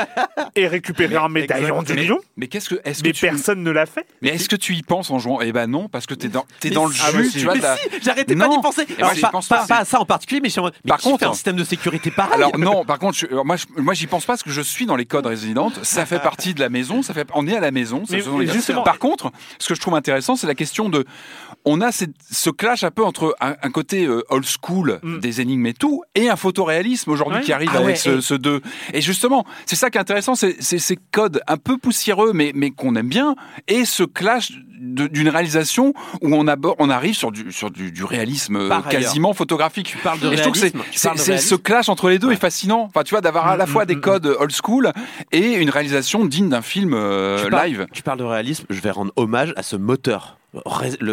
et 0.56 0.68
récupérer 0.68 1.16
un 1.16 1.30
médaillon 1.30 1.82
du 1.84 1.94
Mais- 1.94 2.06
lion. 2.06 2.20
Mais 2.38 2.48
qu'est-ce 2.48 2.70
que. 2.70 2.76
Est-ce 2.86 3.02
que 3.02 3.08
Mais 3.08 3.14
tu... 3.14 3.26
personne 3.26 3.64
ne 3.64 3.72
l'a 3.72 3.86
fait. 3.86 4.06
Mais 4.22 4.30
est-ce 4.30 4.48
que 4.50 4.56
tu 4.56 4.74
y 4.74 4.82
penses 4.84 5.10
en 5.12 5.20
jouant? 5.20 5.42
Eh 5.42 5.52
ben 5.52 5.68
non, 5.68 5.90
parce 5.90 6.06
que 6.06 6.14
t'es 6.14 6.28
dans, 6.28 6.46
t'es 6.60 6.70
dans 6.70 6.86
le 6.86 6.94
si. 6.94 7.02
Ah, 7.06 7.12
jus, 7.12 7.26
si. 7.30 7.40
tu 7.40 7.46
vois. 7.46 7.56
Mais 7.56 7.62
si, 7.62 8.00
j'arrêtais 8.04 8.36
pas 8.36 8.48
d'y 8.48 8.62
penser. 8.62 8.82
Et 8.90 8.94
Alors, 8.98 9.06
moi, 9.10 9.14
j'y 9.16 9.22
pas, 9.22 9.30
pense 9.30 9.48
pas- 9.48 9.60
pas. 9.62 9.68
pas 9.68 9.78
à 9.80 9.86
ça 9.86 10.00
en 10.00 10.06
particulier, 10.06 10.42
mais 10.42 10.50
je 10.50 10.54
suis 10.54 10.60
en 10.60 10.64
mode, 10.64 10.74
mais 10.86 10.90
Par 10.90 10.98
qui 11.00 11.06
fait 11.06 11.12
contre- 11.12 11.30
un 11.30 11.34
système 11.34 11.56
de 11.56 11.64
sécurité 11.64 12.12
pareil 12.12 12.34
Alors 12.36 12.58
non, 12.58 12.86
par 12.86 13.00
contre, 13.00 13.18
je- 13.18 13.26
alors, 13.28 13.46
moi, 13.46 13.56
je, 13.56 13.66
moi, 13.82 13.94
j'y 13.94 14.08
pense 14.08 14.26
pas 14.26 14.34
parce 14.34 14.44
que 14.44 14.52
je 14.52 14.62
suis 14.62 14.86
dans 14.86 14.96
les 14.96 15.06
codes 15.06 15.26
résidentes. 15.26 15.84
Ça 15.84 16.06
fait 16.06 16.20
partie 16.20 16.54
de 16.54 16.60
la 16.60 16.70
maison. 16.70 17.02
Ça 17.02 17.14
fait, 17.14 17.28
on 17.34 17.48
est 17.48 17.56
à 17.56 17.60
la 17.60 17.72
maison. 17.72 18.06
ça 18.06 18.16
Mais- 18.38 18.48
justement- 18.48 18.84
Par 18.84 19.00
contre, 19.00 19.32
ce 19.60 19.68
que 19.70 19.76
je 19.76 19.82
trouve 19.82 19.96
intéressant, 19.96 20.36
c'est 20.36 20.48
la 20.48 20.56
question 20.56 20.90
de, 20.90 21.06
on 21.66 21.82
a 21.82 21.92
cette- 21.92 22.12
ce 22.30 22.50
clash 22.50 22.84
un 22.84 22.92
peu 22.92 23.04
entre 23.06 23.36
un, 23.40 23.56
un 23.62 23.70
côté 23.72 24.06
euh, 24.06 24.22
old 24.30 24.46
school 24.46 25.00
Mm. 25.04 25.20
des 25.20 25.42
énigmes 25.42 25.66
et 25.68 25.74
tout, 25.74 26.04
et 26.16 26.30
un 26.30 26.36
photoréalisme 26.36 27.10
aujourd'hui 27.12 27.40
Ouais. 27.40 27.44
qui 27.46 27.54
arrive 27.54 27.70
Ah 27.74 27.78
avec 27.78 27.88
ouais, 27.88 27.96
ce, 27.96 28.18
et- 28.18 28.22
ce 28.22 28.34
deux. 28.34 28.62
Et 28.94 29.02
justement, 29.02 29.46
c'est 29.66 29.76
ça 29.76 29.90
qui 29.90 29.98
est 29.98 30.02
intéressant, 30.02 30.36
c'est 30.36 30.60
ces 30.62 30.98
codes 31.12 31.42
un 31.48 31.58
peu 31.58 31.78
poussiéreux, 31.78 32.32
mais, 32.34 32.52
mais 32.54 32.72
qu'on 32.72 32.96
aime 32.96 33.08
bien, 33.10 33.36
et 33.68 33.86
ce 33.86 34.04
clash 34.04 34.52
d'une 34.86 35.30
réalisation 35.30 35.94
où 36.22 36.36
on, 36.36 36.46
aborde, 36.48 36.76
on 36.80 36.90
arrive 36.90 37.16
sur 37.16 37.32
du, 37.32 37.54
sur 37.54 37.72
du, 37.72 37.92
du 37.94 38.04
réalisme 38.04 38.58
ailleurs. 38.58 38.90
quasiment 38.90 39.34
photographique. 39.34 39.88
Tu 39.88 39.98
parles 39.98 40.20
de 40.20 40.30
Et 40.34 40.36
je 40.36 40.42
trouve 40.42 40.52
que 40.54 40.60
c'est- 40.60 40.74
réalisme, 40.76 40.84
ce 40.94 41.08
réalisme. 41.32 41.58
clash 41.60 41.88
entre 41.90 42.10
les 42.10 42.20
deux 42.20 42.28
Ouais. 42.28 42.34
est 42.34 42.38
fascinant. 42.38 42.82
Enfin, 42.90 43.04
tu 43.04 43.12
vois, 43.12 43.22
d'avoir 43.22 43.48
à 43.48 43.56
la 43.56 43.66
Mm, 43.66 43.70
fois 43.70 43.84
mm, 43.84 43.88
des 43.88 43.96
mm. 43.96 44.02
codes 44.02 44.36
old 44.40 44.52
school 44.52 44.92
et 45.32 45.54
une 45.54 45.70
réalisation 45.70 46.26
digne 46.26 46.50
d'un 46.50 46.62
film 46.62 46.94
euh, 46.94 47.42
Tu 47.46 47.50
parles- 47.50 47.68
live. 47.70 47.88
Tu 47.94 48.04
parles 48.04 48.20
de 48.20 48.24
réalisme, 48.26 48.66
je 48.70 48.82
vais 48.82 48.92
rendre 48.92 49.14
hommage 49.16 49.54
à 49.56 49.64
ce 49.64 49.78
moteur. 49.78 50.38
Le, 50.54 50.62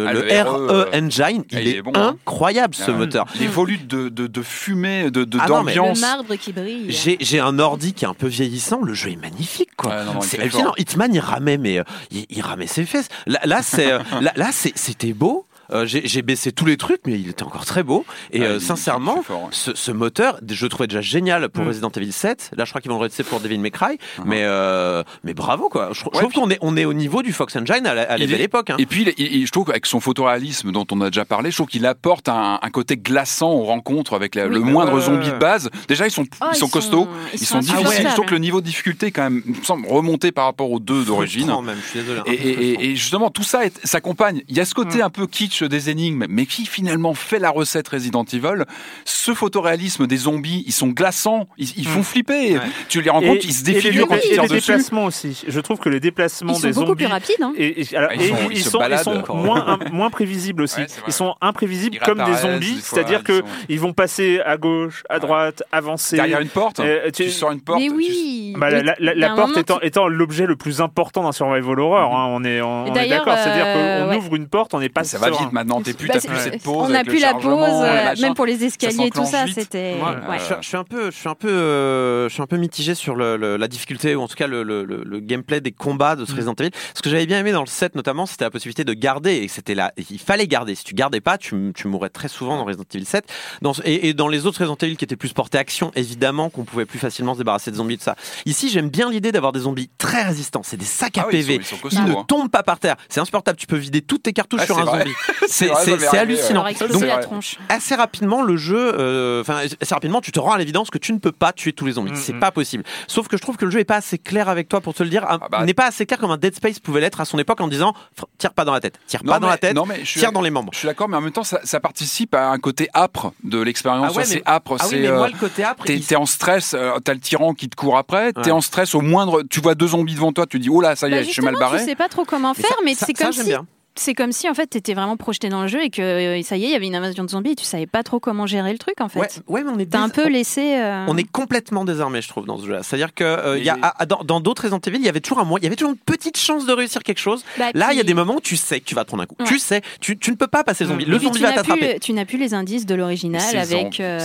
Ah, 0.07 0.13
le 0.13 0.21
le 0.21 0.41
RE, 0.43 0.67
RE 0.67 0.89
Engine, 0.95 1.43
il, 1.51 1.59
il 1.59 1.67
est, 1.67 1.77
est 1.77 1.81
bon, 1.81 1.91
hein. 1.95 2.15
incroyable 2.25 2.75
ce 2.75 2.91
Ah, 2.91 2.93
moteur. 2.93 3.25
Les 3.39 3.47
volutes 3.47 3.87
de, 3.87 4.09
de, 4.09 4.27
de 4.27 4.41
fumée, 4.43 5.09
de, 5.09 5.23
de- 5.23 5.37
Ah 5.41 5.47
non, 5.47 5.63
mais- 5.63 5.71
Le 5.73 5.77
d'ambiance. 5.77 5.99
marbre 6.01 6.35
qui 6.35 6.53
brille. 6.53 6.85
J'ai 6.89 7.17
j'ai 7.19 7.39
un 7.39 7.57
ordi 7.57 7.93
qui 7.93 8.05
est 8.05 8.07
un 8.07 8.13
peu 8.13 8.27
vieillissant, 8.27 8.81
le 8.83 8.93
jeu 8.93 9.09
est 9.11 9.15
magnifique 9.15 9.71
quoi. 9.75 9.91
Ouais, 9.91 10.05
non, 10.05 10.13
non, 10.13 10.19
il 10.21 10.27
c'est 10.27 10.39
hallucinant. 10.39 10.73
Hitman 10.77 11.13
il 11.13 11.19
ramait 11.19 11.57
mais 11.57 11.79
euh, 11.79 11.83
il, 12.11 12.25
il 12.29 12.41
ramait 12.41 12.67
ses 12.67 12.85
fesses. 12.85 13.07
Là, 13.25 13.39
là 13.45 13.61
c'est 13.63 13.91
euh, 13.91 13.99
là, 14.35 14.49
c'était 14.51 15.13
beau. 15.13 15.45
Euh, 15.73 15.85
j'ai 15.85 16.21
baissé 16.21 16.51
tous 16.51 16.65
les 16.65 16.75
trucs 16.77 17.01
mais 17.05 17.13
il 17.19 17.29
était 17.29 17.43
encore 17.43 17.65
très 17.65 17.83
beau 17.83 18.05
et 18.31 18.41
Ah, 18.41 18.45
euh, 18.45 18.55
il- 18.55 18.61
sincèrement 18.61 19.21
fort, 19.23 19.43
ouais. 19.43 19.47
ce, 19.51 19.73
ce 19.73 19.91
moteur 19.91 20.39
je 20.49 20.65
le 20.65 20.69
trouvais 20.69 20.87
déjà 20.87 21.01
génial 21.01 21.47
pour 21.49 21.63
Mm. 21.63 21.67
Resident 21.67 21.89
Evil 21.95 22.11
7 22.11 22.51
là 22.57 22.65
je 22.65 22.71
crois 22.71 22.81
qu'ils 22.81 22.91
vont 22.91 22.97
le 22.97 23.03
redresser 23.03 23.23
pour 23.23 23.39
Devil 23.39 23.57
May 23.59 23.71
Cry 23.71 23.93
Uh-huh. 23.95 24.23
mais 24.25 24.43
euh, 24.43 25.03
mais 25.23 25.33
bravo 25.33 25.69
quoi 25.69 25.89
je, 25.93 25.99
je 25.99 26.05
Ouais, 26.05 26.11
trouve 26.19 26.33
qu'on 26.33 26.49
est 26.49 26.57
on 26.61 26.75
est 26.75 26.85
au 26.85 26.93
niveau 26.93 27.21
du 27.23 27.31
Fox 27.33 27.55
Engine 27.55 27.85
à 27.85 27.93
la, 27.93 28.01
à 28.03 28.17
la 28.17 28.23
Il 28.25 28.29
belle 28.31 28.41
est- 28.41 28.45
époque 28.45 28.69
hein. 28.71 28.75
Et 28.79 28.85
puis, 28.85 29.05
il- 29.17 29.33
il- 29.41 29.45
je 29.47 29.51
trouve 29.51 29.65
qu'avec 29.67 29.85
son 29.85 29.99
photoréalisme 29.99 30.71
dont 30.71 30.85
on 30.91 30.99
a 31.01 31.09
déjà 31.09 31.23
parlé, 31.25 31.51
je 31.51 31.55
trouve 31.57 31.67
qu'il 31.67 31.85
apporte 31.85 32.27
un, 32.29 32.59
un 32.61 32.69
côté 32.69 32.97
glaçant 32.97 33.51
aux 33.51 33.63
rencontres 33.63 34.13
avec 34.13 34.35
la- 34.35 34.47
Oui. 34.47 34.53
le 34.55 34.59
Ouais, 34.59 34.71
moindre 34.71 34.99
zombie 34.99 35.27
de 35.31 35.37
base. 35.37 35.69
Déjà, 35.87 36.05
ils 36.07 36.11
sont, 36.11 36.25
Oh, 36.41 36.45
ils 36.51 36.57
sont 36.57 36.67
costauds, 36.67 37.07
ils, 37.33 37.39
sont, 37.45 37.59
difficiles. 37.59 37.77
insupportables. 37.85 38.09
Je 38.09 38.13
trouve 38.15 38.25
que 38.25 38.33
le 38.33 38.39
niveau 38.39 38.59
de 38.61 38.65
difficulté, 38.65 39.11
quand 39.11 39.23
même, 39.23 39.41
me 39.45 39.63
semble 39.63 39.87
remonter 39.87 40.31
par 40.31 40.45
rapport 40.45 40.69
aux 40.71 40.79
deux 40.79 41.03
d'origine. 41.05 41.43
Frustrant 41.43 41.61
même, 41.61 41.77
je 41.83 41.89
suis 41.89 41.99
désolé 41.99 42.19
hein. 42.19 42.23
Et, 42.27 42.33
et- 42.33 42.71
et- 42.71 42.85
et 42.91 42.95
justement, 42.95 43.29
tout 43.29 43.43
ça 43.43 43.61
s'accompagne. 43.83 44.41
Il 44.49 44.55
y 44.55 44.59
a 44.59 44.65
ce 44.65 44.73
côté 44.73 45.01
un 45.01 45.09
peu 45.09 45.27
kitsch 45.27 45.60
des 45.65 45.89
énigmes, 45.89 46.25
mais 46.29 46.45
qui 46.45 46.65
finalement 46.65 47.13
fait 47.13 47.39
la 47.39 47.49
recette 47.49 47.87
Resident 47.87 48.23
Evil. 48.31 48.65
Ce 49.05 49.33
photoréalisme 49.33 50.07
des 50.07 50.17
zombies, 50.17 50.63
ils 50.67 50.71
sont 50.73 50.87
glaçants, 50.89 51.47
ils, 51.57 51.69
ils 51.77 51.87
font 51.87 52.03
flipper. 52.03 52.53
Ouais. 52.55 52.59
Tu 52.89 53.01
les 53.01 53.09
rencontres, 53.09 53.41
ils 53.43 53.53
se 53.53 53.63
défigurent 53.63 54.07
quand 54.07 54.15
et 54.15 54.21
ils 54.23 54.27
les 54.29 54.33
tirent 54.33 54.43
dessus. 54.43 54.71
déplacements 54.71 55.05
aussi. 55.05 55.43
Je 55.47 55.59
trouve 55.59 55.79
que 55.79 55.89
les 55.89 55.99
déplacements 55.99 56.53
Ils 56.53 56.55
sont 56.55 56.67
des 56.67 56.73
beaucoup 56.73 56.87
zombies 56.87 57.03
plus 57.05 57.11
rapides. 57.11 57.41
Hein. 57.41 57.53
Et, 57.57 57.81
et- 57.81 57.95
alors, 57.95 58.11
ils 58.13 58.21
et 58.21 58.27
sont- 58.29 58.35
ils, 58.49 58.57
ils 58.57 58.63
se 58.63 58.69
sont, 58.69 58.79
ils 58.89 58.97
sont 58.99 59.35
moins, 59.35 59.77
un- 59.79 59.89
moins 59.91 60.09
prévisibles 60.09 60.63
aussi. 60.63 60.81
Ouais, 60.81 60.87
ils 61.07 61.13
sont 61.13 61.35
imprévisibles 61.41 61.95
Ils 61.95 61.99
comme 62.05 62.23
des 62.23 62.35
zombies, 62.35 62.79
c'est-à-dire 62.81 63.19
ils 63.19 63.23
que 63.23 63.37
sont- 63.39 63.45
ils 63.69 63.79
vont 63.79 63.93
passer 63.93 64.39
à 64.45 64.57
gauche, 64.57 65.03
à 65.09 65.19
droite, 65.19 65.63
avancer. 65.71 66.15
Derrière 66.15 66.39
une 66.41 66.49
porte, 66.49 66.79
Euh, 66.79 67.05
tu, 67.11 67.23
tu- 67.25 67.29
sors 67.31 67.51
une 67.51 67.61
porte. 67.61 67.79
Mais 67.79 67.87
tu- 67.87 67.93
oui. 67.95 68.53
Bah, 68.57 68.69
la, 68.69 69.29
porte 69.35 69.57
étant, 69.57 70.07
l'objet 70.07 70.45
le 70.45 70.55
plus 70.55 70.81
important 70.81 71.23
d'un 71.23 71.31
survival 71.31 71.79
horror, 71.79 72.15
hein, 72.17 72.27
on 72.29 72.43
est, 72.43 72.61
on 72.61 72.91
d'accord. 72.91 73.37
C'est-à-dire 73.37 73.65
euh, 73.67 74.09
qu'on 74.11 74.17
ouvre 74.17 74.35
une 74.35 74.47
porte, 74.47 74.73
on 74.73 74.79
n'est 74.79 74.89
pas 74.89 75.03
ça 75.03 75.17
va 75.17 75.27
maintenant, 75.51 75.81
t'es 75.81 75.93
plus, 75.93 76.07
Bah, 76.07 76.15
t'as 76.21 76.27
plus 76.27 76.37
cette 76.39 76.63
pause. 76.63 76.85
on 76.87 76.89
n'a 76.89 76.99
avec 76.99 77.07
plus 77.09 77.19
la 77.19 77.33
pause, 77.33 77.43
euh, 77.45 78.03
machin. 78.05 78.21
même 78.21 78.33
pour 78.33 78.45
les 78.45 78.63
escaliers, 78.63 79.09
tout 79.09 79.23
s'enclenche 79.25 79.29
ça, 79.31 79.45
c'était. 79.53 79.95
Ouais. 79.95 80.29
ouais. 80.29 80.39
Je, 80.39 80.55
je 80.61 80.67
suis 80.67 80.77
un 80.77 80.83
peu, 80.83 81.11
je 81.11 81.15
suis 81.17 81.29
un 81.29 81.35
peu, 81.35 81.49
euh, 81.49 82.29
je 82.29 82.33
suis 82.33 82.41
un 82.43 82.47
peu 82.47 82.57
mitigé 82.57 82.95
sur 82.95 83.15
le, 83.15 83.37
le- 83.37 83.57
la 83.57 83.67
difficulté 83.67 84.15
ou 84.15 84.21
en 84.21 84.27
tout 84.27 84.35
cas 84.35 84.47
le, 84.47 84.63
le- 84.63 84.83
le- 84.85 85.03
le 85.05 85.19
gameplay 85.19 85.61
des 85.61 85.71
combats 85.71 86.15
de 86.15 86.25
ce 86.25 86.33
Resident 86.35 86.53
Evil. 86.59 86.71
Ce 86.93 87.01
que 87.01 87.09
j'avais 87.09 87.25
bien 87.25 87.39
aimé 87.39 87.51
dans 87.51 87.61
le 87.61 87.67
set 87.67 87.95
notamment, 87.95 88.25
c'était 88.25 88.45
la 88.45 88.51
possibilité 88.51 88.83
de 88.83 88.93
garder 88.93 89.35
et 89.37 89.47
c'était 89.47 89.75
là, 89.75 89.91
il 90.09 90.19
fallait 90.19 90.47
garder. 90.47 90.75
Si 90.75 90.83
tu 90.83 90.93
gardais 90.93 91.21
pas, 91.21 91.37
tu, 91.37 91.71
tu 91.75 91.87
mourrais 91.87 92.09
très 92.09 92.27
souvent 92.27 92.57
dans 92.57 92.65
Resident 92.65 92.83
Evil 92.93 93.05
7. 93.05 93.25
Dans, 93.61 93.73
et, 93.85 94.09
et 94.09 94.13
dans 94.13 94.27
les 94.27 94.45
autres 94.45 94.59
Resident 94.59 94.77
Evil 94.81 94.97
qui 94.97 95.05
étaient 95.05 95.15
plus 95.15 95.33
portés 95.33 95.57
action, 95.57 95.91
évidemment 95.95 96.49
qu'on 96.49 96.63
pouvait 96.63 96.85
plus 96.85 96.99
facilement 96.99 97.33
se 97.33 97.39
débarrasser 97.39 97.71
de 97.71 97.75
zombies 97.75 97.97
de 97.97 98.01
ça. 98.01 98.15
Ici, 98.45 98.69
j'aime 98.69 98.89
bien 98.89 99.09
l'idée 99.09 99.31
d'avoir 99.31 99.51
des 99.51 99.61
zombies 99.61 99.89
très 99.97 100.23
résistants. 100.23 100.61
C'est 100.63 100.77
des 100.77 100.85
sacs 100.85 101.17
à 101.17 101.21
Ah 101.23 101.27
oui, 101.31 101.39
ils 101.39 101.45
PV. 101.45 101.53
sont- 101.55 101.59
ils 101.61 101.65
sont 101.65 101.75
Ils 101.75 101.81
costauds, 101.81 102.01
ne 102.03 102.11
hein. 102.13 102.25
tombent 102.27 102.49
pas 102.49 102.63
par 102.63 102.79
terre. 102.79 102.95
C'est 103.09 103.19
insupportable. 103.19 103.57
Tu 103.57 103.67
peux 103.67 103.77
vider 103.77 104.01
toutes 104.01 104.23
tes 104.23 104.33
cartouches 104.33 104.61
Ah, 104.63 104.65
sur 104.65 104.79
un 104.79 104.85
vrai. 104.85 104.99
zombie. 104.99 105.11
C'est 105.47 105.69
hallucinant. 106.17 106.63
Donc, 106.89 107.01
la 107.01 107.17
tronche. 107.17 107.57
assez 107.69 107.95
rapidement 107.95 108.41
le 108.41 108.57
jeu 108.57 108.93
euh, 108.97 109.41
enfin 109.41 109.61
assez 109.81 109.93
rapidement 109.93 110.21
tu 110.21 110.31
te 110.31 110.39
rends 110.39 110.51
à 110.51 110.57
l'évidence 110.57 110.89
que 110.89 110.97
tu 110.97 111.13
ne 111.13 111.19
peux 111.19 111.31
pas 111.31 111.51
tuer 111.53 111.73
tous 111.73 111.85
les 111.85 111.93
zombies 111.93 112.11
Mm, 112.11 112.15
c'est 112.15 112.33
mm. 112.33 112.39
pas 112.39 112.51
possible 112.51 112.83
sauf 113.07 113.27
que 113.27 113.37
je 113.37 113.41
trouve 113.41 113.57
que 113.57 113.65
le 113.65 113.71
jeu 113.71 113.79
est 113.79 113.85
pas 113.85 113.95
assez 113.97 114.17
clair 114.17 114.49
avec 114.49 114.67
toi 114.69 114.81
pour 114.81 114.93
te 114.93 115.03
le 115.03 115.09
dire 115.09 115.25
Ah 115.27 115.37
bah. 115.51 115.63
n'est 115.65 115.73
pas 115.73 115.85
assez 115.85 116.05
clair 116.05 116.19
comme 116.19 116.31
un 116.31 116.37
Dead 116.37 116.55
Space 116.55 116.79
pouvait 116.79 116.99
l'être 117.01 117.21
à 117.21 117.25
son 117.25 117.37
époque 117.39 117.61
en 117.61 117.67
disant 117.67 117.93
tire 118.37 118.53
pas 118.53 118.65
dans 118.65 118.73
la 118.73 118.79
tête 118.79 118.99
tire 119.07 119.21
Non, 119.23 119.33
pas 119.33 119.39
dans 119.39 119.47
la 119.47 119.57
tête 119.57 119.75
non, 119.75 119.85
mais 119.85 119.99
je 120.01 120.05
suis- 120.09 120.19
tire 120.19 120.31
dans 120.31 120.41
les 120.41 120.49
membres 120.49 120.71
Je 120.73 120.79
suis 120.79 120.87
d'accord, 120.87 121.07
mais 121.09 121.17
en 121.17 121.21
même 121.21 121.31
temps, 121.31 121.43
ça, 121.43 121.59
ça 121.63 121.79
participe 121.79 122.33
à 122.35 122.49
un 122.49 122.57
côté 122.59 122.89
âpre 122.93 123.33
de 123.43 123.61
l'expérience. 123.61 124.11
Ah 124.13 124.17
ouais, 124.17 124.25
c'est 124.25 124.41
âpre, 124.47 124.75
ah 124.79 124.83
oui 124.83 124.89
c'est. 124.89 124.99
mais 124.99 125.07
euh, 125.07 125.17
moi 125.17 125.27
le 125.29 125.37
côté 125.37 125.63
après 125.63 125.87
T'es 125.87 125.97
il- 125.97 126.17
en 126.17 126.25
stress, 126.25 126.73
euh, 126.73 126.97
t'as 127.03 127.13
le 127.13 127.19
tyran 127.19 127.53
qui 127.53 127.69
te 127.69 127.75
court 127.75 127.97
après, 127.97 128.33
t'es 128.33 128.41
Ouais. 128.41 128.51
en 128.51 128.61
stress 128.61 128.95
au 128.95 129.01
moindre. 129.01 129.43
Tu 129.49 129.59
vois 129.61 129.75
deux 129.75 129.87
zombies 129.87 130.15
devant 130.15 130.31
toi, 130.33 130.45
tu 130.45 130.59
dis 130.59 130.69
oh 130.69 130.81
là, 130.81 130.95
ça 130.95 131.07
y 131.07 131.11
Bah, 131.11 131.17
est, 131.17 131.23
je 131.23 131.29
suis 131.31 131.41
mal 131.41 131.53
justement, 131.53 131.69
barré. 131.69 131.83
tu 131.83 131.89
sais 131.89 131.95
pas 131.95 132.09
trop 132.09 132.25
comment 132.25 132.53
faire, 132.53 132.75
mais 132.83 132.93
c'est 132.95 133.15
ça, 133.17 133.23
comme 133.25 133.33
j'aime 133.33 133.43
si 133.43 133.49
bien. 133.49 133.65
C'est 133.95 134.13
comme 134.13 134.31
si 134.31 134.49
en 134.49 134.53
fait 134.53 134.67
t'étais 134.67 134.93
vraiment 134.93 135.17
projeté 135.17 135.49
dans 135.49 135.61
le 135.61 135.67
jeu 135.67 135.83
et 135.83 135.89
que 135.89 136.01
euh, 136.01 136.41
ça 136.43 136.55
y 136.57 136.63
est, 136.63 136.67
il 136.67 136.71
y 136.71 136.75
avait 136.75 136.87
une 136.87 136.95
invasion 136.95 137.23
de 137.23 137.29
zombies 137.29 137.51
et 137.51 137.55
tu 137.55 137.65
savais 137.65 137.87
pas 137.87 138.03
trop 138.03 138.19
comment 138.19 138.45
gérer 138.47 138.71
le 138.71 138.77
truc 138.77 139.01
en 139.01 139.09
fait. 139.09 139.19
Ouais, 139.19 139.27
ouais, 139.47 139.63
mais 139.63 139.71
on 139.75 139.79
est 139.79 139.85
T'as 139.91 139.99
un 139.99 140.07
dés- 140.07 140.13
peu 140.13 140.27
laissé. 140.29 140.75
euh, 140.77 141.05
On 141.07 141.17
est 141.17 141.29
complètement 141.29 141.83
désarmé, 141.85 142.21
je 142.21 142.27
trouve, 142.29 142.45
dans 142.45 142.57
ce 142.57 142.65
jeu-là. 142.65 142.83
C'est-à-dire 142.83 143.13
que 143.13 143.23
euh, 143.23 143.57
y 143.59 143.69
a, 143.69 143.77
dans 144.07 144.23
dans 144.23 144.39
d'autres 144.39 144.63
Resident 144.63 144.79
Evil, 144.85 144.97
il 144.99 145.05
y 145.05 145.09
avait 145.09 145.19
toujours 145.19 145.39
un 145.39 145.43
moyen, 145.43 145.61
il 145.61 145.65
y 145.65 145.67
avait 145.67 145.75
toujours 145.75 145.91
une 145.91 145.97
petite 145.97 146.37
chance 146.37 146.65
de 146.65 146.73
réussir 146.73 147.03
quelque 147.03 147.19
chose. 147.19 147.43
bah, 147.59 147.65
Là, 147.73 147.89
il 147.91 147.97
y 147.97 147.99
a 147.99 148.03
des 148.03 148.13
moments 148.13 148.35
où 148.35 148.41
tu 148.41 148.55
sais 148.57 148.79
que 148.79 148.85
tu 148.85 148.95
vas 148.95 149.03
te 149.03 149.07
prendre 149.09 149.23
un 149.23 149.25
coup. 149.25 149.35
Ouais. 149.39 149.45
Tu 149.45 149.59
sais, 149.59 149.81
tu, 149.99 150.17
tu 150.17 150.31
ne 150.31 150.35
peux 150.35 150.47
pas 150.47 150.63
passer 150.63 150.85
zombie. 150.85 151.05
Mm. 151.05 151.09
Le 151.11 151.19
zombie 151.19 151.37
tu 151.39 151.43
va 151.43 151.51
t'attraper. 151.53 151.89
plus, 151.91 151.99
tu 151.99 152.13
n'as 152.13 152.25
plus 152.25 152.37
les 152.37 152.53
indices 152.53 152.85
de 152.85 152.95
l'original 152.95 153.41
avec, 153.57 153.99
euh, 153.99 154.19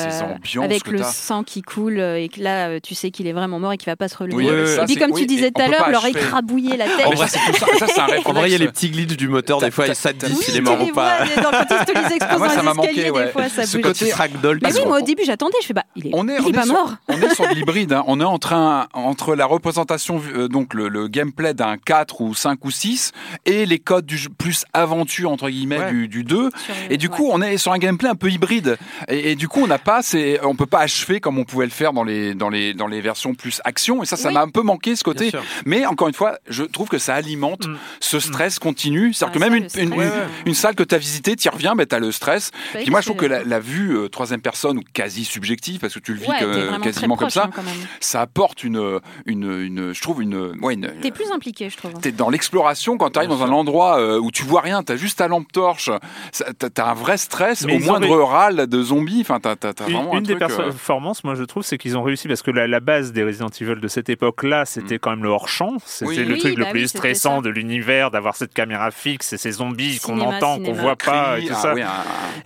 avec 0.62 0.86
le 0.88 0.98
t'as. 1.00 1.04
sang 1.10 1.42
qui 1.42 1.62
coule 1.62 1.98
et 1.98 2.28
que 2.28 2.40
là 2.40 2.80
tu 2.80 2.94
sais 2.94 3.10
qu'il 3.10 3.26
est 3.26 3.32
vraiment 3.32 3.58
mort 3.58 3.72
et 3.72 3.76
qu'il 3.78 3.86
va 3.90 3.96
pas 3.96 4.08
se 4.08 4.16
relever. 4.16 4.36
Oui, 4.50 4.68
ça, 4.68 4.82
et 4.82 4.86
puis 4.86 4.96
comme 4.96 5.10
oui, 5.12 5.22
tu 5.22 5.26
disais 5.26 5.50
tout 5.50 5.60
à 5.60 5.68
l'heure, 5.68 5.90
leur 5.90 6.06
écrabouiller 6.06 6.76
la 6.76 6.86
tête. 6.86 7.06
En 8.26 8.32
vrai, 8.32 8.48
il 8.48 8.52
y 8.52 8.54
a 8.54 8.58
les 8.58 8.68
petits 8.68 8.90
glitches 8.90 9.16
du 9.16 9.28
moteur, 9.28 9.55
des 9.60 9.70
fois, 9.70 9.94
ça 9.94 10.12
te 10.12 10.26
dit 10.26 10.34
s'il 10.36 10.56
est 10.56 10.60
mort 10.60 10.80
ou 10.80 10.92
pas. 10.92 11.18
quand 11.36 11.50
ils 11.70 11.84
te 11.84 11.92
les 11.92 12.14
exposent 12.14 12.18
Ah, 12.30 12.38
moi, 12.38 12.48
dans 12.48 12.54
ça 12.54 12.62
les 12.62 12.68
escaliers, 12.88 13.10
des 13.26 13.32
fois, 13.32 13.48
ça 13.48 13.62
Ce 13.66 13.78
se 13.82 14.14
ragdoll, 14.14 14.58
Mais 14.62 14.72
oui, 14.74 14.80
moi 14.86 14.98
au 15.00 15.04
début 15.04 15.22
j'attendais, 15.24 15.56
je 15.62 15.66
fais 15.66 15.74
bah 15.74 15.84
il 15.96 16.08
est, 16.08 16.10
On 16.12 16.28
est, 16.28 16.36
il 16.36 16.42
on 16.42 16.48
est 16.48 16.52
pas 16.52 16.66
mort. 16.66 16.94
on 17.08 17.20
est 17.20 17.34
sur 17.34 17.48
de 17.48 17.54
l'hybride. 17.54 17.92
hein. 17.92 18.04
On 18.06 18.20
est 18.20 18.24
entre, 18.24 18.52
un, 18.52 18.86
entre 18.92 19.34
la 19.34 19.46
représentation, 19.46 20.20
euh, 20.34 20.48
donc 20.48 20.74
le, 20.74 21.08
gameplay 21.08 21.54
d'un 21.54 21.76
4 21.76 22.20
ou 22.20 22.34
5 22.34 22.64
ou 22.64 22.70
6 22.70 23.12
et 23.44 23.66
les 23.66 23.78
codes 23.78 24.06
du 24.06 24.18
plus 24.30 24.64
aventure, 24.72 25.30
entre 25.30 25.48
guillemets, 25.48 25.90
du, 25.90 26.08
du 26.08 26.24
2. 26.24 26.50
Sur- 26.56 26.74
Et 26.90 26.96
du 26.96 27.08
coup, 27.08 27.28
on 27.32 27.40
est 27.42 27.56
sur 27.58 27.72
un 27.72 27.78
gameplay 27.78 28.08
un 28.08 28.14
peu 28.14 28.30
hybride. 28.30 28.76
Et, 29.08 29.34
du 29.36 29.48
coup, 29.48 29.60
on 29.62 29.66
n'a 29.66 29.78
pas, 29.78 30.02
c'est, 30.02 30.40
on 30.44 30.54
peut 30.54 30.66
pas 30.66 30.80
achever 30.80 31.20
comme 31.20 31.38
on 31.38 31.44
pouvait 31.44 31.66
le 31.66 31.70
faire 31.70 31.92
dans 31.92 32.04
les, 32.04 32.34
dans 32.34 32.48
les, 32.48 32.74
dans 32.74 32.86
les 32.86 33.00
versions 33.00 33.34
plus 33.34 33.60
action. 33.64 34.02
Et 34.02 34.06
ça, 34.06 34.16
ça 34.16 34.30
m'a 34.30 34.42
un 34.42 34.48
peu 34.48 34.62
manqué 34.62 34.96
ce 34.96 35.04
côté. 35.04 35.30
Mais 35.64 35.86
encore 35.86 36.08
une 36.08 36.14
fois, 36.14 36.38
je 36.48 36.64
trouve 36.64 36.88
que 36.88 36.98
ça 36.98 37.14
alimente 37.14 37.66
Mm. 37.66 37.76
ce 38.00 38.20
stress 38.20 38.58
continu. 38.58 39.12
C'est-à-dire 39.12 39.34
que 39.34 39.38
même 39.50 39.64
une, 39.76 39.82
une, 39.82 39.94
ouais, 39.94 40.04
une- 40.06 40.10
ouais. 40.10 40.26
une 40.46 40.54
salle 40.54 40.74
que 40.74 40.82
tu 40.82 40.94
as 40.94 40.98
visitée, 40.98 41.36
tu 41.36 41.46
y 41.46 41.50
reviens, 41.50 41.74
ben, 41.74 41.86
tu 41.86 41.94
as 41.94 41.98
le 41.98 42.12
stress. 42.12 42.50
Bah 42.74 42.80
Puis 42.82 42.90
moi, 42.90 43.00
je 43.00 43.06
trouve 43.06 43.16
que 43.18 43.26
la, 43.26 43.44
la 43.44 43.60
vue 43.60 43.96
euh, 43.96 44.08
troisième 44.08 44.40
personne 44.40 44.78
ou 44.78 44.82
quasi 44.92 45.24
subjective, 45.24 45.80
parce 45.80 45.94
que 45.94 45.98
tu 46.00 46.12
le 46.14 46.20
vis 46.20 46.28
Ouais, 46.28 46.40
que- 46.40 46.80
quasiment 46.82 47.16
comme 47.16 47.30
ça, 47.30 47.44
hein, 47.56 47.62
ça 48.00 48.20
apporte 48.20 48.64
une, 48.64 49.00
une, 49.26 49.60
une, 49.60 49.92
je 49.94 50.00
trouve 50.00 50.22
une, 50.22 50.58
ouais, 50.62 50.74
une, 50.74 50.92
T'es 51.00 51.10
plus 51.10 51.30
impliqué, 51.32 51.70
je 51.70 51.76
trouve. 51.76 51.92
T'es 52.00 52.12
dans 52.12 52.30
l'exploration 52.30 52.96
quand 52.96 53.10
tu 53.10 53.18
arrives 53.18 53.30
dans 53.30 53.42
un 53.42 53.50
endroit 53.52 53.98
euh, 54.00 54.18
où 54.18 54.30
tu 54.30 54.42
vois 54.44 54.60
rien, 54.60 54.82
t'as 54.82 54.96
juste 54.96 55.18
ta 55.18 55.28
lampe 55.28 55.50
torche, 55.52 55.90
t'as 56.58 56.70
t'as 56.70 56.86
un 56.90 56.94
vrai 56.94 57.16
stress 57.16 57.64
Mais 57.64 57.74
au 57.74 57.76
ont 57.76 57.80
moindre 57.86 58.16
râle 58.22 58.66
de 58.66 58.82
zombies. 58.82 59.20
Enfin, 59.20 59.40
t'as 59.40 59.56
t'as- 59.56 59.72
t'as 59.74 59.88
Une, 59.88 59.96
un 59.96 60.20
des 60.20 60.34
truc, 60.36 60.42
euh, 60.42 60.46
performances, 60.46 61.24
moi 61.24 61.34
je 61.34 61.44
trouve, 61.44 61.62
c'est 61.62 61.78
qu'ils 61.78 61.96
ont 61.96 62.02
réussi 62.02 62.28
parce 62.28 62.42
que 62.42 62.50
la, 62.50 62.66
la 62.66 62.80
base 62.80 63.12
des 63.12 63.22
Resident 63.24 63.48
Evil 63.60 63.80
de 63.80 63.88
cette 63.88 64.08
époque-là, 64.08 64.64
c'était 64.64 64.98
quand 64.98 65.10
même 65.10 65.22
le 65.22 65.28
hors-champ. 65.28 65.74
C'était 65.84 66.06
Oui. 66.08 66.16
le 66.24 66.34
Oui, 66.34 66.40
truc 66.40 66.56
le 66.56 66.64
bah 66.64 66.70
plus 66.70 66.88
stressant 66.88 67.42
de 67.42 67.48
l'univers, 67.50 68.10
d'avoir 68.10 68.36
cette 68.36 68.52
caméra 68.52 68.90
fixe 68.90 69.35
ces 69.36 69.52
zombies 69.52 69.98
qu'on 70.00 70.20
entend, 70.20 70.58
qu'on 70.58 70.72
voit 70.72 70.96
pas 70.96 71.38
et 71.38 71.46
tout 71.46 71.52
ah 71.56 71.60
ça. 71.60 71.74
oui, 71.74 71.82
un- 71.82 71.88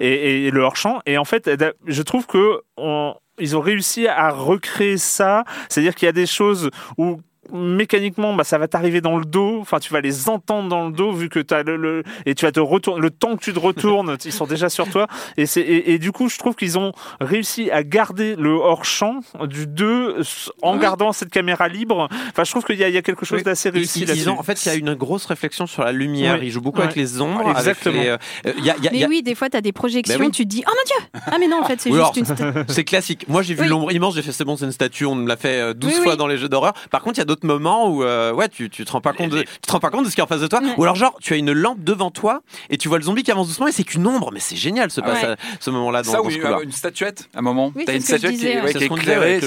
et, 0.00 0.46
et 0.46 0.50
le 0.50 0.60
hors-champ. 0.60 1.00
Et 1.06 1.18
en 1.18 1.24
fait, 1.24 1.50
je 1.86 2.02
trouve 2.02 2.26
que 2.26 2.60
on- 2.76 3.14
ils 3.38 3.56
ont 3.56 3.60
réussi 3.60 4.06
à 4.06 4.30
recréer 4.30 4.98
ça. 4.98 5.44
C'est-à-dire 5.68 5.94
qu'il 5.94 6.06
y 6.06 6.08
a 6.08 6.12
des 6.12 6.26
choses 6.26 6.70
où 6.98 7.20
mécaniquement 7.52 8.34
bah 8.34 8.44
ça 8.44 8.58
va 8.58 8.68
t'arriver 8.68 9.00
dans 9.00 9.16
le 9.18 9.24
dos 9.24 9.58
enfin 9.60 9.78
tu 9.78 9.92
vas 9.92 10.00
les 10.00 10.28
entendre 10.28 10.68
dans 10.68 10.86
le 10.88 10.92
dos 10.92 11.12
vu 11.12 11.28
que 11.28 11.38
tu 11.40 11.54
as 11.54 11.62
le, 11.62 11.76
le- 11.76 12.02
et 12.26 12.34
tu 12.34 12.44
vas 12.44 12.52
te 12.52 12.60
retourner 12.60 13.00
le 13.02 13.10
temps 13.10 13.36
que 13.36 13.42
tu 13.44 13.52
te 13.52 13.58
retournes 13.58 14.16
ils 14.24 14.32
sont 14.32 14.46
déjà 14.46 14.68
sur 14.68 14.88
toi 14.88 15.06
et 15.36 15.46
c'est 15.46 15.60
et, 15.60 15.92
et 15.92 15.98
du 15.98 16.12
coup 16.12 16.28
je 16.28 16.38
trouve 16.38 16.54
qu'ils 16.54 16.78
ont 16.78 16.92
réussi 17.20 17.70
à 17.70 17.82
garder 17.82 18.36
le 18.36 18.50
hors 18.52 18.84
champ 18.84 19.20
du 19.44 19.66
2 19.66 20.22
en 20.62 20.74
Oui. 20.74 20.80
gardant 20.80 21.12
cette 21.12 21.30
caméra 21.30 21.68
libre 21.68 22.08
enfin 22.30 22.44
je 22.44 22.50
trouve 22.50 22.64
qu'il 22.64 22.76
y, 22.78 22.84
a- 22.84 22.88
il 22.88 22.94
y 22.94 22.98
a 22.98 23.02
quelque 23.02 23.24
chose 23.24 23.38
Oui. 23.38 23.44
d'assez 23.44 23.70
réussi 23.70 24.00
ils- 24.00 24.06
là-dessus 24.08 24.22
ils 24.24 24.30
ont- 24.30 24.38
en 24.38 24.42
fait, 24.42 24.64
il 24.64 24.68
y 24.68 24.72
a 24.72 24.74
une 24.74 24.94
grosse 24.94 25.26
réflexion 25.26 25.66
sur 25.66 25.82
la 25.84 25.92
lumière. 25.92 26.34
Ouais. 26.38 26.46
Ils 26.46 26.50
jouent 26.50 26.60
beaucoup 26.60 26.80
avec 26.80 26.96
les 26.96 27.20
ombres. 27.20 27.50
Exactement. 27.50 28.00
Les, 28.00 28.08
euh, 28.08 28.16
euh, 28.46 28.52
il 28.58 28.64
y 28.64 28.70
a- 28.70 28.76
il 28.78 28.84
y 28.84 28.88
a- 28.88 28.90
il 28.92 28.96
y 28.96 29.00
Mais 29.00 29.04
a- 29.04 29.08
oui, 29.08 29.22
des 29.22 29.34
fois, 29.34 29.48
t'as 29.50 29.60
des 29.60 29.72
projections, 29.72 30.18
oui. 30.18 30.30
tu 30.30 30.44
te 30.44 30.48
dis, 30.48 30.62
oh 30.66 30.70
mon 30.70 30.84
dieu 30.86 31.20
Ah, 31.26 31.36
mais 31.38 31.46
non, 31.48 31.60
en 31.60 31.64
fait, 31.64 31.80
c'est 31.80 31.90
Oui, 31.90 31.98
juste 32.14 32.40
alors, 32.40 32.56
une. 32.56 32.64
C'est 32.68 32.84
classique. 32.84 33.26
Moi, 33.28 33.42
j'ai 33.42 33.54
vu 33.54 33.62
Oui. 33.62 33.68
l'ombre 33.68 33.92
immense, 33.92 34.14
j'ai 34.14 34.22
fait 34.22 34.32
c'est 34.32 34.44
bon, 34.44 34.56
c'est 34.56 34.64
une 34.64 34.72
statue, 34.72 35.04
on 35.06 35.14
me 35.14 35.28
l'a 35.28 35.36
fait 35.36 35.60
euh, 35.60 35.74
12 35.74 35.92
Oui, 35.96 36.02
fois 36.02 36.12
oui. 36.12 36.18
dans 36.18 36.26
les 36.26 36.38
jeux 36.38 36.48
d'horreur. 36.48 36.72
Par 36.90 37.02
contre, 37.02 37.18
il 37.18 37.20
y 37.20 37.22
a 37.22 37.26
d'autres 37.26 37.39
moments 37.44 37.88
où 37.90 38.02
euh, 38.04 38.32
ouais, 38.32 38.48
tu, 38.48 38.70
tu 38.70 38.84
te 38.84 38.92
rends 38.92 39.00
pas 39.00 39.12
compte 39.12 39.30
de, 39.30 39.42
tu 39.42 39.46
te 39.66 39.72
rends 39.72 39.80
pas 39.80 39.90
compte 39.90 40.04
de 40.04 40.10
ce 40.10 40.14
qui 40.14 40.20
est 40.20 40.24
en 40.24 40.26
face 40.26 40.40
de 40.40 40.46
toi 40.46 40.60
Ouais. 40.60 40.74
ou 40.76 40.82
alors 40.84 40.94
genre 40.96 41.16
tu 41.20 41.32
as 41.32 41.36
une 41.36 41.52
lampe 41.52 41.82
devant 41.82 42.10
toi 42.10 42.42
et 42.68 42.76
tu 42.78 42.88
vois 42.88 42.98
le 42.98 43.04
zombie 43.04 43.22
qui 43.22 43.30
avance 43.30 43.48
doucement 43.48 43.66
et 43.68 43.72
c'est 43.72 43.84
qu'une 43.84 44.06
ombre, 44.06 44.30
mais 44.32 44.40
c'est 44.40 44.56
génial 44.56 44.90
ce 44.90 45.00
Ah 45.02 45.08
ouais. 45.08 45.14
passage- 45.14 45.36
ce 45.60 45.70
moment-là 45.70 46.02
dans, 46.02 46.10
ça 46.12 46.18
dans 46.18 46.24
oui, 46.24 46.38
ce 46.40 46.46
euh, 46.46 46.60
une 46.62 46.72
statuette 46.72 47.28
à 47.34 47.38
un 47.38 47.42
moment. 47.42 47.72
Oui, 47.74 47.84
T'as 47.86 47.94
une 47.94 48.00
statuette 48.00 48.30
qui, 48.32 48.36
disais, 48.38 48.52
est- 48.54 48.62
ouais. 48.62 48.72
qui 48.74 48.84
éclairée, 48.84 49.40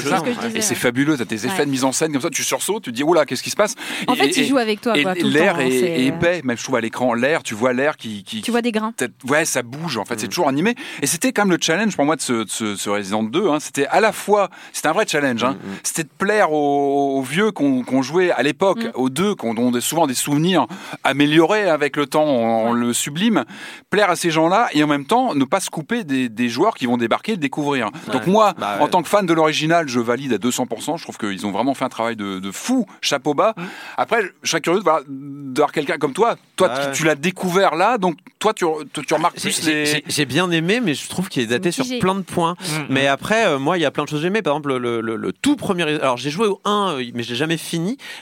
Et 0.56 0.62
c'est 0.62 0.76
fabuleux. 0.76 1.18
T'as 1.18 1.26
tes 1.26 1.36
effets 1.36 1.60
Ouais. 1.60 1.66
de 1.66 1.72
mise 1.72 1.84
en 1.84 1.91
scène 1.91 2.12
comme 2.12 2.22
ça, 2.22 2.30
tu 2.30 2.44
sursautes, 2.44 2.84
tu 2.84 2.91
te 2.91 2.96
dis 2.96 3.04
oula, 3.04 3.26
qu'est-ce 3.26 3.44
qui 3.44 3.50
se 3.52 3.56
passe? 3.56 3.76
En 4.08 4.14
Et- 4.14 4.18
fait, 4.18 4.38
il 4.38 4.48
joue 4.48 4.58
avec 4.58 4.82
toi, 4.82 4.96
l'air 4.96 5.60
est, 5.60 5.64
hein, 5.66 5.68
est 5.70 6.06
épais, 6.06 6.41
même 6.44 6.58
je 6.58 6.64
trouve 6.64 6.76
à 6.76 6.82
l'écran, 6.82 7.14
l'air, 7.14 7.44
tu 7.44 7.54
vois 7.56 7.74
l'air 7.74 7.98
qui, 7.98 8.24
Tu 8.24 8.52
vois 8.52 8.62
des 8.62 8.72
grains. 8.72 8.94
ouais 9.30 9.46
ça 9.46 9.62
bouge 9.62 9.98
en 9.98 10.06
fait 10.06 10.20
c'est 10.20 10.28
toujours 10.28 10.48
animé 10.48 10.76
et 11.02 11.08
c'était 11.08 11.32
quand 11.32 11.44
même 11.44 11.52
le 11.52 11.58
challenge 11.62 11.96
pour 11.96 12.06
moi 12.06 12.16
de 12.16 12.22
ce, 12.22 12.34
de 12.44 12.50
ce, 12.50 12.76
ce 12.76 12.89
Resident 12.89 13.24
2 13.24 13.50
hein. 13.50 13.60
c'était 13.60 13.86
à 13.88 14.00
la 14.00 14.12
fois 14.12 14.50
c'était 14.72 14.88
un 14.88 14.91
vrai 14.94 15.06
challenge 15.08 15.44
hein. 15.44 15.58
c'était 15.84 16.04
de 16.04 16.10
plaire 16.18 16.52
aux, 16.52 17.18
aux 17.18 17.22
vieux 17.22 17.52
qu'on 17.52 17.83
qu'on 17.86 18.02
jouait 18.02 18.32
à 18.32 18.42
l'époque 18.44 18.84
Mm. 18.86 18.92
aux 18.96 19.10
deux 19.10 19.36
qu'on 19.36 19.56
ont 19.58 19.72
souvent 19.82 20.08
des 20.08 20.14
souvenirs 20.14 20.68
améliorés 21.04 21.70
avec 21.70 21.98
le 21.98 22.06
temps 22.06 22.24
on, 22.26 22.70
on 22.70 22.74
le 22.74 22.94
sublime 22.94 23.44
plaire 23.90 24.10
à 24.10 24.16
ces 24.16 24.32
gens-là 24.32 24.70
et 24.74 24.84
en 24.84 24.88
même 24.88 25.06
temps 25.06 25.36
ne 25.36 25.46
pas 25.46 25.60
se 25.60 25.70
couper 25.70 26.04
des, 26.04 26.30
des 26.30 26.50
joueurs 26.50 26.76
qui 26.76 26.86
vont 26.86 26.98
débarquer 26.98 27.34
et 27.34 27.36
le 27.36 27.42
découvrir 27.42 27.90
donc 28.12 28.28
moi 28.28 28.54
Bah 28.58 28.78
en 28.80 28.84
ouais. 28.86 28.90
tant 28.90 29.02
que 29.04 29.10
fan 29.10 29.26
de 29.26 29.34
l'original 29.34 29.88
je 29.88 30.00
valide 30.00 30.34
à 30.34 30.38
200% 30.38 30.98
je 30.98 31.04
trouve 31.04 31.18
qu'ils 31.18 31.46
ont 31.46 31.52
vraiment 31.52 31.74
fait 31.74 31.86
un 31.86 31.90
travail 31.90 32.16
de, 32.16 32.40
de 32.40 32.52
fou 32.52 32.86
chapeau 33.02 33.34
bas 33.34 33.54
après 33.98 34.22
je 34.44 34.50
serais 34.50 34.62
curieux 34.62 34.80
de 34.80 34.84
voir- 34.84 35.72
quelqu'un 35.72 35.98
comme 35.98 36.14
toi 36.14 36.36
toi 36.56 36.70
Ouais. 36.70 36.92
tu, 36.92 37.00
tu 37.00 37.04
l'as 37.06 37.16
découvert 37.16 37.76
là 37.76 37.98
donc 37.98 38.18
toi 38.40 38.54
tu, 38.54 38.66
tu, 38.94 39.06
tu 39.06 39.14
remarques 39.14 39.36
J'ai- 39.38 39.50
plus 39.50 39.64
J'ai 39.64 39.74
les 39.74 39.86
j'ai- 39.86 40.04
j'ai 40.08 40.26
bien 40.26 40.50
aimé, 40.52 40.80
mais 40.84 40.94
je 40.94 41.08
trouve 41.10 41.28
qu'il 41.30 41.42
est 41.44 41.48
daté 41.48 41.72
sur 41.72 41.86
plein 42.00 42.16
de 42.16 42.22
points. 42.22 42.56
Mm, 42.60 42.86
Mais 42.90 43.08
après, 43.08 43.48
euh, 43.48 43.60
moi, 43.60 43.78
il 43.78 43.82
y 43.82 43.86
a 43.86 43.92
plein 43.92 44.04
de 44.04 44.10
choses 44.10 44.20
que 44.20 44.24
j'aimais. 44.24 44.42
Par 44.42 44.54
exemple, 44.54 44.76
le, 44.76 45.02
le- 45.02 45.16
le 45.16 45.34
tout 45.34 45.56
premier. 45.56 45.84
Alors, 45.84 46.18
j'ai 46.18 46.30
joué 46.30 46.48
au 46.48 46.60
1, 46.66 46.96
euh, 47.00 47.04
mais 47.14 47.24
je 47.24 47.30
l'ai 47.30 47.36
jamais 47.36 47.58
fini. 47.58 47.72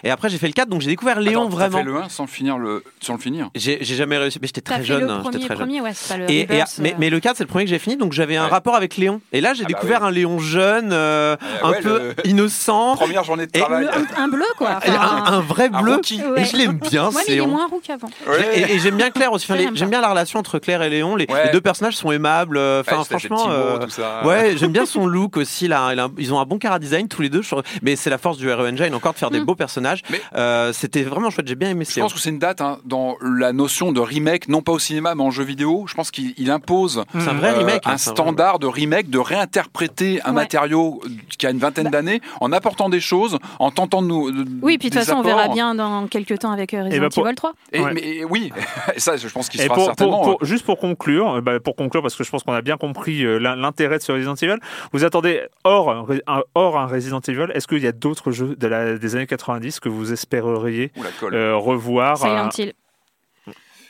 Et 0.03 0.09
après, 0.11 0.29
j'ai 0.29 0.37
fait 0.37 0.47
le 0.47 0.53
4, 0.53 0.69
donc 0.69 0.81
j'ai 0.81 0.89
découvert 0.89 1.19
Léon 1.19 1.41
Attends, 1.41 1.49
t'as 1.49 1.55
vraiment. 1.55 1.77
fait 1.77 1.83
le 1.83 1.97
1 1.97 2.09
sans 2.09 2.27
finir 2.27 2.57
le 2.57 2.83
sans 3.01 3.13
le 3.13 3.19
finir? 3.19 3.49
J'ai 3.55 3.83
jamais 3.83 4.17
réussi, 4.17 4.39
mais 4.41 4.47
j'étais 4.47 4.61
T'as 4.61 4.75
très 4.75 4.83
jeune. 4.83 5.01
le 5.05 5.09
hein, 5.09 5.21
j'étais 5.25 5.31
premier, 5.31 5.45
très 5.45 5.55
jeune. 5.55 5.65
premier, 5.65 5.81
ouais, 5.81 5.91
c'est 5.93 6.13
pas 6.13 6.17
le 6.19 6.31
Et, 6.31 6.39
et- 6.39 6.43
Rebirth, 6.43 6.75
mais, 6.79 6.91
euh. 6.93 6.95
mais 6.99 7.09
le 7.09 7.19
4, 7.19 7.37
c'est 7.37 7.43
le 7.43 7.47
premier 7.47 7.65
que 7.65 7.69
j'ai 7.69 7.79
fini, 7.79 7.97
donc 7.97 8.13
j'avais 8.13 8.37
un 8.37 8.45
Ouais. 8.45 8.49
rapport 8.51 8.75
avec 8.75 8.97
Léon. 8.97 9.21
Et 9.31 9.41
là, 9.41 9.53
j'ai 9.53 9.63
Ah 9.63 9.67
bah 9.67 9.73
découvert 9.75 10.01
oui. 10.01 10.07
un 10.07 10.11
Léon 10.11 10.39
jeune, 10.39 10.91
euh, 10.93 11.35
Euh, 11.35 11.35
un 11.63 11.69
ouais, 11.71 11.81
peu 11.81 12.13
le- 12.17 12.27
innocent, 12.29 12.95
Première 12.95 13.23
journée 13.23 13.45
de 13.47 13.51
Et 13.57 13.59
travail. 13.59 13.87
un, 14.17 14.23
un 14.23 14.27
bleu, 14.27 14.45
quoi. 14.57 14.77
Enfin, 14.77 14.93
un, 15.27 15.33
un 15.33 15.39
vrai 15.41 15.69
Un 15.73 15.81
bleu. 15.81 15.99
Et 16.37 16.45
je 16.45 16.57
l'aime 16.57 16.79
bien, 16.79 17.09
mais 17.13 17.21
il 17.27 17.37
est 17.37 17.45
moins 17.45 17.67
roux 17.67 17.81
qu'avant. 17.85 18.09
Ouais. 18.27 18.59
Et, 18.59 18.75
et 18.75 18.79
j'aime 18.79 18.95
bien 18.95 19.09
Claire 19.11 19.31
aussi. 19.33 19.47
J'aime 19.73 19.89
bien 19.89 20.01
la 20.01 20.09
relation 20.09 20.39
entre 20.39 20.59
Claire 20.59 20.81
et 20.81 20.89
Léon. 20.89 21.15
Les, 21.15 21.25
Ouais. 21.31 21.45
les 21.45 21.51
deux 21.51 21.61
personnages 21.61 21.95
sont 21.95 22.11
aimables. 22.11 22.57
Enfin, 22.57 22.97
Ouais, 22.97 23.03
c'était 23.03 23.27
franchement, 23.27 23.47
euh, 23.51 23.77
ouais, 24.25 24.55
j'aime 24.57 24.71
bien 24.71 24.85
son 24.85 25.05
look 25.05 25.37
aussi. 25.37 25.67
Là, 25.67 25.93
ils 26.17 26.33
ont 26.33 26.39
un 26.39 26.45
bon 26.45 26.57
cara 26.57 26.79
design 26.79 27.07
tous 27.07 27.21
les 27.21 27.29
deux. 27.29 27.41
je 27.41 27.47
trouve. 27.49 27.63
Mais 27.81 27.95
c'est 27.95 28.09
la 28.09 28.17
force 28.17 28.37
du 28.37 28.51
RE 28.51 28.61
Engine 28.67 28.93
encore 28.93 29.13
de 29.13 29.17
faire 29.19 29.29
des 29.29 29.40
Mm. 29.41 29.45
beaux 29.45 29.55
personnages. 29.55 30.01
Mais- 30.09 30.21
Euh, 30.35 30.73
C'était 30.73 31.03
vraiment 31.03 31.29
chouette. 31.29 31.47
J'ai 31.47 31.55
bien 31.55 31.69
aimé 31.69 31.85
ce 31.85 31.93
Je 31.93 31.99
pense 32.01 32.13
que 32.13 32.19
c'est 32.19 32.29
une 32.29 32.39
date 32.39 32.61
hein, 32.61 32.79
dans 32.85 33.15
la 33.21 33.53
notion 33.53 33.91
de 33.91 33.99
remake, 33.99 34.47
non 34.47 34.61
pas 34.61 34.71
au 34.71 34.79
cinéma 34.79 35.15
mais 35.15 35.23
en 35.23 35.31
jeu 35.31 35.43
vidéo. 35.43 35.85
Je 35.87 35.93
pense 35.93 36.11
qu'il 36.11 36.33
il 36.37 36.49
impose 36.51 37.03
C'est 37.13 37.27
un 37.27 37.33
vrai 37.33 37.49
euh, 37.51 37.57
remake. 37.59 37.81
hein, 37.85 37.91
un 37.93 37.97
standard 37.97 38.59
de 38.59 38.67
remake, 38.67 39.09
de 39.09 39.19
réinterpréter 39.19 40.21
un 40.23 40.29
Ouais. 40.29 40.33
matériau 40.35 41.01
qui 41.37 41.45
a 41.45 41.51
une 41.51 41.57
vingtaine 41.59 41.89
d'années 41.89 42.21
en 42.39 42.51
apportant 42.51 42.89
des 42.89 42.99
choses, 42.99 43.37
en 43.59 43.71
tentant 43.71 44.01
de 44.01 44.07
nous. 44.07 44.31
de- 44.31 44.45
Oui, 44.61 44.77
puis 44.77 44.89
de 44.89 44.95
toute 44.95 45.01
des 45.01 45.05
façon, 45.05 45.19
on 45.19 45.23
verra 45.23 45.47
bien 45.49 45.75
dans 45.75 46.07
quelques 46.07 46.39
temps 46.39 46.51
avec 46.51 46.73
euh, 46.73 46.83
Resident 46.85 47.01
bah, 47.03 47.09
pour- 47.13 47.25
Evil 47.27 47.35
3. 47.35 47.53
Et, 47.73 47.79
Ouais. 47.81 47.93
mais, 47.93 48.23
oui, 48.25 48.51
et 48.95 48.99
ça, 48.99 49.17
je 49.17 49.27
pense 49.27 49.49
qu'il 49.49 49.59
Et 49.61 49.65
sera 49.65 49.75
pour, 49.75 49.85
certainement. 49.85 50.21
pour- 50.23 50.37
pour- 50.37 50.45
juste 50.45 50.65
pour 50.65 50.77
conclure, 50.79 51.35
euh, 51.37 51.41
bah, 51.41 51.59
pour 51.59 51.75
conclure, 51.75 52.01
parce 52.01 52.15
que 52.15 52.23
je 52.23 52.29
pense 52.29 52.43
qu'on 52.43 52.53
a 52.53 52.61
bien 52.61 52.77
compris 52.77 53.23
euh, 53.25 53.37
l'in- 53.39 53.55
l'intérêt 53.55 53.97
de 53.97 54.03
ce 54.03 54.11
Resident 54.11 54.35
Evil, 54.35 54.57
vous 54.93 55.03
attendez 55.03 55.41
hors, 55.63 55.89
un- 56.27 56.41
hors 56.55 56.77
un 56.79 56.85
Resident 56.87 57.19
Evil, 57.27 57.47
est-ce 57.53 57.67
qu'il 57.67 57.79
y 57.79 57.87
a 57.87 57.91
d'autres 57.91 58.31
jeux 58.31 58.55
de 58.57 58.67
la, 58.67 58.97
des 58.97 59.15
années 59.15 59.20
90 59.25 59.79
que 59.79 59.89
vous 59.89 60.11
espéreriez 60.13 60.91
euh, 61.31 61.55
revoir 61.55 62.17
Silent 62.17 62.47
euh, 62.47 62.61
Hill. 62.61 62.73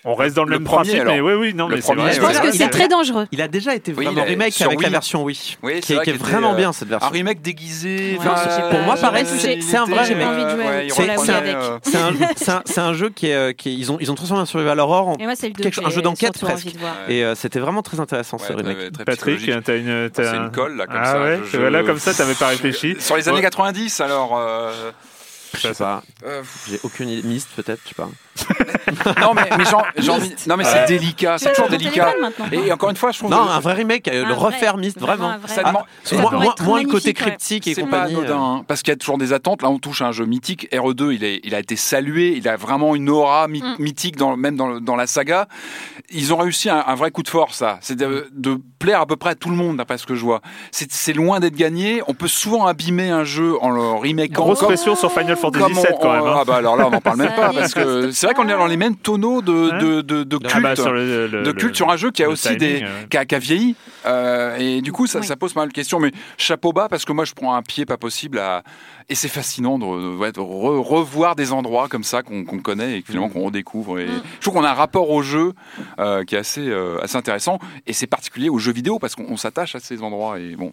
On 0.03 0.15
reste 0.15 0.35
dans 0.35 0.45
le, 0.45 0.49
Le 0.49 0.57
même 0.57 0.63
premier, 0.65 0.77
principe, 0.93 1.01
alors. 1.01 1.13
mais 1.13 1.21
oui, 1.21 1.33
oui, 1.33 1.53
non, 1.53 1.67
Le 1.67 1.75
mais 1.75 1.81
c'est 1.81 1.85
premier, 1.89 2.01
vrai. 2.01 2.13
Je 2.13 2.19
pense 2.21 2.33
là, 2.33 2.39
que 2.39 2.47
il 2.47 2.53
c'est 2.55 2.63
a- 2.63 2.69
très 2.69 2.87
dangereux. 2.87 3.27
Il 3.31 3.39
a 3.39 3.47
déjà 3.47 3.75
été 3.75 3.93
Oui, 3.93 4.05
vraiment 4.05 4.23
a- 4.23 4.25
remake 4.25 4.59
avec 4.59 4.81
la 4.81 4.89
version 4.89 5.21
Wii, 5.23 5.57
Oui, 5.61 5.73
c'est 5.75 5.81
qui, 5.81 5.93
est- 5.93 5.95
vrai 5.97 6.05
qui 6.05 6.09
est 6.09 6.13
qu'il 6.13 6.21
était, 6.23 6.31
vraiment 6.31 6.53
euh, 6.53 6.57
bien 6.57 6.73
cette 6.73 6.87
Un 6.87 6.97
version. 6.97 7.09
remake 7.11 7.43
déguisé. 7.43 8.13
Ouais, 8.13 8.17
enfin, 8.27 8.33
c'est- 8.49 8.63
euh, 8.63 8.69
pour 8.71 8.79
moi, 8.79 8.95
pareil, 8.95 9.25
il 9.31 9.61
c'est- 9.61 9.77
un 9.77 9.85
vrai 9.85 10.01
remake. 10.05 10.25
C'est 11.83 11.97
un, 11.97 12.13
c'est 12.35 12.49
un- 12.51 12.61
c'est 12.65 12.81
un 12.81 12.93
jeu 12.93 13.09
qui 13.11 13.27
est, 13.27 13.53
qui 13.55 13.69
est- 13.69 13.73
ils 13.75 13.91
ont 13.91 13.97
ils 14.01 14.11
ont 14.11 14.15
transformé 14.15 14.41
un 14.41 14.47
survival 14.47 14.79
horror 14.79 15.09
en 15.09 15.15
Et 15.17 15.23
moi, 15.25 15.35
c'est 15.35 15.49
le 15.49 15.53
2 15.53 15.61
quelque 15.65 15.75
chose- 15.75 15.85
un 15.85 15.89
jeu 15.91 16.01
d'enquête 16.01 16.35
presque. 16.41 16.69
Et 17.07 17.23
c'était 17.35 17.59
vraiment 17.59 17.83
très 17.83 17.99
intéressant 17.99 18.39
ce 18.39 18.51
remake. 18.53 18.93
Patrick, 19.05 19.35
psychologique. 19.37 19.63
t'as 19.63 19.77
une, 19.77 20.09
C'est 20.15 20.27
un- 20.27 20.45
une 20.45 20.51
colle, 20.51 20.77
là, 20.77 20.87
comme 20.87 20.95
ah 20.99 21.05
ça. 21.51 21.57
voilà, 21.59 21.83
comme 21.83 21.99
ça, 21.99 22.11
t'avais 22.15 22.33
pas 22.33 22.47
réfléchi. 22.55 22.95
Sur 22.99 23.17
les 23.17 23.27
années 23.29 23.37
Ouais. 23.37 23.43
90, 23.43 24.01
alors. 24.01 24.35
Je 25.53 25.59
sais 25.59 25.73
pas, 25.73 26.01
euh, 26.25 26.41
j'ai 26.69 26.79
aucune 26.83 27.09
idée. 27.09 27.27
Myst 27.27 27.49
peut-être, 27.55 27.81
je 27.83 27.89
sais 27.89 27.95
pas. 27.95 28.09
Non, 29.21 29.33
mais, 29.33 29.49
mais 29.57 29.65
genre, 29.65 29.85
genre- 29.97 30.19
non, 30.47 30.57
mais 30.57 30.63
c'est 30.63 30.85
délicat, 30.85 31.37
c'est 31.37 31.53
toujours 31.53 31.69
délicat. 31.69 32.13
Et 32.51 32.71
encore 32.71 32.89
une 32.89 32.95
fois, 32.95 33.11
je 33.11 33.19
trouve. 33.19 33.29
Non, 33.31 33.45
que- 33.45 33.51
un 33.51 33.59
vrai 33.59 33.73
remake, 33.73 34.07
euh, 34.07 34.23
Un 34.25 34.27
le 34.29 34.33
refaire 34.33 34.77
Myst, 34.77 34.99
vraiment. 34.99 35.35
Ça 35.47 35.63
demande- 35.63 35.83
Ça 36.03 36.15
Moins, 36.63 36.81
le 36.81 36.87
côté 36.87 37.07
ouais. 37.09 37.13
cryptique 37.13 37.67
et 37.67 37.75
pas 37.75 37.81
compagnie. 37.81 38.15
anodin, 38.15 38.33
euh. 38.33 38.37
hein, 38.37 38.65
parce 38.67 38.81
qu'il 38.81 38.91
y 38.91 38.95
a 38.95 38.97
toujours 38.97 39.17
des 39.17 39.33
attentes. 39.33 39.61
Là, 39.61 39.69
on 39.69 39.79
touche 39.79 40.01
à 40.01 40.07
un 40.07 40.11
jeu 40.11 40.25
mythique. 40.25 40.67
RE2, 40.71 41.13
il, 41.13 41.23
est, 41.23 41.39
il 41.43 41.53
a 41.55 41.59
été 41.59 41.75
salué. 41.75 42.33
Il 42.37 42.47
a 42.47 42.55
vraiment 42.57 42.95
une 42.95 43.09
aura 43.09 43.47
my- 43.47 43.61
Mm. 43.61 43.75
mythique, 43.79 44.15
dans, 44.15 44.35
même 44.37 44.55
dans, 44.55 44.79
dans 44.79 44.95
la 44.95 45.07
saga. 45.07 45.47
Ils 46.09 46.33
ont 46.33 46.37
réussi 46.37 46.69
un, 46.69 46.83
un 46.85 46.95
vrai 46.95 47.11
coup 47.11 47.23
de 47.23 47.29
force, 47.29 47.57
ça. 47.57 47.77
C'est 47.81 47.95
de, 47.95 48.29
de 48.33 48.59
plaire 48.81 48.99
à 49.01 49.05
peu 49.05 49.15
près 49.15 49.29
à 49.31 49.35
tout 49.35 49.49
le 49.49 49.55
monde, 49.55 49.77
d'après 49.77 49.97
ce 49.97 50.05
que 50.05 50.15
je 50.15 50.23
vois. 50.23 50.41
C'est 50.71 50.91
c'est 50.91 51.13
loin 51.13 51.39
d'être 51.39 51.55
gagné. 51.55 52.01
On 52.07 52.13
peut 52.13 52.27
souvent 52.27 52.65
abîmer 52.65 53.09
un 53.09 53.23
jeu 53.23 53.55
en 53.61 53.69
le 53.69 53.81
remake 53.99 54.31
Grosse 54.31 54.59
pression 54.59 54.95
sur 54.95 55.11
Final 55.11 55.37
Fantasy 55.37 55.73
VII 55.73 55.83
quand 56.01 56.11
même. 56.13 56.23
hein. 56.23 56.35
Ah 56.39 56.43
bah 56.45 56.55
alors 56.55 56.75
là, 56.75 56.87
on 56.87 56.91
n'en 56.91 57.01
parle 57.01 57.17
même 57.19 57.35
pas 57.35 57.51
parce 57.53 57.73
que 57.73 58.11
c'est 58.11 58.25
vrai 58.25 58.33
qu'on 58.33 58.47
est 58.49 58.57
dans 58.57 58.65
les 58.67 58.77
mêmes 58.77 58.95
tonneaux 58.95 59.41
de, 59.41 59.71
Hein 59.71 59.77
de, 59.79 60.01
de, 60.01 60.23
de 60.23 60.37
culte 60.37 60.51
Ah 60.55 60.59
bah, 60.59 60.75
sur 60.75 60.91
le- 60.91 61.27
le- 61.27 61.43
de 61.43 61.51
le- 61.51 61.53
culte 61.53 61.75
sur 61.75 61.89
un 61.89 61.97
jeu 61.97 62.11
qui 62.11 62.23
a 62.23 62.29
aussi 62.29 62.47
timing, 62.55 62.59
des 62.59 62.83
euh. 62.83 62.87
qui 63.09 63.17
a, 63.17 63.25
qui 63.25 63.35
a 63.35 63.39
vieilli 63.39 63.75
Euh, 64.05 64.57
et 64.57 64.81
du 64.81 64.91
coup 64.91 65.05
ça, 65.05 65.19
Oui. 65.19 65.25
ça 65.27 65.35
pose 65.35 65.53
pas 65.53 65.59
mal 65.61 65.69
de 65.69 65.73
questions 65.73 65.99
mais 65.99 66.11
chapeau 66.37 66.73
bas 66.73 66.87
parce 66.89 67.05
que 67.05 67.13
moi 67.13 67.23
je 67.23 67.33
prends 67.33 67.53
un 67.53 67.61
pied 67.61 67.85
pas 67.85 67.97
possible 67.97 68.39
à 68.39 68.63
et 69.11 69.15
c'est 69.15 69.27
fascinant 69.27 69.77
de, 69.77 69.85
de- 69.85 70.15
ouais, 70.15 70.31
de 70.31 70.39
re- 70.39 70.81
revoir 70.81 71.35
des 71.35 71.51
endroits 71.51 71.87
comme 71.87 72.03
ça 72.03 72.23
qu'on 72.23 72.43
qu'on 72.45 72.59
connaît 72.59 72.97
et 72.97 73.01
que 73.01 73.07
finalement 73.07 73.29
qu'on 73.29 73.43
redécouvre 73.45 73.99
et 73.99 74.05
Mm. 74.07 74.21
je 74.37 74.41
trouve 74.41 74.53
qu'on 74.55 74.63
a 74.63 74.71
un 74.71 74.73
rapport 74.73 75.09
au 75.11 75.21
jeu 75.21 75.53
euh, 75.99 76.23
qui 76.23 76.35
est 76.35 76.39
assez 76.39 76.67
euh, 76.67 76.97
assez 77.03 77.17
intéressant 77.17 77.59
et 77.85 77.93
c'est 77.93 78.07
particulier 78.07 78.49
aux 78.49 78.57
jeux 78.57 78.71
vidéo 78.73 78.97
parce 78.99 79.15
qu'on 79.15 79.25
on 79.29 79.37
s'attache 79.37 79.75
à 79.75 79.79
ces 79.79 80.01
endroits 80.01 80.39
et 80.39 80.55
bon 80.55 80.71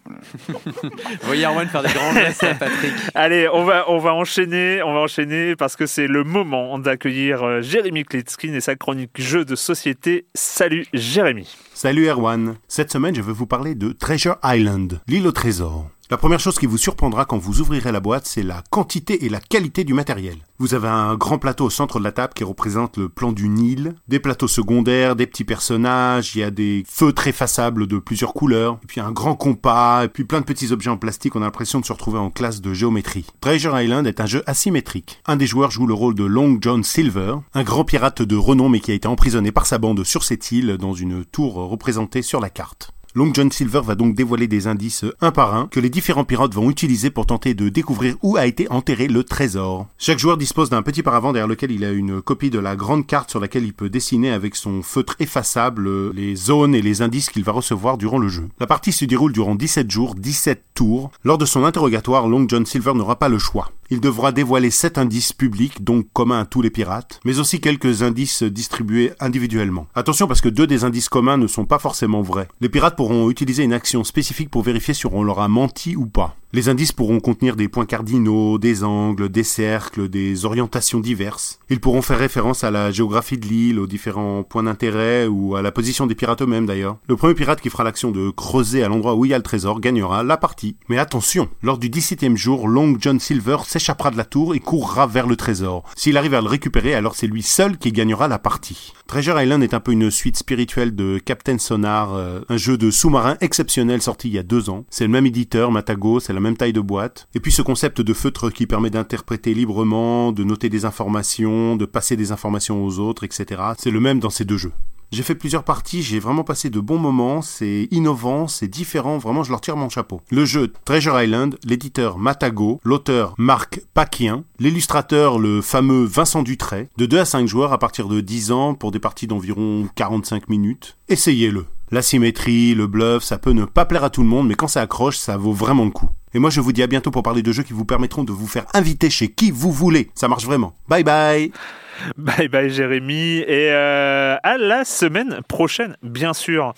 Vous 0.49 0.91
voyez 1.23 1.45
Erwan 1.45 1.69
faire 1.69 1.83
des 1.83 1.93
grands 1.93 2.13
gestes 2.15 2.45
à 2.45 2.55
Patrick. 2.55 2.93
Allez, 3.15 3.49
on 3.53 3.65
va, 3.65 3.91
on 3.91 3.99
va 3.99 4.15
enchaîner, 4.15 4.83
on 4.83 4.95
va 4.95 5.01
enchaîner 5.01 5.57
parce 5.57 5.77
que 5.77 5.87
c'est 5.87 6.07
le 6.07 6.25
moment 6.25 6.79
d'accueillir 6.79 7.43
euh, 7.43 7.61
Jérémy 7.63 8.05
Klitskin 8.05 8.55
et 8.55 8.61
sa 8.61 8.77
chronique 8.77 9.11
jeux 9.21 9.45
de 9.45 9.57
société. 9.57 10.27
Salut 10.35 10.87
Jérémy. 10.95 11.49
Salut 11.75 12.07
Erwan. 12.09 12.57
Cette 12.69 12.93
semaine, 12.93 13.15
je 13.15 13.23
vais 13.23 13.33
vous 13.33 13.47
parler 13.47 13.75
de 13.75 13.93
Treasure 13.93 14.37
Island, 14.45 15.01
l'île 15.09 15.27
au 15.27 15.33
trésor. 15.33 15.87
La 16.11 16.17
première 16.17 16.41
chose 16.41 16.59
qui 16.59 16.65
vous 16.65 16.79
surprendra 16.79 17.27
quand 17.27 17.37
vous 17.37 17.61
ouvrirez 17.61 17.93
la 17.93 18.01
boîte, 18.01 18.25
c'est 18.25 18.43
la 18.43 18.65
quantité 18.71 19.27
et 19.27 19.29
la 19.29 19.41
qualité 19.41 19.85
du 19.85 19.93
matériel. 19.93 20.39
Vous 20.59 20.73
avez 20.73 20.89
un 20.89 21.17
grand 21.17 21.37
plateau 21.37 21.67
au 21.67 21.71
centre 21.71 21.99
de 21.99 22.05
la 22.05 22.13
table 22.13 22.33
qui 22.33 22.45
représente 22.45 22.97
le 22.97 23.11
plan 23.11 23.31
du 23.31 23.51
Nil, 23.51 23.95
des 24.09 24.19
plateaux 24.19 24.49
secondaires, 24.49 25.17
des 25.17 25.27
petits 25.27 25.45
personnages, 25.45 26.35
il 26.35 26.39
y 26.39 26.43
a 26.43 26.51
des 26.51 26.83
feutres 26.89 27.27
effaçables 27.27 27.87
de 27.87 27.99
plusieurs 27.99 28.33
couleurs, 28.33 28.79
et 28.83 28.87
puis 28.87 29.03
un 29.03 29.13
grand 29.13 29.35
compas, 29.35 30.05
et 30.05 30.09
puis 30.09 30.25
plein 30.25 30.41
de 30.41 30.47
petits 30.47 30.73
objets 30.73 30.89
en 30.89 30.97
plastique, 30.97 31.37
on 31.37 31.43
a 31.43 31.45
l'impression 31.45 31.79
de 31.79 31.85
se 31.85 31.93
retrouver 31.93 32.19
en 32.19 32.31
classe 32.31 32.63
de 32.63 32.73
géométrie. 32.73 33.27
Treasure 33.43 33.79
Island 33.79 34.07
est 34.07 34.23
un 34.23 34.27
jeu 34.27 34.43
asymétrique. 34.47 35.21
Un 35.27 35.37
des 35.37 35.47
joueurs 35.47 35.71
joue 35.71 35.87
le 35.87 35.93
rôle 35.93 36.15
de 36.15 36.25
Long 36.25 36.57
John 36.59 36.85
Silver, 36.85 37.35
un 37.53 37.65
grand 37.65 37.85
pirate 37.85 38.23
de 38.23 38.37
renom 38.37 38.71
mais 38.71 38.81
qui 38.81 38.93
a 38.93 38.95
été 38.95 39.09
emprisonné 39.09 39.53
par 39.53 39.67
sa 39.67 39.77
bande 39.77 40.03
sur 40.05 40.25
cette 40.25 40.53
île 40.53 40.79
dans 40.79 40.95
une 40.95 41.27
tour 41.27 41.57
représentée 41.57 42.23
sur 42.23 42.41
la 42.41 42.49
carte. 42.49 42.95
Long 43.15 43.33
John 43.33 43.51
Silver 43.51 43.81
va 43.83 43.95
donc 43.95 44.15
dévoiler 44.15 44.47
des 44.49 44.67
indices 44.67 45.07
un 45.21 45.31
par 45.31 45.55
un 45.55 45.67
que 45.69 45.81
les 45.81 45.89
différents 45.89 46.25
pirates 46.25 46.55
vont 46.55 46.69
utiliser 46.69 47.11
pour 47.11 47.25
tenter 47.25 47.55
de 47.55 47.71
découvrir 47.71 48.17
où 48.23 48.37
a 48.37 48.47
été 48.47 48.71
enterré 48.71 49.09
le 49.09 49.25
trésor. 49.25 49.87
Chaque 49.97 50.19
joueur 50.19 50.37
dispose 50.37 50.69
d'un 50.69 50.83
petit 50.83 51.03
paravent 51.03 51.33
derrière 51.33 51.49
lequel 51.49 51.71
il 51.71 51.85
a 51.85 51.91
une 51.91 52.21
copie 52.21 52.51
de 52.51 52.59
la 52.59 52.77
grande 52.77 53.07
carte 53.07 53.31
sur 53.31 53.41
laquelle 53.41 53.65
il 53.65 53.73
peut 53.73 53.89
dessiner 53.89 54.31
avec 54.31 54.57
son 54.57 54.83
feutre 54.83 55.17
effaçable 55.21 56.11
les 56.13 56.37
zones 56.37 56.75
et 56.75 56.83
les 56.83 57.01
indices 57.01 57.31
qu'il 57.31 57.45
va 57.45 57.53
recevoir 57.53 57.97
durant 57.97 58.19
le 58.19 58.29
jeu. 58.29 58.49
La 58.61 58.67
partie 58.67 58.93
se 58.93 59.07
déroule 59.07 59.33
durant 59.33 59.55
17 59.55 59.91
jours, 59.91 60.15
17 60.15 60.63
tours. 60.75 61.11
Lors 61.25 61.39
de 61.39 61.47
son 61.47 61.65
interrogatoire, 61.65 62.29
Long 62.29 62.47
John 62.47 62.67
Silver 62.67 62.93
n'aura 62.95 63.19
pas 63.19 63.31
le 63.31 63.39
choix. 63.39 63.71
Il 63.91 64.01
devra 64.01 64.33
dévoiler 64.33 64.71
7 64.71 64.99
indices 64.99 65.33
publics, 65.33 65.83
donc 65.83 66.09
communs 66.13 66.41
à 66.41 66.45
tous 66.45 66.61
les 66.61 66.69
pirates, 66.69 67.21
mais 67.25 67.39
aussi 67.39 67.59
quelques 67.59 68.03
indices 68.03 68.43
distribués 68.43 69.13
individuellement. 69.19 69.87
Attention 69.95 70.27
parce 70.27 70.43
que 70.43 70.51
deux 70.51 70.67
des 70.67 70.85
indices 70.85 71.09
communs 71.09 71.39
ne 71.39 71.47
sont 71.47 71.65
pas 71.65 71.79
forcément 71.79 72.21
vrais. 72.21 72.49
Les 72.61 72.69
pirates 72.69 72.97
pourront 72.97 73.31
utiliser 73.31 73.63
une 73.63 73.73
action 73.73 74.05
spécifique 74.05 74.51
pour 74.51 74.63
vérifier 74.63 74.93
si 74.93 75.07
on 75.07 75.23
leur 75.23 75.41
a 75.41 75.49
menti 75.49 75.97
ou 75.97 76.05
pas. 76.05 76.37
Les 76.55 76.71
indices 76.71 76.93
pourront 76.93 77.21
contenir 77.21 77.57
des 77.57 77.69
points 77.69 77.85
cardinaux, 77.85 78.57
des 78.57 78.83
angles, 78.83 79.29
des 79.29 79.43
cercles, 79.45 80.09
des 80.09 80.47
orientations 80.47 80.99
diverses. 80.99 81.59
Ils 81.69 81.79
pourront 81.79 82.01
faire 82.01 82.19
référence 82.19 82.65
à 82.65 82.71
la 82.71 82.91
géographie 82.91 83.37
de 83.37 83.47
l'île, 83.47 83.79
aux 83.79 83.87
différents 83.87 84.45
points 84.45 84.63
d'intérêt 84.63 85.27
ou 85.27 85.57
à 85.57 85.63
la 85.63 85.73
position 85.73 86.07
des 86.07 86.15
pirates 86.15 86.41
eux-mêmes 86.41 86.65
d'ailleurs. 86.65 86.97
Le 87.07 87.17
premier 87.17 87.35
pirate 87.35 87.61
qui 87.61 87.69
fera 87.69 87.85
l'action 87.85 88.11
de 88.13 88.31
creuser 88.31 88.83
à 88.83 88.89
l'endroit 88.89 89.15
où 89.15 89.27
il 89.27 89.31
y 89.31 89.35
a 89.35 89.37
le 89.37 89.43
trésor 89.43 89.79
gagnera 89.79 90.23
la 90.23 90.39
partie. 90.39 90.77
Mais 90.89 90.97
attention, 90.97 91.51
lors 91.63 91.77
du 91.77 91.91
17e 91.91 92.37
jour, 92.37 92.67
Long 92.67 92.97
John 92.99 93.21
Silver 93.21 93.59
s'échappera 93.79 94.11
de 94.11 94.17
la 94.17 94.25
tour 94.25 94.55
et 94.55 94.61
courra 94.61 95.07
vers 95.07 95.27
le 95.27 95.37
trésor. 95.37 95.85
S'il 95.95 96.17
arrive 96.17 96.35
à 96.35 96.41
le 96.41 96.49
récupérer, 96.49 96.95
alors 96.95 97.15
c'est 97.15 97.29
lui 97.29 97.43
seul 97.43 97.79
qui 97.79 97.93
gagnera 97.93 98.27
la 98.27 98.39
partie. 98.39 98.93
Treasure 99.07 99.41
Island 99.41 99.63
est 99.63 99.73
un 99.73 99.81
peu 99.81 99.93
une 99.93 100.11
suite 100.11 100.37
spirituelle 100.37 100.95
de 100.95 101.19
Captain 101.25 101.59
Sonar, 101.59 102.15
euh, 102.15 102.41
un 102.49 102.57
jeu 102.57 102.77
de 102.77 102.91
sous-marin 102.91 103.37
exceptionnel 103.41 104.03
sorti 104.03 104.29
il 104.29 104.35
y 104.35 104.39
a 104.39 104.43
deux 104.43 104.69
ans. 104.69 104.85
C'est 104.91 105.05
le 105.05 105.11
même 105.11 105.27
éditeur, 105.27 105.71
Matago, 105.71 106.19
c'est 106.19 106.33
la 106.33 106.41
même 106.41 106.57
taille 106.57 106.73
de 106.73 106.81
boîte. 106.81 107.29
Et 107.35 107.41
puis 107.41 107.53
ce 107.53 107.63
concept 107.63 108.01
de 108.01 108.13
feutre 108.13 108.51
qui 108.51 108.67
permet 108.67 108.91
d'interpréter 108.91 109.55
librement, 109.55 110.33
de 110.33 110.43
noter 110.43 110.69
des 110.69 110.85
informations, 110.85 111.77
de 111.77 111.87
passer 111.87 112.17
des 112.17 112.33
informations 112.33 112.85
aux 112.85 112.99
autres, 112.99 113.25
etc. 113.25 113.63
C'est 113.79 113.91
le 113.91 114.01
même 114.01 114.19
dans 114.19 114.31
ces 114.31 114.45
deux 114.45 114.59
jeux. 114.59 114.73
J'ai 115.11 115.23
fait 115.23 115.35
plusieurs 115.35 115.65
parties, 115.65 116.03
j'ai 116.03 116.19
vraiment 116.19 116.45
passé 116.45 116.69
de 116.69 116.81
bons 116.81 116.99
moments, 116.99 117.41
c'est 117.41 117.89
innovant, 117.91 118.47
c'est 118.47 118.69
différent, 118.69 119.17
vraiment 119.17 119.43
je 119.43 119.51
leur 119.51 119.63
tire 119.63 119.75
mon 119.75 119.89
chapeau. 119.89 120.21
Le 120.31 120.45
jeu 120.45 120.71
Treasure 120.85 121.19
Island, 121.23 121.57
l'éditeur 121.65 122.19
Matago, 122.19 122.79
l'auteur 122.85 123.35
Marc 123.39 123.81
Paquien, 123.95 124.45
l'illustrateur 124.59 125.39
le 125.39 125.63
fameux 125.63 126.05
Vincent 126.05 126.43
Dutray, 126.43 126.91
de 126.99 127.07
2 127.07 127.21
à 127.21 127.25
5 127.25 127.47
joueurs 127.47 127.73
à 127.73 127.79
partir 127.79 128.07
de 128.07 128.21
10 128.21 128.53
ans 128.53 128.75
pour 128.75 128.91
des 128.91 128.99
parties 128.99 129.27
d'environ 129.27 129.89
45 129.95 130.51
minutes. 130.51 130.99
Essayez-le. 131.09 131.65
La 131.91 132.03
symétrie, 132.03 132.75
le 132.75 132.87
bluff, 132.87 133.23
ça 133.23 133.39
peut 133.39 133.53
ne 133.53 133.65
pas 133.65 133.87
plaire 133.87 134.05
à 134.05 134.11
tout 134.11 134.23
le 134.23 134.29
monde, 134.29 134.47
mais 134.47 134.57
quand 134.57 134.69
ça 134.69 134.83
accroche, 134.83 135.17
ça 135.17 135.39
vaut 135.39 135.55
vraiment 135.55 135.87
le 135.87 135.91
coup. 135.91 136.11
Et 136.35 136.39
moi 136.39 136.51
je 136.51 136.61
vous 136.61 136.73
dis 136.73 136.83
à 136.83 136.87
bientôt 136.87 137.11
pour 137.11 137.23
parler 137.23 137.41
de 137.41 137.51
jeux 137.51 137.63
qui 137.63 137.73
vous 137.73 137.87
permettront 137.87 138.25
de 138.25 138.33
vous 138.33 138.47
faire 138.47 138.67
inviter 138.75 139.09
chez 139.09 139.29
qui 139.29 139.51
vous 139.51 139.73
voulez. 139.73 140.11
Ça 140.15 140.29
marche 140.29 140.45
vraiment. 140.45 140.75
Bye 140.87 141.03
bye 141.03 141.51
Bye 142.17 142.49
bye 142.49 142.71
Jérémy 142.71 143.39
et 143.39 143.71
euh, 143.73 144.37
à 144.43 144.57
la 144.59 144.85
semaine 144.85 145.41
prochaine 145.49 145.97
bien 146.03 146.33
sûr. 146.33 146.75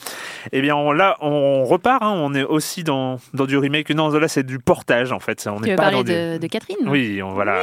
Eh 0.52 0.60
bien 0.62 0.74
on, 0.76 0.92
là 0.92 1.16
on 1.20 1.64
repart, 1.64 2.02
hein, 2.02 2.12
on 2.16 2.34
est 2.34 2.44
aussi 2.44 2.84
dans, 2.84 3.18
dans 3.34 3.46
du 3.46 3.56
remake. 3.56 3.90
Non 3.90 4.08
là 4.10 4.28
c'est 4.28 4.44
du 4.46 4.58
portage 4.58 5.12
en 5.12 5.20
fait. 5.20 5.46
On 5.50 5.56
Tu 5.56 5.62
n'est 5.64 5.70
veux 5.70 5.76
pas 5.76 5.82
parler 5.90 5.96
dans 5.98 6.02
du- 6.04 6.12
de, 6.12 6.38
de 6.38 6.46
Catherine? 6.46 6.76
Oui, 6.86 7.20
on, 7.22 7.30
voilà. 7.32 7.60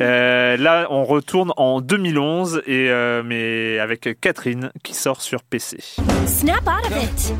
Euh, 0.00 0.56
là, 0.58 0.86
on 0.90 1.04
retourne 1.04 1.52
en 1.56 1.80
2011, 1.80 2.62
et, 2.66 2.90
euh, 2.90 3.22
mais 3.24 3.78
avec 3.78 4.20
Catherine 4.20 4.70
qui 4.82 4.92
sort 4.94 5.22
sur 5.22 5.42
PC. 5.42 5.78
Snap 6.26 6.60
out 6.66 6.90
of 6.90 7.02
it! 7.02 7.32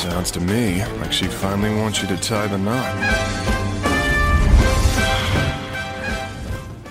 Sounds 0.00 0.30
to 0.32 0.40
me 0.40 0.82
like 1.00 1.12
she 1.12 1.26
finally 1.26 1.74
wants 1.74 2.00
you 2.00 2.08
to 2.08 2.16
tie 2.16 2.46
the 2.48 2.56
knot. 2.58 2.86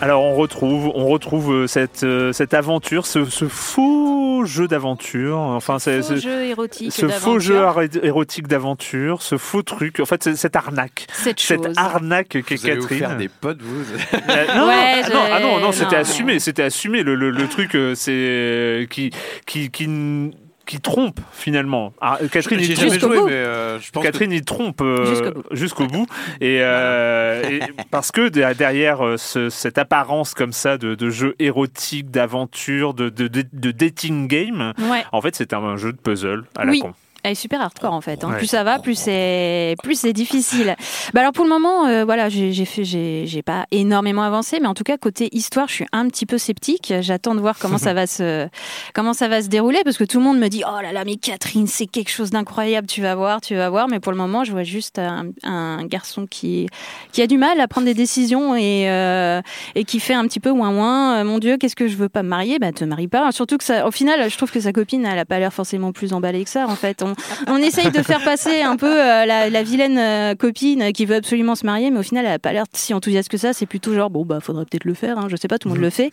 Alors 0.01 0.23
on 0.23 0.35
retrouve, 0.35 0.91
on 0.95 1.07
retrouve 1.07 1.51
euh, 1.51 1.67
cette, 1.67 2.03
euh, 2.03 2.31
cette 2.31 2.53
aventure, 2.53 3.05
ce, 3.05 3.25
ce 3.25 3.49
faux 3.49 4.45
jeu 4.45 4.67
d'aventure. 4.67 5.37
Enfin, 5.37 5.77
c'est 5.79 6.01
Faux 6.01 6.15
jeu 6.15 6.43
érotique. 6.45 6.93
ce 6.93 7.07
faux 7.09 7.39
jeu 7.39 7.61
érotique 8.03 8.47
d'aventure, 8.47 9.21
ce 9.21 9.37
faux 9.37 9.61
truc. 9.61 9.99
En 9.99 10.05
fait, 10.05 10.35
cette 10.35 10.55
arnaque, 10.55 11.07
Cette 11.11 11.39
cette 11.41 11.65
chose. 11.65 11.73
arnaque 11.77 12.29
qu'est 12.29 12.55
Vous 12.55 12.65
allez 12.65 12.75
vous 12.75 12.81
Catherine. 12.83 12.99
faire 12.99 13.17
des 13.17 13.27
potes, 13.27 13.61
vous 13.61 13.83
Euh, 14.29 14.55
non, 14.55 14.67
Ouais, 14.67 15.01
ah 15.03 15.09
non, 15.09 15.21
ah 15.33 15.39
non, 15.41 15.59
non, 15.59 15.71
c'était 15.73 15.97
assumé, 15.97 16.39
c'était 16.39 16.63
assumé. 16.63 17.03
Le, 17.03 17.15
le, 17.15 17.31
le 17.31 17.47
truc, 17.49 17.75
euh, 17.75 17.93
c'est 17.95 18.87
qui, 18.89 19.09
qui, 19.45 19.69
qui, 19.69 20.31
qui 20.69 20.79
trompe 20.79 21.19
finalement. 21.31 21.93
Ah, 21.99 22.19
Catherine, 22.31 22.59
il 22.61 22.65
jamais 22.75 22.77
trompe. 22.77 22.93
Jusqu'au 22.93 23.07
joué, 23.07 23.17
bout. 23.17 23.25
mais 23.25 23.31
euh, 23.33 23.79
je 23.79 23.89
pense 23.91 24.03
Catherine, 24.03 24.31
il 24.31 24.45
trompe 24.45 24.81
euh, 24.81 25.33
Jusqu'au 25.51 25.87
bout. 25.87 26.05
Et, 26.41 26.59
euh, 26.61 27.41
et 27.49 27.59
parce 27.91 28.11
que 28.11 28.29
de- 28.29 28.53
derrière 28.53 29.03
euh, 29.05 29.17
ce- 29.17 29.49
cette 29.49 29.77
apparence 29.79 30.33
comme 30.35 30.53
ça 30.53 30.77
de, 30.77 30.93
de 30.93 31.09
jeu 31.09 31.35
érotique, 31.39 32.11
d'aventure, 32.11 32.93
de, 32.93 33.09
de, 33.09 33.27
de, 33.27 33.43
de 33.51 33.71
dating 33.71 34.27
game, 34.27 34.73
Ouais. 34.79 35.03
en 35.11 35.21
fait, 35.21 35.35
c'est 35.35 35.53
un 35.53 35.75
jeu 35.75 35.91
de 35.91 35.97
puzzle 35.97 36.43
à 36.55 36.65
la 36.65 36.73
con. 36.79 36.93
Elle 37.23 37.31
est 37.31 37.35
super 37.35 37.61
hardcore 37.61 37.93
en 37.93 38.01
fait. 38.01 38.23
hein. 38.23 38.29
Ouais. 38.29 38.37
Plus 38.37 38.47
ça 38.47 38.63
va, 38.63 38.79
plus 38.79 38.95
c'est 38.97 39.75
plus 39.83 39.99
c'est 39.99 40.13
difficile. 40.13 40.75
Bah 41.13 41.21
alors 41.21 41.33
pour 41.33 41.43
le 41.43 41.49
moment, 41.49 41.85
euh, 41.87 42.05
voilà, 42.05 42.29
j'ai 42.29 42.65
fait, 42.65 42.83
j'ai 42.85 43.41
pas 43.43 43.65
énormément 43.71 44.23
avancé, 44.23 44.59
mais 44.61 44.67
en 44.67 44.73
tout 44.73 44.83
cas 44.83 44.97
côté 44.97 45.29
histoire, 45.33 45.67
je 45.67 45.73
suis 45.73 45.85
un 45.91 46.07
petit 46.07 46.25
peu 46.25 46.37
sceptique. 46.37 46.93
J'attends 47.01 47.35
de 47.35 47.39
voir 47.41 47.57
comment 47.59 47.77
ça 47.77 47.93
va 47.93 48.07
se 48.07 48.47
comment 48.93 49.13
ça 49.13 49.27
va 49.27 49.41
se 49.41 49.47
dérouler 49.47 49.79
parce 49.83 49.97
que 49.97 50.03
tout 50.03 50.17
le 50.19 50.23
monde 50.23 50.39
me 50.39 50.47
dit 50.47 50.63
oh 50.65 50.81
là 50.81 50.91
là 50.93 51.03
mais 51.05 51.15
Catherine 51.17 51.67
c'est 51.67 51.87
quelque 51.87 52.09
chose 52.11 52.29
d'incroyable, 52.29 52.87
tu 52.87 53.01
vas 53.01 53.15
voir, 53.15 53.41
tu 53.41 53.55
vas 53.55 53.69
voir. 53.69 53.87
Mais 53.89 53.99
pour 53.99 54.11
le 54.11 54.17
moment, 54.17 54.43
je 54.43 54.51
vois 54.51 54.63
juste 54.63 54.99
un, 54.99 55.25
un 55.43 55.85
garçon 55.85 56.25
qui 56.29 56.67
qui 57.11 57.21
a 57.21 57.27
du 57.27 57.37
mal 57.37 57.59
à 57.59 57.67
prendre 57.67 57.85
des 57.85 57.93
décisions 57.93 58.55
et 58.55 58.89
euh, 58.89 59.41
et 59.75 59.83
qui 59.83 59.99
fait 59.99 60.13
un 60.13 60.25
petit 60.25 60.39
peu 60.39 60.49
ouin 60.51 60.69
ouin. 60.75 61.19
Euh, 61.19 61.23
Mon 61.23 61.39
Dieu, 61.39 61.57
qu'est-ce 61.57 61.75
que 61.75 61.87
je 61.87 61.95
veux 61.97 62.09
pas 62.09 62.23
me 62.23 62.29
marier? 62.29 62.59
Bah 62.59 62.71
te 62.71 62.83
marie 62.85 63.07
pas. 63.07 63.31
Surtout 63.31 63.57
que 63.57 63.63
ça, 63.63 63.87
au 63.87 63.91
final, 63.91 64.29
je 64.29 64.37
trouve 64.37 64.51
que 64.51 64.59
sa 64.59 64.71
copine, 64.71 65.05
elle 65.05 65.19
a 65.19 65.25
pas 65.25 65.39
l'air 65.39 65.53
forcément 65.53 65.91
plus 65.91 66.13
emballée 66.13 66.43
que 66.43 66.49
ça. 66.49 66.65
En 66.67 66.75
fait, 66.75 67.01
on 67.03 67.08
on, 67.47 67.53
on 67.53 67.57
essaye 67.57 67.91
de 67.91 68.01
faire 68.01 68.23
passer 68.23 68.61
un 68.61 68.77
peu 68.77 68.87
euh, 68.87 69.25
la, 69.25 69.49
la 69.49 69.63
vilaine 69.63 69.97
euh, 69.97 70.35
copine 70.35 70.91
qui 70.93 71.05
veut 71.05 71.15
absolument 71.15 71.55
se 71.55 71.65
marier, 71.65 71.91
mais 71.91 71.99
au 71.99 72.03
final, 72.03 72.25
elle 72.25 72.33
a 72.33 72.39
pas 72.39 72.53
l'air 72.53 72.65
si 72.73 72.93
enthousiaste 72.93 73.29
que 73.29 73.37
ça. 73.37 73.53
C'est 73.53 73.65
plutôt 73.65 73.93
genre, 73.93 74.09
bon, 74.09 74.25
bah, 74.25 74.39
faudrait 74.41 74.65
peut-être 74.65 74.85
le 74.85 74.93
faire, 74.93 75.17
hein, 75.17 75.27
je 75.29 75.35
sais 75.35 75.47
pas, 75.47 75.57
tout 75.57 75.67
le 75.67 75.75
monde 75.75 75.83
le 75.83 75.89
fait. 75.89 76.11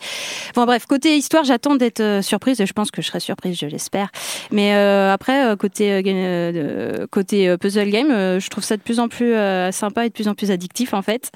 Bon, 0.55 0.65
bref, 0.65 0.87
côté 0.87 1.17
histoire, 1.17 1.45
j'attends 1.45 1.77
d'être 1.77 2.01
euh, 2.01 2.23
surprise, 2.23 2.61
et 2.61 2.67
je 2.67 2.73
pense 2.73 2.91
que 2.91 3.03
je 3.03 3.07
serai 3.07 3.21
surprise, 3.21 3.59
je 3.59 3.67
l'espère. 3.67 4.11
Mais 4.51 4.75
euh, 4.75 5.13
après, 5.13 5.57
côté, 5.59 6.03
euh, 6.07 7.07
côté 7.11 7.57
puzzle 7.59 7.91
game, 7.91 8.09
je 8.39 8.49
trouve 8.49 8.65
ça 8.65 8.77
de 8.77 8.83
plus 8.83 9.01
en 9.01 9.09
plus 9.09 9.35
euh, 9.35 9.73
sympa 9.73 10.07
et 10.07 10.09
de 10.09 10.15
plus 10.15 10.29
en 10.29 10.35
plus 10.35 10.51
addictif, 10.51 10.95
en 10.95 11.03
fait. 11.03 11.31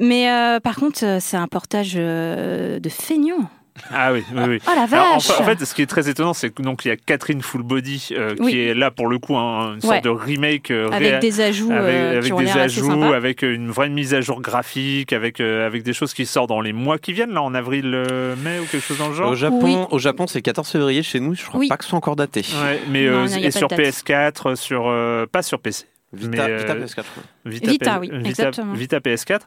Mais 0.00 0.30
euh, 0.30 0.60
par 0.60 0.76
contre, 0.76 1.18
c'est 1.20 1.36
un 1.36 1.46
portage 1.48 1.94
de 1.94 2.88
feignant. 2.88 3.48
Ah 3.92 4.12
oui, 4.12 4.22
oui, 4.34 4.42
oui. 4.48 4.58
Oh 4.66 4.70
la 4.74 4.82
Alors, 4.82 5.12
en, 5.12 5.18
vache 5.18 5.30
en 5.40 5.44
fait, 5.44 5.64
ce 5.64 5.74
qui 5.74 5.82
est 5.82 5.86
très 5.86 6.08
étonnant, 6.08 6.34
c'est 6.34 6.50
que 6.50 6.62
donc 6.62 6.84
il 6.84 6.88
y 6.88 6.90
a 6.90 6.96
Catherine 6.96 7.40
Full 7.42 7.62
Body 7.62 8.08
euh, 8.12 8.34
qui 8.34 8.42
Oui. 8.42 8.58
est 8.58 8.74
là 8.74 8.90
pour 8.90 9.06
le 9.08 9.18
coup 9.18 9.36
un- 9.36 9.74
une 9.74 9.80
sorte 9.80 9.94
Ouais. 9.94 10.00
de 10.00 10.08
remake 10.08 10.70
euh, 10.70 10.88
Avec 10.90 11.20
des 11.20 11.40
ajouts, 11.40 11.70
avec, 11.72 11.94
euh, 11.94 12.10
qui 12.12 12.16
avec 12.18 12.32
ont 12.34 12.40
des 12.40 12.50
ajouts, 12.50 13.02
avec 13.12 13.42
une 13.42 13.70
vraie 13.70 13.88
mise 13.88 14.14
à 14.14 14.20
jour 14.20 14.40
graphique, 14.40 15.12
avec 15.12 15.40
euh, 15.40 15.66
avec 15.66 15.82
des 15.82 15.92
choses 15.92 16.14
qui 16.14 16.26
sortent 16.26 16.48
dans 16.48 16.60
les 16.60 16.72
mois 16.72 16.98
qui 16.98 17.12
viennent 17.12 17.32
là 17.32 17.42
en 17.42 17.54
avril, 17.54 17.92
euh, 17.94 18.34
mai 18.42 18.58
ou 18.60 18.64
quelque 18.64 18.84
chose 18.84 18.98
dans 18.98 19.08
le 19.08 19.14
genre. 19.14 19.30
Au 19.30 19.34
Japon, 19.36 19.86
au 19.90 19.98
Japon, 19.98 20.26
c'est 20.26 20.42
14 20.42 20.68
février. 20.68 21.02
Chez 21.02 21.20
nous, 21.20 21.34
je 21.34 21.44
crois 21.44 21.60
Oui. 21.60 21.68
pas 21.68 21.76
que 21.76 21.84
ce 21.84 21.90
soit 21.90 21.98
encore 21.98 22.16
daté. 22.16 22.40
Ouais, 22.40 22.80
mais 22.88 23.04
Non, 23.06 23.12
euh, 23.24 23.28
non, 23.28 23.36
et 23.36 23.50
sur 23.50 23.68
de 23.68 23.76
date. 23.76 23.86
PS4, 23.86 24.56
sur 24.56 24.84
euh, 24.88 25.26
pas 25.30 25.42
sur 25.42 25.60
PC. 25.60 25.84
Vita, 26.12 26.46
mais, 26.46 26.52
euh, 26.54 26.56
Vita 26.58 26.74
PS4. 26.74 26.86
je 26.86 26.94
crois. 26.94 27.22
Vita, 27.44 27.98
oui, 28.00 28.10
Vita, 28.12 28.28
exactement. 28.28 28.72
Vita 28.72 28.98
PS4. 29.00 29.40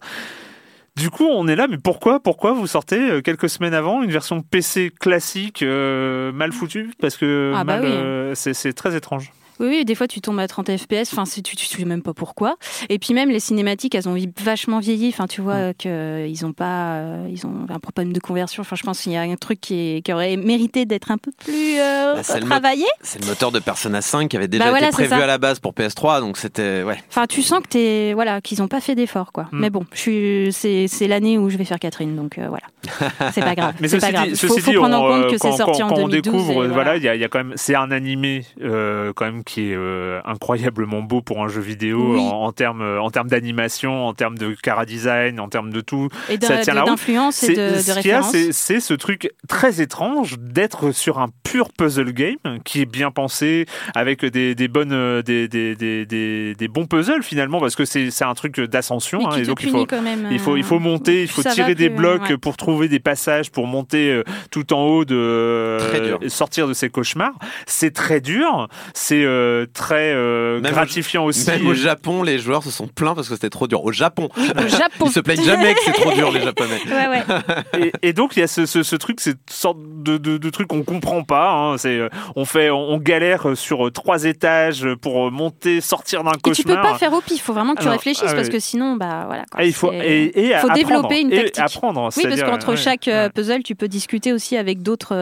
Du 0.99 1.09
coup, 1.09 1.25
on 1.25 1.47
est 1.47 1.55
là, 1.55 1.67
mais 1.67 1.77
pourquoi 1.77 2.19
Pourquoi 2.19 2.51
vous 2.51 2.67
sortez 2.67 2.99
euh, 3.09 3.21
quelques 3.21 3.49
semaines 3.49 3.73
avant 3.73 4.03
une 4.03 4.11
version 4.11 4.41
PC 4.41 4.91
classique 4.99 5.63
euh, 5.63 6.31
mal 6.33 6.51
foutue? 6.51 6.91
Parce 6.99 7.15
que 7.15 7.53
Ah 7.55 7.63
bah 7.63 7.79
oui. 7.81 7.87
euh, 7.89 8.35
c'est 8.35 8.73
très 8.73 8.95
étrange. 8.95 9.31
Oui, 9.59 9.67
oui, 9.69 9.85
des 9.85 9.95
fois 9.95 10.07
tu 10.07 10.21
tombes 10.21 10.39
à 10.39 10.47
30 10.47 10.75
FPS, 10.77 11.11
enfin 11.13 11.23
tu 11.25 11.41
ne 11.41 11.59
sais 11.59 11.85
même 11.85 12.01
pas 12.01 12.13
pourquoi. 12.13 12.55
Et 12.89 12.99
puis 12.99 13.13
même 13.13 13.29
les 13.29 13.39
cinématiques, 13.39 13.95
elles 13.95 14.07
ont 14.09 14.15
vachement 14.41 14.79
vieilli. 14.79 15.09
Enfin, 15.09 15.27
tu 15.27 15.41
vois 15.41 15.73
qu'ils 15.73 16.45
ont 16.45 16.53
pas, 16.53 16.93
euh, 16.95 17.27
ils 17.29 17.45
ont 17.45 17.65
un 17.69 17.79
problème 17.79 18.13
de 18.13 18.19
conversion. 18.19 18.61
Enfin, 18.61 18.75
je 18.75 18.83
pense 18.83 19.01
qu'il 19.01 19.11
y 19.11 19.17
a 19.17 19.21
un 19.21 19.35
truc 19.35 19.59
qui, 19.61 19.97
est- 19.97 20.01
qui 20.05 20.13
aurait 20.13 20.37
mérité 20.37 20.85
d'être 20.85 21.11
un 21.11 21.17
peu 21.17 21.31
plus 21.37 21.79
euh, 21.79 22.15
Bah, 22.15 22.39
travaillé. 22.39 22.85
C'est 23.01 23.21
le 23.21 23.27
moteur 23.27 23.51
de 23.51 23.59
Persona 23.59 24.01
5 24.01 24.29
qui 24.29 24.37
avait 24.37 24.47
déjà 24.47 24.63
Bah 24.65 24.69
voilà, 24.71 24.87
été 24.87 24.93
prévu 24.95 25.13
à 25.13 25.27
la 25.27 25.37
base 25.37 25.59
pour 25.59 25.73
PS3, 25.73 26.21
donc 26.21 26.37
c'était 26.37 26.83
ouais. 26.83 26.97
Enfin, 27.09 27.25
tu 27.27 27.41
sens 27.41 27.59
que 27.61 27.67
t'es, 27.67 28.13
voilà, 28.13 28.41
qu'ils 28.41 28.59
n'ont 28.59 28.67
pas 28.67 28.81
fait 28.81 28.95
d'effort, 28.95 29.31
quoi. 29.31 29.43
Mm. 29.51 29.59
Mais 29.59 29.69
bon, 29.69 29.85
je 29.93 29.99
suis, 29.99 30.53
c'est, 30.53 30.87
c'est 30.87 31.07
l'année 31.07 31.37
où 31.37 31.49
je 31.49 31.57
vais 31.57 31.65
faire 31.65 31.79
Catherine, 31.79 32.15
donc 32.15 32.37
euh, 32.37 32.47
voilà. 32.47 32.63
C'est 33.33 33.41
pas 33.41 33.55
grave. 33.55 33.73
Mais 33.81 33.87
c'est 33.87 33.99
ceci 33.99 34.05
pas 34.07 34.11
grave. 34.13 34.25
dit, 34.27 34.31
Il 34.31 34.37
faut, 34.37 34.47
ceci 34.47 34.61
faut 34.61 34.71
dit, 34.71 34.77
prendre 34.77 34.97
on, 35.01 35.05
en 35.05 35.09
compte 35.11 35.25
euh, 35.25 35.31
que 35.31 35.37
c'est 35.37 35.49
quand, 35.49 35.57
sorti 35.57 35.81
quand- 35.81 35.87
en 35.87 35.89
quand 35.95 36.01
on 36.03 36.07
2012. 36.07 36.21
découvre, 36.33 36.67
voilà, 36.67 36.95
il 36.97 37.03
y, 37.03 37.09
a, 37.09 37.15
il 37.15 37.21
y 37.21 37.23
a 37.23 37.27
quand 37.27 37.39
même, 37.39 37.53
c'est 37.55 37.75
un 37.75 37.91
animé 37.91 38.45
euh, 38.61 39.11
quand 39.15 39.25
même 39.25 39.43
qui 39.49 39.71
est 39.71 39.75
euh, 39.75 40.21
incroyablement 40.25 41.01
beau 41.01 41.21
pour 41.21 41.43
un 41.43 41.47
jeu 41.47 41.61
vidéo 41.61 42.13
Oui. 42.13 42.19
en, 42.19 42.43
en 42.45 42.51
termes, 42.51 42.81
en 42.99 43.09
termes 43.09 43.27
d'animation, 43.29 44.05
en 44.07 44.13
termes 44.13 44.37
de 44.37 44.53
cara 44.61 44.85
design, 44.85 45.39
en 45.39 45.49
termes 45.49 45.71
de 45.71 45.81
tout. 45.81 46.07
Et 46.29 46.37
d'un- 46.37 46.47
ça 46.47 46.57
tient 46.59 46.73
la 46.75 46.81
route. 46.83 46.91
d'influence 46.91 47.43
et 47.43 47.55
de, 47.55 47.75
de 47.75 47.79
ce 47.79 47.99
qu'il 47.99 48.11
y 48.11 48.13
a, 48.13 48.21
référence. 48.21 48.51
c'est 48.55 48.79
ce 48.79 48.93
truc 48.93 49.31
très 49.47 49.81
étrange 49.81 50.37
d'être 50.39 50.91
sur 50.91 51.19
un 51.19 51.27
pur 51.43 51.69
puzzle 51.77 52.11
game 52.13 52.35
qui 52.63 52.81
est 52.81 52.85
bien 52.85 53.09
pensé, 53.11 53.65
avec 53.95 54.23
des, 54.25 54.53
des 54.55 54.67
bonnes, 54.67 54.93
euh, 54.93 55.21
des, 55.23 55.47
des, 55.47 55.75
des, 55.75 56.05
des, 56.05 56.53
des 56.55 56.67
bons 56.67 56.85
puzzles 56.85 57.23
finalement, 57.23 57.59
parce 57.59 57.75
que 57.75 57.85
c'est 57.85 58.11
c'est 58.11 58.25
un 58.25 58.33
truc 58.35 58.59
d'ascension. 58.59 59.29
Hein, 59.29 59.37
et 59.37 59.43
donc 59.43 59.63
il 59.63 59.69
faut, 59.71 59.85
quand 59.85 60.01
même. 60.01 60.27
il 60.31 60.39
faut, 60.39 60.57
il 60.57 60.63
faut 60.63 60.75
euh, 60.75 60.79
monter, 60.79 61.21
il 61.23 61.27
faut 61.27 61.41
tirer 61.43 61.73
des 61.75 61.89
plus, 61.89 61.97
blocs 61.97 62.29
ouais. 62.29 62.37
pour 62.37 62.55
trouver 62.57 62.87
des 62.87 62.99
passages, 62.99 63.49
pour 63.51 63.65
monter 63.67 64.11
euh, 64.11 64.23
tout 64.51 64.73
en 64.73 64.83
haut 64.83 65.05
de 65.05 65.77
Très 65.79 66.01
dur. 66.01 66.19
euh, 66.21 66.29
sortir 66.29 66.67
de 66.67 66.73
ces 66.73 66.89
cauchemars. 66.89 67.33
C'est 67.65 67.93
très 67.93 68.21
dur, 68.21 68.67
c'est 68.93 69.23
euh, 69.23 69.38
très 69.73 70.13
euh, 70.13 70.59
Même 70.61 70.71
au- 70.71 70.75
gratifiant 70.75 71.25
aussi. 71.25 71.49
Même 71.49 71.67
au 71.67 71.73
Japon, 71.73 72.23
les 72.23 72.39
joueurs 72.39 72.63
se 72.63 72.71
sont 72.71 72.87
plaints 72.87 73.15
parce 73.15 73.27
que 73.29 73.35
c'était 73.35 73.49
trop 73.49 73.67
dur. 73.67 73.83
Au 73.83 73.91
Japon, 73.91 74.29
Au 74.37 74.67
Japon. 74.67 75.05
ils 75.05 75.11
se 75.11 75.19
plaignent 75.19 75.43
jamais 75.43 75.73
que 75.73 75.79
c'est 75.85 75.91
trop 75.93 76.11
dur 76.13 76.31
les 76.31 76.41
Japonais. 76.41 76.79
Ouais, 76.87 77.07
ouais. 77.07 77.91
et, 78.03 78.09
et 78.09 78.13
donc 78.13 78.35
il 78.35 78.39
y 78.39 78.43
a 78.43 78.47
ce, 78.47 78.65
ce, 78.65 78.83
ce 78.83 78.95
truc, 78.95 79.19
cette 79.19 79.39
sorte 79.49 79.77
de, 79.81 80.17
de, 80.17 80.37
de 80.37 80.49
truc 80.49 80.67
qu'on 80.67 80.83
comprend 80.83 81.23
pas. 81.23 81.51
hein. 81.51 81.77
C'est 81.77 81.97
euh, 81.97 82.09
on 82.35 82.45
fait, 82.45 82.69
on, 82.69 82.89
on 82.91 82.97
galère 82.97 83.55
sur 83.57 83.87
euh, 83.87 83.91
trois 83.91 84.23
étages 84.25 84.85
pour 85.01 85.27
euh, 85.27 85.29
monter, 85.31 85.81
sortir 85.81 86.23
d'un 86.23 86.31
Et 86.31 86.51
tu 86.51 86.63
peux 86.63 86.73
cauchemar. 86.73 86.93
pas 86.93 86.97
faire 86.97 87.13
au 87.13 87.21
pif, 87.21 87.37
il 87.37 87.41
faut 87.41 87.53
vraiment 87.53 87.75
que 87.75 87.81
tu 87.81 87.89
réfléchisses 87.89 88.23
ah 88.27 88.33
parce 88.33 88.49
que 88.49 88.59
sinon, 88.59 88.95
bah 88.95 89.23
voilà. 89.27 89.43
quoi, 89.51 89.59
Ah, 89.61 89.65
il 89.65 89.73
faut 89.73 89.91
et, 89.91 90.31
et 90.35 90.53
développer 90.75 91.21
une 91.21 91.31
et 91.33 91.45
tactique. 91.51 91.59
apprendre. 91.77 92.09
Oui, 92.17 92.23
parce 92.23 92.41
qu'entre 92.43 92.69
ouais, 92.71 92.77
chaque 92.77 93.07
euh, 93.07 93.25
ouais. 93.25 93.29
puzzle, 93.29 93.63
tu 93.63 93.75
peux 93.75 93.87
discuter 93.87 94.33
aussi 94.33 94.57
avec 94.57 94.81
d'autres 94.81 95.13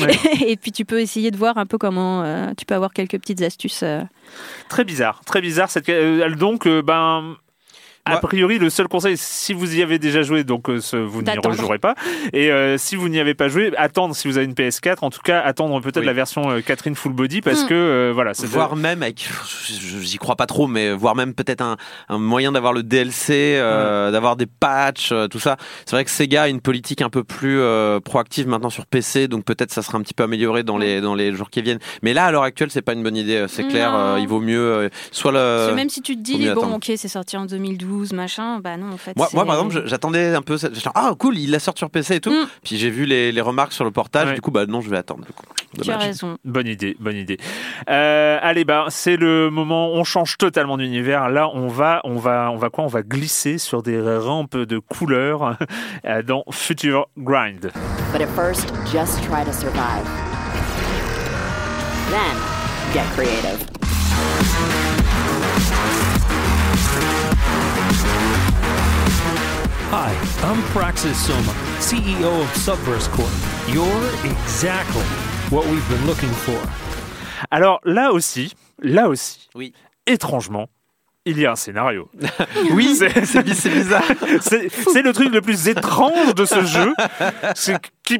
Ouais. 0.00 0.16
et 0.46 0.56
puis 0.56 0.72
tu 0.72 0.84
peux 0.84 1.00
essayer 1.00 1.30
de 1.30 1.36
voir 1.36 1.58
un 1.58 1.66
peu 1.66 1.78
comment 1.78 2.22
euh, 2.22 2.52
tu 2.56 2.64
peux 2.64 2.74
avoir 2.74 2.92
quelques 2.92 3.18
petites 3.18 3.42
astuces. 3.42 3.82
euh. 3.82 4.02
Très 4.68 4.84
bizarre, 4.84 5.20
très 5.24 5.40
bizarre 5.40 5.70
cette. 5.70 5.88
euh, 5.88 6.34
donc, 6.34 6.66
ben. 6.68 7.36
A 8.06 8.18
priori, 8.18 8.58
le 8.58 8.68
seul 8.68 8.86
conseil, 8.86 9.16
si 9.16 9.54
vous 9.54 9.76
y 9.76 9.82
avez 9.82 9.98
déjà 9.98 10.22
joué, 10.22 10.44
donc 10.44 10.68
euh, 10.68 10.78
ce- 10.80 10.96
vous 10.96 11.22
n'y 11.22 11.30
rejouerez 11.38 11.78
pas. 11.78 11.94
Et 12.34 12.50
euh, 12.52 12.76
si 12.76 12.96
vous 12.96 13.08
n'y 13.08 13.18
avez 13.18 13.32
pas 13.34 13.48
joué, 13.48 13.72
attendre 13.78 14.14
si 14.14 14.28
vous 14.28 14.36
avez 14.36 14.44
une 14.46 14.52
PS4. 14.52 14.98
En 15.02 15.08
tout 15.10 15.22
cas, 15.24 15.40
attendre 15.40 15.80
peut-être 15.80 16.00
Oui. 16.00 16.04
la 16.06 16.12
version 16.12 16.50
euh, 16.50 16.60
Catherine 16.60 16.94
Full 16.94 17.12
Body 17.14 17.40
parce 17.40 17.64
Mm. 17.64 17.68
que 17.68 17.74
euh, 17.74 18.12
voilà, 18.14 18.34
c'est 18.34 18.46
Voire 18.46 18.76
même 18.76 19.02
avec, 19.02 19.26
j'y 20.02 20.18
crois 20.18 20.36
pas 20.36 20.46
trop, 20.46 20.66
mais 20.66 20.92
voire 20.92 21.14
même 21.16 21.32
peut-être 21.34 21.62
un, 21.62 21.76
un 22.10 22.18
moyen 22.18 22.52
d'avoir 22.52 22.72
le 22.74 22.82
DLC, 22.82 23.56
euh, 23.56 24.10
d'avoir 24.10 24.36
des 24.36 24.46
patchs, 24.46 25.10
euh, 25.12 25.26
tout 25.28 25.40
ça. 25.40 25.56
C'est 25.86 25.96
vrai 25.96 26.04
que 26.04 26.10
Sega 26.10 26.42
a 26.42 26.48
une 26.48 26.60
politique 26.60 27.00
un 27.00 27.08
peu 27.10 27.24
plus 27.24 27.58
euh, 27.60 28.00
proactive 28.00 28.46
maintenant 28.48 28.70
sur 28.70 28.84
PC, 28.86 29.28
donc 29.28 29.44
peut-être 29.44 29.72
ça 29.72 29.80
sera 29.82 29.96
un 29.96 30.02
petit 30.02 30.14
peu 30.14 30.24
amélioré 30.24 30.62
dans 30.62 30.76
les 30.76 31.00
dans 31.00 31.14
les 31.14 31.32
jours 31.32 31.48
qui 31.48 31.62
viennent. 31.62 31.78
Mais 32.02 32.12
là, 32.12 32.26
à 32.26 32.30
l'heure 32.32 32.42
actuelle, 32.42 32.70
c'est 32.70 32.82
pas 32.82 32.92
une 32.92 33.02
bonne 33.02 33.16
idée. 33.16 33.46
C'est 33.48 33.66
clair, 33.66 33.94
euh, 33.94 34.18
il 34.20 34.28
vaut 34.28 34.40
mieux 34.40 34.58
euh, 34.60 34.88
soit 35.10 35.32
Parce 35.32 35.66
le. 35.68 35.70
que 35.70 35.76
même 35.76 35.88
si 35.88 36.02
tu 36.02 36.16
te 36.16 36.20
dis, 36.22 36.44
bon, 36.46 36.50
attendre. 36.50 36.74
ok, 36.76 36.92
c'est 36.96 37.08
sorti 37.08 37.36
en 37.36 37.46
2012, 37.46 37.93
machin, 38.12 38.58
bah 38.60 38.76
non, 38.76 38.92
en 38.92 38.96
fait. 38.96 39.16
Moi, 39.16 39.28
par 39.32 39.44
exemple, 39.44 39.82
j'attendais 39.86 40.34
un 40.34 40.42
peu. 40.42 40.56
cette- 40.58 40.72
Ah, 40.94 41.12
cool, 41.18 41.38
il 41.38 41.50
la 41.50 41.58
sort 41.58 41.76
sur 41.76 41.90
PC 41.90 42.16
et 42.16 42.20
tout. 42.20 42.30
Mm. 42.30 42.46
Puis 42.62 42.76
j'ai 42.76 42.90
vu 42.90 43.04
les, 43.06 43.32
les 43.32 43.40
remarques 43.40 43.72
sur 43.72 43.84
le 43.84 43.90
portage. 43.90 44.28
Ouais. 44.28 44.34
Du 44.34 44.40
coup, 44.40 44.50
bah 44.50 44.66
non, 44.66 44.80
je 44.80 44.90
vais 44.90 44.96
attendre. 44.96 45.24
du 45.24 45.32
coup. 45.32 45.44
tu 45.82 45.90
as 45.90 45.96
raison. 45.96 46.36
Bonne 46.44 46.66
idée, 46.66 46.96
bonne 47.00 47.16
idée. 47.16 47.38
Euh, 47.88 48.38
allez, 48.42 48.64
ben 48.64 48.86
c'est 48.88 49.16
le 49.16 49.50
moment. 49.50 49.92
On 49.92 50.04
change 50.04 50.36
totalement 50.38 50.76
d'univers. 50.76 51.28
Là, 51.30 51.48
on 51.54 51.68
va, 51.68 52.00
on 52.04 52.16
va, 52.16 52.50
on 52.52 52.56
va 52.56 52.70
quoi? 52.70 52.84
On 52.84 52.88
va 52.88 53.02
glisser 53.02 53.58
sur 53.58 53.82
des 53.82 54.00
rampes 54.18 54.56
de 54.56 54.78
couleurs 54.78 55.56
euh, 56.06 56.22
dans 56.22 56.44
Future 56.50 57.06
Grind. 57.16 57.70
But 58.12 58.22
at 58.22 58.28
first, 58.34 58.72
just 58.92 59.22
try 59.24 59.44
to 59.44 59.52
survive. 59.52 60.04
Then, 62.10 62.36
get 62.92 63.04
creative. 63.16 63.83
Hi, 69.96 70.10
I'm 70.42 70.60
Praxis 70.74 71.14
Soma, 71.14 71.52
CEO 71.78 72.40
of 72.42 72.52
Subverse 72.56 73.08
Corp. 73.10 73.30
You're 73.68 73.86
exactly 74.24 75.04
what 75.50 75.64
we've 75.66 75.88
been 75.88 76.04
looking 76.06 76.30
for. 76.30 76.58
Alors 77.52 77.80
là 77.84 78.10
aussi, 78.12 78.54
là 78.82 79.08
aussi, 79.08 79.48
Oui. 79.54 79.72
étrangement, 80.08 80.68
il 81.24 81.38
y 81.38 81.46
a 81.46 81.52
un 81.52 81.56
scénario. 81.56 82.08
Oui, 82.72 82.96
C'est- 82.96 83.24
c'est 83.24 83.42
bi- 83.44 83.54
c'est 83.54 83.70
bizarre. 83.70 84.02
C'est 84.40 85.02
le 85.02 85.12
truc 85.12 85.32
le 85.32 85.40
plus 85.40 85.68
étrange 85.68 86.34
de 86.34 86.44
ce 86.44 86.64
jeu. 86.64 86.92
C'est 87.54 87.78
qui 88.02 88.18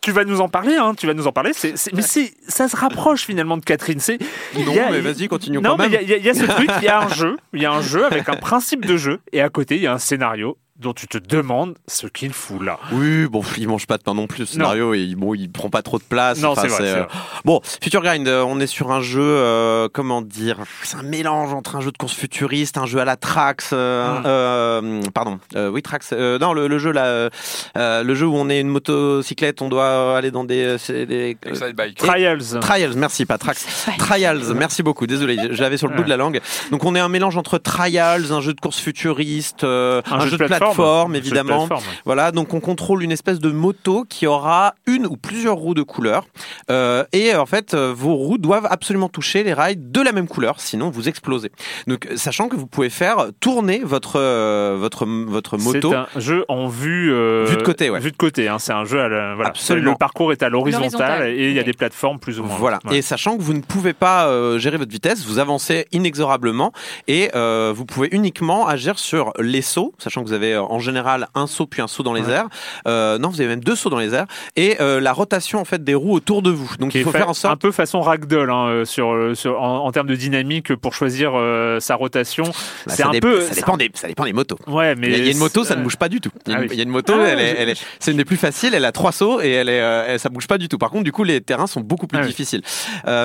tu 0.00 0.10
vas 0.10 0.24
nous 0.24 0.40
en 0.40 0.48
parler, 0.48 0.74
hein, 0.74 0.94
tu 0.96 1.06
vas 1.06 1.14
nous 1.14 1.28
en 1.28 1.32
parler. 1.32 1.52
Mais 1.92 2.02
ça 2.02 2.68
se 2.68 2.76
rapproche 2.76 3.22
finalement 3.24 3.56
de 3.56 3.64
Catherine. 3.64 4.00
C'est, 4.00 4.18
Non, 4.58 4.72
y 4.74 4.78
a- 4.80 4.90
mais 4.90 5.00
vas-y, 5.00 5.28
continue 5.28 5.58
Non, 5.58 5.76
quand 5.76 5.88
mais 5.88 6.00
il 6.02 6.10
y 6.10 6.20
y 6.24 6.28
a 6.28 6.34
ce 6.34 6.44
truc, 6.44 6.68
il 6.78 6.84
y 6.84 6.88
a 6.88 7.02
un 7.02 7.08
jeu, 7.08 7.36
il 7.52 7.62
y 7.62 7.66
a 7.66 7.72
un 7.72 7.82
jeu 7.82 8.04
avec 8.04 8.28
un 8.28 8.34
principe 8.36 8.84
de 8.84 8.96
jeu, 8.96 9.20
et 9.32 9.40
à 9.40 9.48
côté 9.48 9.76
il 9.76 9.82
y 9.82 9.86
a 9.86 9.92
un 9.92 9.98
scénario 9.98 10.58
dont 10.78 10.92
tu 10.94 11.06
te 11.06 11.18
demandes 11.18 11.76
ce 11.86 12.06
qu'il 12.06 12.32
fout 12.32 12.60
là. 12.62 12.78
Oui, 12.92 13.26
bon, 13.26 13.42
il 13.58 13.68
mange 13.68 13.86
pas 13.86 13.98
de 13.98 14.02
pain 14.02 14.14
non 14.14 14.26
plus. 14.26 14.40
Le 14.40 14.46
scénario, 14.46 14.94
et 14.94 15.14
bon, 15.16 15.34
il 15.34 15.50
prend 15.50 15.68
pas 15.70 15.82
trop 15.82 15.98
de 15.98 16.02
place. 16.02 16.40
Non, 16.40 16.50
Enfin, 16.52 16.62
c'est 16.62 16.68
vrai, 16.68 16.88
euh, 16.88 16.94
vrai. 17.02 17.08
Bon, 17.44 17.60
Future 17.82 18.02
Grind, 18.02 18.26
euh, 18.26 18.42
on 18.46 18.58
est 18.58 18.66
sur 18.66 18.90
un 18.90 19.00
jeu, 19.00 19.20
euh, 19.22 19.88
comment 19.92 20.22
dire, 20.22 20.58
c'est 20.82 20.96
un 20.96 21.02
mélange 21.02 21.52
entre 21.54 21.76
un 21.76 21.80
jeu 21.80 21.92
de 21.92 21.98
course 21.98 22.14
futuriste, 22.14 22.78
un 22.78 22.86
jeu 22.86 22.98
à 23.00 23.04
la 23.04 23.16
Trax, 23.16 23.70
euh, 23.72 24.18
Mm. 24.20 24.22
euh, 24.26 25.00
pardon, 25.14 25.38
euh, 25.56 25.68
oui 25.70 25.82
Trax, 25.82 26.10
euh, 26.12 26.38
non 26.38 26.52
le, 26.52 26.66
le 26.68 26.78
jeu 26.78 26.90
là, 26.90 27.28
le 27.76 28.14
jeu 28.14 28.26
où 28.26 28.34
on 28.34 28.48
est 28.48 28.60
une 28.60 28.68
motocyclette, 28.68 29.62
on 29.62 29.68
doit 29.68 30.16
aller 30.16 30.30
dans 30.30 30.44
des, 30.44 30.76
des 30.88 31.36
euh, 31.46 31.72
Bike. 31.72 31.96
Trials. 31.98 32.58
Trials, 32.60 32.94
merci, 32.96 33.26
pas 33.26 33.38
Trax. 33.38 33.86
Trials, 33.98 34.42
merci 34.56 34.82
beaucoup, 34.82 35.06
désolé, 35.06 35.36
j'avais 35.52 35.76
sur 35.76 35.88
le 35.88 35.94
bout 35.96 36.02
de 36.04 36.08
la 36.08 36.16
langue. 36.16 36.40
Donc 36.70 36.84
on 36.84 36.94
est 36.94 37.00
un 37.00 37.08
mélange 37.08 37.36
entre 37.36 37.58
Trials, 37.58 38.32
un 38.32 38.40
jeu 38.40 38.54
de 38.54 38.60
course 38.60 38.78
futuriste, 38.80 39.64
euh, 39.64 40.00
Un 40.10 40.20
un, 40.20 40.26
jeu 40.26 40.32
de 40.32 40.36
plateforme 40.46 40.71
plateforme, 40.74 41.16
évidemment. 41.16 41.66
plateforme, 41.66 41.82
ouais. 41.82 41.98
Voilà, 42.04 42.32
donc 42.32 42.54
on 42.54 42.60
contrôle 42.60 43.02
une 43.02 43.12
espèce 43.12 43.38
de 43.38 43.50
moto 43.50 44.04
qui 44.08 44.26
aura 44.26 44.74
une 44.86 45.06
ou 45.06 45.16
plusieurs 45.16 45.56
roues 45.56 45.74
de 45.74 45.82
couleur. 45.82 46.26
Euh, 46.70 47.04
et 47.12 47.34
en 47.34 47.46
fait, 47.46 47.74
euh, 47.74 47.92
vos 47.96 48.14
roues 48.14 48.38
doivent 48.38 48.66
absolument 48.70 49.08
toucher 49.08 49.42
les 49.44 49.52
rails 49.52 49.76
de 49.78 50.00
la 50.00 50.12
même 50.12 50.28
couleur, 50.28 50.60
sinon 50.60 50.90
vous 50.90 51.08
explosez. 51.08 51.50
Donc, 51.86 52.06
euh, 52.06 52.16
sachant 52.16 52.48
que 52.48 52.56
vous 52.56 52.66
pouvez 52.66 52.90
faire 52.90 53.26
tourner 53.40 53.80
votre 53.84 54.18
euh, 54.18 54.76
votre 54.78 55.06
votre 55.06 55.56
moto. 55.58 55.90
C'est 55.90 55.96
un 55.96 56.06
jeu 56.20 56.44
en 56.48 56.68
vue. 56.68 57.12
euh, 57.12 57.44
Vue 57.48 57.56
de 57.56 57.62
côté, 57.62 57.90
ouais. 57.90 58.00
Vue 58.00 58.12
de 58.12 58.16
côté, 58.16 58.48
hein, 58.48 58.58
c'est 58.58 58.72
un 58.72 58.84
jeu 58.84 59.00
à 59.00 59.08
la- 59.08 59.34
voilà. 59.34 59.50
Absolument. 59.50 59.92
Le 59.92 59.96
parcours 59.96 60.32
est 60.32 60.42
à 60.42 60.48
l'horizontale 60.48 61.28
et 61.30 61.48
il 61.50 61.54
y 61.54 61.58
a 61.58 61.62
des 61.62 61.72
plateformes 61.72 62.18
plus 62.18 62.38
ou 62.40 62.44
moins. 62.44 62.56
Voilà. 62.56 62.78
Ouais. 62.84 62.98
Et 62.98 63.02
sachant 63.02 63.36
que 63.36 63.42
vous 63.42 63.54
ne 63.54 63.60
pouvez 63.60 63.92
pas 63.92 64.26
euh, 64.26 64.58
gérer 64.58 64.76
votre 64.76 64.90
vitesse, 64.90 65.24
vous 65.26 65.38
avancez 65.38 65.86
inexorablement 65.92 66.72
et 67.08 67.30
euh, 67.34 67.72
vous 67.74 67.84
pouvez 67.84 68.08
uniquement 68.12 68.66
agir 68.66 68.98
sur 68.98 69.32
les 69.38 69.62
sauts, 69.62 69.92
sachant 69.98 70.22
que 70.22 70.28
vous 70.28 70.32
avez 70.34 70.51
euh, 70.54 70.62
en 70.62 70.78
général 70.78 71.28
un 71.34 71.46
saut 71.46 71.66
puis 71.66 71.82
un 71.82 71.88
saut 71.88 72.02
dans 72.02 72.12
les 72.12 72.22
Ouais. 72.22 72.32
airs. 72.32 72.48
Euh, 72.86 73.18
non, 73.18 73.28
vous 73.28 73.40
avez 73.40 73.48
même 73.48 73.62
deux 73.64 73.74
sauts 73.76 73.90
dans 73.90 73.98
les 73.98 74.14
airs 74.14 74.26
et 74.56 74.76
euh, 74.80 75.00
la 75.00 75.12
rotation 75.12 75.60
en 75.60 75.64
fait 75.64 75.82
des 75.82 75.94
roues 75.94 76.12
autour 76.14 76.42
de 76.42 76.50
vous. 76.50 76.70
Donc 76.78 76.94
il 76.94 77.02
faut 77.04 77.10
faire 77.10 77.28
en 77.28 77.34
sorte. 77.34 77.52
un 77.54 77.56
peu 77.56 77.72
façon 77.72 78.00
ragdoll 78.00 78.50
hein, 78.50 78.82
sur, 78.84 79.32
sur 79.34 79.60
en, 79.60 79.84
en 79.86 79.92
termes 79.92 80.06
de 80.08 80.14
dynamique 80.16 80.74
pour 80.76 80.94
choisir 80.94 81.32
euh, 81.34 81.80
sa 81.80 81.94
rotation. 81.96 82.44
Bah, 82.44 82.52
c'est 82.88 83.02
ça 83.02 83.08
un 83.08 83.18
peu 83.20 83.40
ça 83.40 83.54
dépend 83.54 83.76
des 83.76 83.90
ça 83.94 84.08
dépend 84.08 84.24
des 84.24 84.32
motos. 84.32 84.58
Ouais, 84.66 84.94
mais 84.94 85.08
Il 85.08 85.12
y 85.12 85.14
a- 85.14 85.18
il 85.18 85.24
y 85.24 85.28
a 85.28 85.32
une 85.32 85.38
moto, 85.38 85.64
ça 85.64 85.76
ne 85.76 85.82
bouge 85.82 85.96
pas 85.96 86.08
du 86.08 86.20
tout. 86.20 86.30
Il 86.46 86.52
y 86.52 86.54
a 86.54 86.58
une, 86.58 86.64
Ah 86.64 86.66
oui. 86.68 86.74
il 86.74 86.76
y 86.78 86.80
a 86.80 86.84
une 86.84 86.90
moto, 86.90 87.12
Ah, 87.16 87.74
c'est 87.98 88.10
une 88.10 88.16
des 88.16 88.24
plus 88.24 88.36
faciles. 88.36 88.74
Elle 88.74 88.84
a 88.84 88.92
trois 88.92 89.12
sauts 89.12 89.40
et 89.40 89.50
elle 89.50 89.68
est, 89.68 90.18
ça 90.18 90.28
bouge 90.28 90.46
pas 90.46 90.58
du 90.58 90.68
tout. 90.68 90.78
Par 90.78 90.90
contre, 90.90 91.04
du 91.04 91.12
coup, 91.12 91.24
les 91.24 91.40
terrains 91.40 91.66
sont 91.66 91.80
beaucoup 91.80 92.06
plus 92.06 92.18
Ah 92.20 92.26
difficiles. 92.26 92.62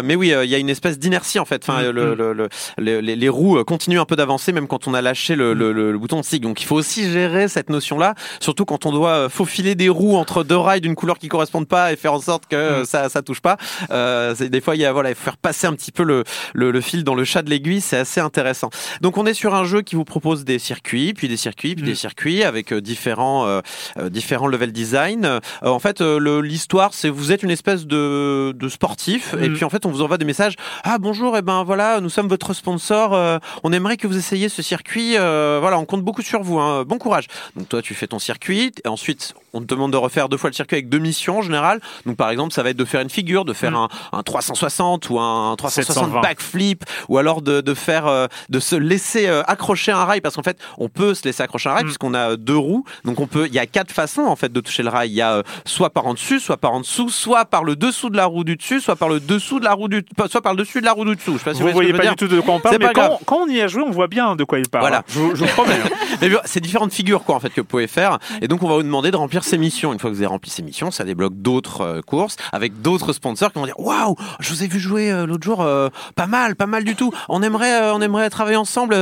Mais 0.03 0.15
oui, 0.15 0.33
il 0.43 0.49
y 0.49 0.55
a 0.55 0.57
une 0.57 0.69
espèce 0.69 0.97
d'inertie 0.99 1.39
en 1.39 1.45
fait. 1.45 1.63
Enfin, 1.67 1.81
Mm, 1.83 1.87
mm. 1.87 1.91
le- 1.91 2.15
le- 2.15 2.33
le- 2.33 2.99
les, 3.01 3.15
les 3.15 3.29
roues 3.29 3.63
continuent 3.63 3.99
un 3.99 4.05
peu 4.05 4.15
d'avancer 4.15 4.51
même 4.51 4.67
quand 4.67 4.87
on 4.87 4.93
a 4.93 5.01
lâché 5.01 5.35
le 5.35 5.97
bouton 5.97 6.19
de 6.19 6.25
SIG. 6.25 6.41
Donc, 6.43 6.61
il 6.61 6.65
faut 6.65 6.75
aussi 6.75 7.09
gérer 7.17 7.47
cette 7.47 7.69
notion-là, 7.69 8.13
surtout 8.39 8.65
quand 8.65 8.85
on 8.85 8.91
doit 8.91 9.09
euh, 9.11 9.29
faufiler 9.29 9.73
des 9.75 9.89
roues 9.89 10.15
entre 10.15 10.43
deux 10.43 10.57
rails 10.57 10.81
d'une 10.81 10.95
couleur 10.95 11.17
qui 11.17 11.27
correspondent 11.29 11.67
pas 11.67 11.91
et 11.91 11.95
faire 11.95 12.13
en 12.13 12.19
sorte 12.21 12.45
que 12.47 12.55
euh, 12.55 12.81
Mm. 12.81 12.85
ça, 12.85 13.09
ça 13.09 13.21
touche 13.23 13.41
pas. 13.41 13.57
Euh, 13.91 14.35
des 14.35 14.61
fois, 14.61 14.75
il 14.75 14.81
y 14.81 14.85
a 14.85 14.91
voilà, 14.93 15.13
faire 15.15 15.37
passer 15.37 15.65
un 15.67 15.73
petit 15.73 15.91
peu 15.91 16.03
le, 16.03 16.23
le, 16.53 16.69
le 16.71 16.81
fil 16.81 17.03
dans 17.03 17.15
le 17.15 17.23
chat 17.23 17.41
de 17.41 17.49
l'aiguille. 17.49 17.81
C'est 17.81 17.97
assez 17.97 18.19
intéressant. 18.19 18.69
Donc, 19.01 19.17
on 19.17 19.25
est 19.25 19.33
sur 19.33 19.55
un 19.55 19.63
jeu 19.63 19.81
qui 19.81 19.95
vous 19.95 20.03
propose 20.05 20.45
des 20.45 20.59
circuits, 20.59 21.13
puis 21.13 21.27
des 21.27 21.37
circuits, 21.37 21.73
puis 21.75 21.83
Mm. 21.83 21.87
des 21.87 21.95
circuits 21.95 22.43
avec 22.43 22.71
euh, 22.71 22.81
différents 22.81 23.47
euh, 23.47 23.61
différents 24.09 24.47
level 24.47 24.71
design. 24.71 25.25
Euh, 25.25 25.39
en 25.63 25.79
fait, 25.79 26.01
l'histoire, 26.01 26.93
c'est 26.93 27.09
vous 27.09 27.31
êtes 27.31 27.41
une 27.43 27.51
espèce 27.51 27.85
de, 27.87 28.53
de 28.55 28.69
sportif, 28.69 29.33
et 29.41 29.49
Mm. 29.49 29.53
puis 29.55 29.63
en 29.65 29.69
fait, 29.69 29.85
on 29.85 29.89
vous 29.91 30.01
envoie 30.03 30.17
des 30.17 30.25
messages. 30.25 30.55
Ah 30.83 30.97
bonjour, 30.99 31.35
et 31.37 31.41
ben 31.41 31.63
voilà, 31.63 31.99
nous 32.01 32.09
sommes 32.09 32.27
votre 32.27 32.53
sponsor. 32.53 33.39
on 33.63 33.71
aimerait 33.73 33.97
que 33.97 34.07
vous 34.07 34.17
essayiez 34.17 34.49
ce 34.49 34.61
circuit. 34.61 35.13
voilà, 35.17 35.79
on 35.79 35.85
compte 35.85 36.03
beaucoup 36.03 36.21
sur 36.21 36.41
vous. 36.43 36.59
hein, 36.59 36.83
bon 36.85 36.97
courage. 36.97 37.06
Donc 37.55 37.69
toi, 37.69 37.81
tu 37.81 37.93
fais 37.93 38.07
ton 38.07 38.19
circuit, 38.19 38.71
et 38.83 38.87
ensuite, 38.87 39.33
on 39.53 39.61
te 39.61 39.65
demande 39.65 39.91
de 39.91 39.97
refaire 39.97 40.29
deux 40.29 40.37
fois 40.37 40.49
le 40.49 40.55
circuit 40.55 40.75
avec 40.75 40.89
deux 40.89 40.99
missions 40.99 41.39
en 41.39 41.41
général. 41.41 41.79
Donc 42.05 42.15
par 42.17 42.29
exemple, 42.29 42.53
ça 42.53 42.63
va 42.63 42.69
être 42.71 42.77
de 42.77 42.85
faire 42.85 43.01
une 43.01 43.09
figure, 43.09 43.45
de 43.45 43.53
faire 43.53 43.71
Mm. 43.71 43.75
un, 43.75 43.87
un 44.13 44.23
360 44.23 45.09
ou 45.09 45.19
un 45.19 45.55
360 45.57 45.95
720. 46.05 46.21
backflip, 46.21 46.83
ou 47.09 47.17
alors 47.17 47.41
de, 47.41 47.61
de 47.61 47.73
faire, 47.73 48.07
euh, 48.07 48.27
de 48.49 48.59
se 48.59 48.75
laisser 48.75 49.27
euh, 49.27 49.41
accrocher 49.47 49.91
un 49.91 50.05
rail, 50.05 50.21
parce 50.21 50.35
qu'en 50.35 50.43
fait, 50.43 50.57
on 50.77 50.89
peut 50.89 51.13
se 51.13 51.23
laisser 51.23 51.43
accrocher 51.43 51.69
un 51.69 51.73
rail 51.73 51.83
Mm. 51.83 51.87
puisqu'on 51.87 52.13
a 52.13 52.35
deux 52.35 52.57
roues. 52.57 52.83
Donc 53.05 53.19
on 53.19 53.27
peut, 53.27 53.47
il 53.47 53.53
y 53.53 53.59
a 53.59 53.65
quatre 53.65 53.91
façons 53.91 54.21
en 54.23 54.35
fait 54.35 54.51
de 54.51 54.59
toucher 54.59 54.83
le 54.83 54.89
rail. 54.89 55.09
Il 55.09 55.15
y 55.15 55.21
a 55.21 55.33
euh, 55.33 55.43
soit 55.65 55.89
par 55.91 56.05
en 56.07 56.13
dessus, 56.13 56.39
soit 56.39 56.57
par 56.57 56.73
en 56.73 56.81
dessous, 56.81 57.09
soit 57.09 57.45
par 57.45 57.63
le 57.63 57.75
dessous 57.75 58.09
de 58.09 58.17
la 58.17 58.25
roue 58.25 58.43
du 58.43 58.55
dessus, 58.57 58.81
soit 58.81 58.95
par 58.95 59.09
le 59.09 59.19
dessous 59.19 59.59
de 59.59 59.65
la 59.65 59.73
roue 59.73 59.87
du, 59.87 60.03
soit 60.29 60.41
par 60.41 60.53
le 60.53 60.59
dessus 60.59 60.81
de 60.81 60.85
la 60.85 60.91
roue 60.93 61.05
du 61.05 61.15
dessous. 61.15 61.33
Je 61.33 61.37
sais 61.39 61.43
pas 61.45 61.53
si 61.53 61.61
Vous 61.61 61.67
vous, 61.67 61.73
voyez 61.73 61.93
pas 61.93 62.05
du 62.07 62.15
tout 62.15 62.27
de 62.27 62.39
quoi 62.41 62.55
on 62.55 62.59
parle, 62.59 62.77
mais 62.79 62.93
quand, 62.93 63.19
on 63.37 63.47
y 63.47 63.61
a 63.61 63.67
joué, 63.67 63.83
on 63.83 63.91
voit 63.91 64.07
bien 64.07 64.35
de 64.35 64.43
quoi 64.43 64.59
il 64.59 64.67
parle. 64.67 64.83
Voilà. 64.83 65.03
Je, 65.07 65.19
vous- 65.19 65.35
je 65.35 65.43
vous 65.43 65.49
promets. 65.51 65.73
hein. 66.21 66.27
C'est 66.45 66.59
différentes 66.59 66.91
figures 66.97 67.23
quoi 67.23 67.35
en 67.35 67.39
fait 67.39 67.49
que 67.51 67.61
vous 67.61 67.67
pouvez 67.67 67.87
faire 67.87 68.17
et 68.41 68.47
donc 68.47 68.63
on 68.63 68.67
va 68.67 68.75
vous 68.75 68.83
demander 68.83 69.11
de 69.11 69.17
remplir 69.17 69.43
ces 69.43 69.57
missions. 69.57 69.93
Une 69.93 69.99
fois 69.99 70.09
que 70.09 70.15
vous 70.15 70.21
avez 70.21 70.27
rempli 70.27 70.49
ces 70.49 70.63
missions, 70.63 70.89
ça 70.91 71.03
débloque 71.03 71.35
d'autres 71.35 71.81
euh, 71.81 72.01
courses 72.01 72.35
avec 72.51 72.81
d'autres 72.81 73.13
sponsors 73.13 73.51
qui 73.53 73.59
vont 73.59 73.65
dire 73.65 73.79
waouh, 73.79 74.15
je 74.39 74.49
vous 74.49 74.63
ai 74.63 74.67
vu 74.67 74.79
jouer 74.79 75.11
euh, 75.11 75.25
l'autre 75.27 75.43
jour, 75.43 75.61
euh, 75.61 75.89
pas 76.15 76.27
mal, 76.27 76.55
pas 76.55 76.65
mal 76.65 76.83
du 76.83 76.95
tout. 76.95 77.11
On 77.29 77.43
aimerait, 77.43 77.91
on 77.91 78.01
aimerait 78.01 78.29
travailler 78.29 78.57
ensemble. 78.57 78.95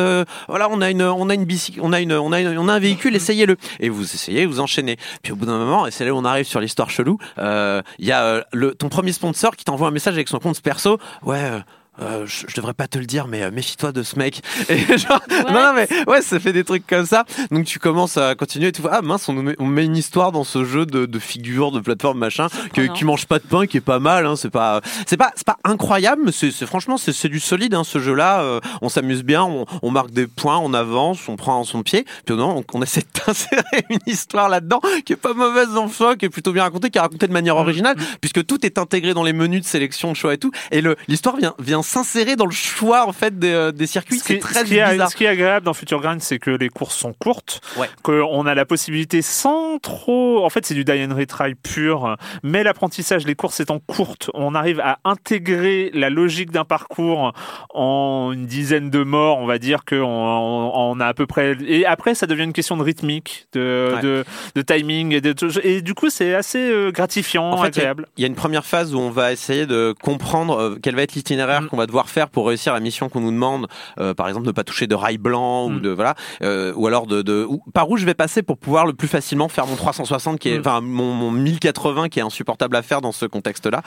voilà, 0.48 0.68
on 0.70 0.82
a 0.82 0.90
une, 0.92 1.02
on 1.04 1.30
a 1.30 1.34
une 1.34 1.46
bicycle, 1.46 1.80
on 1.82 1.94
a 1.94 2.00
une, 2.02 2.14
on 2.14 2.32
a 2.32 2.42
une- 2.42 2.58
on 2.58 2.68
a 2.68 2.74
un 2.74 2.80
véhicule, 2.80 3.16
essayez-le. 3.16 3.56
Et 3.80 3.90
vous 3.90 4.04
essayez, 4.04 4.46
vous 4.46 4.60
enchaînez. 4.60 4.98
Puis 5.24 5.32
au 5.34 5.36
bout 5.36 5.46
d'un 5.46 5.58
moment, 5.58 5.88
et 5.88 5.92
c'est 5.92 6.04
là 6.06 6.14
où 6.14 6.18
on 6.18 6.26
arrive 6.26 6.46
sur 6.46 6.60
l'histoire 6.60 6.90
chelou. 6.90 7.18
Il 7.38 8.06
y 8.06 8.12
a 8.12 8.46
le, 8.52 8.76
ton 8.76 8.90
premier 8.90 9.14
sponsor 9.14 9.56
qui 9.56 9.64
t'envoie 9.66 9.88
un 9.88 9.92
message 9.92 10.14
avec 10.16 10.28
son 10.28 10.40
compte 10.40 10.62
perso. 10.62 10.98
Ouais. 11.24 11.52
Euh, 12.02 12.26
je, 12.26 12.46
je 12.48 12.56
devrais 12.56 12.74
pas 12.74 12.88
te 12.88 12.98
le 12.98 13.06
dire, 13.06 13.28
mais 13.28 13.44
euh, 13.44 13.52
méfie-toi 13.52 13.92
de 13.92 14.04
ce 14.04 14.18
mec. 14.18 14.42
Et 14.70 14.98
genre, 14.98 15.22
non, 15.30 15.54
non, 15.54 15.74
mais 15.74 15.88
ouais, 16.08 16.22
ça 16.22 16.40
fait 16.40 16.54
des 16.54 16.64
trucs 16.64 16.86
comme 16.88 17.06
ça. 17.06 17.26
Donc 17.52 17.66
tu 17.66 17.80
commences 17.80 18.18
à 18.18 18.36
continuer 18.36 18.68
et 18.68 18.72
tu 18.72 18.82
vois, 18.82 18.96
ah 18.96 19.02
mince, 19.02 19.30
on 19.30 19.34
met, 19.34 19.56
on 19.60 19.66
met 19.66 19.86
une 19.86 19.96
histoire 19.96 20.32
dans 20.32 20.44
ce 20.44 20.66
jeu 20.66 20.86
de, 20.86 21.06
de 21.06 21.20
figures, 21.20 21.72
de 21.72 21.80
plateforme, 21.80 22.20
machin, 22.20 22.48
que, 22.74 22.82
qui 22.94 23.06
mange 23.06 23.26
pas 23.26 23.40
de 23.40 23.46
pain, 23.46 23.66
qui 23.66 23.78
est 23.78 23.82
pas 23.82 24.00
mal. 24.00 24.26
Hein, 24.26 24.36
c'est 24.36 24.50
pas, 24.50 24.82
c'est 25.06 25.18
pas, 25.18 25.32
c'est 25.36 25.46
pas 25.46 25.58
incroyable, 25.64 26.24
mais 26.26 26.32
c'est, 26.32 26.52
franchement, 26.66 26.98
c'est, 26.98 27.30
du 27.30 27.40
solide. 27.40 27.74
Hein, 27.74 27.84
ce 27.84 28.00
jeu-là, 28.00 28.42
Euh, 28.42 28.60
on 28.82 28.90
s'amuse 28.90 29.24
bien, 29.24 29.44
on, 29.44 29.66
on 29.82 29.92
marque 29.92 30.12
des 30.12 30.28
points, 30.28 30.58
on 30.58 30.74
avance, 30.74 31.28
on 31.28 31.36
prend 31.36 31.64
son 31.64 31.84
pied. 31.84 32.06
Puis 32.26 32.36
non, 32.36 32.58
on, 32.58 32.78
on 32.78 32.82
essaie 32.82 33.04
d'insérer 33.26 33.64
une 33.90 34.00
histoire 34.06 34.50
là-dedans 34.50 34.82
qui 35.06 35.14
est 35.14 35.18
pas 35.18 35.34
mauvaise 35.34 35.76
en 35.78 35.88
soi, 35.88 36.16
qui 36.16 36.26
est 36.26 36.30
plutôt 36.30 36.52
bien 36.52 36.64
racontée, 36.64 36.90
qui 36.90 36.98
est 36.98 37.02
racontée 37.02 37.28
de 37.28 37.34
manière 37.34 37.58
originale, 37.58 37.96
puisque 38.22 38.46
tout 38.46 38.66
est 38.66 38.78
intégré 38.78 39.14
dans 39.14 39.24
les 39.24 39.34
menus 39.34 39.62
de 39.62 39.66
sélection, 39.66 40.12
de 40.12 40.18
choix 40.18 40.34
et 40.34 40.38
tout. 40.38 40.52
Et 40.72 40.82
le, 40.82 40.96
l'histoire 41.08 41.38
vient, 41.38 41.54
vient 41.60 41.84
s'insérer 41.86 42.36
dans 42.36 42.46
le 42.46 42.52
choix 42.52 43.08
en 43.08 43.14
fait 43.14 43.38
des, 43.40 43.52
euh, 43.54 43.72
des 43.72 43.88
circuits. 43.88 44.20
Ce 44.20 44.26
C'est 44.26 44.40
très 44.40 44.62
ce 44.62 44.66
qui 44.66 44.78
est- 44.78 44.92
bizarre. 44.92 45.10
ce 45.10 45.16
qui 45.16 45.24
est 45.24 45.28
agréable 45.30 45.66
dans 45.66 45.74
Future 45.74 46.02
Grind, 46.02 46.22
c'est 46.22 46.40
que 46.40 46.52
les 46.52 46.70
courses 46.70 46.96
sont 46.98 47.14
courtes, 47.14 47.62
Ouais. 47.78 47.88
qu'on 48.04 48.46
a 48.46 48.54
la 48.56 48.66
possibilité 48.66 49.22
sans 49.22 49.78
trop. 49.80 50.44
En 50.44 50.50
fait, 50.50 50.66
c'est 50.66 50.74
du 50.74 50.84
die 50.84 51.04
and 51.08 51.16
retry 51.16 51.56
pur, 51.56 52.18
mais 52.44 52.64
l'apprentissage, 52.64 53.26
les 53.26 53.36
courses 53.36 53.60
étant 53.60 53.80
courtes, 53.80 54.30
on 54.34 54.56
arrive 54.56 54.80
à 54.82 55.00
intégrer 55.06 55.92
la 55.94 56.10
logique 56.10 56.52
d'un 56.52 56.66
parcours 56.66 57.32
en 57.74 58.32
une 58.34 58.46
dizaine 58.46 58.90
de 58.90 59.04
morts, 59.04 59.38
on 59.40 59.46
va 59.46 59.58
dire 59.60 59.86
qu'on 59.86 59.96
on, 60.04 60.72
on 60.76 61.00
a 61.00 61.06
à 61.08 61.14
peu 61.14 61.26
près. 61.28 61.56
Et 61.68 61.86
après, 61.86 62.16
ça 62.16 62.28
devient 62.28 62.44
une 62.44 62.54
question 62.54 62.78
de 62.78 62.84
rythmique, 62.84 63.48
de, 63.54 63.94
Ouais. 63.96 64.02
de, 64.02 64.26
de 64.56 64.62
timing, 64.62 65.14
et, 65.14 65.22
de, 65.22 65.34
et 65.64 65.82
du 65.82 65.94
coup, 65.94 66.10
c'est 66.10 66.34
assez 66.34 66.60
euh, 66.60 66.92
gratifiant, 66.92 67.52
En 67.52 67.58
fait, 67.62 67.68
agréable. 67.68 68.08
il 68.18 68.22
y, 68.22 68.24
a 68.24 68.28
une 68.28 68.36
première 68.36 68.66
phase 68.66 68.94
où 68.96 69.00
on 69.00 69.10
va 69.10 69.32
essayer 69.32 69.66
de 69.66 69.94
comprendre 70.02 70.58
euh, 70.60 70.80
quel 70.82 70.96
va 70.96 71.02
être 71.04 71.14
l'itinéraire 71.16 71.62
Mm. 71.62 71.68
Qu'on 71.76 71.82
va 71.82 71.88
devoir 71.88 72.10
faire 72.10 72.30
pour 72.30 72.48
réussir 72.48 72.74
la 72.74 72.80
mission 72.80 73.10
qu'on 73.10 73.20
nous 73.22 73.32
demande. 73.32 73.68
Euh, 74.00 74.14
par 74.14 74.28
exemple, 74.30 74.48
ne 74.48 74.52
pas 74.52 74.64
toucher 74.64 74.88
de 74.88 74.96
rail 74.96 75.18
blanc 75.18 75.66
ou 75.66 75.70
Mm. 75.72 75.82
de 75.82 75.90
voilà, 75.90 76.16
euh, 76.42 76.72
ou 76.76 76.88
alors 76.88 77.06
de, 77.08 77.22
de 77.22 77.46
ou- 77.48 77.62
par 77.74 77.90
où 77.90 77.98
je 77.98 78.06
vais 78.06 78.14
passer 78.14 78.42
pour 78.44 78.58
pouvoir 78.58 78.86
le 78.86 78.94
plus 78.94 79.08
facilement 79.08 79.50
faire 79.50 79.68
mon 79.68 79.76
360 79.76 80.40
qui 80.40 80.50
est, 80.50 80.58
Mm. 80.58 80.62
enfin 80.62 80.82
mon, 80.82 81.14
mon 81.14 81.32
1080 81.32 82.10
qui 82.10 82.20
est 82.20 82.24
insupportable 82.24 82.76
à 82.76 82.82
faire 82.82 83.02
dans 83.02 83.12
ce 83.12 83.26
contexte-là. 83.26 83.82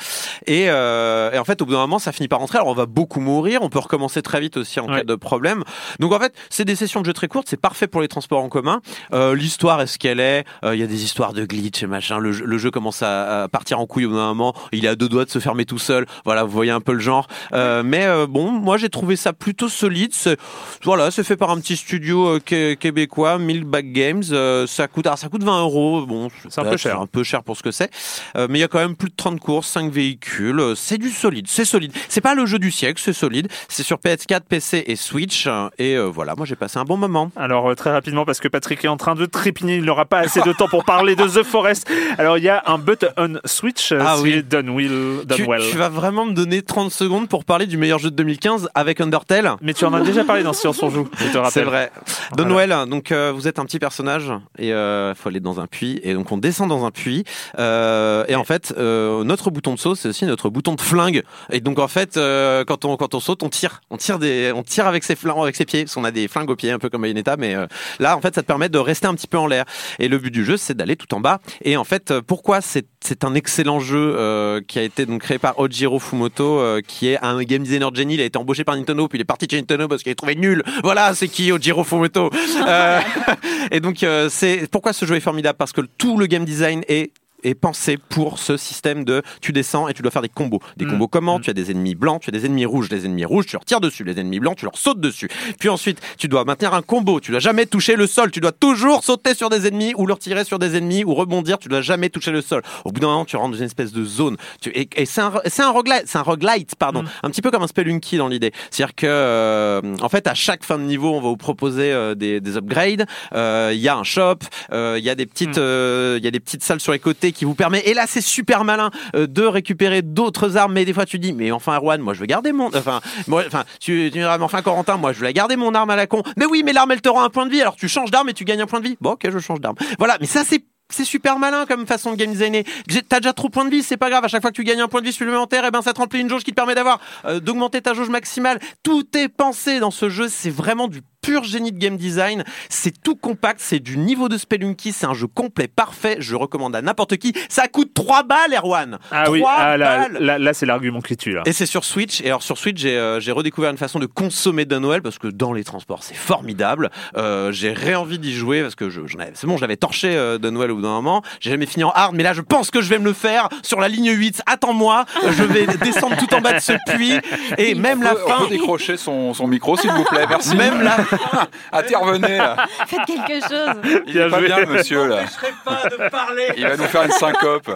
Et, 0.47 0.67
euh, 0.69 1.31
et 1.33 1.39
en 1.39 1.45
fait, 1.45 1.63
au 1.63 1.67
bout 1.67 1.73
d'un 1.73 1.79
moment, 1.79 1.99
ça 1.99 2.13
finit 2.13 2.29
par 2.29 2.39
rentrer. 2.41 2.59
Alors, 2.59 2.69
on 2.69 2.75
va 2.75 2.87
beaucoup 2.87 3.21
mourir. 3.21 3.61
On 3.63 3.71
peut 3.71 3.79
recommencer 3.79 4.23
très 4.23 4.41
vite 4.41 4.57
aussi 4.57 4.81
en 4.81 4.87
Ouais. 4.89 4.99
cas 4.99 5.05
de 5.05 5.15
problème. 5.15 5.65
Donc, 6.01 6.13
en 6.13 6.19
fait, 6.19 6.35
c'est 6.51 6.65
des 6.65 6.77
sessions 6.77 7.01
de 7.01 7.07
jeu 7.07 7.13
très 7.13 7.29
courtes. 7.29 7.47
C'est 7.49 7.61
parfait 7.61 7.87
pour 7.87 8.01
les 8.01 8.09
transports 8.09 8.43
en 8.43 8.49
commun. 8.49 8.81
Euh, 9.13 9.35
L'histoire 9.35 9.81
est 9.81 9.87
ce 9.87 9.99
qu'elle 9.99 10.21
est. 10.21 10.45
Euh, 10.65 10.75
Il 10.75 10.81
y 10.81 10.85
a 10.85 10.87
des 10.87 11.05
histoires 11.05 11.33
de 11.33 11.45
glitch 11.45 11.83
et 11.83 11.87
machin. 11.87 12.19
Le, 12.19 12.33
jeu- 12.33 12.45
le 12.45 12.59
jeu 12.59 12.71
commence 12.71 13.03
à, 13.03 13.43
à 13.45 13.49
partir 13.49 13.81
en 13.81 13.87
couille 13.87 14.05
au 14.07 14.11
bout 14.11 14.17
d'un 14.17 14.27
moment. 14.29 14.55
Il 14.73 14.85
est 14.85 14.89
à 14.89 14.95
deux 14.97 15.09
doigts 15.09 15.25
de 15.25 15.31
se 15.31 15.39
fermer 15.39 15.65
tout 15.65 15.79
seul. 15.79 16.07
Voilà, 16.25 16.45
vous 16.45 16.51
voyez 16.51 16.71
un 16.71 16.81
peu 16.81 16.93
le 16.93 17.01
genre. 17.01 17.27
Euh, 17.53 17.78
mais 17.83 18.05
euh, 18.07 18.27
bon, 18.27 18.51
moi, 18.51 18.77
j'ai 18.77 18.89
trouvé 18.89 19.17
ça 19.17 19.33
plutôt 19.33 19.69
solide. 19.69 20.11
C'est- 20.13 20.39
Voilà, 20.85 21.11
c'est 21.11 21.25
fait 21.25 21.37
par 21.37 21.51
un 21.51 21.59
petit 21.61 21.77
studio 21.77 22.27
euh, 22.37 22.41
qué- 22.45 22.77
québécois, 22.79 23.39
Milkback 23.39 23.93
Games. 23.93 24.23
Euh, 24.33 24.67
ça 24.67 24.87
coûte, 24.89 25.07
alors, 25.07 25.19
ça 25.19 25.29
coûte 25.29 25.43
20 25.43 25.61
euros. 25.63 26.07
Bon, 26.07 26.29
C'est 26.49 26.61
un 26.61 26.65
peu 26.65 26.77
cher. 26.77 27.01
un 27.01 27.07
peu 27.07 27.23
cher 27.25 27.43
pour 27.43 27.57
ce 27.57 27.63
que 27.63 27.71
c'est. 27.71 27.91
Euh, 28.37 28.47
mais 28.51 28.59
il 28.59 28.61
y 28.61 28.65
a 28.65 28.69
quand 28.69 28.79
même 28.79 28.97
plus 28.97 29.09
de 29.11 29.15
30 29.17 29.41
courses, 29.41 29.69
5 29.69 29.91
véhicules. 29.93 30.61
Euh, 30.61 30.75
C'est 30.75 30.99
du 30.99 31.11
solide, 31.11 31.47
c'est 31.49 31.65
solide. 31.65 31.93
C'est 32.09 32.21
pas 32.21 32.35
le 32.35 32.47
jeu 32.47 32.59
du 32.59 32.71
siècle, 32.71 33.01
c'est 33.05 33.13
solide. 33.13 33.49
C'est 33.69 33.83
sur 33.83 33.99
PS4, 33.99 34.43
PC 34.49 34.85
et 34.87 34.97
Switch. 34.97 35.47
Euh, 35.47 35.69
Et 35.79 35.95
euh, 35.97 36.05
voilà, 36.07 36.35
moi 36.37 36.47
j'ai 36.47 36.57
passé 36.57 36.79
un 36.79 36.85
bon 36.85 36.97
moment. 36.97 37.31
Alors 37.37 37.71
euh, 37.71 37.75
très 37.75 37.91
rapidement 37.91 38.25
parce 38.25 38.41
que 38.41 38.49
Patrick 38.49 38.85
est 38.85 38.89
en 38.89 38.97
train 38.97 39.15
de 39.15 39.27
trépigner, 39.27 39.77
il 39.77 39.85
n'aura 39.85 40.05
pas 40.07 40.19
assez 40.19 40.41
de 40.41 40.53
temps 40.53 40.69
pour 40.69 40.85
parler 40.85 41.15
de 41.17 41.25
The 41.25 41.43
Forest. 41.43 41.89
Alors 42.19 42.39
il 42.39 42.45
y 42.45 42.49
a 42.49 42.63
un 42.67 42.79
button 42.79 43.39
switch, 43.45 43.93
euh, 43.93 44.01
Ah 44.05 44.19
oui. 44.21 44.43
done, 44.43 44.71
will, 44.71 45.25
done 45.25 45.37
Tu, 45.37 45.45
well. 45.45 45.63
tu 45.71 45.77
vas 45.77 45.89
vraiment 45.89 46.25
me 46.27 46.33
donner 46.33 46.63
30 46.63 46.91
secondes 46.93 47.29
pour 47.29 47.45
parler 47.45 47.67
du 47.69 47.77
meilleur 47.77 47.99
jeu 47.99 48.11
de 48.11 48.17
2015 48.17 48.71
avec 48.75 49.01
Undertale 49.01 49.57
Mais 49.63 49.75
tu 49.75 49.85
en 49.85 49.95
as 49.95 50.01
déjà 50.01 50.25
parlé 50.25 50.43
dans 50.43 50.53
Science 50.53 50.83
on 50.83 50.91
joue, 50.91 51.09
je 51.19 51.33
te 51.33 51.39
rappelle. 51.39 51.53
C'est 51.53 51.63
vrai. 51.63 51.93
Voilà. 52.37 52.49
Donwell, 52.49 52.89
donc 52.89 53.13
euh, 53.13 53.33
vous 53.35 53.49
êtes 53.49 53.59
un 53.59 53.65
petit 53.65 53.79
personnage 53.79 54.33
et 54.59 54.69
il 54.69 55.15
faut 55.17 55.29
aller 55.29 55.41
dans 55.41 55.61
un 55.61 55.67
puits 55.67 56.01
et 56.03 56.15
donc 56.15 56.33
on 56.33 56.39
descend 56.39 56.69
dans 56.69 56.85
un 56.85 56.91
puits 56.91 57.25
euh, 57.59 58.25
et 58.29 58.35
en 58.35 58.45
fait 58.45 58.75
euh, 58.77 59.25
notre 59.25 59.51
bouton 59.51 59.75
de 59.75 59.79
saut 59.79 59.95
c'est 59.95 60.09
aussi 60.09 60.25
notre 60.25 60.51
bouton 60.51 60.75
de 60.75 60.81
flingue 60.81 61.23
et 61.51 61.61
donc 61.61 61.79
en 61.79 61.89
fait 61.89 62.17
euh, 62.17 62.65
quand 62.65 62.85
on 62.85 62.97
quand 62.97 63.15
on 63.15 63.21
saute 63.21 63.43
on 63.43 63.49
tire 63.49 63.81
on 63.91 63.97
tire 63.97 64.19
des 64.19 64.53
on 64.55 64.63
tire 64.63 64.87
avec 64.87 65.05
ses 65.05 65.17
flingues 65.17 65.39
avec 65.43 65.57
ses 65.57 65.65
pieds 65.65 65.85
parce 65.85 65.95
qu'on 65.95 66.05
a 66.05 66.11
des 66.11 66.29
flingues 66.29 66.51
aux 66.51 66.57
pieds 66.57 66.71
un 66.71 66.79
peu 66.79 66.89
comme 66.89 67.03
Bayonetta 67.03 67.37
mais 67.37 67.55
euh, 67.55 67.67
là 67.99 68.17
en 68.17 68.21
fait 68.21 68.35
ça 68.35 68.43
te 68.43 68.47
permet 68.47 68.69
de 68.69 68.79
rester 68.79 69.07
un 69.07 69.15
petit 69.15 69.27
peu 69.27 69.39
en 69.39 69.47
l'air 69.47 69.65
et 69.99 70.09
le 70.09 70.19
but 70.19 70.31
du 70.31 70.45
jeu 70.45 70.57
c'est 70.57 70.77
d'aller 70.77 70.97
tout 70.97 71.13
en 71.15 71.21
bas 71.21 71.41
et 71.63 71.77
en 71.77 71.85
fait 71.85 72.11
euh, 72.11 72.23
pourquoi 72.27 72.61
c'est 72.61 72.87
c'est 73.01 73.25
un 73.25 73.35
excellent 73.35 73.81
jeu 73.81 74.15
euh, 74.17 74.61
qui 74.67 74.79
a 74.79 74.83
été 74.83 75.07
donc 75.07 75.23
créé 75.23 75.39
par 75.39 75.59
Ojiro 75.59 75.99
Fumoto 75.99 76.59
euh, 76.59 76.81
qui 76.87 77.09
est 77.09 77.19
un 77.23 77.43
game 77.43 77.58
game 77.59 77.65
designer 77.65 77.91
de 77.91 77.97
génie, 77.97 78.15
il 78.15 78.21
a 78.21 78.25
été 78.25 78.39
embauché 78.39 78.65
par 78.65 78.77
Nintendo, 78.77 79.09
puis 79.09 79.19
il 79.19 79.23
est 79.23 79.25
parti 79.25 79.47
de 79.47 79.51
chez 79.51 79.59
Nintendo 79.59 79.89
parce 79.89 80.03
qu'il 80.03 80.13
est 80.13 80.15
trouvé 80.15 80.37
nul. 80.37 80.63
Voilà, 80.83 81.15
c'est 81.15 81.29
qui 81.29 81.53
Ojiro 81.53 81.85
Fumoto. 81.85 82.31
Euh, 82.69 83.01
et 83.71 83.81
donc 83.81 84.03
euh, 84.03 84.29
c'est 84.29 84.69
pourquoi 84.71 84.93
ce 84.93 85.07
jeu 85.07 85.17
est 85.17 85.21
formidable? 85.21 85.57
Parce 85.57 85.73
que 85.73 85.81
tout 85.81 86.19
le 86.19 86.27
game 86.27 86.45
design 86.45 86.83
est 86.89 87.13
est 87.45 87.55
pensé 87.55 87.97
pour 88.09 88.39
ce 88.39 88.57
système 88.57 89.05
de 89.05 89.23
tu 89.41 89.53
descends 89.53 89.89
et 89.89 89.95
tu 89.95 90.03
dois 90.03 90.11
faire 90.11 90.23
des 90.23 90.29
combos. 90.29 90.61
Des 90.77 90.85
Mm. 90.87 90.91
combos 90.91 91.09
comment 91.09 91.39
Mm. 91.39 91.43
Tu 91.43 91.51
as 91.51 91.55
des 91.55 91.71
ennemis 91.71 91.95
blancs, 91.95 92.21
tu 92.23 92.31
as 92.31 92.33
des 92.33 92.47
ennemis 92.47 92.67
rouges. 92.67 92.89
Les 92.91 93.07
ennemis 93.07 93.25
rouges, 93.25 93.47
tu 93.47 93.55
leur 93.55 93.65
tires 93.65 93.81
dessus. 93.81 94.03
Les 94.05 94.19
ennemis 94.19 94.41
blancs, 94.41 94.57
tu 94.57 94.65
leur 94.65 94.77
sautes 94.77 95.01
dessus. 95.01 95.29
Puis 95.59 95.69
ensuite, 95.69 96.01
tu 96.19 96.29
dois 96.29 96.45
maintenir 96.45 96.75
un 96.75 96.83
combo. 96.83 97.21
Tu 97.21 97.31
dois 97.31 97.41
jamais 97.41 97.67
toucher 97.67 97.97
le 97.97 98.07
sol. 98.07 98.31
Tu 98.31 98.41
dois 98.41 98.53
toujours 98.53 99.05
sauter 99.05 99.35
sur 99.35 99.51
des 99.51 99.67
ennemis 99.67 99.93
ou 99.97 100.07
leur 100.07 100.19
tirer 100.19 100.45
sur 100.45 100.59
des 100.59 100.77
ennemis 100.77 101.05
ou 101.05 101.15
rebondir. 101.15 101.59
Tu 101.59 101.69
dois 101.69 101.81
jamais 101.83 102.09
toucher 102.11 102.31
le 102.33 102.41
sol. 102.43 102.63
Au 102.85 102.91
bout 102.93 103.01
d'un 103.01 103.07
moment, 103.09 103.25
tu 103.25 103.37
rentres 103.37 103.53
dans 103.53 103.59
une 103.59 103.65
espèce 103.65 103.93
de 103.93 104.05
zone. 104.05 104.37
Tu- 104.61 104.71
et 104.71 104.89
et 104.97 105.07
c'est 105.07 105.21
un, 105.21 105.33
un 105.59 105.71
roguelite, 105.71 106.05
c'est 106.07 106.19
un 106.19 106.23
roguelite, 106.23 106.75
pardon. 106.77 107.05
Un 107.23 107.31
petit 107.31 107.43
peu 107.43 107.51
comme 107.51 107.63
un 107.63 107.67
spelunky 107.69 108.17
dans 108.17 108.29
l'idée. 108.29 108.53
C'est-à-dire 108.71 108.95
que, 108.95 109.07
euh, 109.07 109.81
en 110.01 110.09
fait, 110.09 110.27
à 110.27 110.35
chaque 110.35 110.65
fin 110.65 110.79
de 110.79 110.83
niveau, 110.85 111.13
on 111.15 111.21
va 111.21 111.29
vous 111.29 111.37
proposer 111.37 111.93
euh, 111.93 112.15
des, 112.15 112.41
des 112.41 112.57
upgrades. 112.57 113.07
Euh, 113.35 113.71
Il 113.73 113.81
y 113.81 113.89
a 113.89 113.97
un 113.97 114.03
shop. 114.05 114.39
Il 114.73 114.99
y 115.05 115.11
a 115.11 115.15
des 115.15 115.27
petites, 115.27 115.57
il 115.57 116.25
y 116.25 116.27
a 116.27 116.31
des 116.31 116.41
petites 116.41 116.63
salles 116.65 116.81
sur 116.81 116.93
les 116.93 116.99
côtés 116.99 117.28
qui 117.33 117.45
vous 117.45 117.55
permettent. 117.55 117.87
Et 117.87 117.95
là, 117.95 118.05
c'est 118.07 118.21
super 118.21 118.65
malin 118.65 118.91
euh, 119.15 119.27
de 119.27 119.43
récupérer 119.43 120.03
d'autres 120.03 120.57
armes. 120.57 120.73
Mais 120.73 120.85
des 120.85 120.93
fois, 120.93 121.07
tu 121.07 121.19
dis, 121.19 121.33
mais 121.33 121.51
enfin, 121.51 121.77
Erwan, 121.77 122.01
moi, 122.01 122.15
je 122.15 122.21
veux 122.21 122.27
garder 122.27 122.53
mon, 122.53 122.69
enfin, 122.69 123.01
moi, 123.27 123.45
enfin, 123.47 123.65
tu, 123.81 124.11
tu 124.13 124.19
diras, 124.19 124.39
mais 124.39 124.45
enfin, 124.45 124.63
Corentin, 124.63 124.97
moi, 124.97 125.13
je 125.13 125.25
veux 125.25 125.31
garder 125.33 125.57
mon 125.57 125.75
arme 125.75 125.91
à 125.91 125.97
la 125.97 126.07
con. 126.07 126.23
Mais 126.37 126.47
oui, 126.47 126.63
mais 126.65 126.73
l'arme, 126.73 126.93
elle 126.93 127.01
te 127.01 127.09
rend 127.09 127.23
un 127.23 127.31
point 127.31 127.47
de 127.47 127.51
vie. 127.51 127.61
Alors, 127.61 127.77
tu 127.77 127.89
changes 127.89 128.11
d'arme 128.11 128.29
et 128.29 128.35
tu 128.35 128.45
gagnes 128.45 128.63
un 128.63 128.67
point 128.67 128.81
de 128.81 128.89
vie. 128.89 128.97
Bon, 129.01 129.13
ok, 129.13 129.29
je 129.31 129.39
change 129.39 129.61
d'arme. 129.61 129.77
Voilà. 129.99 130.17
Mais 130.21 130.27
ça, 130.27 130.45
c'est 130.45 130.65
c'est 130.91 131.05
super 131.05 131.39
malin 131.39 131.67
comme 131.67 131.87
façon 131.87 132.13
de 132.13 132.17
game 132.17 132.31
designer. 132.31 132.65
T'as 133.09 133.21
déjà 133.21 133.33
trop 133.33 133.49
de 133.49 133.53
points 133.53 133.65
de 133.65 133.71
vie, 133.71 133.83
c'est 133.83 133.97
pas 133.97 134.09
grave. 134.09 134.25
À 134.25 134.29
chaque 134.29 134.41
fois 134.41 134.51
que 134.51 134.57
tu 134.57 134.65
gagnes 134.65 134.81
un 134.81 134.89
point 134.89 135.01
de 135.01 135.07
vie 135.07 135.13
supplémentaire, 135.13 135.65
et 135.65 135.71
ben 135.71 135.83
ça 135.83 135.93
te 135.93 135.99
remplit 135.99 136.21
une 136.21 136.31
jauge 136.31 136.45
qui 136.45 136.51
te 136.51 136.57
permet 136.57 136.75
d'avoir 136.75 136.99
euh, 137.27 137.41
d'augmenter 137.41 137.83
ta 137.83 137.95
jauge 137.95 138.09
maximale. 138.09 138.59
Tout 138.83 139.07
est 139.17 139.29
pensé 139.29 139.81
dans 139.81 139.91
ce 139.91 140.09
jeu. 140.09 140.29
C'est 140.29 140.51
vraiment 140.51 140.89
du 140.89 141.03
pur 141.21 141.45
génie 141.45 141.73
de 141.73 141.79
game 141.79 141.97
design. 141.97 142.45
C'est 142.69 143.03
tout 143.03 143.17
compact, 143.17 143.61
c'est 143.63 143.81
du 143.81 143.99
niveau 143.99 144.29
de 144.29 144.39
Spelunky. 144.39 144.93
C'est 144.93 145.07
un 145.07 145.15
jeu 145.15 145.27
complet, 145.27 145.69
parfait. 145.69 146.17
Je 146.21 146.35
recommande 146.37 146.75
à 146.77 146.83
n'importe 146.83 147.17
qui. 147.17 147.33
Ça 147.49 147.69
coûte 147.69 147.93
3 147.95 148.23
balles, 148.23 148.55
Erwan. 148.55 148.99
Ah 149.11 149.31
oui, 149.31 149.41
3 149.41 149.53
ah, 149.57 149.77
là, 149.77 149.99
balles. 150.09 150.17
là, 150.21 150.39
là, 150.39 150.55
c'est 150.55 150.67
l'argument 150.67 151.01
qui 151.01 151.17
tue 151.17 151.33
là. 151.33 151.43
Et 151.47 151.53
c'est 151.53 151.67
sur 151.67 151.85
Switch. 151.85 152.21
Et 152.21 152.27
alors 152.27 152.43
sur 152.43 152.59
Switch, 152.59 152.79
j'ai 152.81 152.97
euh, 152.97 153.21
j'ai 153.21 153.33
redécouvert 153.33 153.71
une 153.71 153.79
façon 153.79 153.99
de 153.99 154.07
consommer 154.07 154.65
de 154.65 154.79
Noël 154.79 155.03
parce 155.03 155.19
que 155.19 155.29
dans 155.29 155.53
les 155.53 155.65
transports, 155.65 156.03
c'est 156.03 156.15
formidable. 156.17 156.91
Euh, 157.17 157.53
j'ai 157.53 157.73
réenvie 157.73 158.19
d'y 158.19 158.35
jouer 158.35 158.63
parce 158.63 158.75
que 158.75 158.91
je, 158.91 159.01
j'en 159.07 159.19
avais- 159.19 159.33
c'est 159.35 159.47
bon, 159.47 159.57
j'avais 159.57 159.77
torché 159.77 160.15
euh, 160.17 160.39
de 160.39 160.51
Noël 160.51 160.71
au 160.71 160.77
bout 160.77 160.83
d'un 160.83 160.89
moment. 160.89 161.23
J'ai 161.41 161.51
jamais 161.51 161.67
fini 161.67 161.85
en 161.85 161.91
hard, 161.91 162.15
mais 162.15 162.23
là, 162.23 162.33
je 162.33 162.41
pense 162.41 162.71
que 162.71 162.81
je 162.81 162.89
vais 162.89 162.99
me 162.99 163.05
le 163.05 163.13
faire 163.13 163.49
sur 163.63 163.81
la 163.81 163.89
ligne 163.89 164.11
8. 164.13 164.43
Attends-moi, 164.47 165.05
je 165.31 165.43
vais 165.43 165.67
descendre 165.83 166.17
tout 166.17 166.33
en 166.35 166.41
bas 166.41 166.53
de 166.55 166.61
ce 166.61 166.73
puits 166.95 167.13
et 167.59 167.75
même 167.75 168.03
la 168.03 168.15
peut- 168.15 168.21
On 168.27 168.29
fin. 168.31 168.45
peut 168.45 168.51
décrocher 168.51 168.97
son, 168.97 169.35
son 169.35 169.47
micro, 169.47 169.77
s'il 169.77 169.91
vous 169.91 170.05
plaît, 170.05 170.27
merci. 170.29 170.57
Même 170.57 170.83
la, 170.83 170.97
Intervenez, 171.73 172.37
là. 172.39 172.57
Faites 172.87 173.05
quelque 173.07 173.41
chose. 173.49 174.03
Il 174.07 174.13
Bien 174.13 174.27
est 174.27 174.31
pas 174.31 174.41
bien, 174.41 174.67
monsieur, 174.67 175.07
là. 175.07 175.23
pas 175.65 175.89
de 175.89 176.09
parler. 176.11 176.49
Il 176.57 176.67
va 176.67 176.77
nous 176.77 176.85
faire 176.85 177.05
une 177.05 177.11
syncope. 177.13 177.71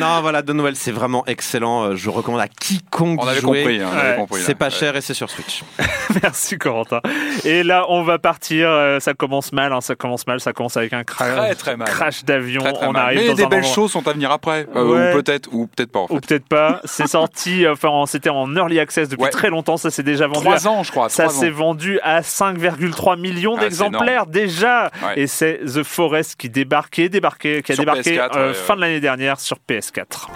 Non, 0.00 0.20
voilà, 0.20 0.42
de 0.42 0.52
Noël, 0.52 0.76
c'est 0.76 0.92
vraiment 0.92 1.24
excellent. 1.26 1.84
Euh, 1.84 1.94
Je 1.96 2.10
recommande 2.10 2.40
à 2.40 2.48
quiconque 2.48 3.22
On 3.22 3.28
avait 3.28 3.40
jouer. 3.40 3.62
compris, 3.62 3.82
hein, 3.82 3.88
on 3.92 3.96
avait 3.98 4.10
Ouais. 4.10 4.16
compris. 4.16 4.40
là. 4.40 4.46
C'est 4.46 4.54
pas 4.54 4.66
Ouais. 4.66 4.70
cher 4.70 4.96
et 4.96 5.00
c'est 5.00 5.14
sur 5.14 5.30
Switch. 5.30 5.62
Merci 6.22 6.58
Corentin. 6.58 7.00
Et 7.44 7.62
là, 7.62 7.86
on 7.88 8.02
va 8.02 8.18
partir. 8.18 8.68
euh, 8.70 9.00
ça 9.00 9.14
commence 9.14 9.52
mal, 9.52 9.72
hein, 9.72 9.80
ça 9.80 9.94
commence 9.94 10.26
mal. 10.26 10.40
Ça 10.40 10.52
commence 10.52 10.76
avec 10.76 10.92
un 10.92 11.02
cra- 11.02 11.34
Très, 11.36 11.54
très 11.54 11.76
mal. 11.76 11.88
crash 11.88 12.24
d'avion. 12.24 12.62
Très, 12.62 12.72
très 12.72 12.86
On 12.86 12.92
mal. 12.92 13.02
arrive 13.02 13.20
Mais 13.20 13.28
dans 13.28 13.34
des 13.34 13.44
un 13.44 13.48
belles 13.48 13.58
endroit- 13.60 13.74
choses 13.74 13.92
sont 13.92 14.06
à 14.08 14.12
venir 14.12 14.30
après. 14.30 14.66
Euh, 14.74 14.84
Ouais. 14.84 15.10
Ou 15.12 15.14
peut-être, 15.22 15.48
ou 15.52 15.66
peut-être 15.66 15.92
pas, 15.92 16.00
en 16.00 16.06
Ou 16.10 16.20
peut-être 16.20 16.46
pas. 16.48 16.80
C'est 16.84 17.06
sorti, 17.06 17.66
enfin, 17.68 18.04
c'était 18.06 18.30
en 18.30 18.54
early 18.56 18.78
access 18.80 19.08
depuis 19.08 19.24
Ouais. 19.24 19.30
très 19.30 19.50
longtemps. 19.50 19.76
Ça 19.76 19.90
s'est 19.90 20.02
déjà 20.02 20.26
vendu. 20.26 20.40
Trois 20.40 20.66
à- 20.66 20.70
ans, 20.70 20.82
je 20.82 20.90
crois. 20.90 21.08
Ça 21.08 21.28
s'est 21.28 21.50
vendu 21.50 21.98
à 22.02 22.22
5,3 22.58 23.18
millions 23.18 23.54
Ah, 23.56 23.60
d'exemplaires 23.60 24.26
déjà. 24.26 24.90
Ouais. 25.02 25.20
Et 25.20 25.26
c'est 25.26 25.60
The 25.64 25.82
Forest 25.82 26.36
qui 26.36 26.48
débarquait, 26.48 27.08
débarqué, 27.08 27.62
qui 27.62 27.72
a 27.72 27.74
Sur 27.74 27.82
débarqué 27.84 28.16
PS4, 28.16 28.36
euh, 28.36 28.48
ouais, 28.48 28.54
fin 28.54 28.76
de 28.76 28.80
l'année 28.80 29.00
dernière 29.00 29.40
sur 29.40 29.58
PS4. 29.68 30.28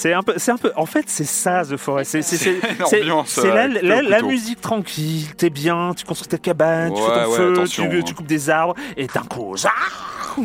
C'est 0.00 0.14
un 0.14 0.22
peu, 0.22 0.32
c'est 0.38 0.50
un 0.50 0.56
peu. 0.56 0.72
En 0.76 0.86
fait, 0.86 1.04
c'est 1.08 1.24
ça, 1.24 1.62
The 1.62 1.76
Forest. 1.76 2.22
C'est, 2.22 2.58
l'ambiance, 2.78 3.28
c'est 3.28 3.48
la, 3.48 3.64
euh, 3.64 3.78
la- 3.82 4.00
la 4.02 4.22
musique 4.22 4.60
tranquille. 4.60 5.26
T'es 5.36 5.50
bien, 5.50 5.92
tu 5.94 6.06
construis 6.06 6.28
ta 6.28 6.38
cabane, 6.38 6.94
tu 6.94 7.02
fais 7.02 7.06
ton 7.24 7.30
ouais, 7.30 7.36
feu, 7.36 7.64
tu, 7.68 7.82
hein. 7.82 8.02
tu 8.04 8.14
coupes 8.14 8.26
des 8.26 8.48
arbres, 8.48 8.74
et 8.96 9.06
d'un 9.06 9.20
coup, 9.20 9.54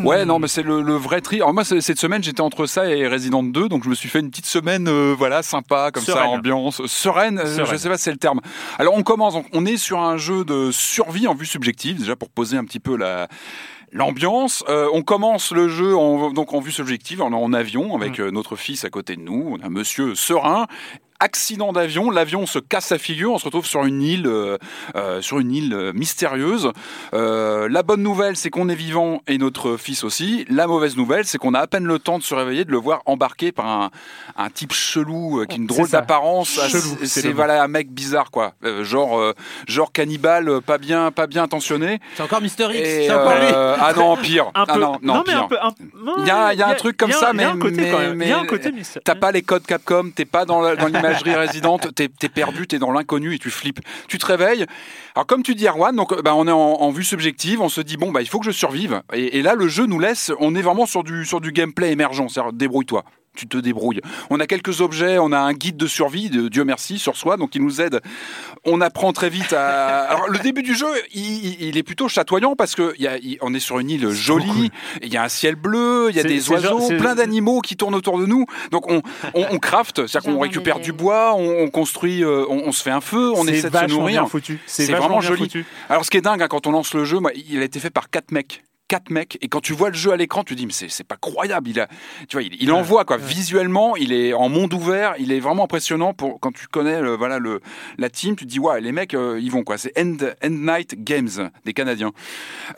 Ouais, 0.03 0.25
non, 0.25 0.39
mais 0.39 0.47
c'est 0.49 0.63
le, 0.63 0.81
le 0.81 0.95
vrai 0.95 1.21
tri. 1.21 1.37
Alors 1.37 1.53
moi, 1.53 1.63
cette 1.63 1.99
semaine, 1.99 2.21
j'étais 2.21 2.41
entre 2.41 2.65
ça 2.65 2.87
et 2.87 3.07
Resident 3.07 3.43
2, 3.43 3.69
donc 3.69 3.85
je 3.85 3.89
me 3.89 3.95
suis 3.95 4.09
fait 4.09 4.19
une 4.19 4.29
petite 4.29 4.45
semaine, 4.47 4.87
euh, 4.89 5.15
voilà, 5.17 5.41
sympa, 5.41 5.91
comme 5.93 6.03
ça, 6.03 6.25
ambiance 6.27 6.85
sereine. 6.87 7.39
euh, 7.39 7.45
Sereine. 7.45 7.67
Je 7.71 7.77
sais 7.77 7.87
pas 7.89 7.97
si 7.97 8.03
c'est 8.03 8.11
le 8.11 8.17
terme. 8.17 8.41
Alors 8.77 8.95
on 8.95 9.03
commence. 9.03 9.35
on 9.53 9.65
est 9.65 9.77
sur 9.77 9.99
un 9.99 10.17
jeu 10.17 10.43
de 10.43 10.69
survie 10.71 11.27
en 11.27 11.33
vue 11.35 11.45
subjective, 11.45 11.99
déjà 11.99 12.15
pour 12.17 12.29
poser 12.29 12.57
un 12.57 12.65
petit 12.65 12.79
peu 12.81 12.97
la 12.97 13.29
l'ambiance. 13.95 14.63
Euh, 14.69 14.87
on 14.93 15.01
commence 15.01 15.51
le 15.51 15.67
jeu 15.67 15.95
en, 15.95 16.31
donc 16.31 16.53
en 16.53 16.59
vue 16.59 16.71
subjective, 16.71 17.21
en, 17.21 17.31
en 17.31 17.53
avion, 17.53 17.95
avec 17.95 18.19
euh, 18.19 18.29
notre 18.29 18.55
fils 18.55 18.83
à 18.83 18.89
côté 18.89 19.15
de 19.15 19.21
nous. 19.21 19.47
On 19.49 19.65
a 19.65 19.69
Monsieur 19.69 20.13
serein. 20.13 20.67
Accident 21.21 21.71
d'avion, 21.71 22.11
l'avion 22.11 22.45
se 22.45 22.59
casse 22.59 22.89
la 22.91 22.97
figure, 22.97 23.31
on 23.31 23.37
se 23.39 23.45
retrouve 23.45 23.65
sur 23.65 23.85
une 23.85 24.01
île, 24.01 24.27
euh, 24.27 24.57
euh, 24.97 25.21
sur 25.21 25.39
une 25.39 25.53
île 25.53 25.73
euh, 25.73 25.93
mystérieuse. 25.93 26.71
Euh, 27.13 27.69
la 27.69 27.83
bonne 27.83 28.03
nouvelle, 28.03 28.35
c'est 28.35 28.49
qu'on 28.49 28.67
est 28.67 28.75
vivant 28.75 29.21
et 29.27 29.37
notre 29.37 29.77
fils 29.77 30.03
aussi. 30.03 30.45
La 30.49 30.67
mauvaise 30.67 30.97
nouvelle, 30.97 31.25
c'est 31.25 31.37
qu'on 31.37 31.53
a 31.53 31.59
à 31.61 31.67
peine 31.67 31.85
le 31.85 31.99
temps 31.99 32.19
de 32.19 32.23
se 32.23 32.35
réveiller, 32.35 32.65
de 32.65 32.71
le 32.71 32.77
voir 32.77 33.01
embarqué 33.05 33.53
par 33.53 33.65
un, 33.65 33.91
un 34.35 34.49
type 34.49 34.73
chelou 34.73 35.39
euh, 35.39 35.45
qui 35.45 35.53
a 35.53 35.57
une 35.57 35.67
drôle 35.67 35.89
d'apparence. 35.89 36.59
Chelou, 36.69 36.97
C'est- 37.05 37.31
voilà 37.31 37.63
un 37.63 37.67
mec 37.69 37.89
bizarre 37.91 38.29
quoi, 38.29 38.53
Euh, 38.65 38.83
genre 38.83 39.17
euh, 39.17 39.33
genre 39.67 39.93
cannibale, 39.93 40.59
pas 40.61 40.77
bien 40.77 41.11
pas 41.11 41.27
bien 41.27 41.43
intentionné. 41.43 41.99
C'est 42.15 42.23
encore 42.23 42.41
Mister 42.41 42.65
X. 42.65 42.75
Et, 42.77 43.09
encore 43.11 43.35
lui. 43.35 43.47
ah 43.53 43.93
non 43.95 44.17
pire. 44.17 44.47
un 44.53 44.65
ah 44.67 44.73
peu. 44.73 44.79
non 44.81 44.97
non, 45.01 45.23
mais 45.25 45.31
pire. 45.33 45.43
un 45.43 45.47
peu. 45.47 45.57
un- 45.61 45.73
Il 46.19 46.27
y 46.27 46.31
a- 46.31 46.53
il 46.53 46.59
y 46.59 46.61
a 46.61 46.67
un 46.67 46.73
truc 46.75 46.97
comme 46.97 47.11
y 47.11 47.13
a- 47.13 47.17
ça, 47.19 47.31
il 47.33 47.39
y 47.39 47.43
a 47.43 47.51
un 47.51 47.53
mais- 47.55 47.59
côté 47.61 47.89
quand 47.89 47.99
mais- 47.99 48.07
même. 48.09 48.21
Il 48.21 48.27
y 48.27 48.31
a 48.33 48.37
un 48.37 48.41
mais- 48.41 48.47
côté 48.47 48.71
mystère. 48.73 49.01
T'as 49.05 49.15
pas 49.15 49.31
les 49.31 49.41
codes 49.43 49.65
Capcom, 49.65 50.09
t'es 50.13 50.25
pas 50.25 50.43
dans 50.45 50.61
dans 50.75 50.87
l'imagerie 51.07 51.35
résidente, 51.35 51.93
t'es 51.95 52.09
t'es 52.09 52.29
perdu, 52.29 52.67
t'es 52.67 52.79
dans 52.79 52.91
l'inconnu 52.91 53.33
et 53.35 53.39
tu 53.39 53.49
flippes. 53.49 53.79
Tu 54.07 54.17
te 54.17 54.25
réveilles. 54.25 54.65
Alors 55.15 55.25
comme 55.27 55.43
tu 55.43 55.55
dis 55.55 55.67
Erwan, 55.67 55.95
donc 55.95 56.21
bah, 56.21 56.35
on 56.35 56.47
est 56.47 56.51
en, 56.51 56.57
en 56.57 56.91
vue 56.91 57.03
subjective, 57.03 57.61
on 57.61 57.69
se 57.69 57.81
dit 57.81 57.97
bon 57.97 58.11
bah 58.11 58.21
il 58.21 58.27
faut 58.27 58.39
que 58.39 58.45
je 58.45 58.51
survive. 58.51 59.01
Et, 59.13 59.37
et 59.37 59.41
là 59.41 59.55
le 59.55 59.67
jeu 59.67 59.85
nous 59.85 59.99
laisse, 59.99 60.31
on 60.39 60.55
est 60.55 60.61
vraiment 60.61 60.85
sur 60.85 61.03
du 61.03 61.25
sur 61.25 61.41
du 61.41 61.51
gameplay 61.51 61.91
émergent, 61.91 62.27
c'est-à-dire 62.29 62.53
débrouille-toi. 62.53 63.03
Tu 63.35 63.47
te 63.47 63.57
débrouilles. 63.57 64.01
On 64.29 64.39
a 64.39 64.47
quelques 64.47 64.81
objets, 64.81 65.17
on 65.19 65.31
a 65.31 65.37
un 65.39 65.53
guide 65.53 65.77
de 65.77 65.87
survie, 65.87 66.29
de 66.29 66.47
Dieu 66.47 66.63
merci, 66.63 66.99
sur 66.99 67.15
soi, 67.17 67.37
donc 67.37 67.55
il 67.55 67.61
nous 67.63 67.81
aide. 67.81 68.01
On 68.65 68.81
apprend 68.81 69.13
très 69.13 69.29
vite 69.29 69.53
à. 69.53 69.99
Alors 70.09 70.29
le 70.29 70.39
début 70.39 70.63
du 70.63 70.73
jeu, 70.75 70.87
il, 71.13 71.77
est 71.77 71.83
plutôt 71.83 72.07
chatoyant 72.07 72.55
parce 72.55 72.75
que 72.75 72.93
il 72.97 73.03
y 73.03 73.07
a, 73.07 73.17
il- 73.17 73.37
on 73.41 73.53
est 73.53 73.59
sur 73.59 73.79
une 73.79 73.89
île 73.89 74.09
jolie, 74.09 74.71
il 75.01 75.13
y 75.13 75.17
a 75.17 75.23
un 75.23 75.29
ciel 75.29 75.55
bleu, 75.55 76.07
il 76.09 76.15
y 76.15 76.19
a 76.19 76.23
des 76.23 76.39
genre- 76.39 76.53
oiseaux, 76.53 76.87
plein 76.97 77.15
d'animaux 77.15 77.61
qui 77.61 77.75
tournent 77.75 77.95
autour 77.95 78.17
de 78.19 78.25
nous. 78.25 78.45
Donc 78.71 78.89
on, 78.89 79.01
on, 79.33 79.45
on 79.51 79.59
crafte, 79.59 80.07
c'est-à-dire 80.07 80.31
qu'on 80.31 80.39
récupère 80.39 80.79
du 80.79 80.93
bois, 80.93 81.33
on, 81.35 81.63
on 81.63 81.69
construit, 81.69 82.23
euh, 82.23 82.45
on, 82.49 82.63
on 82.65 82.71
se 82.71 82.81
fait 82.81 82.91
un 82.91 83.01
feu, 83.01 83.31
on 83.35 83.45
essaie 83.47 83.69
de 83.69 83.73
se 83.73 83.77
nourrir. 83.99 84.21
C'est 84.65 84.85
vraiment 84.99 85.19
bien 85.19 85.29
joli. 85.29 85.41
foutu. 85.43 85.65
Alors 85.89 86.05
ce 86.05 86.09
qui 86.11 86.17
est 86.17 86.21
dingue 86.21 86.41
hein, 86.41 86.47
quand 86.47 86.67
on 86.67 86.71
lance 86.71 86.93
le 86.93 87.03
jeu, 87.05 87.19
moi, 87.19 87.31
il 87.35 87.59
a 87.59 87.63
été 87.63 87.79
fait 87.79 87.89
par 87.89 88.09
quatre 88.09 88.31
mecs. 88.31 88.63
Quatre 88.87 89.09
mecs 89.09 89.37
et 89.41 89.47
quand 89.47 89.61
tu 89.61 89.73
vois 89.73 89.89
le 89.89 89.95
jeu 89.95 90.11
à 90.11 90.15
l'écran 90.15 90.43
tu 90.43 90.53
te 90.53 90.59
dis 90.59 90.67
mais 90.67 90.71
c'est 90.71 90.89
c'est 90.89 91.03
pas 91.03 91.15
croyable 91.17 91.67
il 91.69 91.79
a 91.79 91.87
tu 92.29 92.35
vois 92.37 92.43
il, 92.43 92.55
il 92.61 92.71
envoie 92.71 93.03
quoi 93.03 93.17
visuellement 93.17 93.95
il 93.95 94.13
est 94.13 94.33
en 94.33 94.47
monde 94.47 94.73
ouvert 94.75 95.15
il 95.17 95.31
est 95.31 95.39
vraiment 95.39 95.63
impressionnant 95.63 96.13
pour 96.13 96.39
quand 96.39 96.51
tu 96.53 96.67
connais 96.67 97.01
le, 97.01 97.15
voilà 97.15 97.39
le 97.39 97.61
la 97.97 98.11
team 98.11 98.35
tu 98.35 98.45
te 98.45 98.49
dis 98.51 98.59
ouais 98.59 98.81
les 98.81 98.91
mecs 98.91 99.15
euh, 99.15 99.39
ils 99.41 99.51
vont 99.51 99.63
quoi 99.63 99.79
c'est 99.79 99.91
End, 99.99 100.17
End 100.43 100.49
Night 100.49 101.03
Games 101.03 101.49
des 101.65 101.73
Canadiens 101.73 102.11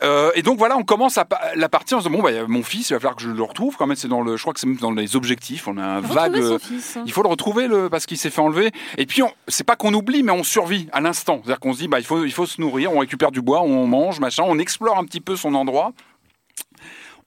Euh, 0.02 0.30
et 0.34 0.42
donc 0.42 0.58
voilà 0.58 0.76
on 0.76 0.82
commence 0.84 1.18
à, 1.18 1.26
la 1.56 1.68
partie 1.68 1.94
en 1.94 2.00
se 2.00 2.08
disant 2.08 2.16
bon 2.16 2.22
bah 2.22 2.30
il 2.30 2.36
y 2.36 2.38
a 2.40 2.46
mon 2.46 2.62
fils 2.62 2.88
il 2.90 2.94
va 2.94 3.00
falloir 3.00 3.16
que 3.16 3.22
je 3.22 3.28
le 3.30 3.42
retrouve 3.42 3.76
quand 3.76 3.86
même 3.86 3.96
c'est 3.96 4.08
dans 4.08 4.22
le 4.22 4.36
je 4.36 4.42
crois 4.42 4.54
que 4.54 4.60
c'est 4.60 4.66
même 4.66 4.76
dans 4.76 4.92
les 4.92 5.14
objectifs 5.16 5.68
on 5.68 5.76
a 5.76 5.82
un 5.84 6.00
vague 6.00 6.36
euh, 6.38 6.58
il 7.06 7.12
faut 7.12 7.22
le 7.22 7.28
retrouver 7.28 7.68
le, 7.68 7.88
parce 7.90 8.06
qu'il 8.06 8.16
s'est 8.18 8.30
fait 8.30 8.40
enlever. 8.40 8.70
Et 8.96 9.06
puis, 9.06 9.22
on- 9.22 9.32
c'est 9.48 9.64
pas 9.64 9.76
qu'on 9.76 9.92
oublie, 9.94 10.22
mais 10.22 10.32
on 10.32 10.42
survit 10.44 10.88
à 10.92 11.00
l'instant. 11.00 11.40
C'est-à-dire 11.42 11.60
qu'on 11.60 11.72
se 11.72 11.78
dit, 11.78 11.88
bah, 11.88 11.98
il 11.98 12.04
faut, 12.04 12.24
il 12.24 12.32
faut 12.32 12.46
se 12.46 12.60
nourrir, 12.60 12.92
on 12.92 12.98
récupère 13.00 13.30
du 13.30 13.40
bois, 13.42 13.62
on 13.62 13.86
mange, 13.86 14.20
machin, 14.20 14.44
on 14.46 14.58
explore 14.58 14.98
un 14.98 15.04
petit 15.04 15.20
peu 15.20 15.34
son 15.36 15.54
endroit. 15.54 15.92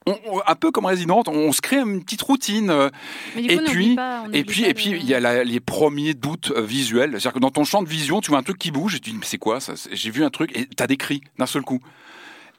On- 0.06 0.18
on- 0.26 0.40
un 0.46 0.54
peu 0.54 0.70
comme 0.70 0.86
Resident, 0.86 1.22
on 1.28 1.52
se 1.52 1.60
crée 1.60 1.78
une 1.78 2.02
petite 2.02 2.22
routine. 2.22 2.70
euh, 2.70 2.90
Mais 3.36 3.42
et 3.44 3.56
coup, 3.58 3.64
puis- 3.70 3.94
pas- 3.96 4.24
on 4.28 4.32
et 4.32 4.44
puis, 4.44 4.64
et 4.64 4.74
puis, 4.74 4.90
il 4.90 5.06
y 5.06 5.14
a 5.14 5.20
la- 5.20 5.44
les 5.44 5.60
premiers 5.60 6.14
doutes 6.14 6.52
euh, 6.56 6.62
visuels. 6.62 7.10
C'est-à-dire 7.12 7.32
que 7.34 7.38
dans 7.38 7.50
ton 7.50 7.64
champ 7.64 7.82
de 7.82 7.88
vision, 7.88 8.20
tu 8.20 8.30
vois 8.30 8.38
un 8.38 8.42
truc 8.42 8.58
qui 8.58 8.70
bouge 8.70 8.94
et 8.96 9.00
tu 9.00 9.10
dis, 9.10 9.16
mais 9.18 9.26
c'est 9.26 9.38
quoi 9.38 9.60
ça 9.60 9.74
J'ai 9.92 10.10
vu 10.10 10.24
un 10.24 10.30
truc 10.30 10.56
et 10.56 10.66
t'as 10.66 10.86
des 10.86 10.96
cris 10.96 11.22
d'un 11.38 11.46
seul 11.46 11.62
coup. 11.62 11.80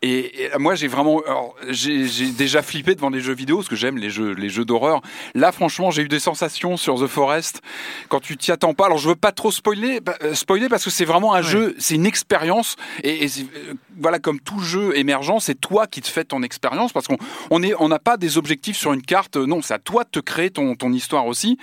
Et, 0.04 0.44
et 0.44 0.50
moi, 0.60 0.76
j'ai 0.76 0.90
vraiment, 0.90 1.22
j'ai 1.70 2.32
déjà 2.32 2.62
flippé 2.62 2.94
devant 2.94 3.10
les 3.10 3.22
jeux 3.22 3.34
vidéo 3.34 3.58
parce 3.58 3.70
que 3.70 3.78
j'aime 3.78 3.98
les 3.98 4.10
jeux, 4.10 4.34
les 4.34 4.50
jeux 4.50 4.66
d'horreur. 4.66 5.02
Là, 5.34 5.54
franchement, 5.54 5.92
j'ai 5.92 6.02
eu 6.02 6.10
des 6.10 6.20
sensations 6.20 6.76
sur 6.76 7.02
The 7.02 7.08
Forest 7.08 7.62
quand 8.10 8.20
tu 8.20 8.36
t'y 8.36 8.52
attends 8.52 8.74
pas. 8.74 8.88
Alors, 8.88 8.98
je 8.98 9.08
veux 9.08 9.16
pas 9.16 9.32
trop 9.32 9.50
spoiler, 9.50 10.02
bah, 10.02 10.16
euh, 10.22 10.34
spoiler 10.34 10.68
parce 10.68 10.84
que 10.84 10.90
c'est 10.90 11.06
vraiment 11.06 11.34
un 11.34 11.42
jeu, 11.42 11.74
c'est 11.80 11.96
une 11.96 12.06
expérience. 12.06 12.76
Et, 13.02 13.24
et 13.24 13.28
euh, 13.28 13.76
voilà, 13.98 14.20
comme 14.20 14.42
tout 14.42 14.60
jeu 14.60 14.98
émergent, 14.98 15.40
c'est 15.40 15.60
toi 15.60 15.88
qui 15.88 16.02
te 16.02 16.10
fais 16.10 16.26
ton 16.26 16.44
expérience 16.44 16.92
parce 16.92 17.08
qu'on 17.08 17.18
on 17.50 17.64
est, 17.64 17.74
on 17.80 17.88
n'a 17.88 18.00
pas 18.00 18.18
des 18.18 18.38
objectifs 18.38 18.76
sur 18.76 18.92
une 18.92 19.04
carte. 19.04 19.38
Non, 19.38 19.62
c'est 19.62 19.74
à 19.74 19.80
toi 19.80 20.04
de 20.04 20.10
te 20.10 20.20
créer 20.20 20.50
ton, 20.50 20.76
ton 20.76 20.92
histoire 20.92 21.28
aussi. 21.28 21.58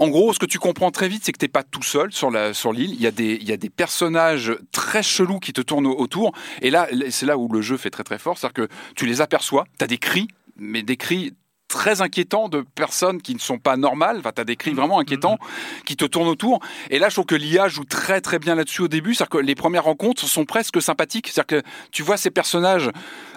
En 0.00 0.08
gros, 0.08 0.32
ce 0.32 0.38
que 0.38 0.46
tu 0.46 0.58
comprends 0.58 0.90
très 0.90 1.08
vite, 1.08 1.22
c'est 1.24 1.32
que 1.32 1.38
t'es 1.38 1.46
pas 1.46 1.62
tout 1.62 1.82
seul 1.82 2.10
sur 2.10 2.30
la 2.30 2.54
sur 2.54 2.72
l'île. 2.72 2.94
Il 2.94 3.00
y 3.02 3.06
a 3.06 3.10
des 3.10 3.38
il 3.40 3.46
y 3.48 3.52
a 3.52 3.56
des 3.58 3.68
personnages 3.68 4.52
très 4.72 5.02
chelous 5.02 5.38
qui 5.40 5.52
te 5.52 5.60
tournent 5.60 5.86
au- 5.86 5.96
autour. 5.96 6.32
Et 6.62 6.70
là, 6.70 6.88
c'est 7.10 7.26
là 7.26 7.36
où 7.36 7.48
le 7.52 7.60
jeu 7.60 7.76
fait 7.76 7.90
très 7.90 8.02
très 8.02 8.18
fort, 8.18 8.38
c'est-à-dire 8.38 8.66
que 8.66 8.74
tu 8.96 9.04
les 9.04 9.20
aperçois, 9.20 9.64
t'as 9.78 9.86
des 9.86 9.98
cris, 9.98 10.26
mais 10.56 10.82
des 10.82 10.96
cris 10.96 11.34
très 11.68 12.00
inquiétants 12.00 12.48
de 12.48 12.64
personnes 12.74 13.22
qui 13.22 13.32
ne 13.32 13.38
sont 13.38 13.58
pas 13.58 13.76
normales. 13.76 14.16
Enfin, 14.18 14.32
t'as 14.34 14.42
des 14.42 14.56
cris 14.56 14.72
vraiment 14.72 14.98
inquiétants 14.98 15.38
qui 15.86 15.96
te 15.96 16.04
tournent 16.04 16.26
autour. 16.26 16.58
Et 16.90 16.98
là, 16.98 17.08
je 17.10 17.14
trouve 17.14 17.26
que 17.26 17.36
l'IA 17.36 17.68
joue 17.68 17.84
très 17.84 18.20
très 18.20 18.40
bien 18.40 18.56
là-dessus 18.56 18.82
au 18.82 18.88
début. 18.88 19.14
C'est-à-dire 19.14 19.38
que 19.38 19.38
les 19.38 19.54
premières 19.54 19.84
rencontres 19.84 20.26
sont 20.26 20.46
presque 20.46 20.82
sympathiques. 20.82 21.28
C'est-à-dire 21.28 21.62
que 21.62 21.68
tu 21.92 22.02
vois 22.02 22.16
ces 22.16 22.30
personnages 22.30 22.90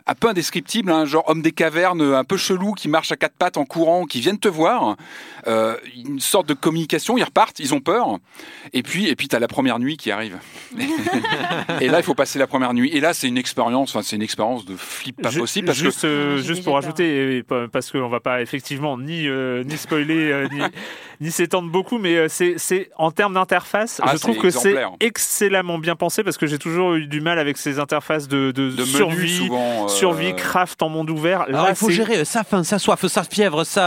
un 0.06 0.16
peu 0.16 0.30
indescriptibles, 0.30 0.92
hein, 0.92 1.06
genre 1.06 1.24
homme 1.28 1.42
des 1.42 1.52
cavernes, 1.52 2.02
un 2.02 2.24
peu 2.24 2.38
chelou, 2.38 2.74
qui 2.74 2.90
marchent 2.90 3.12
à 3.12 3.16
quatre 3.16 3.36
pattes 3.36 3.58
en 3.58 3.66
courant, 3.66 4.06
qui 4.06 4.20
viennent 4.20 4.40
te 4.40 4.48
voir. 4.48 4.96
Euh, 5.48 5.76
une 5.96 6.20
sorte 6.20 6.48
de 6.48 6.54
communication. 6.54 7.18
Ils 7.18 7.24
repartent, 7.24 7.60
ils 7.60 7.74
ont 7.74 7.82
peur. 7.82 8.20
Et 8.74 8.84
puis, 8.84 9.08
et 9.08 9.16
puis, 9.16 9.28
t'as 9.28 9.40
la 9.40 9.48
première 9.48 9.80
nuit 9.80 9.98
qui 9.98 10.12
arrive. 10.12 10.40
et 11.82 11.88
là, 11.88 12.00
il 12.00 12.04
faut 12.04 12.16
passer 12.16 12.40
la 12.40 12.48
première 12.48 12.74
nuit. 12.74 12.90
Et 12.94 13.00
là, 13.00 13.14
c'est 13.14 13.28
une 13.28 13.38
expérience. 13.38 13.96
Enfin, 13.96 14.04
c'est 14.04 14.16
une 14.16 14.22
expérience 14.22 14.66
de 14.66 14.76
flip 14.76 15.22
pas 15.22 15.32
possible 15.32 15.68
parce 15.68 15.78
juste, 15.78 16.02
que 16.02 16.08
euh, 16.08 16.38
juste 16.38 16.64
pour 16.64 16.78
ajouter, 16.78 17.44
parce 17.72 17.92
qu'on 17.92 18.10
va 18.10 18.20
pas 18.20 18.42
effectivement 18.42 18.98
ni 18.98 19.28
euh, 19.28 19.64
ni 19.64 19.78
spoiler 19.78 20.32
euh, 20.32 20.48
ni, 20.52 20.62
ni 21.24 21.32
s'étendre 21.32 21.70
beaucoup, 21.72 21.98
mais 21.98 22.16
euh, 22.16 22.28
c'est 22.30 22.56
c'est 22.58 22.90
en 22.98 23.12
termes 23.12 23.34
d'interface, 23.34 24.00
Ah, 24.04 24.12
je 24.14 24.18
trouve 24.20 24.38
que 24.38 24.50
c'est 24.50 24.70
exemplaire. 24.70 24.92
excellemment 25.00 25.78
bien 25.80 25.96
pensé 25.96 26.24
parce 26.24 26.38
que 26.38 26.46
j'ai 26.46 26.60
toujours 26.60 26.94
eu 26.96 27.08
du 27.08 27.22
mal 27.22 27.40
avec 27.40 27.58
ces 27.58 27.80
interfaces 27.80 28.28
de, 28.28 28.52
de, 28.52 28.70
de 28.70 28.82
menus 28.82 28.88
survie, 28.96 29.38
souvent. 29.38 29.86
euh, 29.86 29.88
survie, 29.88 30.36
craft 30.36 30.82
en 30.84 30.90
monde 30.90 31.10
ouvert. 31.10 31.40
Là, 31.40 31.46
Alors, 31.60 31.70
il 31.70 31.76
faut 31.76 31.90
gérer 31.90 32.18
euh, 32.20 32.26
sa 32.26 32.44
faim, 32.44 32.64
sa 32.64 32.78
soif, 32.80 33.06
sa 33.08 33.24
fièvre. 33.24 33.64
C'est 33.64 33.80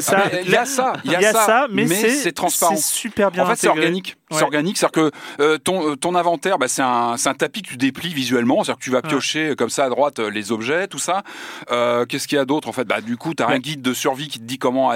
ça. 0.00 0.16
Ah, 0.16 0.28
mais 0.32 0.42
Il 0.44 0.50
y 0.50 0.56
a 0.56 0.64
ça, 0.64 0.92
il 1.04 1.12
y 1.12 1.16
a, 1.16 1.32
ça, 1.32 1.66
mais, 1.70 1.86
c'est 1.86 2.32
transparent. 2.32 2.76
c'est 2.76 2.82
super 2.82 3.30
bien 3.30 3.42
En 3.42 3.46
fait, 3.46 3.56
c'est 3.56 3.68
intégré. 3.68 4.02
Ouais. 4.30 4.38
C'est 4.38 4.42
organique, 4.44 4.76
c'est-à-dire 4.76 5.10
que 5.10 5.16
euh, 5.40 5.56
ton, 5.58 5.90
euh, 5.90 5.94
ton 5.96 6.14
inventaire, 6.16 6.58
bah, 6.58 6.66
c'est 6.68 6.82
un, 6.82 7.16
c'est 7.16 7.28
un 7.28 7.34
tapis 7.34 7.62
que 7.62 7.68
tu 7.68 7.76
déplies 7.76 8.12
visuellement, 8.12 8.64
c'est-à-dire 8.64 8.78
que 8.80 8.84
tu 8.84 8.90
vas 8.90 9.00
piocher 9.02 9.50
euh, 9.50 9.54
comme 9.54 9.70
ça 9.70 9.84
à 9.84 9.88
droite 9.88 10.18
les 10.18 10.50
objets, 10.50 10.88
tout 10.88 10.98
ça. 10.98 11.22
Euh, 11.70 12.04
Qu'est-ce 12.06 12.26
qu'il 12.26 12.36
y 12.36 12.40
a 12.40 12.44
d'autre 12.44 12.68
en 12.68 12.72
fait? 12.72 12.84
Bah, 12.84 13.00
Du 13.00 13.16
coup, 13.16 13.34
tu 13.34 13.42
as 13.44 13.48
un 13.48 13.58
guide 13.58 13.82
de 13.82 13.94
survie 13.94 14.26
qui 14.28 14.38
te 14.40 14.44
dit 14.44 14.58
comment 14.58 14.92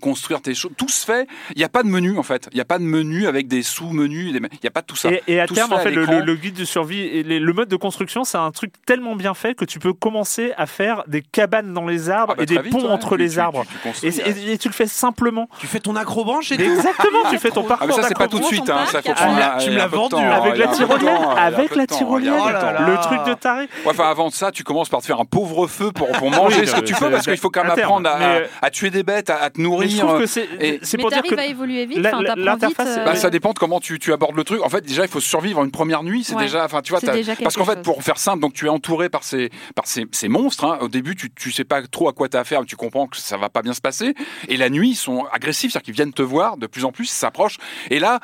construire 0.00 0.40
tes 0.42 0.54
choses. 0.54 0.72
Tout 0.76 0.88
se 0.88 1.04
fait. 1.04 1.26
Il 1.54 1.58
n'y 1.58 1.64
a 1.64 1.68
pas 1.68 1.82
de 1.82 1.88
menu 1.88 2.18
en 2.18 2.22
fait. 2.22 2.48
Il 2.52 2.56
n'y 2.56 2.60
a 2.60 2.64
pas 2.64 2.78
de 2.78 2.84
menu 2.84 3.26
avec 3.26 3.48
des 3.48 3.62
sous-menus. 3.62 4.32
des- 4.32 4.38
Il 4.38 4.58
n'y 4.62 4.68
a 4.68 4.70
pas 4.70 4.80
de 4.80 4.86
tout 4.86 4.96
ça. 4.96 5.10
Et, 5.12 5.22
et 5.28 5.40
à 5.40 5.46
Tout 5.46 5.54
terme, 5.54 5.70
fait 5.70 5.74
en 5.76 5.78
fait, 5.78 5.90
le, 5.92 6.34
guide 6.36 6.54
de 6.54 6.64
survie 6.64 7.00
et 7.00 7.22
les- 7.22 7.38
le 7.40 7.52
mode 7.52 7.68
de 7.68 7.76
construction, 7.76 8.24
c'est 8.24 8.38
un 8.38 8.50
truc 8.50 8.72
tellement 8.86 9.16
bien 9.16 9.34
fait 9.34 9.54
que 9.54 9.64
tu 9.64 9.78
peux 9.78 9.92
commencer 9.92 10.52
à 10.56 10.66
faire 10.66 11.04
des 11.06 11.22
cabanes 11.22 11.72
dans 11.72 11.86
les 11.86 12.10
arbres 12.10 12.32
Ah 12.34 12.36
bah, 12.38 12.42
et 12.42 12.46
des 12.46 12.58
vite, 12.60 12.72
ponts 12.72 12.82
ouais. 12.86 12.88
entre 12.90 13.16
Tu- 13.16 13.22
les 13.22 13.30
tu- 13.30 13.38
arbres. 13.38 13.62
tu- 13.62 13.72
tu 13.74 13.78
construis, 13.78 14.08
Et, 14.08 14.12
c'est- 14.12 14.28
et- 14.48 14.52
et 14.52 14.58
tu 14.58 14.68
le 14.68 14.74
fais 14.74 14.86
simplement. 14.86 15.48
Tu 15.60 15.66
fais 15.66 15.80
ton 15.80 15.96
accrobranche 15.96 16.50
et 16.52 16.56
tout. 16.56 16.62
Exactement, 16.62 17.30
tu 17.30 17.38
fais 17.38 17.50
ton 17.50 17.62
parcours. 17.64 17.88
Ah 17.90 17.92
tout 18.36 18.40
de 18.40 18.44
suite, 18.44 18.68
hein, 18.70 18.84
ça 18.86 19.02
faut 19.02 19.08
tu 19.08 19.14
prendre 19.14 19.34
me 19.34 19.40
la- 19.40 19.54
l'as- 19.56 19.56
tu 19.62 19.70
me 19.70 19.76
l'as 19.76 19.86
vendu. 19.86 20.08
temps, 20.10 20.30
Avec 20.30 20.56
la 20.56 20.66
tyrolienne, 20.68 22.32
avec 22.34 22.62
la. 22.62 22.76
Oh 22.80 22.90
le 22.90 22.96
truc 22.98 23.24
de 23.26 23.34
taré. 23.34 23.62
Ouais, 23.84 23.90
enfin, 23.90 24.08
avant 24.10 24.28
de 24.28 24.32
ça, 24.32 24.50
tu 24.50 24.64
commences 24.64 24.88
par 24.88 25.00
te 25.00 25.06
faire 25.06 25.20
un 25.20 25.24
pauvre 25.24 25.66
feu 25.66 25.92
pour, 25.92 26.08
pour 26.12 26.30
manger 26.30 26.60
Oui, 26.60 26.66
ce 26.66 26.74
que 26.76 26.80
tu 26.80 26.94
peux, 26.94 27.10
parce 27.10 27.24
qu'il 27.26 27.36
faut 27.36 27.50
quand 27.50 27.62
même 27.62 27.72
apprendre 27.72 28.08
à, 28.08 28.18
mais, 28.18 28.48
à 28.60 28.70
tuer 28.70 28.90
des 28.90 29.02
bêtes, 29.02 29.30
à, 29.30 29.36
à 29.42 29.50
te 29.50 29.58
Mais 29.60 29.64
je 29.64 29.68
nourrir. 29.68 29.98
trouve 30.06 30.18
que 30.20 30.26
c'est 30.26 30.98
pour 30.98 31.10
dire 31.10 31.22
que 31.22 31.34
à 31.38 31.46
évoluer 31.46 31.86
vite, 31.86 31.98
l'interface, 31.98 32.88
vite, 32.88 32.98
euh, 32.98 33.04
Bah, 33.04 33.14
ça 33.16 33.30
dépend 33.30 33.52
de 33.52 33.58
comment 33.58 33.80
tu, 33.80 33.98
tu 33.98 34.12
abordes 34.12 34.36
le 34.36 34.44
truc. 34.44 34.62
En 34.64 34.68
fait, 34.68 34.80
déjà, 34.82 35.02
il 35.04 35.08
faut 35.10 35.20
survivre 35.20 35.62
une 35.62 35.70
première 35.70 36.02
nuit. 36.02 36.24
C'est 36.24 36.36
déjà, 36.36 36.64
enfin, 36.64 36.80
tu 36.82 36.92
vois, 36.92 37.00
parce 37.42 37.56
qu'en 37.56 37.64
fait, 37.64 37.82
pour 37.82 38.02
faire 38.02 38.18
simple, 38.18 38.40
donc 38.40 38.52
tu 38.54 38.66
es 38.66 38.68
entouré 38.68 39.08
par 39.08 39.24
ces, 39.24 39.50
par 39.74 39.86
ces, 39.86 40.06
ces 40.12 40.28
monstres. 40.28 40.64
hein. 40.64 40.78
Au 40.80 40.88
début, 40.88 41.14
tu, 41.16 41.30
tu 41.32 41.52
sais 41.52 41.64
pas 41.64 41.82
trop 41.82 42.08
à 42.08 42.12
quoi 42.12 42.28
t'as 42.28 42.40
affaire, 42.40 42.60
mais 42.60 42.66
tu 42.66 42.76
comprends 42.76 43.06
que 43.06 43.16
ça 43.16 43.36
va 43.36 43.48
pas 43.48 43.62
bien 43.62 43.72
se 43.74 43.80
passer. 43.80 44.14
Et 44.48 44.56
la 44.56 44.70
nuit, 44.70 44.90
ils 44.90 44.94
sont 44.96 45.24
agressifs, 45.32 45.72
c'est-à-dire 45.72 45.84
qu'ils 45.84 45.94
viennent 45.94 46.12
te 46.12 46.22
voir 46.22 46.56
de 46.56 46.66
plus 46.66 46.84
en 46.84 46.92
plus, 46.92 47.04
ils 47.04 47.14
s'approchent. 47.14 47.58
Et 47.90 47.98
là, 47.98 48.20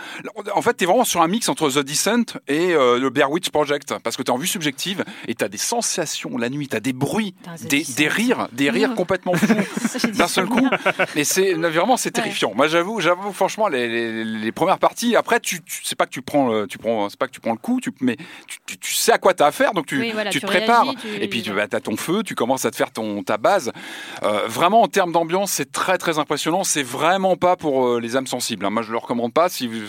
en 0.54 0.62
fait, 0.62 0.74
t'es 0.74 0.84
vraiment 0.86 1.04
sur 1.04 1.22
un 1.22 1.28
mix 1.28 1.48
entre 1.48 1.70
The 1.70 1.78
Descent 1.80 2.38
et 2.48 2.72
euh, 2.74 2.98
le 2.98 3.10
Blair 3.10 3.30
Witch 3.30 3.50
Project, 3.50 3.94
parce 4.02 4.16
que 4.16 4.22
t'es 4.22 4.30
en 4.30 4.38
vue 4.38 4.46
subjective 4.46 5.04
et 5.26 5.34
t'as 5.34 5.48
des 5.48 5.58
sensations 5.58 6.36
la 6.38 6.48
nuit, 6.50 6.68
t'as 6.68 6.80
des 6.80 6.92
bruits, 6.92 7.34
des, 7.68 8.08
rires, 8.08 8.48
des 8.52 8.70
rires 8.70 8.94
complètement 8.96 9.34
fous 9.34 9.46
d'un 10.14 10.28
seul 10.28 10.46
coup. 10.46 10.68
Et 11.16 11.24
c'est 11.24 11.52
vraiment 11.54 11.96
c'est 11.96 12.10
terrifiant. 12.10 12.52
Moi 12.54 12.68
j'avoue, 12.68 13.00
j'avoue 13.00 13.32
franchement 13.32 13.68
les, 13.68 13.88
les, 13.88 14.24
les 14.24 14.52
premières 14.52 14.78
parties. 14.78 15.16
Après 15.16 15.40
tu, 15.40 15.62
tu 15.62 15.84
sais 15.84 15.96
pas 15.96 16.06
que 16.06 16.10
tu 16.10 16.22
prends 16.22 16.48
le, 16.48 16.66
tu 16.66 16.78
prends 16.78 17.08
c'est 17.08 17.18
pas 17.18 17.26
que 17.26 17.32
tu 17.32 17.40
prends 17.40 17.52
le 17.52 17.58
coup, 17.58 17.80
tu, 17.80 17.92
mais 18.00 18.16
tu, 18.46 18.58
tu, 18.66 18.78
tu 18.78 18.94
sais 18.94 19.12
à 19.12 19.18
quoi 19.18 19.34
t'as 19.34 19.46
affaire 19.46 19.72
donc 19.72 19.86
tu, 19.86 19.98
Oui, 19.98 20.10
voilà, 20.12 20.30
tu 20.30 20.40
tu 20.40 20.46
te 20.46 20.50
prépares. 20.50 20.84
réagis, 20.84 20.98
tu- 21.00 21.22
Et 21.22 21.28
puis 21.28 21.42
tu 21.42 21.52
as 21.58 21.68
ton 21.80 21.96
feu, 21.96 22.22
tu 22.22 22.34
commences 22.34 22.64
à 22.64 22.70
te 22.70 22.76
faire 22.76 22.90
ton 22.92 23.22
ta 23.22 23.36
base. 23.38 23.72
Euh, 24.22 24.46
vraiment 24.46 24.82
en 24.82 24.88
termes 24.88 25.12
d'ambiance 25.12 25.52
c'est 25.52 25.72
très 25.72 25.98
très 25.98 26.18
impressionnant. 26.18 26.64
C'est 26.64 26.82
vraiment 26.82 27.36
pas 27.36 27.56
pour 27.56 27.86
euh, 27.86 28.00
les 28.00 28.16
âmes 28.16 28.26
sensibles. 28.26 28.64
hein. 28.66 28.70
Moi 28.70 28.82
je 28.82 28.92
le 28.92 28.98
recommande 28.98 29.32
pas. 29.32 29.48
Si 29.48 29.66
vous- 29.66 29.87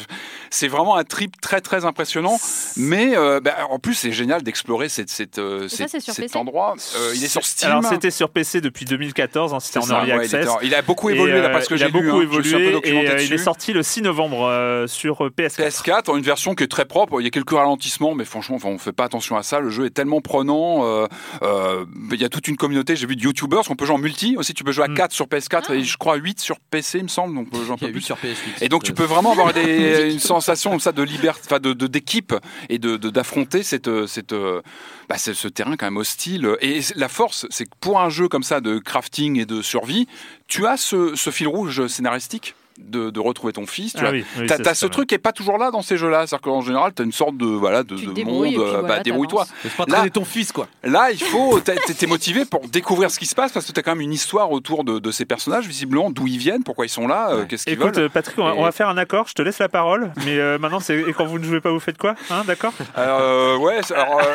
c'est 0.49 0.67
vraiment 0.67 0.95
un 0.95 1.03
trip 1.03 1.39
très 1.41 1.61
très 1.61 1.85
impressionnant. 1.85 2.37
Mais 2.77 3.15
euh, 3.17 3.39
bah, 3.39 3.55
en 3.69 3.79
plus 3.79 3.93
c'est 3.93 4.11
génial 4.11 4.41
d'explorer 4.43 4.89
cette, 4.89 5.09
cette, 5.09 5.37
euh, 5.39 5.67
cette- 5.67 5.89
cet 5.89 6.15
PC? 6.15 6.37
endroit. 6.37 6.75
Euh, 6.97 7.13
il 7.15 7.23
est 7.23 7.27
sur 7.27 7.45
Steam. 7.45 7.71
Alors 7.71 7.83
c'était 7.83 8.11
sur 8.11 8.29
PC 8.29 8.61
depuis 8.61 8.85
2014, 8.85 9.53
hein, 9.53 9.59
c'était 9.59 9.79
en 9.79 9.81
ça, 9.83 9.93
early 9.99 10.11
ouais, 10.11 10.17
il, 10.17 10.35
access. 10.35 10.45
était- 10.55 10.65
il 10.67 10.75
a 10.75 10.81
beaucoup 10.81 11.09
Et, 11.09 11.13
évolué 11.13 11.33
euh, 11.35 11.41
d'après 11.41 11.61
ce 11.63 11.69
que 11.69 11.75
il 11.75 11.77
j'ai 11.77 11.85
a 11.85 11.87
lu. 11.87 11.93
beaucoup 11.93 12.19
hein. 12.21 12.27
Je 12.31 12.37
me 12.37 12.43
suis 12.43 12.55
un 12.55 12.57
peu 12.57 12.63
évolué 12.65 12.89
et 12.89 13.09
euh, 13.09 13.21
il 13.23 13.33
est 13.33 13.37
sorti 13.37 13.73
le 13.73 13.83
6 13.83 14.01
novembre 14.01 14.45
euh, 14.47 14.87
sur 14.87 15.25
euh, 15.25 15.29
PS4. 15.29 15.67
PS4, 15.69 16.17
une 16.17 16.23
version 16.23 16.55
qui 16.55 16.63
est 16.63 16.67
très 16.67 16.85
propre. 16.85 17.21
Il 17.21 17.23
y 17.23 17.27
a 17.27 17.31
quelques 17.31 17.51
ralentissements, 17.51 18.15
mais 18.15 18.25
franchement, 18.25 18.55
enfin, 18.57 18.69
on 18.69 18.77
fait 18.77 18.91
pas 18.93 19.05
attention 19.05 19.35
à 19.37 19.43
ça. 19.43 19.59
Le 19.59 19.69
jeu 19.69 19.85
est 19.85 19.89
tellement 19.91 20.21
prenant. 20.21 20.85
euh, 20.85 21.07
euh, 21.43 21.85
il 22.11 22.19
y 22.21 22.25
a 22.25 22.29
toute 22.29 22.47
une 22.47 22.57
communauté. 22.57 22.95
J'ai 22.95 23.05
vu 23.07 23.15
de 23.15 23.21
YouTubers 23.21 23.63
qu'on 23.63 23.75
peut 23.75 23.85
jouer 23.85 23.95
en 23.95 23.99
multi 23.99 24.35
aussi. 24.37 24.53
Tu 24.53 24.63
peux 24.63 24.71
jouer 24.71 24.85
à 24.85 24.87
Mm. 24.87 24.95
4 24.95 25.11
sur 25.11 25.27
PS4 25.27 25.65
Ah. 25.69 25.75
et 25.75 25.83
je 25.83 25.97
crois 25.97 26.15
8 26.15 26.39
sur 26.39 26.59
PC, 26.59 26.99
il 26.99 27.03
me 27.03 27.07
semble. 27.09 27.35
Donc 27.35 27.47
on 27.51 27.57
peut 27.57 27.63
jouer 27.63 27.73
un 27.73 27.77
Il 27.77 27.81
y 27.81 27.85
a 27.85 27.87
peu 27.87 27.93
huit 27.93 27.99
plus. 27.99 28.01
sur 28.01 28.17
PS8. 28.17 28.61
Et 28.63 28.69
donc 28.69 28.83
tu 28.83 28.93
peux 28.93 29.03
vraiment 29.03 29.31
avoir 29.31 29.53
des, 29.53 29.61
une 29.89 30.19
sensation 30.19 30.71
comme 30.71 30.79
ça 30.79 30.91
de 30.91 31.03
liberté, 31.03 31.41
enfin 31.45 31.59
de 31.59 31.73
d'équipe 31.73 32.33
et 32.69 32.79
de 32.79 32.97
d'affronter 32.97 33.63
cette 33.63 34.05
cette 34.07 34.33
euh, 34.33 34.61
bah, 35.07 35.15
c'est 35.17 35.33
ce 35.33 35.47
terrain 35.47 35.75
quand 35.77 35.87
même 35.87 35.97
hostile. 35.97 36.55
Et 36.61 36.81
la 36.95 37.09
force, 37.09 37.47
c'est 37.49 37.65
que 37.65 37.75
pour 37.79 37.99
un 37.99 38.09
jeu 38.09 38.27
comme 38.27 38.43
ça 38.43 38.61
de 38.61 38.77
crafting 38.77 39.39
et 39.39 39.45
de 39.45 39.61
survie, 39.61 40.07
tu 40.47 40.65
as 40.67 40.77
ce, 40.77 41.15
ce 41.15 41.29
fil 41.29 41.47
rouge 41.47 41.87
scénaristique? 41.87 42.55
De, 42.81 43.09
de 43.11 43.19
retrouver 43.19 43.53
ton 43.53 43.67
fils, 43.67 43.91
tu 43.93 43.99
Ah 43.99 44.03
vois. 44.03 44.11
oui, 44.11 44.25
oui, 44.39 44.47
c'est 44.47 44.73
ce 44.73 44.85
truc 44.87 45.09
qui 45.09 45.15
est 45.15 45.19
pas 45.19 45.31
toujours 45.33 45.57
là 45.59 45.69
dans 45.69 45.81
ces 45.83 45.95
jeux-là. 45.97 46.25
C'est-à-dire 46.25 46.41
qu'en 46.41 46.61
général, 46.61 46.91
t'as 46.93 47.03
une 47.03 47.11
sorte 47.11 47.37
de 47.37 47.45
voilà 47.45 47.83
de, 47.83 47.95
Tu 47.95 48.05
de 48.07 48.23
monde. 48.23 48.45
euh, 48.45 48.79
voilà, 48.79 48.81
bah, 48.87 48.99
débrouille-toi. 49.03 49.45
Là- 49.77 49.85
traîner 49.85 50.09
ton 50.09 50.25
fils, 50.25 50.51
quoi. 50.51 50.67
Là, 50.83 51.11
il 51.11 51.21
faut, 51.21 51.59
t'es 51.59 51.75
t'es 51.75 52.07
motivé 52.07 52.45
pour 52.45 52.61
découvrir 52.67 53.11
ce 53.11 53.19
qui 53.19 53.25
se 53.27 53.35
passe 53.35 53.51
parce 53.51 53.65
que 53.67 53.73
t'as 53.73 53.81
quand 53.83 53.91
même 53.91 54.01
une 54.01 54.13
histoire 54.13 54.51
autour 54.51 54.83
de, 54.83 54.97
de 54.97 55.11
ces 55.11 55.25
personnages, 55.25 55.67
visiblement, 55.67 56.09
d'où 56.09 56.25
ils 56.25 56.37
viennent, 56.39 56.63
pourquoi 56.63 56.85
ils 56.85 56.89
sont 56.89 57.07
là, 57.07 57.29
euh, 57.31 57.45
qu'est-ce 57.45 57.65
qu'ils 57.65 57.73
Écoute, 57.73 57.95
veulent. 57.95 58.05
euh, 58.05 58.09
Patrick, 58.09 58.39
on 58.39 58.45
va, 58.45 58.55
Et- 58.55 58.57
on 58.59 58.63
va 58.63 58.71
faire 58.71 58.89
un 58.89 58.97
accord. 58.97 59.27
Je 59.27 59.33
te 59.33 59.41
laisse 59.43 59.59
la 59.59 59.69
parole, 59.69 60.11
mais 60.25 60.37
euh, 60.39 60.57
maintenant, 60.57 60.79
c'est 60.79 60.99
et 60.99 61.13
quand 61.13 61.25
vous 61.25 61.37
ne 61.37 61.43
jouez 61.43 61.61
pas, 61.61 61.69
vous 61.71 61.79
faites 61.79 61.97
quoi 61.97 62.15
Hein, 62.31 62.43
D'accord? 62.47 62.73
Euh, 62.97 63.57
ouais, 63.57 63.79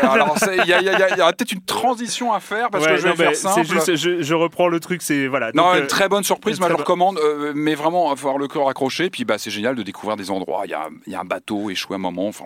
alors, 0.02 0.36
il 0.62 0.68
y, 0.68 0.72
a- 0.72 0.80
y 0.80 0.84
y 0.84 1.32
peut-être 1.32 1.52
une 1.52 1.62
transition 1.64 2.32
à 2.32 2.40
faire 2.40 2.70
parce 2.70 2.84
Ouais, 2.84 2.90
que 2.92 2.96
je 2.98 3.02
vais 3.02 3.08
non, 3.10 3.16
faire 3.16 3.34
simple. 3.34 3.66
C'est 3.80 3.96
juste, 3.96 3.96
je, 3.96 4.22
je 4.22 4.34
reprends 4.34 4.68
le 4.68 4.78
truc. 4.80 5.02
C'est 5.02 5.26
voilà. 5.26 5.50
Non, 5.54 5.74
une 5.74 5.86
très 5.86 6.08
bonne 6.08 6.24
surprise, 6.24 6.60
moi 6.60 6.68
je 6.68 6.74
recommande, 6.74 7.18
mais 7.54 7.74
vraiment, 7.74 8.12
il 8.12 8.18
faut 8.18 8.30
avoir 8.34 8.38
le 8.38 8.48
cœur 8.48 8.68
accroché, 8.68 9.10
puis 9.10 9.24
bah, 9.24 9.38
c'est 9.38 9.50
génial 9.50 9.74
de 9.74 9.82
découvrir 9.82 10.16
des 10.16 10.30
endroits, 10.30 10.62
il 10.64 10.70
y 10.70 10.74
a, 10.74 10.88
il 11.06 11.12
y 11.12 11.16
a 11.16 11.20
un 11.20 11.24
bateau 11.24 11.70
échoué 11.70 11.94
à 11.94 11.96
un 11.96 11.98
moment, 11.98 12.28
enfin, 12.28 12.44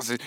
c'est 0.00 0.20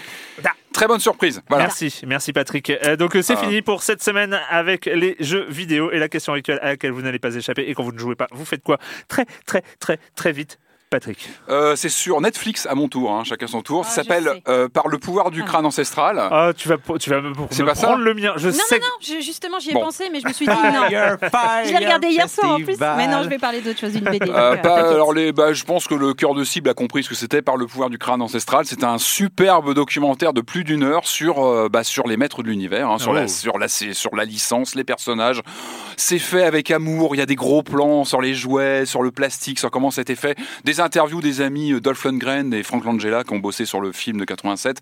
très 0.73 0.87
bonne 0.87 0.99
surprise. 0.99 1.41
Voilà. 1.49 1.65
Merci, 1.65 2.01
merci 2.07 2.33
Patrick. 2.33 2.69
Euh, 2.69 2.95
donc 2.95 3.15
euh, 3.15 3.21
c'est 3.21 3.33
Euh. 3.33 3.41
fini 3.41 3.61
pour 3.61 3.83
cette 3.83 4.01
semaine 4.01 4.39
avec 4.49 4.85
les 4.85 5.15
jeux 5.19 5.45
vidéo 5.49 5.91
et 5.91 5.99
la 5.99 6.07
question 6.09 6.33
rituelle 6.33 6.59
à 6.61 6.67
laquelle 6.69 6.91
vous 6.91 7.01
n'allez 7.01 7.19
pas 7.19 7.35
échapper. 7.35 7.63
Et 7.69 7.73
quand 7.73 7.83
vous 7.83 7.91
ne 7.91 7.99
jouez 7.99 8.15
pas, 8.15 8.27
vous 8.31 8.45
faites 8.45 8.63
quoi? 8.63 8.77
Très, 9.07 9.25
très, 9.45 9.63
très, 9.79 9.99
très 10.15 10.31
vite. 10.31 10.57
Patrick. 10.91 11.29
Euh, 11.47 11.77
c'est 11.77 11.87
sur 11.87 12.19
Netflix 12.19 12.65
à 12.69 12.75
mon 12.75 12.89
tour, 12.89 13.13
hein, 13.13 13.23
chacun 13.23 13.47
son 13.47 13.61
tour. 13.61 13.83
Ah, 13.85 13.89
ça 13.89 14.03
s'appelle 14.03 14.29
euh, 14.49 14.67
Par 14.67 14.89
le 14.89 14.97
pouvoir 14.97 15.31
du 15.31 15.41
Ah. 15.41 15.45
crâne 15.45 15.65
ancestral. 15.65 16.19
Ah, 16.19 16.51
tu 16.55 16.67
vas, 16.67 16.75
tu 16.99 17.09
vas 17.09 17.21
me, 17.21 17.33
pas 17.33 17.75
ça 17.75 17.87
prendre 17.87 18.03
le 18.03 18.13
mien. 18.13 18.33
Je 18.35 18.49
Non, 18.49 18.53
sais. 18.53 18.77
non, 18.77 18.85
non, 18.87 18.93
je- 18.99 19.23
justement, 19.23 19.57
j'y 19.59 19.69
ai 19.69 19.73
Bon. 19.73 19.83
pensé, 19.85 20.09
mais 20.11 20.19
je 20.19 20.27
me 20.27 20.33
suis 20.33 20.45
dit 20.45 20.51
non. 20.51 20.57
Je 20.91 21.69
l'ai 21.71 21.77
regardé 21.77 22.07
hier 22.09 22.27
soir 22.29 22.55
en 22.55 22.57
plus. 22.57 22.77
Mais 22.77 23.07
non, 23.07 23.23
je 23.23 23.29
vais 23.29 23.37
parler 23.37 23.61
d'autre 23.61 23.79
chose, 23.79 23.93
d'une 23.93 24.03
BD. 24.11 24.19
donc, 24.25 24.35
Euh, 24.35 24.57
alors 24.91 25.13
les, 25.13 25.31
bah, 25.31 25.53
je 25.53 25.63
pense 25.63 25.87
que 25.87 25.95
le 25.95 26.13
cœur 26.13 26.33
de 26.35 26.43
cible 26.43 26.69
a 26.69 26.73
compris 26.73 27.03
ce 27.05 27.09
que 27.09 27.15
c'était 27.15 27.41
par 27.41 27.55
le 27.55 27.67
pouvoir 27.67 27.89
du 27.89 27.97
crâne 27.97 28.21
ancestral. 28.21 28.65
C'est 28.65 28.83
un 28.83 28.97
superbe 28.97 29.73
documentaire 29.73 30.33
de 30.33 30.41
plus 30.41 30.65
d'une 30.65 30.83
heure 30.83 31.07
sur, 31.07 31.41
euh, 31.41 31.69
bah, 31.71 31.85
sur 31.85 32.05
les 32.05 32.17
maîtres 32.17 32.43
de 32.43 32.49
l'univers, 32.49 32.89
hein, 32.89 32.97
sur, 32.99 33.11
Oh. 33.11 33.15
la, 33.15 33.29
sur, 33.29 33.57
la, 33.57 33.69
sur 33.69 34.13
la 34.13 34.25
licence, 34.25 34.75
les 34.75 34.83
personnages. 34.83 35.41
C'est 35.95 36.19
fait 36.19 36.43
avec 36.43 36.69
amour. 36.69 37.15
Il 37.15 37.19
y 37.19 37.21
a 37.21 37.25
des 37.25 37.35
gros 37.35 37.63
plans 37.63 38.03
sur 38.03 38.19
les 38.21 38.33
jouets, 38.33 38.85
sur 38.85 39.03
le 39.03 39.11
plastique, 39.11 39.57
sur 39.57 39.71
comment 39.71 39.89
c'était 39.91 40.15
fait. 40.15 40.37
Des 40.65 40.80
interviews 40.81 41.21
des 41.21 41.41
amis 41.41 41.71
euh, 41.71 41.79
Dolph 41.79 42.03
Lundgren 42.03 42.53
et 42.53 42.63
Frank 42.63 42.83
Langella 42.83 43.23
qui 43.23 43.33
ont 43.33 43.39
bossé 43.39 43.65
sur 43.65 43.79
le 43.79 43.91
film 43.91 44.19
de 44.19 44.25
87. 44.25 44.81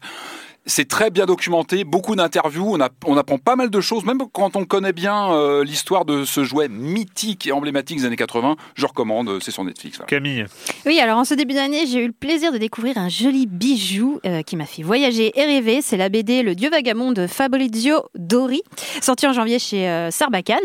C'est 0.66 0.88
très 0.88 1.10
bien 1.10 1.26
documenté, 1.26 1.84
beaucoup 1.84 2.16
d'interviews, 2.16 2.78
on, 3.06 3.18
apprend 3.18 3.38
pas 3.38 3.56
mal 3.56 3.70
de 3.70 3.82
choses, 3.82 4.06
même 4.06 4.20
quand 4.32 4.56
on 4.56 4.66
connaît 4.66 4.94
bien 4.94 5.32
euh, 5.32 5.64
l'histoire 5.64 6.06
de 6.06 6.26
ce 6.26 6.44
jouet 6.44 6.68
mythique 6.70 7.48
et 7.48 7.52
emblématique 7.52 7.98
des 7.98 8.06
années 8.06 8.16
80. 8.16 8.56
Je 8.76 8.86
recommande, 8.86 9.30
euh, 9.30 9.40
c'est 9.40 9.52
sur 9.52 9.64
Netflix. 9.64 9.98
voilà. 9.98 10.08
Camille. 10.08 10.46
Oui, 10.86 11.00
alors 11.00 11.18
en 11.18 11.26
ce 11.26 11.34
début 11.34 11.54
d'année, 11.54 11.86
j'ai 11.88 12.04
eu 12.04 12.08
le 12.08 12.14
plaisir 12.14 12.52
de 12.52 12.58
découvrir 12.58 12.98
un 12.98 13.10
joli 13.10 13.48
bijou 13.48 14.20
euh, 14.26 14.42
qui 14.42 14.56
m'a 14.56 14.66
fait 14.66 14.84
voyager 14.84 15.32
et 15.40 15.46
rêver. 15.46 15.82
C'est 15.82 15.98
la 15.98 16.10
BD 16.10 16.44
Le 16.44 16.56
Dieu 16.56 16.70
vagabond 16.70 17.12
de 17.12 17.28
Fabrizio 17.28 18.04
Dori, 18.16 18.62
sorti 19.02 19.28
en 19.28 19.34
janvier 19.34 19.60
chez 19.60 19.88
euh, 19.90 20.12
Sarbacane. 20.12 20.58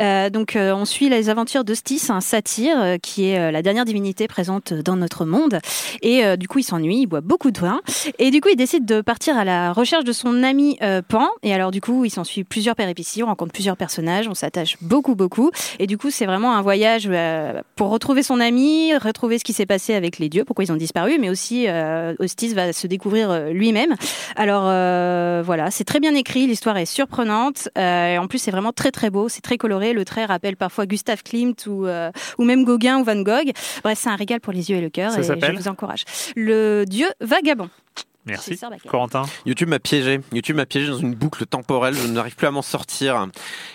Euh, 0.00 0.30
donc 0.30 0.56
euh, 0.56 0.74
on 0.74 0.84
suit 0.84 1.08
les 1.08 1.28
aventures 1.28 1.64
d'Ostis, 1.64 2.10
un 2.10 2.20
satyre 2.20 2.80
euh, 2.80 2.98
qui 2.98 3.26
est 3.26 3.38
euh, 3.38 3.50
la 3.50 3.62
dernière 3.62 3.84
divinité 3.84 4.28
présente 4.28 4.72
dans 4.72 4.96
notre 4.96 5.24
monde. 5.24 5.58
Et 6.02 6.24
euh, 6.24 6.36
du 6.36 6.48
coup, 6.48 6.58
il 6.58 6.62
s'ennuie, 6.64 7.00
il 7.00 7.06
boit 7.06 7.20
beaucoup 7.20 7.50
de 7.50 7.58
vin. 7.58 7.80
Et 8.18 8.30
du 8.30 8.40
coup, 8.40 8.48
il 8.48 8.56
décide 8.56 8.84
de 8.84 9.00
partir 9.00 9.25
à 9.30 9.44
la 9.44 9.72
recherche 9.72 10.04
de 10.04 10.12
son 10.12 10.42
ami 10.42 10.78
euh, 10.82 11.02
Pan. 11.06 11.28
Et 11.42 11.52
alors 11.54 11.70
du 11.70 11.80
coup, 11.80 12.04
il 12.04 12.10
s'ensuit 12.10 12.44
plusieurs 12.44 12.74
péripéties, 12.74 13.22
on 13.22 13.26
rencontre 13.26 13.52
plusieurs 13.52 13.76
personnages, 13.76 14.28
on 14.28 14.34
s'attache 14.34 14.76
beaucoup, 14.80 15.14
beaucoup. 15.14 15.50
Et 15.78 15.86
du 15.86 15.98
coup, 15.98 16.10
c'est 16.10 16.26
vraiment 16.26 16.54
un 16.54 16.62
voyage 16.62 17.08
euh, 17.10 17.60
pour 17.74 17.90
retrouver 17.90 18.22
son 18.22 18.40
ami, 18.40 18.94
retrouver 18.96 19.38
ce 19.38 19.44
qui 19.44 19.52
s'est 19.52 19.66
passé 19.66 19.94
avec 19.94 20.18
les 20.18 20.28
dieux, 20.28 20.44
pourquoi 20.44 20.64
ils 20.64 20.72
ont 20.72 20.76
disparu, 20.76 21.18
mais 21.20 21.30
aussi 21.30 21.66
euh, 21.68 22.14
Ostis 22.18 22.54
va 22.54 22.72
se 22.72 22.86
découvrir 22.86 23.30
euh, 23.30 23.50
lui-même. 23.50 23.94
Alors 24.36 24.64
voilà, 25.44 25.70
c'est 25.70 25.84
très 25.84 26.00
bien 26.00 26.14
écrit, 26.14 26.46
l'histoire 26.46 26.76
est 26.76 26.86
surprenante. 26.86 27.68
et 27.76 28.18
en 28.18 28.26
plus, 28.26 28.38
c'est 28.38 28.50
vraiment 28.50 28.72
très 28.72 28.90
très 28.90 29.10
beau, 29.10 29.28
c'est 29.28 29.40
très 29.40 29.58
coloré. 29.58 29.92
Le 29.92 30.04
trait 30.04 30.24
rappelle 30.24 30.56
parfois 30.56 30.86
Gustave 30.86 31.22
Klimt 31.22 31.66
ou, 31.66 31.86
ou 32.38 32.44
même 32.44 32.64
Gauguin 32.64 32.98
ou 32.98 33.04
Van 33.04 33.20
Gogh. 33.20 33.52
Bref, 33.82 33.98
c'est 34.00 34.08
un 34.08 34.16
régal 34.16 34.40
pour 34.40 34.52
les 34.52 34.70
yeux 34.70 34.76
et 34.76 34.80
le 34.80 34.90
cœur. 34.90 35.12
Ça 35.12 35.20
et 35.20 35.40
je 35.40 35.52
vous 35.52 35.68
encourage. 35.68 36.04
Le 36.34 36.84
dieu 36.86 37.08
vagabond. 37.20 37.68
Merci. 38.26 38.58
Corentin. 38.88 39.22
YouTube 39.44 39.68
m'a 39.68 39.78
piégé. 39.78 40.20
YouTube 40.32 40.56
m'a 40.56 40.66
piégé 40.66 40.90
dans 40.90 40.98
une 40.98 41.14
boucle 41.14 41.46
temporelle. 41.46 41.94
Je 41.94 42.08
n'arrive 42.08 42.34
plus 42.34 42.46
à 42.46 42.50
m'en 42.50 42.62
sortir. 42.62 43.28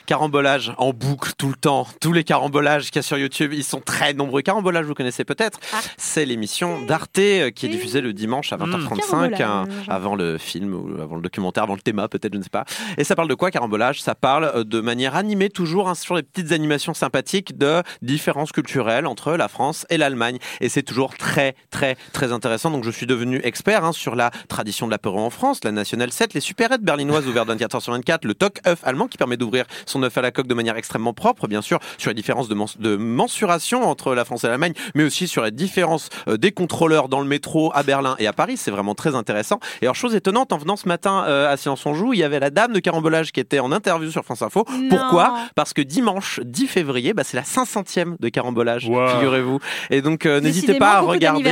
Carambolage 0.06 0.74
en 0.78 0.92
boucle 0.92 1.32
tout 1.38 1.48
le 1.48 1.56
temps. 1.56 1.88
Tous 2.02 2.12
les 2.12 2.24
carambolages 2.24 2.88
qu'il 2.92 2.98
y 2.98 3.00
a 3.00 3.04
sur 3.04 3.18
YouTube, 3.18 3.54
ils 3.54 3.64
sont 3.64 3.80
très 3.80 4.14
nombreux. 4.14 4.42
Carambolage, 4.42 4.86
vous 4.86 4.94
connaissez 4.94 5.24
peut-être. 5.24 5.60
C'est 5.98 6.26
l'émission 6.26 6.82
d'Arte 6.82 7.20
euh, 7.20 7.52
qui 7.52 7.66
est 7.66 7.70
diffusée 7.70 8.02
le 8.02 8.14
dimanche 8.14 8.52
à 8.54 8.58
20h35 8.58 9.42
hein, 9.42 9.66
avant 9.88 10.16
le 10.16 10.38
film 10.38 10.74
ou 10.74 11.02
avant 11.02 11.16
le 11.16 11.22
documentaire, 11.22 11.64
avant 11.64 11.76
le 11.76 11.82
thème 11.82 12.06
peut-être, 12.10 12.34
je 12.34 12.38
ne 12.38 12.44
sais 12.44 12.50
pas. 12.50 12.66
Et 12.98 13.04
ça 13.04 13.16
parle 13.16 13.28
de 13.28 13.34
quoi 13.36 13.52
Carambolage? 13.52 14.02
Ça 14.02 14.16
parle 14.16 14.52
euh, 14.56 14.64
de 14.64 14.80
manière 14.82 15.16
animée 15.16 15.50
toujours 15.50 15.90
hein, 15.90 15.96
sur 15.96 16.16
des 16.16 16.24
petites 16.24 16.52
animations 16.52 16.94
sympathiques 16.94 17.58
de 17.58 17.84
différences 18.02 18.52
culturelles 18.52 19.08
entre 19.08 19.34
la 19.34 19.48
France 19.48 19.86
et 19.90 19.98
l'Allemagne. 19.98 20.40
Et 20.60 20.70
c'est 20.70 20.84
toujours 20.84 21.16
très 21.16 21.56
très 21.70 21.96
très 22.14 22.32
intéressant. 22.32 22.72
Donc 22.72 22.84
je 22.84 22.92
suis 22.92 23.06
devenu 23.06 23.40
expert 23.44 23.86
hein, 23.86 23.92
sur 23.92 24.16
la 24.16 24.32
tradition 24.48 24.86
de 24.86 24.92
l'apéro 24.92 25.20
en 25.20 25.30
France, 25.30 25.60
la 25.64 25.72
National 25.72 26.12
7, 26.12 26.34
les 26.34 26.42
supérettes 26.42 26.82
berlinoises 26.82 27.28
ouvertes 27.28 27.48
24 27.48 27.78
h 27.78 27.80
sur 27.82 27.94
24, 27.94 28.26
le 28.26 28.34
toc 28.34 28.60
œuf 28.68 28.80
allemand 28.84 29.08
qui 29.08 29.18
permet 29.18 29.38
d'ouvrir 29.38 29.66
son 29.86 30.02
œuf 30.04 30.18
à 30.18 30.22
la 30.22 30.32
coque 30.32 30.48
de 30.48 30.54
manière 30.54 30.76
extrêmement 30.78 31.14
propre, 31.14 31.48
bien 31.48 31.62
sûr, 31.62 31.80
sur 31.98 32.10
les 32.10 32.16
différences 32.16 32.48
de, 32.48 32.56
mens- 32.56 32.78
de 32.80 32.96
mensuration 32.96 33.84
entre 33.88 34.14
la 34.16 34.26
France 34.26 34.44
et 34.44 34.48
l'Allemagne, 34.48 34.74
mais 34.96 35.04
aussi 35.04 35.28
sur 35.28 35.44
les 35.44 35.52
différences 35.52 36.10
euh, 36.28 36.38
des 36.38 36.52
contrôleurs 36.52 37.08
dans 37.10 37.20
le 37.22 37.28
métro 37.28 37.72
à 37.74 37.84
Berlin 37.84 38.16
et 38.20 38.28
à 38.28 38.34
Paris. 38.34 38.58
C'est 38.58 38.72
vraiment 38.72 38.96
très 38.96 39.16
intéressant. 39.16 39.60
Et 39.82 39.86
alors, 39.86 39.96
chose 39.96 40.16
étonnante, 40.16 40.52
en 40.54 40.58
venant 40.58 40.76
ce 40.76 40.88
matin 40.88 41.24
euh, 41.28 41.52
à 41.52 41.58
Silence 41.58 41.86
on 41.86 41.94
Joue, 41.94 42.14
il 42.14 42.20
y 42.20 42.24
avait 42.24 42.40
la 42.40 42.50
dame 42.50 42.74
de 42.74 42.80
carambolage 42.80 43.32
qui 43.32 43.40
était 43.40 43.60
en 43.60 43.72
interview 43.72 44.10
sur 44.12 44.24
France 44.24 44.42
Info. 44.42 44.66
Non. 44.72 44.90
Pourquoi? 44.90 45.38
Parce 45.56 45.74
que 45.74 45.82
dimanche 45.82 46.40
10 46.44 46.68
février, 46.68 47.14
bah, 47.14 47.24
c'est 47.24 47.38
la 47.38 47.44
500e 47.44 48.16
de 48.20 48.30
carambolage, 48.30 48.88
figurez-vous. 49.16 49.60
Et 49.90 50.02
donc, 50.02 50.26
euh, 50.26 50.40
n'hésitez 50.42 50.74
pas 50.80 50.94
à 50.94 51.00
regarder. 51.02 51.44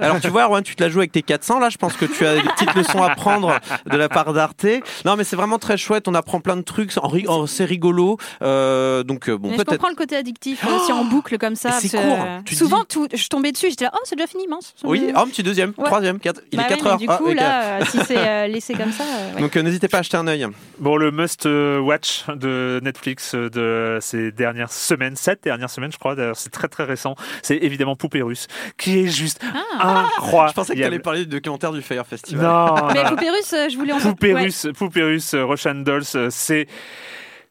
Alors 0.00 0.20
tu 0.20 0.28
vois, 0.28 0.44
Erwan, 0.44 0.62
tu 0.62 0.74
te 0.76 0.82
la 0.82 0.88
joues 0.90 0.98
avec 1.00 1.12
tes 1.12 1.22
400. 1.22 1.58
Là, 1.58 1.68
je 1.70 1.76
pense 1.78 1.94
que 1.96 2.04
tu 2.04 2.26
as 2.26 2.33
des 2.34 2.48
petites 2.48 2.74
leçons 2.74 3.02
à 3.02 3.14
prendre 3.14 3.58
de 3.86 3.96
la 3.96 4.08
part 4.08 4.32
d'Arte. 4.32 4.66
Non, 5.04 5.16
mais 5.16 5.24
c'est 5.24 5.36
vraiment 5.36 5.58
très 5.58 5.76
chouette. 5.76 6.08
On 6.08 6.14
apprend 6.14 6.40
plein 6.40 6.56
de 6.56 6.62
trucs. 6.62 6.92
En 6.98 7.08
ri- 7.08 7.26
en- 7.28 7.46
C'est 7.46 7.64
rigolo. 7.64 8.18
Euh, 8.42 9.02
donc 9.02 9.28
euh, 9.28 9.36
bon, 9.38 9.50
Mais 9.50 9.58
je 9.58 9.62
comprends 9.62 9.88
le 9.88 9.94
côté 9.94 10.16
addictif 10.16 10.64
euh, 10.64 10.78
si 10.86 10.92
en 10.92 11.04
boucle 11.06 11.38
comme 11.38 11.56
ça. 11.56 11.72
C'est 11.72 11.88
court, 11.90 12.00
euh, 12.02 12.40
tu 12.44 12.54
souvent, 12.54 12.84
tout, 12.84 13.06
je 13.12 13.28
tombais 13.28 13.52
dessus, 13.52 13.70
j'étais 13.70 13.84
là, 13.84 13.90
oh, 13.94 13.98
c'est 14.04 14.16
déjà 14.16 14.26
fini, 14.26 14.46
mince. 14.48 14.74
Oui, 14.84 15.10
oh, 15.14 15.18
un 15.18 15.26
petit 15.26 15.42
deuxième, 15.42 15.72
Ouais. 15.76 15.84
troisième, 15.84 16.18
quatre. 16.18 16.40
Il 16.52 16.56
Bah 16.58 16.64
est 16.64 16.72
ouais, 16.72 16.76
4 16.76 16.84
mais 16.84 16.90
heures. 16.90 16.96
Du 16.98 17.06
Ah, 17.08 17.16
coup, 17.18 17.28
ok. 17.28 17.34
là, 17.34 17.62
euh, 17.80 17.84
si 17.90 17.98
c'est 18.06 18.16
euh, 18.18 18.46
laissé 18.48 18.74
comme 18.74 18.92
ça. 18.92 19.04
euh, 19.04 19.34
ouais. 19.34 19.40
Donc 19.40 19.56
euh, 19.56 19.62
n'hésitez 19.62 19.88
pas 19.88 19.98
à 19.98 20.00
acheter 20.00 20.16
un 20.16 20.26
œil. 20.26 20.46
Bon, 20.78 20.96
le 20.96 21.10
must 21.10 21.46
euh, 21.46 21.78
watch 21.78 22.24
de 22.28 22.80
Netflix 22.82 23.34
euh, 23.34 23.48
de 23.50 23.98
ces 24.00 24.32
dernières 24.32 24.72
semaines, 24.72 25.16
cette 25.16 25.42
dernière 25.44 25.70
semaine, 25.70 25.92
je 25.92 25.98
crois, 25.98 26.14
d'ailleurs, 26.14 26.36
c'est 26.36 26.50
très 26.50 26.68
très 26.68 26.84
récent. 26.84 27.14
C'est 27.42 27.56
évidemment 27.56 27.96
Poupée 27.96 28.22
Russe, 28.22 28.46
qui 28.78 28.98
est 29.00 29.06
juste 29.06 29.40
incroyable. 29.80 30.48
Je 30.48 30.54
pensais 30.54 30.74
que 30.74 30.78
tu 30.78 30.84
allais 30.84 30.98
parler 30.98 31.20
du 31.20 31.26
documentaire 31.26 31.72
du 31.72 31.82
Fire 31.82 32.06
Festival. 32.06 32.23
Non, 32.32 32.88
Mais. 32.94 33.04
Poupée 33.04 33.30
Russe, 33.30 33.52
euh, 33.52 33.68
je 33.68 33.76
voulais 33.76 33.92
en 33.92 34.00
Poupée 34.00 34.34
ouais. 34.34 34.42
russe, 34.42 34.66
Poupée 34.76 35.02
russe, 35.02 35.34
euh, 35.34 35.44
Russian 35.44 35.74
Dolls, 35.74 36.04
euh, 36.14 36.28
c'est 36.30 36.66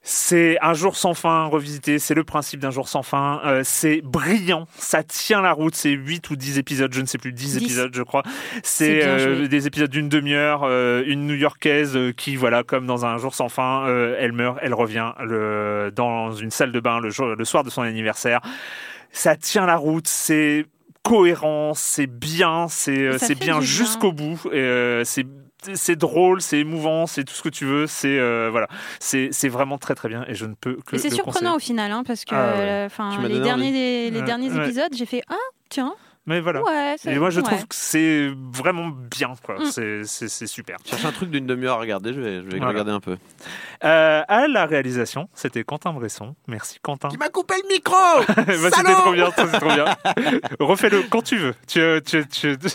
c'est 0.06 0.58
un 0.62 0.74
jour 0.74 0.98
sans 0.98 1.14
fin 1.14 1.46
revisité, 1.46 1.98
c'est 1.98 2.14
le 2.14 2.26
principe 2.26 2.60
d'un 2.60 2.72
jour 2.72 2.90
sans 2.90 3.04
fin, 3.04 3.40
euh, 3.46 3.62
c'est 3.64 4.02
brillant, 4.02 4.68
ça 4.78 5.02
tient 5.02 5.42
la 5.42 5.54
route, 5.54 5.76
c'est 5.76 5.92
8 5.92 6.30
ou 6.30 6.36
10 6.36 6.60
épisodes, 6.60 6.94
je 6.94 7.00
ne 7.00 7.06
sais 7.06 7.18
plus, 7.18 7.32
10, 7.32 7.58
10. 7.58 7.64
épisodes 7.64 7.96
je 7.96 8.04
crois. 8.04 8.24
C'est 8.64 9.02
euh, 9.06 9.48
des 9.48 9.66
épisodes 9.66 9.90
d'une 9.90 10.10
demi-heure, 10.10 10.64
euh, 10.66 11.04
une 11.08 11.26
new-yorkaise 11.26 11.96
euh, 11.96 12.12
qui, 12.12 12.36
voilà, 12.36 12.64
comme 12.64 12.86
dans 12.86 13.06
un 13.06 13.18
jour 13.18 13.34
sans 13.34 13.48
fin, 13.48 13.88
euh, 13.88 14.18
elle 14.20 14.34
meurt, 14.34 14.58
elle 14.62 14.74
revient 14.74 15.14
le, 15.24 15.90
dans 15.96 16.34
une 16.34 16.52
salle 16.52 16.74
de 16.74 16.82
bain 16.82 17.00
le, 17.00 17.10
jour, 17.10 17.28
le 17.28 17.46
soir 17.46 17.64
de 17.64 17.70
son 17.70 17.82
anniversaire. 17.82 18.42
Ça 19.14 19.38
tient 19.38 19.66
la 19.66 19.78
route, 19.78 20.08
c'est 20.10 20.66
cohérent, 21.04 21.74
c'est 21.76 22.08
bien, 22.08 22.68
c'est 22.70 22.98
euh, 22.98 23.18
c'est 23.20 23.36
bien 23.36 23.62
jusqu'au 23.62 24.12
bout, 24.12 24.40
euh, 24.52 25.04
c'est 25.04 25.26
c'est 25.74 25.96
drôle, 25.96 26.42
c'est 26.42 26.58
émouvant, 26.60 27.08
c'est 27.08 27.24
tout 27.24 27.34
ce 27.34 27.42
que 27.42 27.50
tu 27.50 27.66
veux, 27.66 27.88
c'est 27.88 28.20
euh, 28.20 28.50
voilà, 28.52 28.68
c'est 29.00 29.30
c'est 29.32 29.48
vraiment 29.50 29.78
très 29.78 29.96
très 29.96 30.10
bien 30.10 30.26
et 30.28 30.34
je 30.36 30.46
ne 30.46 30.56
peux 30.56 30.78
que 30.86 30.96
Et 30.96 31.00
c'est 31.00 31.10
surprenant 31.10 31.52
conseiller. 31.52 31.56
au 31.56 31.60
final, 31.60 31.92
hein, 31.92 32.04
parce 32.06 32.26
que 32.26 32.36
Ah 32.36 32.54
ouais. 32.56 32.90
euh, 33.24 33.28
les 33.28 33.40
derniers, 33.40 34.10
les 34.12 34.20
Ouais, 34.20 34.26
derniers 34.26 34.52
ouais. 34.52 34.66
épisodes, 34.66 34.94
j'ai 34.94 35.06
fait 35.06 35.22
Ah, 35.30 35.36
tiens, 35.70 35.94
Mais 36.26 36.40
voilà. 36.40 36.64
ouais. 36.64 36.96
Et 37.06 37.20
moi 37.20 37.30
je 37.32 37.42
ouais. 37.42 37.46
trouve 37.46 37.62
que 37.68 37.76
c'est 37.76 38.30
vraiment 38.54 38.88
bien 38.90 39.34
quoi, 39.44 39.56
Mm. 39.60 39.66
c'est 39.72 40.04
c'est 40.06 40.30
c'est 40.30 40.48
super. 40.48 40.78
Cherche 40.86 41.04
un 41.04 41.12
truc 41.12 41.30
d'une 41.30 41.46
demi-heure 41.46 41.76
à 41.78 41.80
regarder. 41.82 42.14
Je 42.14 42.22
vais, 42.22 42.36
je 42.38 42.46
vais 42.48 42.58
Voilà. 42.58 42.68
regarder 42.68 42.92
un 42.92 43.00
peu. 43.02 43.18
Euh, 43.84 44.22
à 44.28 44.48
la 44.48 44.66
réalisation, 44.66 45.28
c'était 45.34 45.64
Quentin 45.66 45.92
Bresson. 45.92 46.34
Merci 46.48 46.80
Quentin. 46.82 47.10
m'a 47.20 47.28
coupé 47.30 47.56
le 47.62 47.68
micro. 47.74 47.94
Bah, 48.64 48.70
c'était 48.76 48.94
trop 48.94 49.12
bien, 49.12 49.30
trop 49.32 49.46
bien. 49.74 49.86
Refais-le 50.60 51.04
quand 51.10 51.22
tu 51.24 51.36
veux. 51.38 51.56
Tu, 51.68 51.82
tu, 52.06 52.26
tu... 52.28 52.58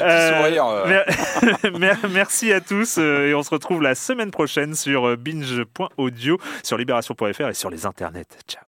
Euh, 0.00 0.38
sourire, 0.42 0.64
euh. 0.66 0.86
mer- 0.88 1.78
mer- 1.78 1.98
merci 2.10 2.52
à 2.52 2.60
tous 2.60 2.96
euh, 2.98 3.26
et 3.28 3.34
on 3.34 3.42
se 3.42 3.50
retrouve 3.50 3.82
la 3.82 3.94
semaine 3.94 4.30
prochaine 4.30 4.74
sur 4.74 5.16
binge.audio, 5.16 6.38
sur 6.62 6.78
libération.fr 6.78 7.48
et 7.48 7.54
sur 7.54 7.70
les 7.70 7.84
internets. 7.86 8.24
Ciao. 8.48 8.69